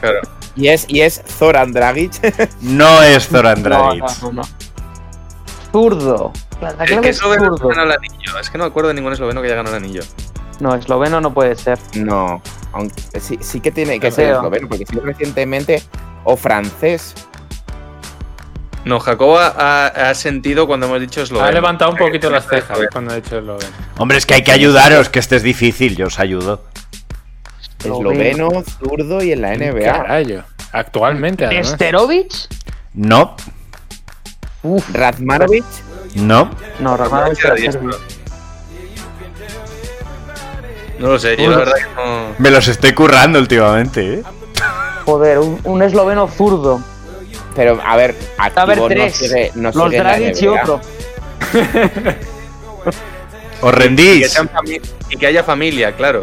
Claro. 0.00 0.20
Y 0.56 0.68
es, 0.68 0.84
y 0.88 1.00
es 1.00 1.22
Zoran 1.26 1.72
Dragic. 1.72 2.12
No 2.60 3.02
es 3.02 3.26
Zoran 3.28 3.62
Dragic. 3.62 4.02
no, 4.22 4.32
no, 4.32 4.32
no. 4.32 4.42
Zurdo. 5.72 6.32
El 6.60 6.86
que 6.88 7.00
que 7.00 7.08
es 7.08 7.16
esloveno 7.16 7.56
zurdo. 7.56 7.68
ganó 7.68 7.82
el 7.82 7.92
anillo. 7.92 8.38
Es 8.40 8.48
que 8.50 8.58
no 8.58 8.64
me 8.64 8.68
acuerdo 8.68 8.88
de 8.88 8.94
ningún 8.94 9.12
esloveno 9.12 9.40
que 9.40 9.48
haya 9.48 9.56
ganado 9.56 9.76
el 9.76 9.82
anillo. 9.82 10.02
No, 10.60 10.74
esloveno 10.74 11.20
no 11.20 11.34
puede 11.34 11.56
ser. 11.56 11.78
no. 11.96 12.40
Aunque 12.72 13.20
sí, 13.20 13.38
sí 13.40 13.60
que 13.60 13.70
tiene 13.70 14.00
que 14.00 14.10
ser 14.10 14.32
esloveno, 14.32 14.68
porque 14.68 14.84
sí 14.86 14.98
recientemente. 14.98 15.82
O 16.24 16.36
francés. 16.36 17.14
No, 18.84 19.00
Jacobo 19.00 19.38
ha, 19.38 19.86
ha 19.86 20.14
sentido 20.14 20.66
cuando 20.66 20.86
hemos 20.86 21.00
dicho 21.00 21.22
esloveno. 21.22 21.48
Ha 21.48 21.52
levantado 21.52 21.90
un 21.90 21.96
poquito 21.96 22.28
las 22.30 22.46
cejas 22.46 22.78
cuando 22.92 23.12
ha 23.12 23.16
dicho 23.16 23.38
esloveno. 23.38 23.70
Hombre, 23.98 24.18
es 24.18 24.26
que 24.26 24.34
hay 24.34 24.42
que 24.44 24.52
ayudaros, 24.52 25.08
que 25.08 25.18
este 25.18 25.36
es 25.36 25.42
difícil, 25.42 25.96
yo 25.96 26.06
os 26.06 26.18
ayudo. 26.18 26.62
Esloveno, 27.78 28.48
zurdo 28.78 29.22
y 29.22 29.32
en 29.32 29.42
la 29.42 29.56
NBA. 29.56 29.80
Carayo. 29.84 30.44
Actualmente, 30.72 31.46
además. 31.46 31.70
¿Nesterovic? 31.70 32.32
No, 32.94 33.36
Razmanovic. 34.92 35.64
no. 36.14 36.50
No, 36.80 36.96
diestro. 36.96 37.56
serbio. 37.56 37.98
No 40.98 41.08
lo 41.08 41.18
sé, 41.18 41.36
yo 41.36 41.50
la 41.50 41.56
verdad 41.58 41.74
que 41.74 41.94
no. 41.96 42.34
Me 42.38 42.50
los 42.50 42.68
estoy 42.68 42.92
currando 42.92 43.38
últimamente, 43.38 44.14
¿eh? 44.14 44.22
Joder, 45.04 45.38
un, 45.38 45.60
un 45.64 45.82
esloveno 45.82 46.28
zurdo. 46.28 46.80
Pero, 47.54 47.80
a 47.84 47.96
ver, 47.96 48.14
A 48.38 48.46
activo 48.46 48.66
ver, 48.66 48.78
no 48.78 48.88
tres. 48.88 49.16
sigue, 49.16 49.52
no 49.54 49.70
Los 49.72 49.90
Dragic 49.92 50.42
y 50.42 50.46
otro. 50.48 50.80
¿Os 53.60 53.72
Y 53.72 53.76
que, 53.76 53.80
rendís? 53.80 54.38
y 55.10 55.16
que 55.16 55.26
haya 55.26 55.42
familia, 55.44 55.94
claro. 55.96 56.22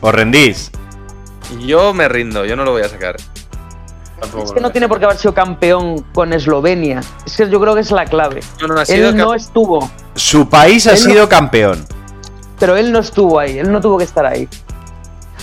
¿Os 0.00 0.14
rendís? 0.14 0.70
Yo 1.60 1.92
me 1.94 2.08
rindo, 2.08 2.44
yo 2.44 2.56
no 2.56 2.64
lo 2.64 2.72
voy 2.72 2.82
a 2.82 2.88
sacar. 2.88 3.16
Tampoco 4.20 4.44
Es 4.44 4.52
que 4.52 4.60
no 4.60 4.70
tiene 4.72 4.88
por 4.88 4.98
qué 4.98 5.04
haber 5.04 5.16
sido 5.18 5.32
campeón 5.34 6.02
con 6.12 6.32
Eslovenia. 6.32 7.00
Es 7.24 7.36
que 7.36 7.48
yo 7.48 7.60
creo 7.60 7.74
que 7.74 7.82
es 7.82 7.90
la 7.92 8.04
clave. 8.04 8.40
No, 8.60 8.66
no, 8.68 8.80
ha 8.80 8.84
sido 8.84 9.10
Él 9.10 9.16
no 9.16 9.34
estuvo, 9.34 9.88
Su 10.14 10.48
país 10.48 10.86
ha 10.88 10.94
Él 10.94 11.04
no- 11.04 11.10
sido 11.10 11.28
campeón. 11.28 11.86
pero 12.58 12.76
él 12.76 12.90
no 12.90 12.98
estuvo 12.98 13.38
ahí. 13.38 13.58
Él 13.58 13.70
no 13.70 13.80
tuvo 13.80 13.98
que 13.98 14.04
estar 14.04 14.26
ahí. 14.26 14.48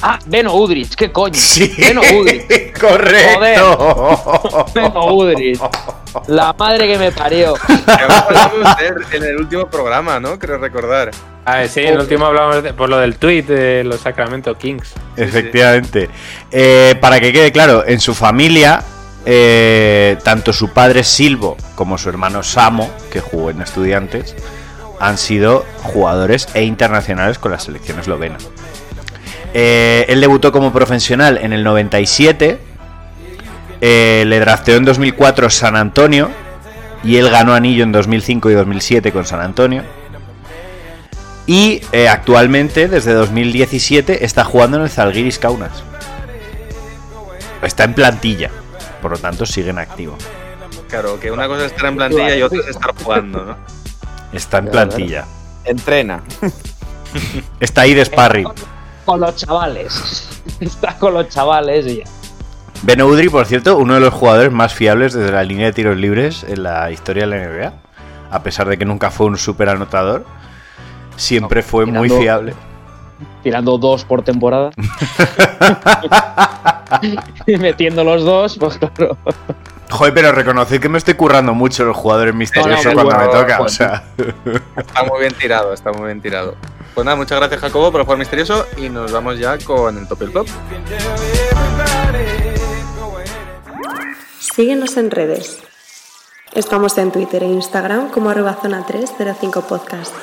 Ah, 0.07 0.19
Beno 0.27 0.53
Udrich, 0.55 0.93
¿qué 0.93 1.11
coño? 1.11 1.33
Sí, 1.33 1.73
Beno 1.79 2.01
Udrich. 2.01 2.77
correcto. 2.79 4.65
Beno 4.75 5.05
Udrich. 5.15 5.59
La 6.27 6.53
madre 6.53 6.87
que 6.87 6.97
me 6.99 7.11
parió. 7.11 7.55
que 7.55 7.91
hablamos 7.91 8.77
de 8.77 8.87
él 8.87 8.93
en 9.13 9.23
el 9.23 9.37
último 9.37 9.67
programa, 9.67 10.19
¿no? 10.19 10.37
Creo 10.37 10.59
recordar. 10.59 11.09
Ah, 11.43 11.65
sí, 11.67 11.79
en 11.81 11.93
el 11.93 11.99
último 12.01 12.25
hablamos 12.27 12.61
de- 12.61 12.73
por 12.73 12.87
lo 12.89 12.99
del 12.99 13.15
tweet 13.17 13.43
de 13.43 13.83
los 13.83 13.99
Sacramento 14.01 14.55
Kings. 14.55 14.93
Efectivamente. 15.17 16.09
Eh, 16.51 16.95
para 17.01 17.19
que 17.19 17.33
quede 17.33 17.51
claro, 17.51 17.83
en 17.85 17.99
su 17.99 18.13
familia, 18.13 18.83
eh, 19.25 20.17
tanto 20.23 20.53
su 20.53 20.69
padre 20.69 21.03
Silvo 21.03 21.57
como 21.73 21.97
su 21.97 22.09
hermano 22.09 22.43
Samo, 22.43 22.91
que 23.11 23.21
jugó 23.21 23.49
en 23.49 23.61
Estudiantes, 23.61 24.35
han 24.99 25.17
sido 25.17 25.65
jugadores 25.81 26.47
e 26.53 26.61
internacionales 26.63 27.39
con 27.39 27.51
la 27.51 27.59
selección 27.59 27.99
eslovena. 27.99 28.37
Eh, 29.57 30.05
él 30.09 30.19
debutó 30.19 30.51
como 30.51 30.73
profesional 30.73 31.39
en 31.41 31.53
el 31.53 31.63
97, 31.63 32.59
eh, 33.79 34.23
le 34.27 34.39
drafteó 34.41 34.75
en 34.75 34.83
2004 34.83 35.49
San 35.49 35.77
Antonio 35.77 36.29
y 37.05 37.15
él 37.15 37.29
ganó 37.29 37.53
anillo 37.53 37.83
en 37.83 37.93
2005 37.93 38.49
y 38.49 38.53
2007 38.53 39.13
con 39.13 39.25
San 39.25 39.39
Antonio. 39.39 39.83
Y 41.47 41.81
eh, 41.93 42.09
actualmente, 42.09 42.89
desde 42.89 43.13
2017, 43.13 44.25
está 44.25 44.43
jugando 44.43 44.75
en 44.75 44.83
el 44.83 44.89
Zalgiris 44.89 45.39
Kaunas. 45.39 45.83
Está 47.61 47.85
en 47.85 47.93
plantilla, 47.93 48.51
por 49.01 49.11
lo 49.11 49.17
tanto 49.17 49.45
sigue 49.45 49.69
en 49.69 49.79
activo. 49.79 50.17
Claro, 50.89 51.17
que 51.17 51.31
una 51.31 51.47
cosa 51.47 51.67
es 51.67 51.71
estar 51.71 51.85
en 51.85 51.95
plantilla 51.95 52.35
y 52.35 52.41
otra 52.41 52.59
es 52.59 52.67
estar 52.67 52.93
jugando, 52.93 53.45
¿no? 53.45 53.57
Está 54.33 54.57
en 54.57 54.65
plantilla. 54.65 55.23
Entrena. 55.63 56.23
Está 57.61 57.81
ahí 57.81 57.93
de 57.93 58.03
sparring. 58.03 58.49
Con 59.05 59.19
los 59.19 59.35
chavales. 59.35 60.43
Está 60.59 60.97
con 60.97 61.13
los 61.13 61.29
chavales 61.29 61.85
y 61.87 61.97
ya. 61.97 62.03
Ben 62.83 63.01
Udry, 63.01 63.29
por 63.29 63.45
cierto, 63.45 63.77
uno 63.77 63.95
de 63.95 63.99
los 63.99 64.13
jugadores 64.13 64.51
más 64.51 64.73
fiables 64.73 65.13
desde 65.13 65.31
la 65.31 65.43
línea 65.43 65.67
de 65.67 65.73
tiros 65.73 65.97
libres 65.97 66.43
en 66.47 66.63
la 66.63 66.91
historia 66.91 67.25
de 67.25 67.29
la 67.29 67.47
NBA. 67.47 67.73
A 68.31 68.43
pesar 68.43 68.67
de 68.67 68.77
que 68.77 68.85
nunca 68.85 69.11
fue 69.11 69.27
un 69.27 69.37
super 69.37 69.69
anotador, 69.69 70.25
siempre 71.15 71.61
fue 71.63 71.85
muy 71.85 72.09
fiable. 72.09 72.53
Tirando 73.43 73.77
dos 73.77 74.03
por 74.03 74.23
temporada. 74.23 74.71
y 77.47 77.57
metiendo 77.57 78.03
los 78.03 78.23
dos, 78.23 78.57
pues 78.57 78.77
claro. 78.77 79.17
Joder, 79.89 80.13
pero 80.13 80.31
reconoced 80.31 80.79
que 80.81 80.89
me 80.89 80.97
estoy 80.97 81.13
currando 81.13 81.53
mucho 81.53 81.85
los 81.85 81.95
jugadores 81.95 82.33
misteriosos 82.35 82.93
cuando 82.93 83.05
bueno, 83.05 83.19
me 83.19 83.25
toca. 83.27 83.57
bueno. 83.57 83.63
O 83.65 83.69
sea, 83.69 84.03
Está 84.75 85.03
muy 85.03 85.21
bien 85.21 85.33
tirado, 85.33 85.73
está 85.73 85.91
muy 85.91 86.07
bien 86.07 86.21
tirado. 86.21 86.55
Pues 86.95 87.03
nada, 87.03 87.17
muchas 87.17 87.37
gracias 87.39 87.59
Jacobo 87.59 87.91
por 87.91 87.99
el 87.99 88.05
juego 88.05 88.19
misterioso 88.19 88.65
y 88.77 88.87
nos 88.87 89.11
vamos 89.11 89.37
ya 89.37 89.57
con 89.57 89.97
el 89.97 90.07
top 90.07 90.21
y 90.21 90.23
el 90.23 90.31
flop. 90.31 90.47
Síguenos 94.39 94.95
en 94.95 95.11
redes. 95.11 95.59
Estamos 96.53 96.97
en 96.97 97.11
Twitter 97.11 97.43
e 97.43 97.47
Instagram 97.47 98.11
como 98.11 98.29
arroba 98.29 98.57
zona 98.61 98.85
305 98.85 99.67
podcast. 99.67 100.15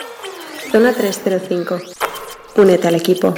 Zona 0.70 0.94
305. 0.94 1.78
Únete 2.56 2.88
al 2.88 2.94
equipo. 2.94 3.34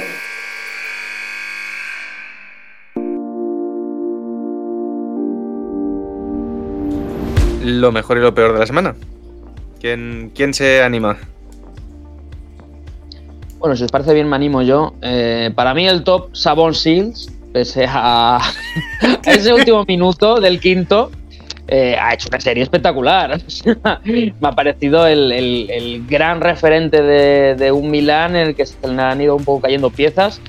Lo 7.61 7.91
mejor 7.91 8.17
y 8.17 8.21
lo 8.21 8.33
peor 8.33 8.53
de 8.53 8.59
la 8.59 8.65
semana. 8.65 8.95
¿Quién, 9.81 10.31
quién 10.33 10.53
se 10.53 10.81
anima? 10.81 11.17
Bueno, 13.65 13.75
si 13.75 13.83
os 13.83 13.91
parece 13.91 14.13
bien, 14.13 14.29
me 14.29 14.35
animo 14.35 14.61
yo. 14.61 14.93
Eh, 15.01 15.49
para 15.55 15.73
mí, 15.73 15.87
el 15.87 16.03
top 16.03 16.29
Sabon 16.35 16.75
Seals, 16.75 17.31
pese 17.51 17.87
a, 17.89 18.39
ese 19.25 19.51
último 19.55 19.83
minuto 19.87 20.39
del 20.39 20.59
quinto, 20.59 21.09
eh, 21.67 21.97
ha 21.99 22.13
hecho 22.13 22.27
una 22.29 22.39
serie 22.39 22.61
espectacular. 22.61 23.41
Me 24.05 24.33
ha 24.43 24.51
parecido 24.51 25.07
el, 25.07 25.31
el- 25.31 25.67
el 25.71 26.05
gran 26.05 26.41
referente 26.41 27.01
de, 27.01 27.55
de 27.55 27.71
un 27.71 27.89
Milán 27.89 28.35
en 28.35 28.49
el 28.49 28.55
que 28.55 28.67
se 28.67 28.77
han 28.85 29.19
ido 29.19 29.35
un 29.35 29.43
poco 29.43 29.61
cayendo 29.61 29.89
piezas, 29.89 30.39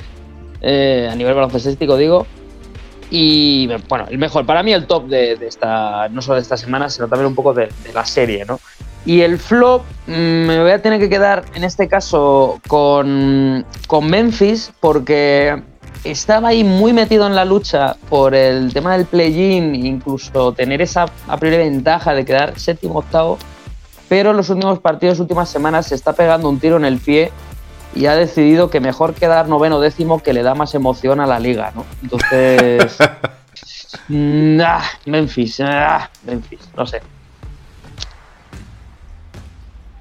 eh, 0.61 1.09
a 1.11 1.15
nivel 1.15 1.33
baloncestístico, 1.33 1.97
digo. 1.97 2.27
Y 3.11 3.67
bueno, 3.89 4.09
el 4.11 4.19
mejor, 4.19 4.45
para 4.45 4.63
mí 4.63 4.75
el 4.75 4.85
top 4.87 5.07
de, 5.07 5.37
de 5.37 5.47
esta, 5.47 6.11
no 6.11 6.21
solo 6.21 6.35
de 6.35 6.43
esta 6.43 6.59
semana, 6.59 6.91
sino 6.91 7.09
también 7.09 7.29
un 7.29 7.35
poco 7.35 7.55
de, 7.55 7.69
de 7.83 7.93
la 7.95 8.05
serie, 8.05 8.45
¿no? 8.45 8.61
Y 9.07 9.21
el 9.21 9.39
flop, 9.39 9.83
mm, 10.09 10.13
me 10.13 10.61
voy 10.61 10.73
a 10.73 10.83
tener 10.83 10.99
que 10.99 11.09
quedar 11.09 11.45
en 11.55 11.63
este 11.63 11.87
caso 11.87 12.61
con, 12.67 13.65
con 13.87 14.11
Memphis, 14.11 14.73
porque 14.81 15.63
estaba 16.03 16.49
ahí 16.49 16.65
muy 16.65 16.93
metido 16.93 17.27
en 17.27 17.37
la 17.37 17.45
lucha 17.45 17.97
por 18.09 18.35
el 18.35 18.73
tema 18.73 18.97
del 18.97 19.07
play-in, 19.07 19.77
incluso 19.77 20.53
tener 20.53 20.83
esa 20.83 21.07
a 21.29 21.37
priori 21.37 21.57
ventaja 21.57 22.15
de 22.15 22.25
quedar 22.25 22.59
séptimo 22.59 22.99
octavo, 22.99 23.39
pero 24.09 24.33
en 24.33 24.37
los 24.37 24.51
últimos 24.51 24.81
partidos, 24.81 25.21
últimas 25.21 25.49
semanas, 25.49 25.87
se 25.87 25.95
está 25.95 26.13
pegando 26.13 26.49
un 26.49 26.59
tiro 26.59 26.77
en 26.77 26.85
el 26.85 26.99
pie 26.99 27.31
y 27.95 28.07
ha 28.07 28.17
decidido 28.17 28.71
que 28.71 28.81
mejor 28.81 29.15
quedar 29.15 29.49
noveno 29.49 29.81
décimo 29.81 30.21
que 30.21 30.33
le 30.33 30.43
da 30.43 30.57
más 30.57 30.75
emoción 30.75 31.21
a 31.21 31.27
la 31.27 31.39
liga, 31.39 31.73
¿no? 31.77 31.85
Entonces. 32.03 32.99
mm, 34.09 34.61
ah, 34.61 34.83
Memphis, 35.07 35.61
ah, 35.61 36.11
Memphis, 36.25 36.61
no 36.77 36.87
sé. 36.87 37.01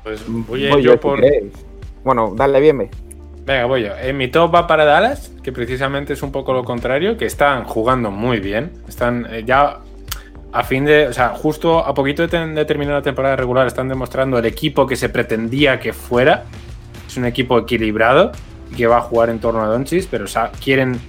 Pues 0.06 0.24
voy, 0.28 0.70
Voy 0.70 0.84
yo 0.84 1.00
por. 1.00 1.20
Bueno, 2.04 2.34
dale 2.36 2.60
bien, 2.60 2.78
ve. 2.78 2.92
Venga, 3.44 3.66
voy 3.66 3.86
yo. 3.86 3.98
En 4.00 4.16
mi 4.16 4.28
top 4.28 4.54
va 4.54 4.68
para 4.68 4.86
Dallas, 4.86 5.32
que 5.42 5.52
precisamente 5.52 6.14
es 6.14 6.22
un 6.22 6.32
poco 6.32 6.54
lo 6.54 6.64
contrario, 6.64 7.18
que 7.18 7.26
están 7.26 7.64
jugando 7.64 8.12
muy 8.12 8.40
bien. 8.40 8.72
Están 8.88 9.26
eh, 9.32 9.42
ya 9.48 9.80
a 10.52 10.64
fin 10.64 10.86
de. 10.86 11.08
O 11.08 11.14
sea, 11.14 11.30
justo 11.30 11.80
a 11.80 11.96
poquito 11.96 12.28
de, 12.28 12.66
terminar 12.66 12.94
la 12.94 13.02
temporada 13.02 13.36
regular, 13.36 13.66
están 13.66 13.90
demostrando 13.90 14.38
el 14.38 14.46
equipo 14.46 14.86
que 14.86 14.96
se 14.96 15.10
pretendía 15.10 15.80
que 15.80 15.92
fuera. 15.92 16.44
Es 17.08 17.18
un 17.18 17.26
equipo 17.26 17.58
equilibrado 17.58 18.32
y 18.72 18.76
que 18.76 18.86
va 18.86 18.98
a 18.98 19.02
jugar 19.02 19.32
en 19.32 19.40
torno 19.40 19.64
a 19.64 19.66
Doncic, 19.66 20.08
pero 20.12 20.26
quieren, 20.64 21.00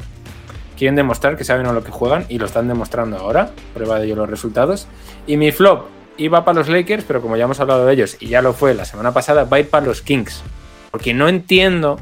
quieren 0.75 0.97
demostrar 0.97 1.37
que 1.37 1.45
saben 1.45 1.67
a 1.67 1.75
lo 1.75 1.85
que 1.85 1.91
juegan 1.91 2.25
y 2.31 2.39
lo 2.39 2.47
están 2.47 2.67
demostrando 2.67 3.19
ahora. 3.19 3.51
Prueba 3.75 3.99
de 3.99 4.07
ello 4.07 4.17
los 4.17 4.31
resultados. 4.31 4.89
Y 5.27 5.37
mi 5.37 5.53
flop 5.53 5.96
iba 6.17 6.45
para 6.45 6.59
los 6.59 6.69
Lakers, 6.69 7.05
pero 7.05 7.21
como 7.21 7.37
ya 7.37 7.45
hemos 7.45 7.61
hablado 7.61 7.87
de 7.87 7.93
ellos 7.93 8.17
y 8.21 8.29
ya 8.29 8.43
lo 8.43 8.53
fue 8.53 8.75
la 8.75 8.85
semana 8.85 9.13
pasada, 9.13 9.45
va 9.45 9.57
a 9.57 9.61
ir 9.61 9.71
para 9.71 9.87
los 9.87 10.03
Kings. 10.03 10.43
Porque 10.91 11.15
no 11.15 11.29
entiendo 11.29 11.99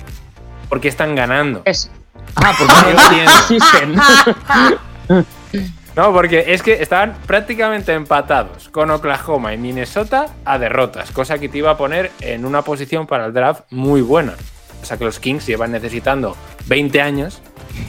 por 0.69 0.81
qué 0.81 0.89
están 0.89 1.15
ganando. 1.15 1.62
Es. 1.65 1.91
Ah, 2.36 2.55
porque 2.59 2.73
No 2.95 4.03
entiendo. 5.11 5.24
No, 5.97 6.12
porque 6.12 6.47
es 6.49 6.62
que 6.62 6.82
estaban 6.82 7.15
prácticamente 7.24 7.93
empatados 7.93 8.69
con 8.70 8.91
Oklahoma 8.91 9.55
y 9.55 9.59
Minnesota 9.59 10.27
a 10.45 10.59
derrotas, 10.59 11.12
cosa 11.12 11.39
que 11.39 11.49
te 11.49 11.59
iba 11.59 11.70
a 11.70 11.77
poner 11.77 12.11
en 12.20 12.45
una 12.45 12.62
posición 12.62 13.07
para 13.07 13.27
el 13.27 13.32
draft 13.32 13.62
muy 13.70 14.01
buena. 14.01 14.35
O 14.82 14.85
sea 14.85 14.97
que 14.97 15.05
los 15.05 15.20
Kings 15.20 15.47
llevan 15.47 15.70
necesitando 15.70 16.36
20 16.66 17.01
años, 17.01 17.41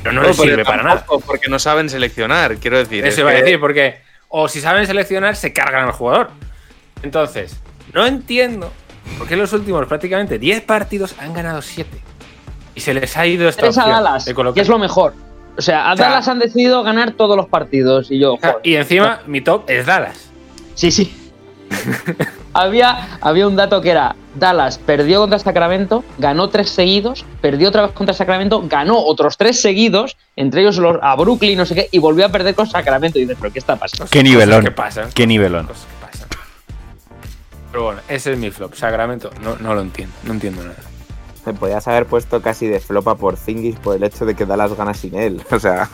pero 0.03 0.13
no 0.13 0.21
les 0.21 0.37
sirve 0.37 0.63
para 0.63 0.83
nada. 0.83 1.05
Porque 1.25 1.49
no 1.49 1.57
saben 1.57 1.89
seleccionar, 1.89 2.57
quiero 2.57 2.77
decir. 2.77 3.03
Eso 3.03 3.09
es 3.09 3.17
iba 3.17 3.31
a 3.31 3.33
decir, 3.33 3.59
porque 3.59 4.04
o 4.37 4.49
si 4.49 4.59
saben 4.59 4.85
seleccionar, 4.85 5.37
se 5.37 5.53
cargan 5.53 5.85
al 5.85 5.93
jugador. 5.93 6.29
Entonces, 7.03 7.55
no 7.93 8.05
entiendo 8.05 8.69
por 9.17 9.29
qué 9.29 9.35
en 9.35 9.39
los 9.39 9.53
últimos 9.53 9.87
prácticamente 9.87 10.37
10 10.37 10.61
partidos 10.63 11.15
han 11.19 11.33
ganado 11.33 11.61
7. 11.61 11.89
Y 12.75 12.81
se 12.81 12.93
les 12.93 13.15
ha 13.15 13.25
ido 13.25 13.47
esta 13.47 13.61
Tres 13.61 13.77
a 13.77 13.87
Dallas, 13.87 14.25
de 14.25 14.33
colocar- 14.33 14.55
que 14.55 14.61
es 14.61 14.67
lo 14.67 14.77
mejor. 14.77 15.13
O 15.57 15.61
sea, 15.61 15.89
a 15.89 15.93
O 15.93 15.95
sea, 15.95 16.09
Dallas 16.09 16.27
han 16.27 16.39
decidido 16.39 16.83
ganar 16.83 17.13
todos 17.13 17.37
los 17.37 17.47
partidos 17.47 18.11
y 18.11 18.19
yo, 18.19 18.35
joder. 18.35 18.57
Y 18.63 18.75
encima, 18.75 19.21
mi 19.25 19.39
top 19.39 19.69
es 19.69 19.85
Dallas. 19.85 20.29
Sí, 20.73 20.91
sí. 20.91 21.15
había, 22.53 23.17
había 23.21 23.47
un 23.47 23.55
dato 23.55 23.79
que 23.79 23.91
era 23.91 24.17
Dallas 24.35 24.77
perdió 24.77 25.21
contra 25.21 25.39
Sacramento, 25.39 26.03
ganó 26.17 26.49
tres 26.49 26.69
seguidos, 26.69 27.25
perdió 27.41 27.69
otra 27.69 27.83
vez 27.83 27.91
contra 27.91 28.13
Sacramento, 28.13 28.63
ganó 28.67 28.99
otros 28.99 29.37
tres 29.37 29.61
seguidos, 29.61 30.17
entre 30.35 30.61
ellos 30.61 30.77
los, 30.77 30.97
a 31.01 31.15
Brooklyn, 31.15 31.57
no 31.57 31.65
sé 31.65 31.75
qué, 31.75 31.89
y 31.91 31.99
volvió 31.99 32.25
a 32.25 32.29
perder 32.29 32.55
con 32.55 32.67
Sacramento. 32.67 33.17
Y 33.17 33.21
dices, 33.21 33.37
¿pero 33.39 33.51
qué 33.51 33.59
está 33.59 33.75
pasando? 33.75 34.07
Qué 34.09 34.23
nivelón. 34.23 34.63
¿Qué 34.63 34.71
pasa? 34.71 35.09
Qué 35.13 35.25
nivelón. 35.25 35.67
Pero 37.71 37.83
bueno, 37.83 38.01
ese 38.07 38.31
es 38.33 38.37
mi 38.37 38.51
flop. 38.51 38.73
Sacramento, 38.73 39.31
no, 39.41 39.57
no 39.57 39.73
lo 39.73 39.81
entiendo. 39.81 40.15
No 40.23 40.33
entiendo 40.33 40.63
nada. 40.63 40.77
Me 41.45 41.53
podías 41.53 41.87
haber 41.87 42.05
puesto 42.05 42.41
casi 42.41 42.67
de 42.67 42.79
flopa 42.79 43.15
por 43.15 43.37
Zingis 43.37 43.75
por 43.77 43.95
el 43.97 44.03
hecho 44.03 44.25
de 44.25 44.33
que 44.33 44.45
Dallas 44.45 44.73
gana 44.75 44.93
sin 44.93 45.15
él. 45.15 45.41
O 45.51 45.59
sea, 45.59 45.89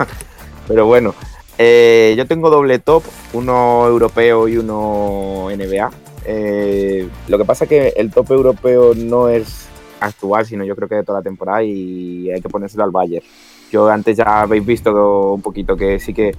pero 0.68 0.86
bueno. 0.86 1.14
Eh, 1.58 2.14
yo 2.16 2.26
tengo 2.26 2.50
doble 2.50 2.78
top, 2.78 3.04
uno 3.34 3.86
europeo 3.86 4.48
y 4.48 4.56
uno 4.56 5.48
NBA. 5.50 5.90
Eh, 6.24 7.08
lo 7.28 7.38
que 7.38 7.44
pasa 7.44 7.64
es 7.64 7.68
que 7.68 7.88
el 7.96 8.10
top 8.10 8.32
europeo 8.32 8.94
no 8.94 9.28
es 9.28 9.68
actual, 10.00 10.46
sino 10.46 10.64
yo 10.64 10.76
creo 10.76 10.88
que 10.88 10.96
de 10.96 11.04
toda 11.04 11.20
la 11.20 11.22
temporada 11.22 11.62
y 11.62 12.30
hay 12.30 12.40
que 12.40 12.48
ponérselo 12.48 12.84
al 12.84 12.90
Bayern. 12.90 13.24
Yo 13.70 13.88
antes 13.88 14.16
ya 14.16 14.42
habéis 14.42 14.64
visto 14.64 15.32
un 15.32 15.42
poquito 15.42 15.76
que 15.76 15.98
sí 15.98 16.12
que 16.12 16.32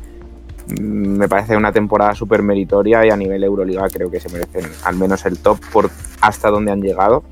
mm, 0.68 1.18
me 1.18 1.28
parece 1.28 1.58
una 1.58 1.72
temporada 1.72 2.14
súper 2.14 2.44
meritoria 2.44 3.06
y 3.06 3.10
a 3.10 3.16
nivel 3.16 3.44
Euroliga 3.44 3.88
creo 3.90 4.12
que 4.12 4.20
se 4.20 4.30
merecen 4.30 4.66
al 4.84 4.96
menos 4.96 5.26
el 5.26 5.40
top 5.40 5.60
por 5.72 5.90
hasta 6.22 6.50
donde 6.50 6.72
han 6.72 6.82
llegado. 6.82 7.24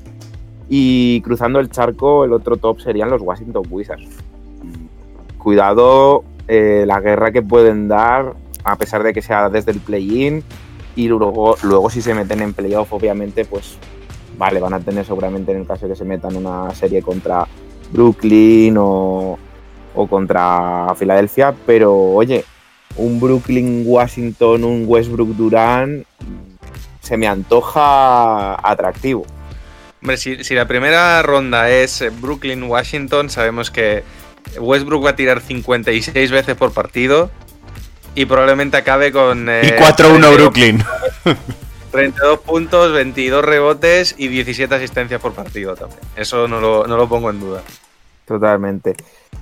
Y 0.68 1.20
cruzando 1.22 1.60
el 1.60 1.70
charco, 1.70 2.24
el 2.24 2.32
otro 2.32 2.56
top 2.56 2.80
serían 2.80 3.10
los 3.10 3.20
Washington 3.20 3.64
Wizards. 3.68 4.08
Cuidado 5.38 6.24
eh, 6.48 6.84
la 6.86 7.00
guerra 7.00 7.32
que 7.32 7.42
pueden 7.42 7.88
dar, 7.88 8.34
a 8.64 8.76
pesar 8.76 9.02
de 9.02 9.12
que 9.12 9.22
sea 9.22 9.48
desde 9.48 9.72
el 9.72 9.80
play-in. 9.80 10.42
Y 10.94 11.08
luego, 11.08 11.56
luego 11.62 11.90
si 11.90 12.02
se 12.02 12.14
meten 12.14 12.42
en 12.42 12.52
playoff, 12.52 12.92
obviamente, 12.92 13.44
pues 13.44 13.76
vale, 14.36 14.60
van 14.60 14.74
a 14.74 14.80
tener 14.80 15.04
seguramente 15.04 15.52
en 15.52 15.58
el 15.58 15.66
caso 15.66 15.86
de 15.86 15.92
que 15.92 15.98
se 15.98 16.04
metan 16.04 16.36
una 16.36 16.74
serie 16.74 17.02
contra 17.02 17.46
Brooklyn 17.92 18.76
o, 18.78 19.38
o 19.94 20.06
contra 20.06 20.94
Filadelfia. 20.96 21.54
Pero 21.66 21.94
oye, 21.94 22.44
un 22.96 23.20
Brooklyn-Washington, 23.20 24.64
un 24.64 24.84
Westbrook-Durán, 24.86 26.04
se 27.00 27.16
me 27.16 27.26
antoja 27.26 28.54
atractivo. 28.68 29.24
Hombre, 30.00 30.16
si, 30.16 30.42
si 30.44 30.54
la 30.54 30.66
primera 30.66 31.22
ronda 31.22 31.70
es 31.70 32.04
Brooklyn-Washington, 32.20 33.30
sabemos 33.30 33.70
que 33.70 34.02
Westbrook 34.58 35.04
va 35.04 35.10
a 35.10 35.16
tirar 35.16 35.40
56 35.40 36.30
veces 36.30 36.56
por 36.56 36.72
partido 36.72 37.30
y 38.14 38.24
probablemente 38.26 38.76
acabe 38.76 39.12
con... 39.12 39.46
Y 39.46 39.50
eh, 39.50 39.76
4-1 39.78 39.94
32 39.96 40.34
Brooklyn. 40.36 40.84
32 41.92 42.38
puntos, 42.40 42.92
22 42.92 43.44
rebotes 43.44 44.14
y 44.16 44.28
17 44.28 44.74
asistencias 44.74 45.20
por 45.20 45.32
partido 45.32 45.74
también. 45.76 46.00
Eso 46.16 46.48
no 46.48 46.60
lo, 46.60 46.86
no 46.86 46.96
lo 46.96 47.08
pongo 47.08 47.30
en 47.30 47.40
duda. 47.40 47.62
Totalmente. 48.26 48.94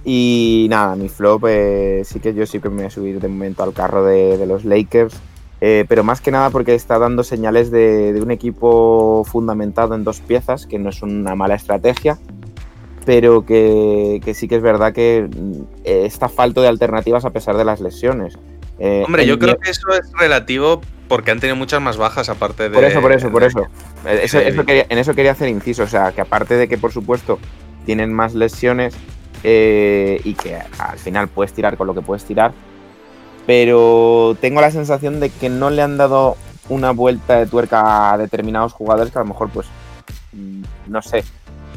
Y 0.04 0.66
nada, 0.70 0.96
mi 0.96 1.08
flop, 1.08 1.44
eh, 1.48 2.02
sí 2.04 2.18
que 2.20 2.34
yo 2.34 2.46
sí 2.46 2.58
que 2.60 2.68
me 2.68 2.76
voy 2.76 2.84
a 2.86 2.90
subir 2.90 3.20
de 3.20 3.28
momento 3.28 3.62
al 3.62 3.72
carro 3.72 4.04
de, 4.04 4.36
de 4.36 4.46
los 4.46 4.64
Lakers. 4.64 5.14
eh, 5.60 5.84
pero 5.88 6.02
más 6.02 6.20
que 6.20 6.30
nada 6.30 6.50
porque 6.50 6.74
está 6.74 6.98
dando 6.98 7.22
señales 7.22 7.70
de, 7.70 8.12
de 8.12 8.22
un 8.22 8.30
equipo 8.30 9.24
fundamentado 9.30 9.94
en 9.94 10.02
dos 10.04 10.20
piezas, 10.20 10.66
que 10.66 10.78
no 10.78 10.88
es 10.88 11.02
una 11.02 11.34
mala 11.34 11.54
estrategia, 11.54 12.18
pero 13.04 13.44
que, 13.44 14.20
que 14.24 14.34
sí 14.34 14.48
que 14.48 14.56
es 14.56 14.62
verdad 14.62 14.92
que 14.92 15.28
mm, 15.30 15.62
eh, 15.84 16.02
está 16.06 16.28
falto 16.28 16.62
de 16.62 16.68
alternativas 16.68 17.24
a 17.24 17.30
pesar 17.30 17.56
de 17.56 17.64
las 17.64 17.80
lesiones. 17.80 18.38
Eh, 18.80 19.02
Hombre, 19.06 19.26
yo 19.26 19.38
creo 19.38 19.56
que 19.58 19.70
eso 19.70 19.88
es 19.92 20.10
relativo 20.18 20.80
porque 21.06 21.30
han 21.30 21.38
tenido 21.40 21.54
muchas 21.56 21.80
más 21.82 21.96
bajas 21.96 22.28
aparte 22.28 22.64
de... 22.64 22.70
Por 22.70 22.84
eso, 22.84 23.00
por 23.00 23.12
eso, 23.12 23.30
por 23.30 23.42
eso. 23.44 23.66
Eso- 24.06 24.38
de- 24.38 24.48
eso 24.48 24.64
quería- 24.64 24.86
en 24.88 24.98
eso 24.98 25.14
quería 25.14 25.32
hacer 25.32 25.48
inciso. 25.48 25.82
O 25.82 25.86
sea, 25.86 26.12
que 26.12 26.20
aparte 26.22 26.54
de 26.56 26.66
que, 26.68 26.78
por 26.78 26.90
supuesto, 26.92 27.38
tienen 27.84 28.12
más 28.12 28.34
lesiones 28.34 28.94
eh, 29.44 30.20
y 30.24 30.34
que 30.34 30.56
al 30.78 30.98
final 30.98 31.28
puedes 31.28 31.52
tirar 31.52 31.76
con 31.76 31.86
lo 31.88 31.94
que 31.94 32.00
puedes 32.02 32.24
tirar, 32.24 32.52
pero 33.46 34.36
tengo 34.40 34.60
la 34.60 34.70
sensación 34.70 35.20
de 35.20 35.30
que 35.30 35.48
no 35.48 35.70
le 35.70 35.82
han 35.82 35.96
dado 35.96 36.36
una 36.68 36.92
vuelta 36.92 37.38
de 37.38 37.46
tuerca 37.46 38.12
a 38.12 38.18
determinados 38.18 38.72
jugadores 38.72 39.12
que 39.12 39.18
a 39.18 39.22
lo 39.22 39.28
mejor, 39.28 39.50
pues, 39.50 39.66
mm, 40.32 40.62
no 40.88 41.02
sé. 41.02 41.24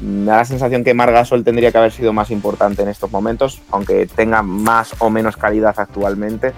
Me 0.01 0.25
da 0.25 0.37
la 0.37 0.45
sensación 0.45 0.83
que 0.83 0.93
Margasol 0.93 1.43
tendría 1.43 1.71
que 1.71 1.77
haber 1.77 1.91
sido 1.91 2.13
más 2.13 2.29
importante 2.31 2.81
en 2.83 2.89
estos 2.89 3.11
momentos, 3.11 3.61
aunque 3.71 4.05
tenga 4.05 4.43
más 4.43 4.93
o 4.99 5.09
menos 5.09 5.37
calidad 5.37 5.73
actualmente. 5.77 6.53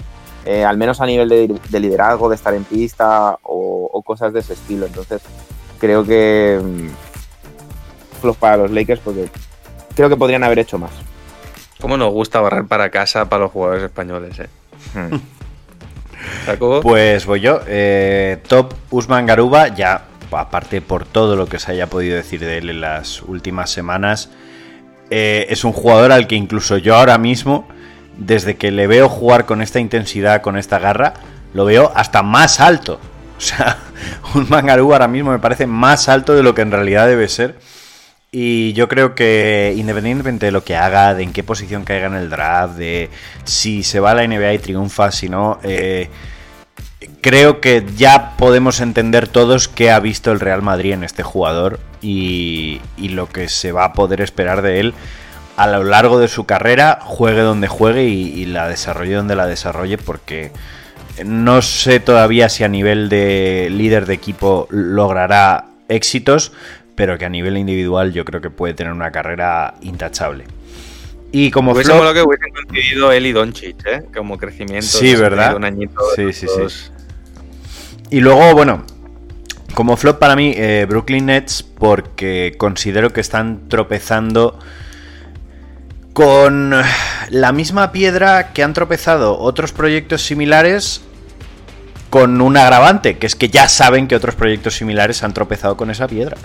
Eh, 0.45 0.63
al 0.63 0.77
menos 0.77 1.01
a 1.01 1.05
nivel 1.05 1.27
de, 1.29 1.59
de 1.69 1.79
liderazgo, 1.79 2.29
de 2.29 2.35
estar 2.35 2.53
en 2.53 2.63
pista 2.63 3.37
o, 3.43 3.89
o 3.91 4.01
cosas 4.01 4.31
de 4.33 4.39
ese 4.39 4.53
estilo. 4.53 4.85
Entonces, 4.85 5.21
creo 5.79 6.05
que 6.05 6.59
mm, 6.63 8.21
flop 8.21 8.37
para 8.37 8.57
los 8.57 8.71
Lakers 8.71 9.01
porque 9.03 9.29
creo 9.95 10.09
que 10.09 10.17
podrían 10.17 10.43
haber 10.43 10.59
hecho 10.59 10.77
más. 10.77 10.91
¿Cómo 11.79 11.97
nos 11.97 12.11
gusta 12.11 12.41
barrer 12.41 12.65
para 12.65 12.89
casa 12.89 13.29
para 13.29 13.43
los 13.43 13.51
jugadores 13.51 13.83
españoles, 13.83 14.39
eh? 14.39 14.49
Hmm. 14.93 15.17
Jacobo. 16.45 16.81
Pues 16.81 17.25
voy 17.25 17.41
yo. 17.41 17.59
Eh, 17.67 18.37
top 18.47 18.73
Usman 18.89 19.25
Garuba, 19.25 19.67
ya 19.69 20.05
aparte 20.31 20.81
por 20.81 21.05
todo 21.05 21.35
lo 21.35 21.47
que 21.47 21.59
se 21.59 21.71
haya 21.71 21.87
podido 21.87 22.15
decir 22.15 22.39
de 22.39 22.57
él 22.57 22.69
en 22.69 22.81
las 22.81 23.21
últimas 23.21 23.69
semanas, 23.69 24.29
eh, 25.09 25.45
es 25.49 25.63
un 25.63 25.71
jugador 25.71 26.11
al 26.11 26.27
que 26.27 26.35
incluso 26.35 26.77
yo 26.77 26.95
ahora 26.95 27.17
mismo, 27.17 27.67
desde 28.17 28.55
que 28.55 28.71
le 28.71 28.87
veo 28.87 29.09
jugar 29.09 29.45
con 29.45 29.61
esta 29.61 29.79
intensidad, 29.79 30.41
con 30.41 30.57
esta 30.57 30.79
garra, 30.79 31.13
lo 31.53 31.65
veo 31.65 31.91
hasta 31.95 32.23
más 32.23 32.59
alto. 32.59 32.99
O 33.37 33.41
sea, 33.41 33.79
Usman 34.33 34.65
Garuba 34.65 34.95
ahora 34.95 35.09
mismo 35.09 35.31
me 35.31 35.39
parece 35.39 35.67
más 35.67 36.07
alto 36.07 36.35
de 36.35 36.41
lo 36.41 36.55
que 36.55 36.61
en 36.61 36.71
realidad 36.71 37.05
debe 37.05 37.27
ser. 37.27 37.55
Y 38.31 38.71
yo 38.73 38.87
creo 38.87 39.13
que 39.13 39.73
independientemente 39.75 40.45
de 40.45 40.51
lo 40.53 40.63
que 40.63 40.77
haga, 40.77 41.13
de 41.13 41.23
en 41.23 41.33
qué 41.33 41.43
posición 41.43 41.83
caiga 41.83 42.07
en 42.07 42.15
el 42.15 42.29
draft, 42.29 42.75
de 42.75 43.09
si 43.43 43.83
se 43.83 43.99
va 43.99 44.11
a 44.11 44.15
la 44.15 44.25
NBA 44.25 44.53
y 44.53 44.59
triunfa, 44.59 45.11
si 45.11 45.27
no, 45.27 45.59
eh, 45.63 46.09
creo 47.19 47.59
que 47.59 47.85
ya 47.97 48.37
podemos 48.37 48.79
entender 48.79 49.27
todos 49.27 49.67
qué 49.67 49.91
ha 49.91 49.99
visto 49.99 50.31
el 50.31 50.39
Real 50.39 50.61
Madrid 50.61 50.93
en 50.93 51.03
este 51.03 51.23
jugador 51.23 51.79
y, 52.01 52.79
y 52.97 53.09
lo 53.09 53.27
que 53.27 53.49
se 53.49 53.73
va 53.73 53.85
a 53.85 53.93
poder 53.93 54.21
esperar 54.21 54.61
de 54.61 54.79
él 54.79 54.93
a 55.57 55.67
lo 55.67 55.83
largo 55.83 56.19
de 56.19 56.27
su 56.27 56.45
carrera, 56.45 56.99
juegue 57.01 57.41
donde 57.41 57.67
juegue 57.67 58.05
y, 58.05 58.27
y 58.33 58.45
la 58.45 58.67
desarrolle 58.67 59.13
donde 59.15 59.35
la 59.35 59.47
desarrolle, 59.47 59.97
porque 59.97 60.51
no 61.23 61.61
sé 61.61 61.99
todavía 61.99 62.49
si 62.49 62.63
a 62.63 62.67
nivel 62.67 63.07
de 63.09 63.69
líder 63.71 64.05
de 64.05 64.13
equipo 64.13 64.67
logrará 64.69 65.65
éxitos, 65.87 66.51
pero 66.95 67.17
que 67.17 67.25
a 67.25 67.29
nivel 67.29 67.57
individual 67.57 68.13
yo 68.13 68.25
creo 68.25 68.41
que 68.41 68.49
puede 68.49 68.73
tener 68.73 68.91
una 68.91 69.11
carrera 69.11 69.75
intachable. 69.81 70.45
Y 71.31 71.51
como 71.51 71.73
Hubiese 71.73 71.93
molado 71.93 72.13
que 72.13 72.21
hubiesen 72.21 72.53
coincidido 72.53 73.11
él 73.11 73.25
y 73.25 73.33
Doncic, 73.33 73.85
¿eh? 73.85 74.03
Como 74.15 74.37
crecimiento. 74.37 74.85
Sí, 74.85 75.15
¿verdad? 75.15 75.55
Un 75.55 75.65
añito. 75.65 76.01
Sí, 76.15 76.31
sí, 76.31 76.47
sí. 76.47 76.91
Y 78.09 78.21
luego, 78.21 78.53
bueno, 78.53 78.85
como 79.73 79.97
flop 79.97 80.17
para 80.17 80.37
mí, 80.37 80.53
eh, 80.55 80.85
Brooklyn 80.87 81.25
Nets, 81.25 81.63
porque 81.63 82.55
considero 82.57 83.11
que 83.11 83.19
están 83.19 83.67
tropezando 83.67 84.59
con 86.15 86.73
la 87.29 87.51
misma 87.51 87.91
piedra 87.91 88.53
que 88.53 88.63
han 88.63 88.73
tropezado 88.73 89.37
otros 89.37 89.73
proyectos 89.73 90.21
similares 90.25 91.01
con 92.09 92.39
un 92.39 92.55
agravante, 92.55 93.17
que 93.17 93.27
es 93.27 93.35
que 93.35 93.49
ya 93.49 93.67
saben 93.67 94.07
que 94.07 94.15
otros 94.15 94.33
proyectos 94.33 94.77
similares 94.77 95.23
han 95.23 95.33
tropezado 95.33 95.75
con 95.75 95.91
esa 95.91 96.07
piedra. 96.07 96.37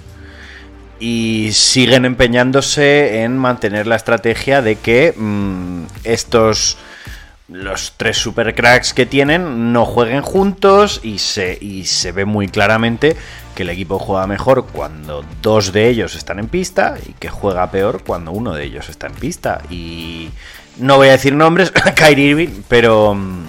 Y 0.98 1.50
siguen 1.52 2.04
empeñándose 2.04 3.22
en 3.22 3.38
mantener 3.38 3.86
la 3.86 3.94
estrategia 3.94 4.60
de 4.60 4.74
que 4.74 5.14
mm, 5.16 5.84
estos 6.02 6.76
los 7.46 7.94
tres 7.96 8.16
super 8.16 8.56
cracks 8.56 8.92
que 8.92 9.06
tienen 9.06 9.72
no 9.72 9.84
jueguen 9.84 10.22
juntos 10.22 10.98
y 11.04 11.18
se, 11.18 11.56
y 11.60 11.84
se 11.84 12.10
ve 12.10 12.24
muy 12.24 12.48
claramente 12.48 13.16
que 13.54 13.62
el 13.62 13.70
equipo 13.70 13.98
juega 13.98 14.26
mejor 14.26 14.66
cuando 14.66 15.24
dos 15.42 15.72
de 15.72 15.88
ellos 15.88 16.14
están 16.14 16.38
en 16.38 16.48
pista 16.48 16.96
y 17.06 17.12
que 17.14 17.28
juega 17.28 17.70
peor 17.70 18.02
cuando 18.04 18.32
uno 18.32 18.54
de 18.54 18.64
ellos 18.64 18.88
está 18.88 19.06
en 19.06 19.14
pista. 19.14 19.62
Y 19.70 20.30
no 20.78 20.96
voy 20.96 21.08
a 21.08 21.12
decir 21.12 21.34
nombres, 21.34 21.72
Kyrie 21.94 22.30
Irving, 22.30 22.62
pero, 22.68 23.14
mm, 23.14 23.44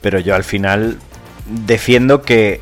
pero 0.00 0.18
yo 0.20 0.34
al 0.34 0.44
final 0.44 0.98
defiendo 1.46 2.22
que 2.22 2.60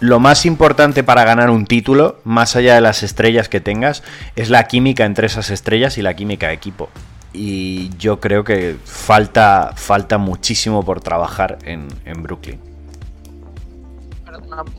lo 0.00 0.18
más 0.18 0.46
importante 0.46 1.04
para 1.04 1.24
ganar 1.24 1.50
un 1.50 1.66
título, 1.66 2.20
más 2.24 2.56
allá 2.56 2.74
de 2.74 2.80
las 2.80 3.02
estrellas 3.02 3.48
que 3.48 3.60
tengas, 3.60 4.02
es 4.34 4.50
la 4.50 4.66
química 4.66 5.04
entre 5.04 5.26
esas 5.28 5.50
estrellas 5.50 5.96
y 5.96 6.02
la 6.02 6.14
química 6.14 6.48
de 6.48 6.54
equipo. 6.54 6.90
Y 7.32 7.90
yo 7.98 8.20
creo 8.20 8.44
que 8.44 8.76
falta, 8.84 9.72
falta 9.76 10.18
muchísimo 10.18 10.84
por 10.84 11.00
trabajar 11.00 11.58
en, 11.64 11.86
en 12.04 12.22
Brooklyn. 12.22 12.71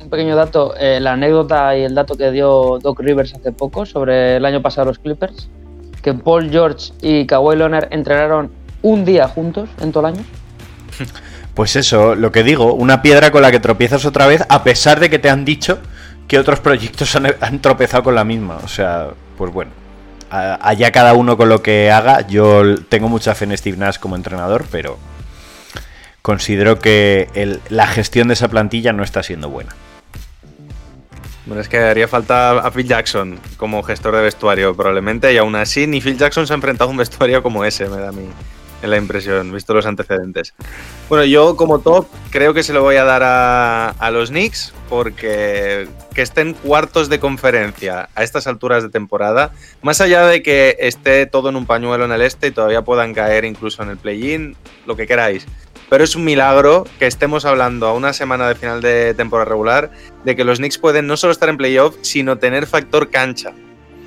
Un 0.02 0.10
pequeño 0.10 0.36
dato, 0.36 0.76
eh, 0.78 1.00
la 1.00 1.14
anécdota 1.14 1.76
y 1.76 1.84
el 1.84 1.96
dato 1.96 2.16
que 2.16 2.32
dio 2.32 2.80
Doc 2.80 3.00
Rivers 3.00 3.34
hace 3.34 3.52
poco 3.52 3.86
sobre 3.86 4.38
el 4.38 4.46
año 4.46 4.62
pasado 4.62 4.86
los 4.86 5.00
Clippers, 5.00 5.50
que 6.02 6.14
Paul 6.14 6.50
George 6.50 6.94
y 7.02 7.26
Kawhi 7.26 7.56
Leonard 7.56 7.88
entrenaron 7.92 8.52
un 8.82 9.06
día 9.06 9.28
juntos 9.28 9.70
en 9.82 9.92
todo 9.92 10.08
el 10.08 10.16
año. 10.16 10.24
Pues 11.54 11.76
eso, 11.76 12.16
lo 12.16 12.32
que 12.32 12.42
digo, 12.42 12.74
una 12.74 13.04
piedra 13.04 13.30
con 13.30 13.44
la 13.44 13.52
que 13.52 13.60
tropiezas 13.60 14.06
otra 14.06 14.26
vez, 14.26 14.44
a 14.50 14.64
pesar 14.64 15.00
de 15.00 15.12
que 15.12 15.20
te 15.20 15.30
han 15.30 15.46
dicho 15.46 15.78
que 16.28 16.40
otros 16.40 16.60
proyectos 16.60 17.16
han, 17.16 17.28
han 17.40 17.62
tropezado 17.62 18.02
con 18.02 18.16
la 18.16 18.24
misma. 18.24 18.58
O 18.64 18.68
sea, 18.68 19.10
pues 19.38 19.54
bueno, 19.54 19.70
allá 20.32 20.92
cada 20.92 21.14
uno 21.14 21.38
con 21.38 21.50
lo 21.50 21.62
que 21.62 21.92
haga. 21.92 22.26
Yo 22.28 22.76
tengo 22.90 23.08
mucha 23.08 23.36
fe 23.36 23.46
en 23.46 23.56
Steve 23.58 23.78
Nash 23.78 24.00
como 24.00 24.16
entrenador, 24.16 24.66
pero 24.72 24.98
considero 26.24 26.80
que 26.80 27.60
la 27.70 27.86
gestión 27.86 28.30
de 28.30 28.34
esa 28.34 28.48
plantilla 28.48 28.94
no 28.94 29.04
está 29.04 29.22
siendo 29.22 29.50
buena. 29.50 29.76
Bueno, 31.46 31.62
es 31.62 31.68
que 31.68 31.78
haría 31.78 32.08
falta 32.08 32.52
a 32.52 32.72
Phil 32.72 32.88
Jackson 32.88 33.38
como 33.58 33.84
gestor 33.84 34.16
de 34.16 34.22
vestuario, 34.24 34.74
probablemente, 34.76 35.32
y 35.34 35.38
aún 35.38 35.56
así 35.56 35.86
ni 35.86 36.00
Phil 36.00 36.18
Jackson 36.18 36.48
se 36.48 36.54
ha 36.54 36.56
enfrentado 36.56 36.90
a 36.90 36.92
un 36.92 36.98
vestuario 36.98 37.44
como 37.44 37.66
ese, 37.66 37.90
me 37.90 37.98
da 37.98 38.10
a 38.10 38.12
mí 38.14 38.30
la 38.82 38.98
impresión, 38.98 39.52
visto 39.52 39.74
los 39.74 39.86
antecedentes. 39.86 40.54
Bueno, 41.10 41.26
yo 41.26 41.56
como 41.56 41.80
top 41.80 42.08
creo 42.32 42.54
que 42.54 42.64
se 42.64 42.74
lo 42.74 42.82
voy 42.82 42.96
a 42.96 43.04
dar 43.04 43.22
a 43.24 44.12
los 44.12 44.30
Knicks, 44.30 44.74
porque 44.90 45.88
que 46.14 46.22
estén 46.22 46.54
cuartos 46.54 47.10
de 47.10 47.20
conferencia 47.20 48.10
a 48.16 48.24
estas 48.24 48.48
alturas 48.48 48.84
de 48.84 48.90
temporada, 48.90 49.52
más 49.82 50.02
allá 50.02 50.26
de 50.28 50.44
que 50.44 50.78
esté 50.80 51.26
todo 51.26 51.50
en 51.50 51.56
un 51.56 51.66
pañuelo 51.66 52.06
en 52.06 52.12
el 52.12 52.22
este 52.22 52.48
y 52.48 52.52
todavía 52.52 52.82
puedan 52.82 53.14
caer 53.14 53.46
incluso 53.46 53.84
en 53.84 53.90
el 53.90 53.98
play-in, 53.98 54.56
lo 54.86 54.96
que 54.96 55.08
queráis. 55.08 55.46
Pero 55.94 56.06
es 56.06 56.16
un 56.16 56.24
milagro 56.24 56.88
que 56.98 57.06
estemos 57.06 57.46
hablando 57.46 57.86
a 57.86 57.94
una 57.94 58.14
semana 58.14 58.48
de 58.48 58.56
final 58.56 58.82
de 58.82 59.14
temporada 59.14 59.48
regular 59.48 59.92
de 60.26 60.36
que 60.36 60.44
los 60.44 60.58
Knicks 60.58 60.80
pueden 60.80 61.06
no 61.06 61.18
solo 61.18 61.34
estar 61.34 61.50
en 61.50 61.58
playoff, 61.58 61.98
sino 62.02 62.40
tener 62.40 62.66
factor 62.66 63.12
cancha. 63.12 63.52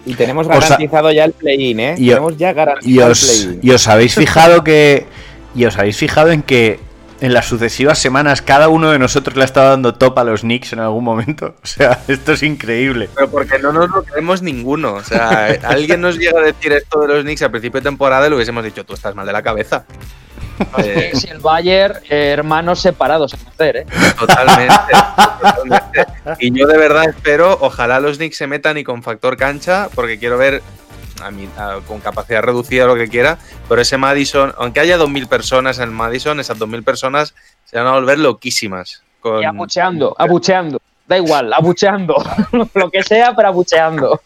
Y 0.05 0.15
tenemos 0.15 0.49
O 0.49 0.51
sea- 0.51 0.59
garantizado 0.59 1.13
ya 1.13 1.27
el 1.27 1.31
play-in, 1.31 1.79
¿eh? 1.79 1.95
Y, 1.97 2.09
tenemos 2.09 2.37
ya 2.37 2.51
y 2.51 2.55
garantizado 2.55 3.13
os, 3.13 3.23
el 3.23 3.45
play-in. 3.45 3.61
y 3.63 3.71
os 3.71 3.87
habéis 3.87 4.17
fijado 4.17 4.65
que. 4.65 5.07
Y 5.55 5.65
os 5.65 5.79
habéis 5.79 5.97
fijado 5.97 6.33
en 6.33 6.43
que 6.43 6.81
en 7.21 7.33
las 7.33 7.47
sucesivas 7.47 8.01
semanas 8.01 8.43
cada 8.43 8.69
uno 8.69 8.91
de 8.91 8.99
nosotros 8.99 9.37
le 9.37 9.43
ha 9.43 9.45
estado 9.45 9.71
dando 9.71 9.95
top 9.95 10.19
a 10.19 10.25
los 10.25 10.41
Knicks 10.41 10.73
en 10.73 10.81
algún 10.81 11.05
momento. 11.05 11.55
O 11.63 11.67
sea, 11.69 12.01
esto 12.09 12.33
es 12.33 12.43
increíble. 12.43 13.09
Pero 13.15 13.31
porque 13.31 13.61
no 13.61 13.71
nos 13.73 13.89
lo 13.91 14.03
creemos 14.03 14.43
ninguno. 14.43 14.95
O 14.95 15.05
sea, 15.05 15.47
alguien 15.63 16.01
nos 16.01 16.19
llega 16.19 16.41
a 16.41 16.43
decir 16.43 16.73
esto 16.73 16.99
de 17.03 17.07
los 17.07 17.23
Knicks 17.23 17.43
al 17.43 17.53
principio 17.53 17.81
de 17.81 17.85
temporada 17.85 18.27
y 18.27 18.31
le 18.31 18.35
hubiésemos 18.35 18.65
dicho, 18.65 18.85
tú 18.85 18.95
estás 18.95 19.15
mal 19.15 19.25
de 19.25 19.33
la 19.33 19.45
cabeza. 19.45 19.87
Eh, 20.79 21.11
Si 21.15 21.29
el 21.29 21.39
Bayern, 21.39 21.97
eh, 22.09 22.31
hermanos 22.31 22.81
separados 22.81 23.35
en 23.35 23.41
hacer, 23.49 23.77
¿eh? 23.79 23.87
Totalmente, 24.19 24.75
totalmente. 25.41 26.07
Y 26.41 26.59
yo 26.59 26.67
de 26.67 26.77
verdad 26.79 27.05
espero, 27.09 27.57
ojalá 27.61 28.01
los 28.01 28.17
Knicks 28.17 28.37
se 28.37 28.47
metan 28.47 28.77
y 28.79 28.85
con 28.85 29.03
factor 29.03 29.37
cancha, 29.37 29.89
porque 29.95 30.19
quiero 30.19 30.37
ver 30.39 30.63
a 31.23 31.31
mí, 31.31 31.49
a- 31.57 31.79
con 31.87 32.01
capacidad 32.01 32.43
reducida 32.43 32.85
lo 32.87 32.95
que 32.97 33.09
quiera, 33.09 33.39
pero 33.69 33.81
ese 33.81 33.97
Madison, 33.97 34.53
aunque 34.59 34.81
haya 34.81 34.99
2.000 34.99 35.27
personas 35.29 35.79
en 35.79 35.85
el 35.85 35.91
Madison, 35.93 36.41
esas 36.41 36.59
2.000 36.59 36.83
personas 36.85 37.35
se 37.65 37.79
van 37.79 37.87
a 37.87 37.93
volver 37.93 38.19
loquísimas. 38.19 39.03
Con... 39.21 39.41
Y 39.43 39.45
abucheando, 39.45 40.15
abucheando. 40.19 40.81
Da 41.07 41.17
igual, 41.17 41.53
abucheando. 41.53 42.17
Lo 42.75 42.91
que 42.91 43.03
sea, 43.03 43.35
pero 43.35 43.49
abucheando. 43.49 44.21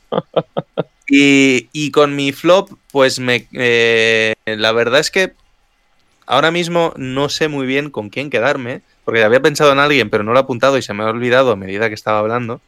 Y, 1.09 1.69
y 1.73 1.91
con 1.91 2.15
mi 2.17 2.33
flop, 2.33 2.71
pues 2.93 3.19
me, 3.19 3.47
eh, 3.53 4.35
la 4.47 4.73
verdad 4.73 5.01
es 5.01 5.11
que 5.11 5.33
ahora 6.27 6.51
mismo 6.51 6.93
no 6.97 7.29
sé 7.29 7.49
muy 7.49 7.67
bien 7.67 7.91
con 7.91 8.09
quién 8.09 8.31
quedarme, 8.31 8.83
porque 9.05 9.25
había 9.25 9.41
pensado 9.41 9.73
en 9.73 9.79
alguien, 9.79 10.11
pero 10.11 10.25
no 10.25 10.33
lo 10.33 10.39
he 10.39 10.43
apuntado 10.43 10.79
y 10.79 10.83
se 10.83 10.95
me 10.95 11.03
ha 11.03 11.07
olvidado 11.07 11.53
a 11.53 11.57
medida 11.57 11.89
que 11.89 11.95
estaba 11.95 12.19
hablando. 12.19 12.61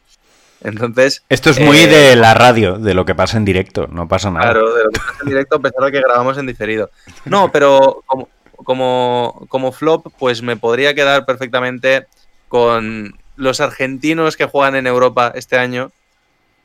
Entonces, 0.61 1.23
Esto 1.27 1.49
es 1.49 1.59
muy 1.59 1.77
eh, 1.77 1.87
de 1.87 2.15
la 2.15 2.33
radio, 2.33 2.77
de 2.77 2.93
lo 2.93 3.05
que 3.05 3.15
pasa 3.15 3.37
en 3.37 3.45
directo. 3.45 3.87
No 3.87 4.07
pasa 4.07 4.31
nada. 4.31 4.45
Claro, 4.45 4.73
de 4.73 4.83
lo 4.85 4.89
que 4.91 4.99
pasa 4.99 5.17
en 5.21 5.29
directo, 5.29 5.55
a 5.57 5.59
pesar 5.59 5.83
de 5.83 5.91
que 5.91 6.01
grabamos 6.01 6.37
en 6.37 6.47
diferido. 6.47 6.89
No, 7.25 7.51
pero 7.51 8.01
como, 8.05 8.29
como, 8.63 9.45
como 9.49 9.71
flop, 9.73 10.07
pues 10.17 10.41
me 10.41 10.55
podría 10.55 10.95
quedar 10.95 11.25
perfectamente 11.25 12.07
con 12.47 13.17
los 13.35 13.59
argentinos 13.59 14.37
que 14.37 14.45
juegan 14.45 14.75
en 14.75 14.87
Europa 14.87 15.33
este 15.35 15.57
año, 15.57 15.91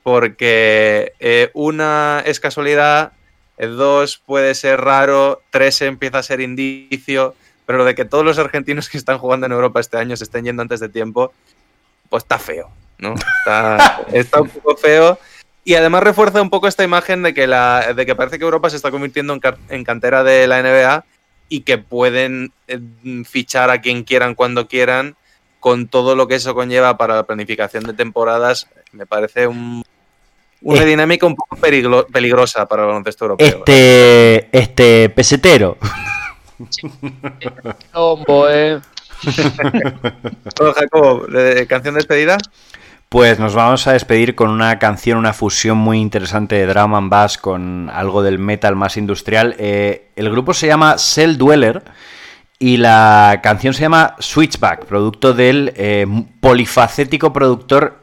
porque 0.03 1.13
eh, 1.19 1.51
una 1.55 2.23
es 2.25 2.41
casualidad, 2.41 3.13
eh, 3.59 3.67
dos 3.67 4.23
puede 4.25 4.55
ser 4.55 4.81
raro, 4.81 5.43
tres 5.51 5.81
empieza 5.83 6.19
a 6.19 6.23
ser 6.23 6.41
indicio, 6.41 7.35
pero 7.67 7.79
lo 7.79 7.85
de 7.85 7.95
que 7.95 8.05
todos 8.05 8.25
los 8.25 8.39
argentinos 8.39 8.89
que 8.89 8.99
están 8.99 9.19
jugando 9.19 9.47
en 9.47 9.53
Europa 9.53 9.81
este 9.81 9.99
año 9.99 10.17
se 10.17 10.25
estén 10.25 10.45
yendo 10.45 10.63
antes 10.63 10.81
de 10.81 10.89
tiempo, 10.89 11.33
pues 12.09 12.23
está 12.25 12.39
feo, 12.39 12.71
¿no? 12.99 13.15
Está, 13.41 14.03
está 14.13 14.41
un 14.41 14.49
poco 14.49 14.77
feo. 14.77 15.19
Y 15.65 15.75
además 15.75 16.03
refuerza 16.03 16.41
un 16.41 16.49
poco 16.49 16.67
esta 16.67 16.83
imagen 16.85 17.23
de 17.23 17.35
que, 17.35 17.47
la, 17.47 17.93
de 17.93 18.07
que 18.07 18.15
parece 18.15 18.39
que 18.39 18.45
Europa 18.45 18.71
se 18.71 18.77
está 18.77 18.91
convirtiendo 18.91 19.35
en, 19.35 19.41
en 19.69 19.85
cantera 19.85 20.25
de 20.25 20.47
la 20.47 20.63
NBA 20.63 21.05
y 21.51 21.61
que 21.61 21.77
pueden 21.77 22.53
eh, 22.69 22.81
fichar 23.27 23.69
a 23.71 23.81
quien 23.83 24.05
quieran 24.05 24.35
cuando 24.35 24.67
quieran 24.67 25.17
con 25.61 25.89
todo 25.89 26.15
lo 26.15 26.27
que 26.29 26.37
eso 26.37 26.55
conlleva 26.55 26.97
para 26.97 27.17
la 27.17 27.25
planificación 27.25 27.85
de 27.85 27.93
temporadas. 27.93 28.69
Me 28.93 29.05
parece 29.05 29.47
un- 29.47 29.85
una 30.63 30.83
Eh. 30.83 30.87
dinámica 30.87 31.27
un 31.27 31.35
poco 31.37 31.57
peligrosa 32.11 32.67
para 32.67 32.83
el 32.83 32.89
baloncesto 32.89 33.25
europeo. 33.27 33.47
Este. 33.47 34.49
Este. 34.57 35.09
Pesetero. 35.11 35.77
Hombo, 37.95 38.49
eh. 38.49 38.81
Bueno, 40.59 40.75
Jacobo, 40.75 41.27
¿de- 41.27 41.67
¿canción 41.67 41.95
de 41.95 41.99
despedida? 41.99 42.37
Pues 43.09 43.39
nos 43.39 43.55
vamos 43.55 43.87
a 43.87 43.93
despedir 43.93 44.35
con 44.35 44.51
una 44.51 44.79
canción, 44.79 45.17
una 45.19 45.33
fusión 45.33 45.79
muy 45.79 45.99
interesante 45.99 46.57
de 46.57 46.67
drum 46.67 46.95
and 46.95 47.11
bass 47.11 47.39
con 47.39 47.89
algo 47.91 48.23
del 48.23 48.39
metal 48.39 48.77
más 48.77 48.97
industrial. 48.99 49.57
Eh, 49.59 50.11
el 50.15 50.31
grupo 50.31 50.53
se 50.53 50.67
llama 50.67 50.99
Cell 50.99 51.37
Dweller 51.39 51.83
y 52.59 52.77
la 52.77 53.41
canción 53.43 53.73
se 53.73 53.83
llama 53.83 54.15
Switchback, 54.19 54.85
producto 54.85 55.33
del 55.33 55.73
eh, 55.77 56.07
polifacético 56.41 57.33
productor 57.33 57.99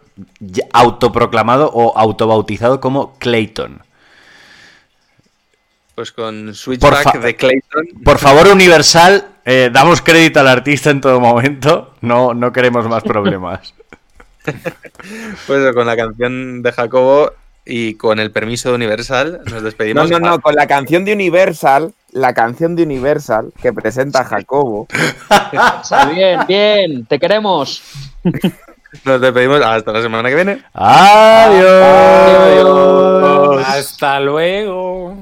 autoproclamado 0.73 1.71
o 1.73 1.97
autobautizado 1.97 2.79
como 2.79 3.13
Clayton. 3.19 3.81
Pues 5.95 6.11
con 6.11 6.53
Switchback 6.53 7.19
de 7.19 7.35
Clayton. 7.35 7.87
Por 8.03 8.17
favor, 8.17 8.47
Universal, 8.47 9.27
eh, 9.45 9.69
damos 9.71 10.01
crédito 10.01 10.41
al 10.41 10.47
artista 10.49 10.89
en 10.89 10.99
todo 10.99 11.19
momento. 11.21 11.93
No, 12.01 12.33
no 12.33 12.51
queremos 12.51 12.87
más 12.87 13.03
problemas. 13.03 13.73
Pues 15.47 15.73
con 15.73 15.87
la 15.87 15.95
canción 15.95 16.61
de 16.61 16.71
Jacobo 16.71 17.31
y 17.65 17.95
con 17.95 18.19
el 18.19 18.31
permiso 18.31 18.69
de 18.69 18.75
Universal 18.75 19.41
nos 19.45 19.53
No, 19.53 19.61
despedimos. 19.61 20.09
no, 20.09 20.19
no, 20.19 20.39
con 20.39 20.53
la 20.55 20.67
canción 20.67 21.03
de 21.03 21.13
Universal, 21.13 21.93
la 22.11 22.33
canción 22.33 22.75
de 22.75 22.83
Universal 22.83 23.51
que 23.61 23.73
presenta 23.73 24.23
Jacobo. 24.23 24.87
Bien, 26.13 26.39
bien. 26.47 27.05
Te 27.05 27.19
queremos. 27.19 27.81
Nos 29.03 29.19
despedimos 29.21 29.61
hasta 29.61 29.91
la 29.91 30.01
semana 30.01 30.29
que 30.29 30.35
viene. 30.35 30.63
Adiós. 30.73 31.65
Hasta 33.65 34.19
luego. 34.19 35.15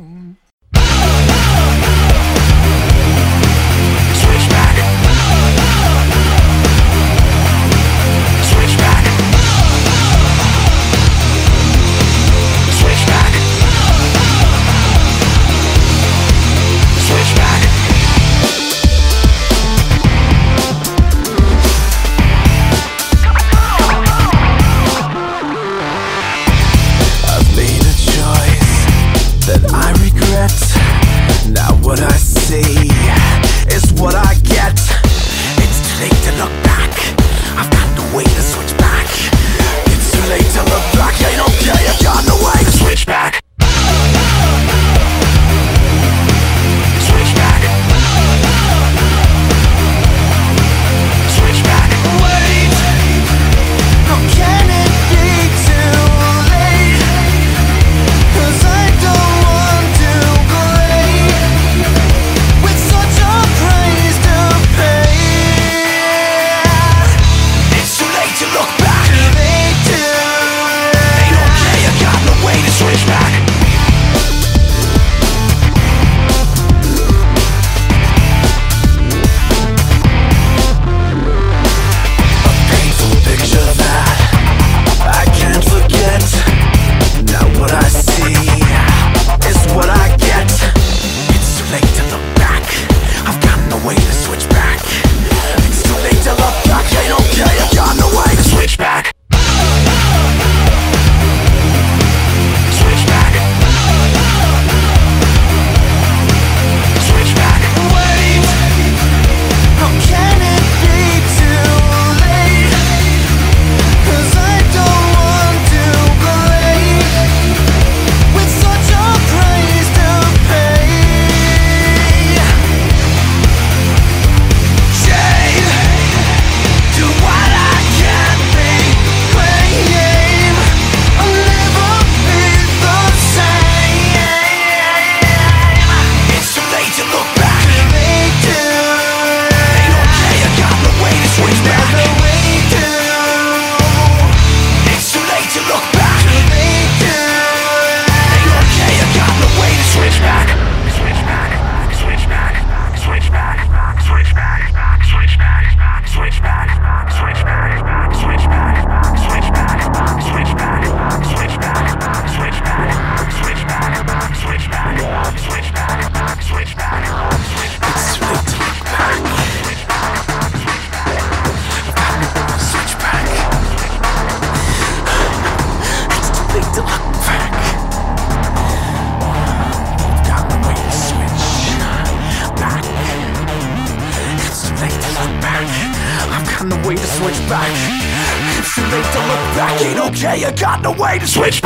to 191.19 191.27
switch. 191.27 191.62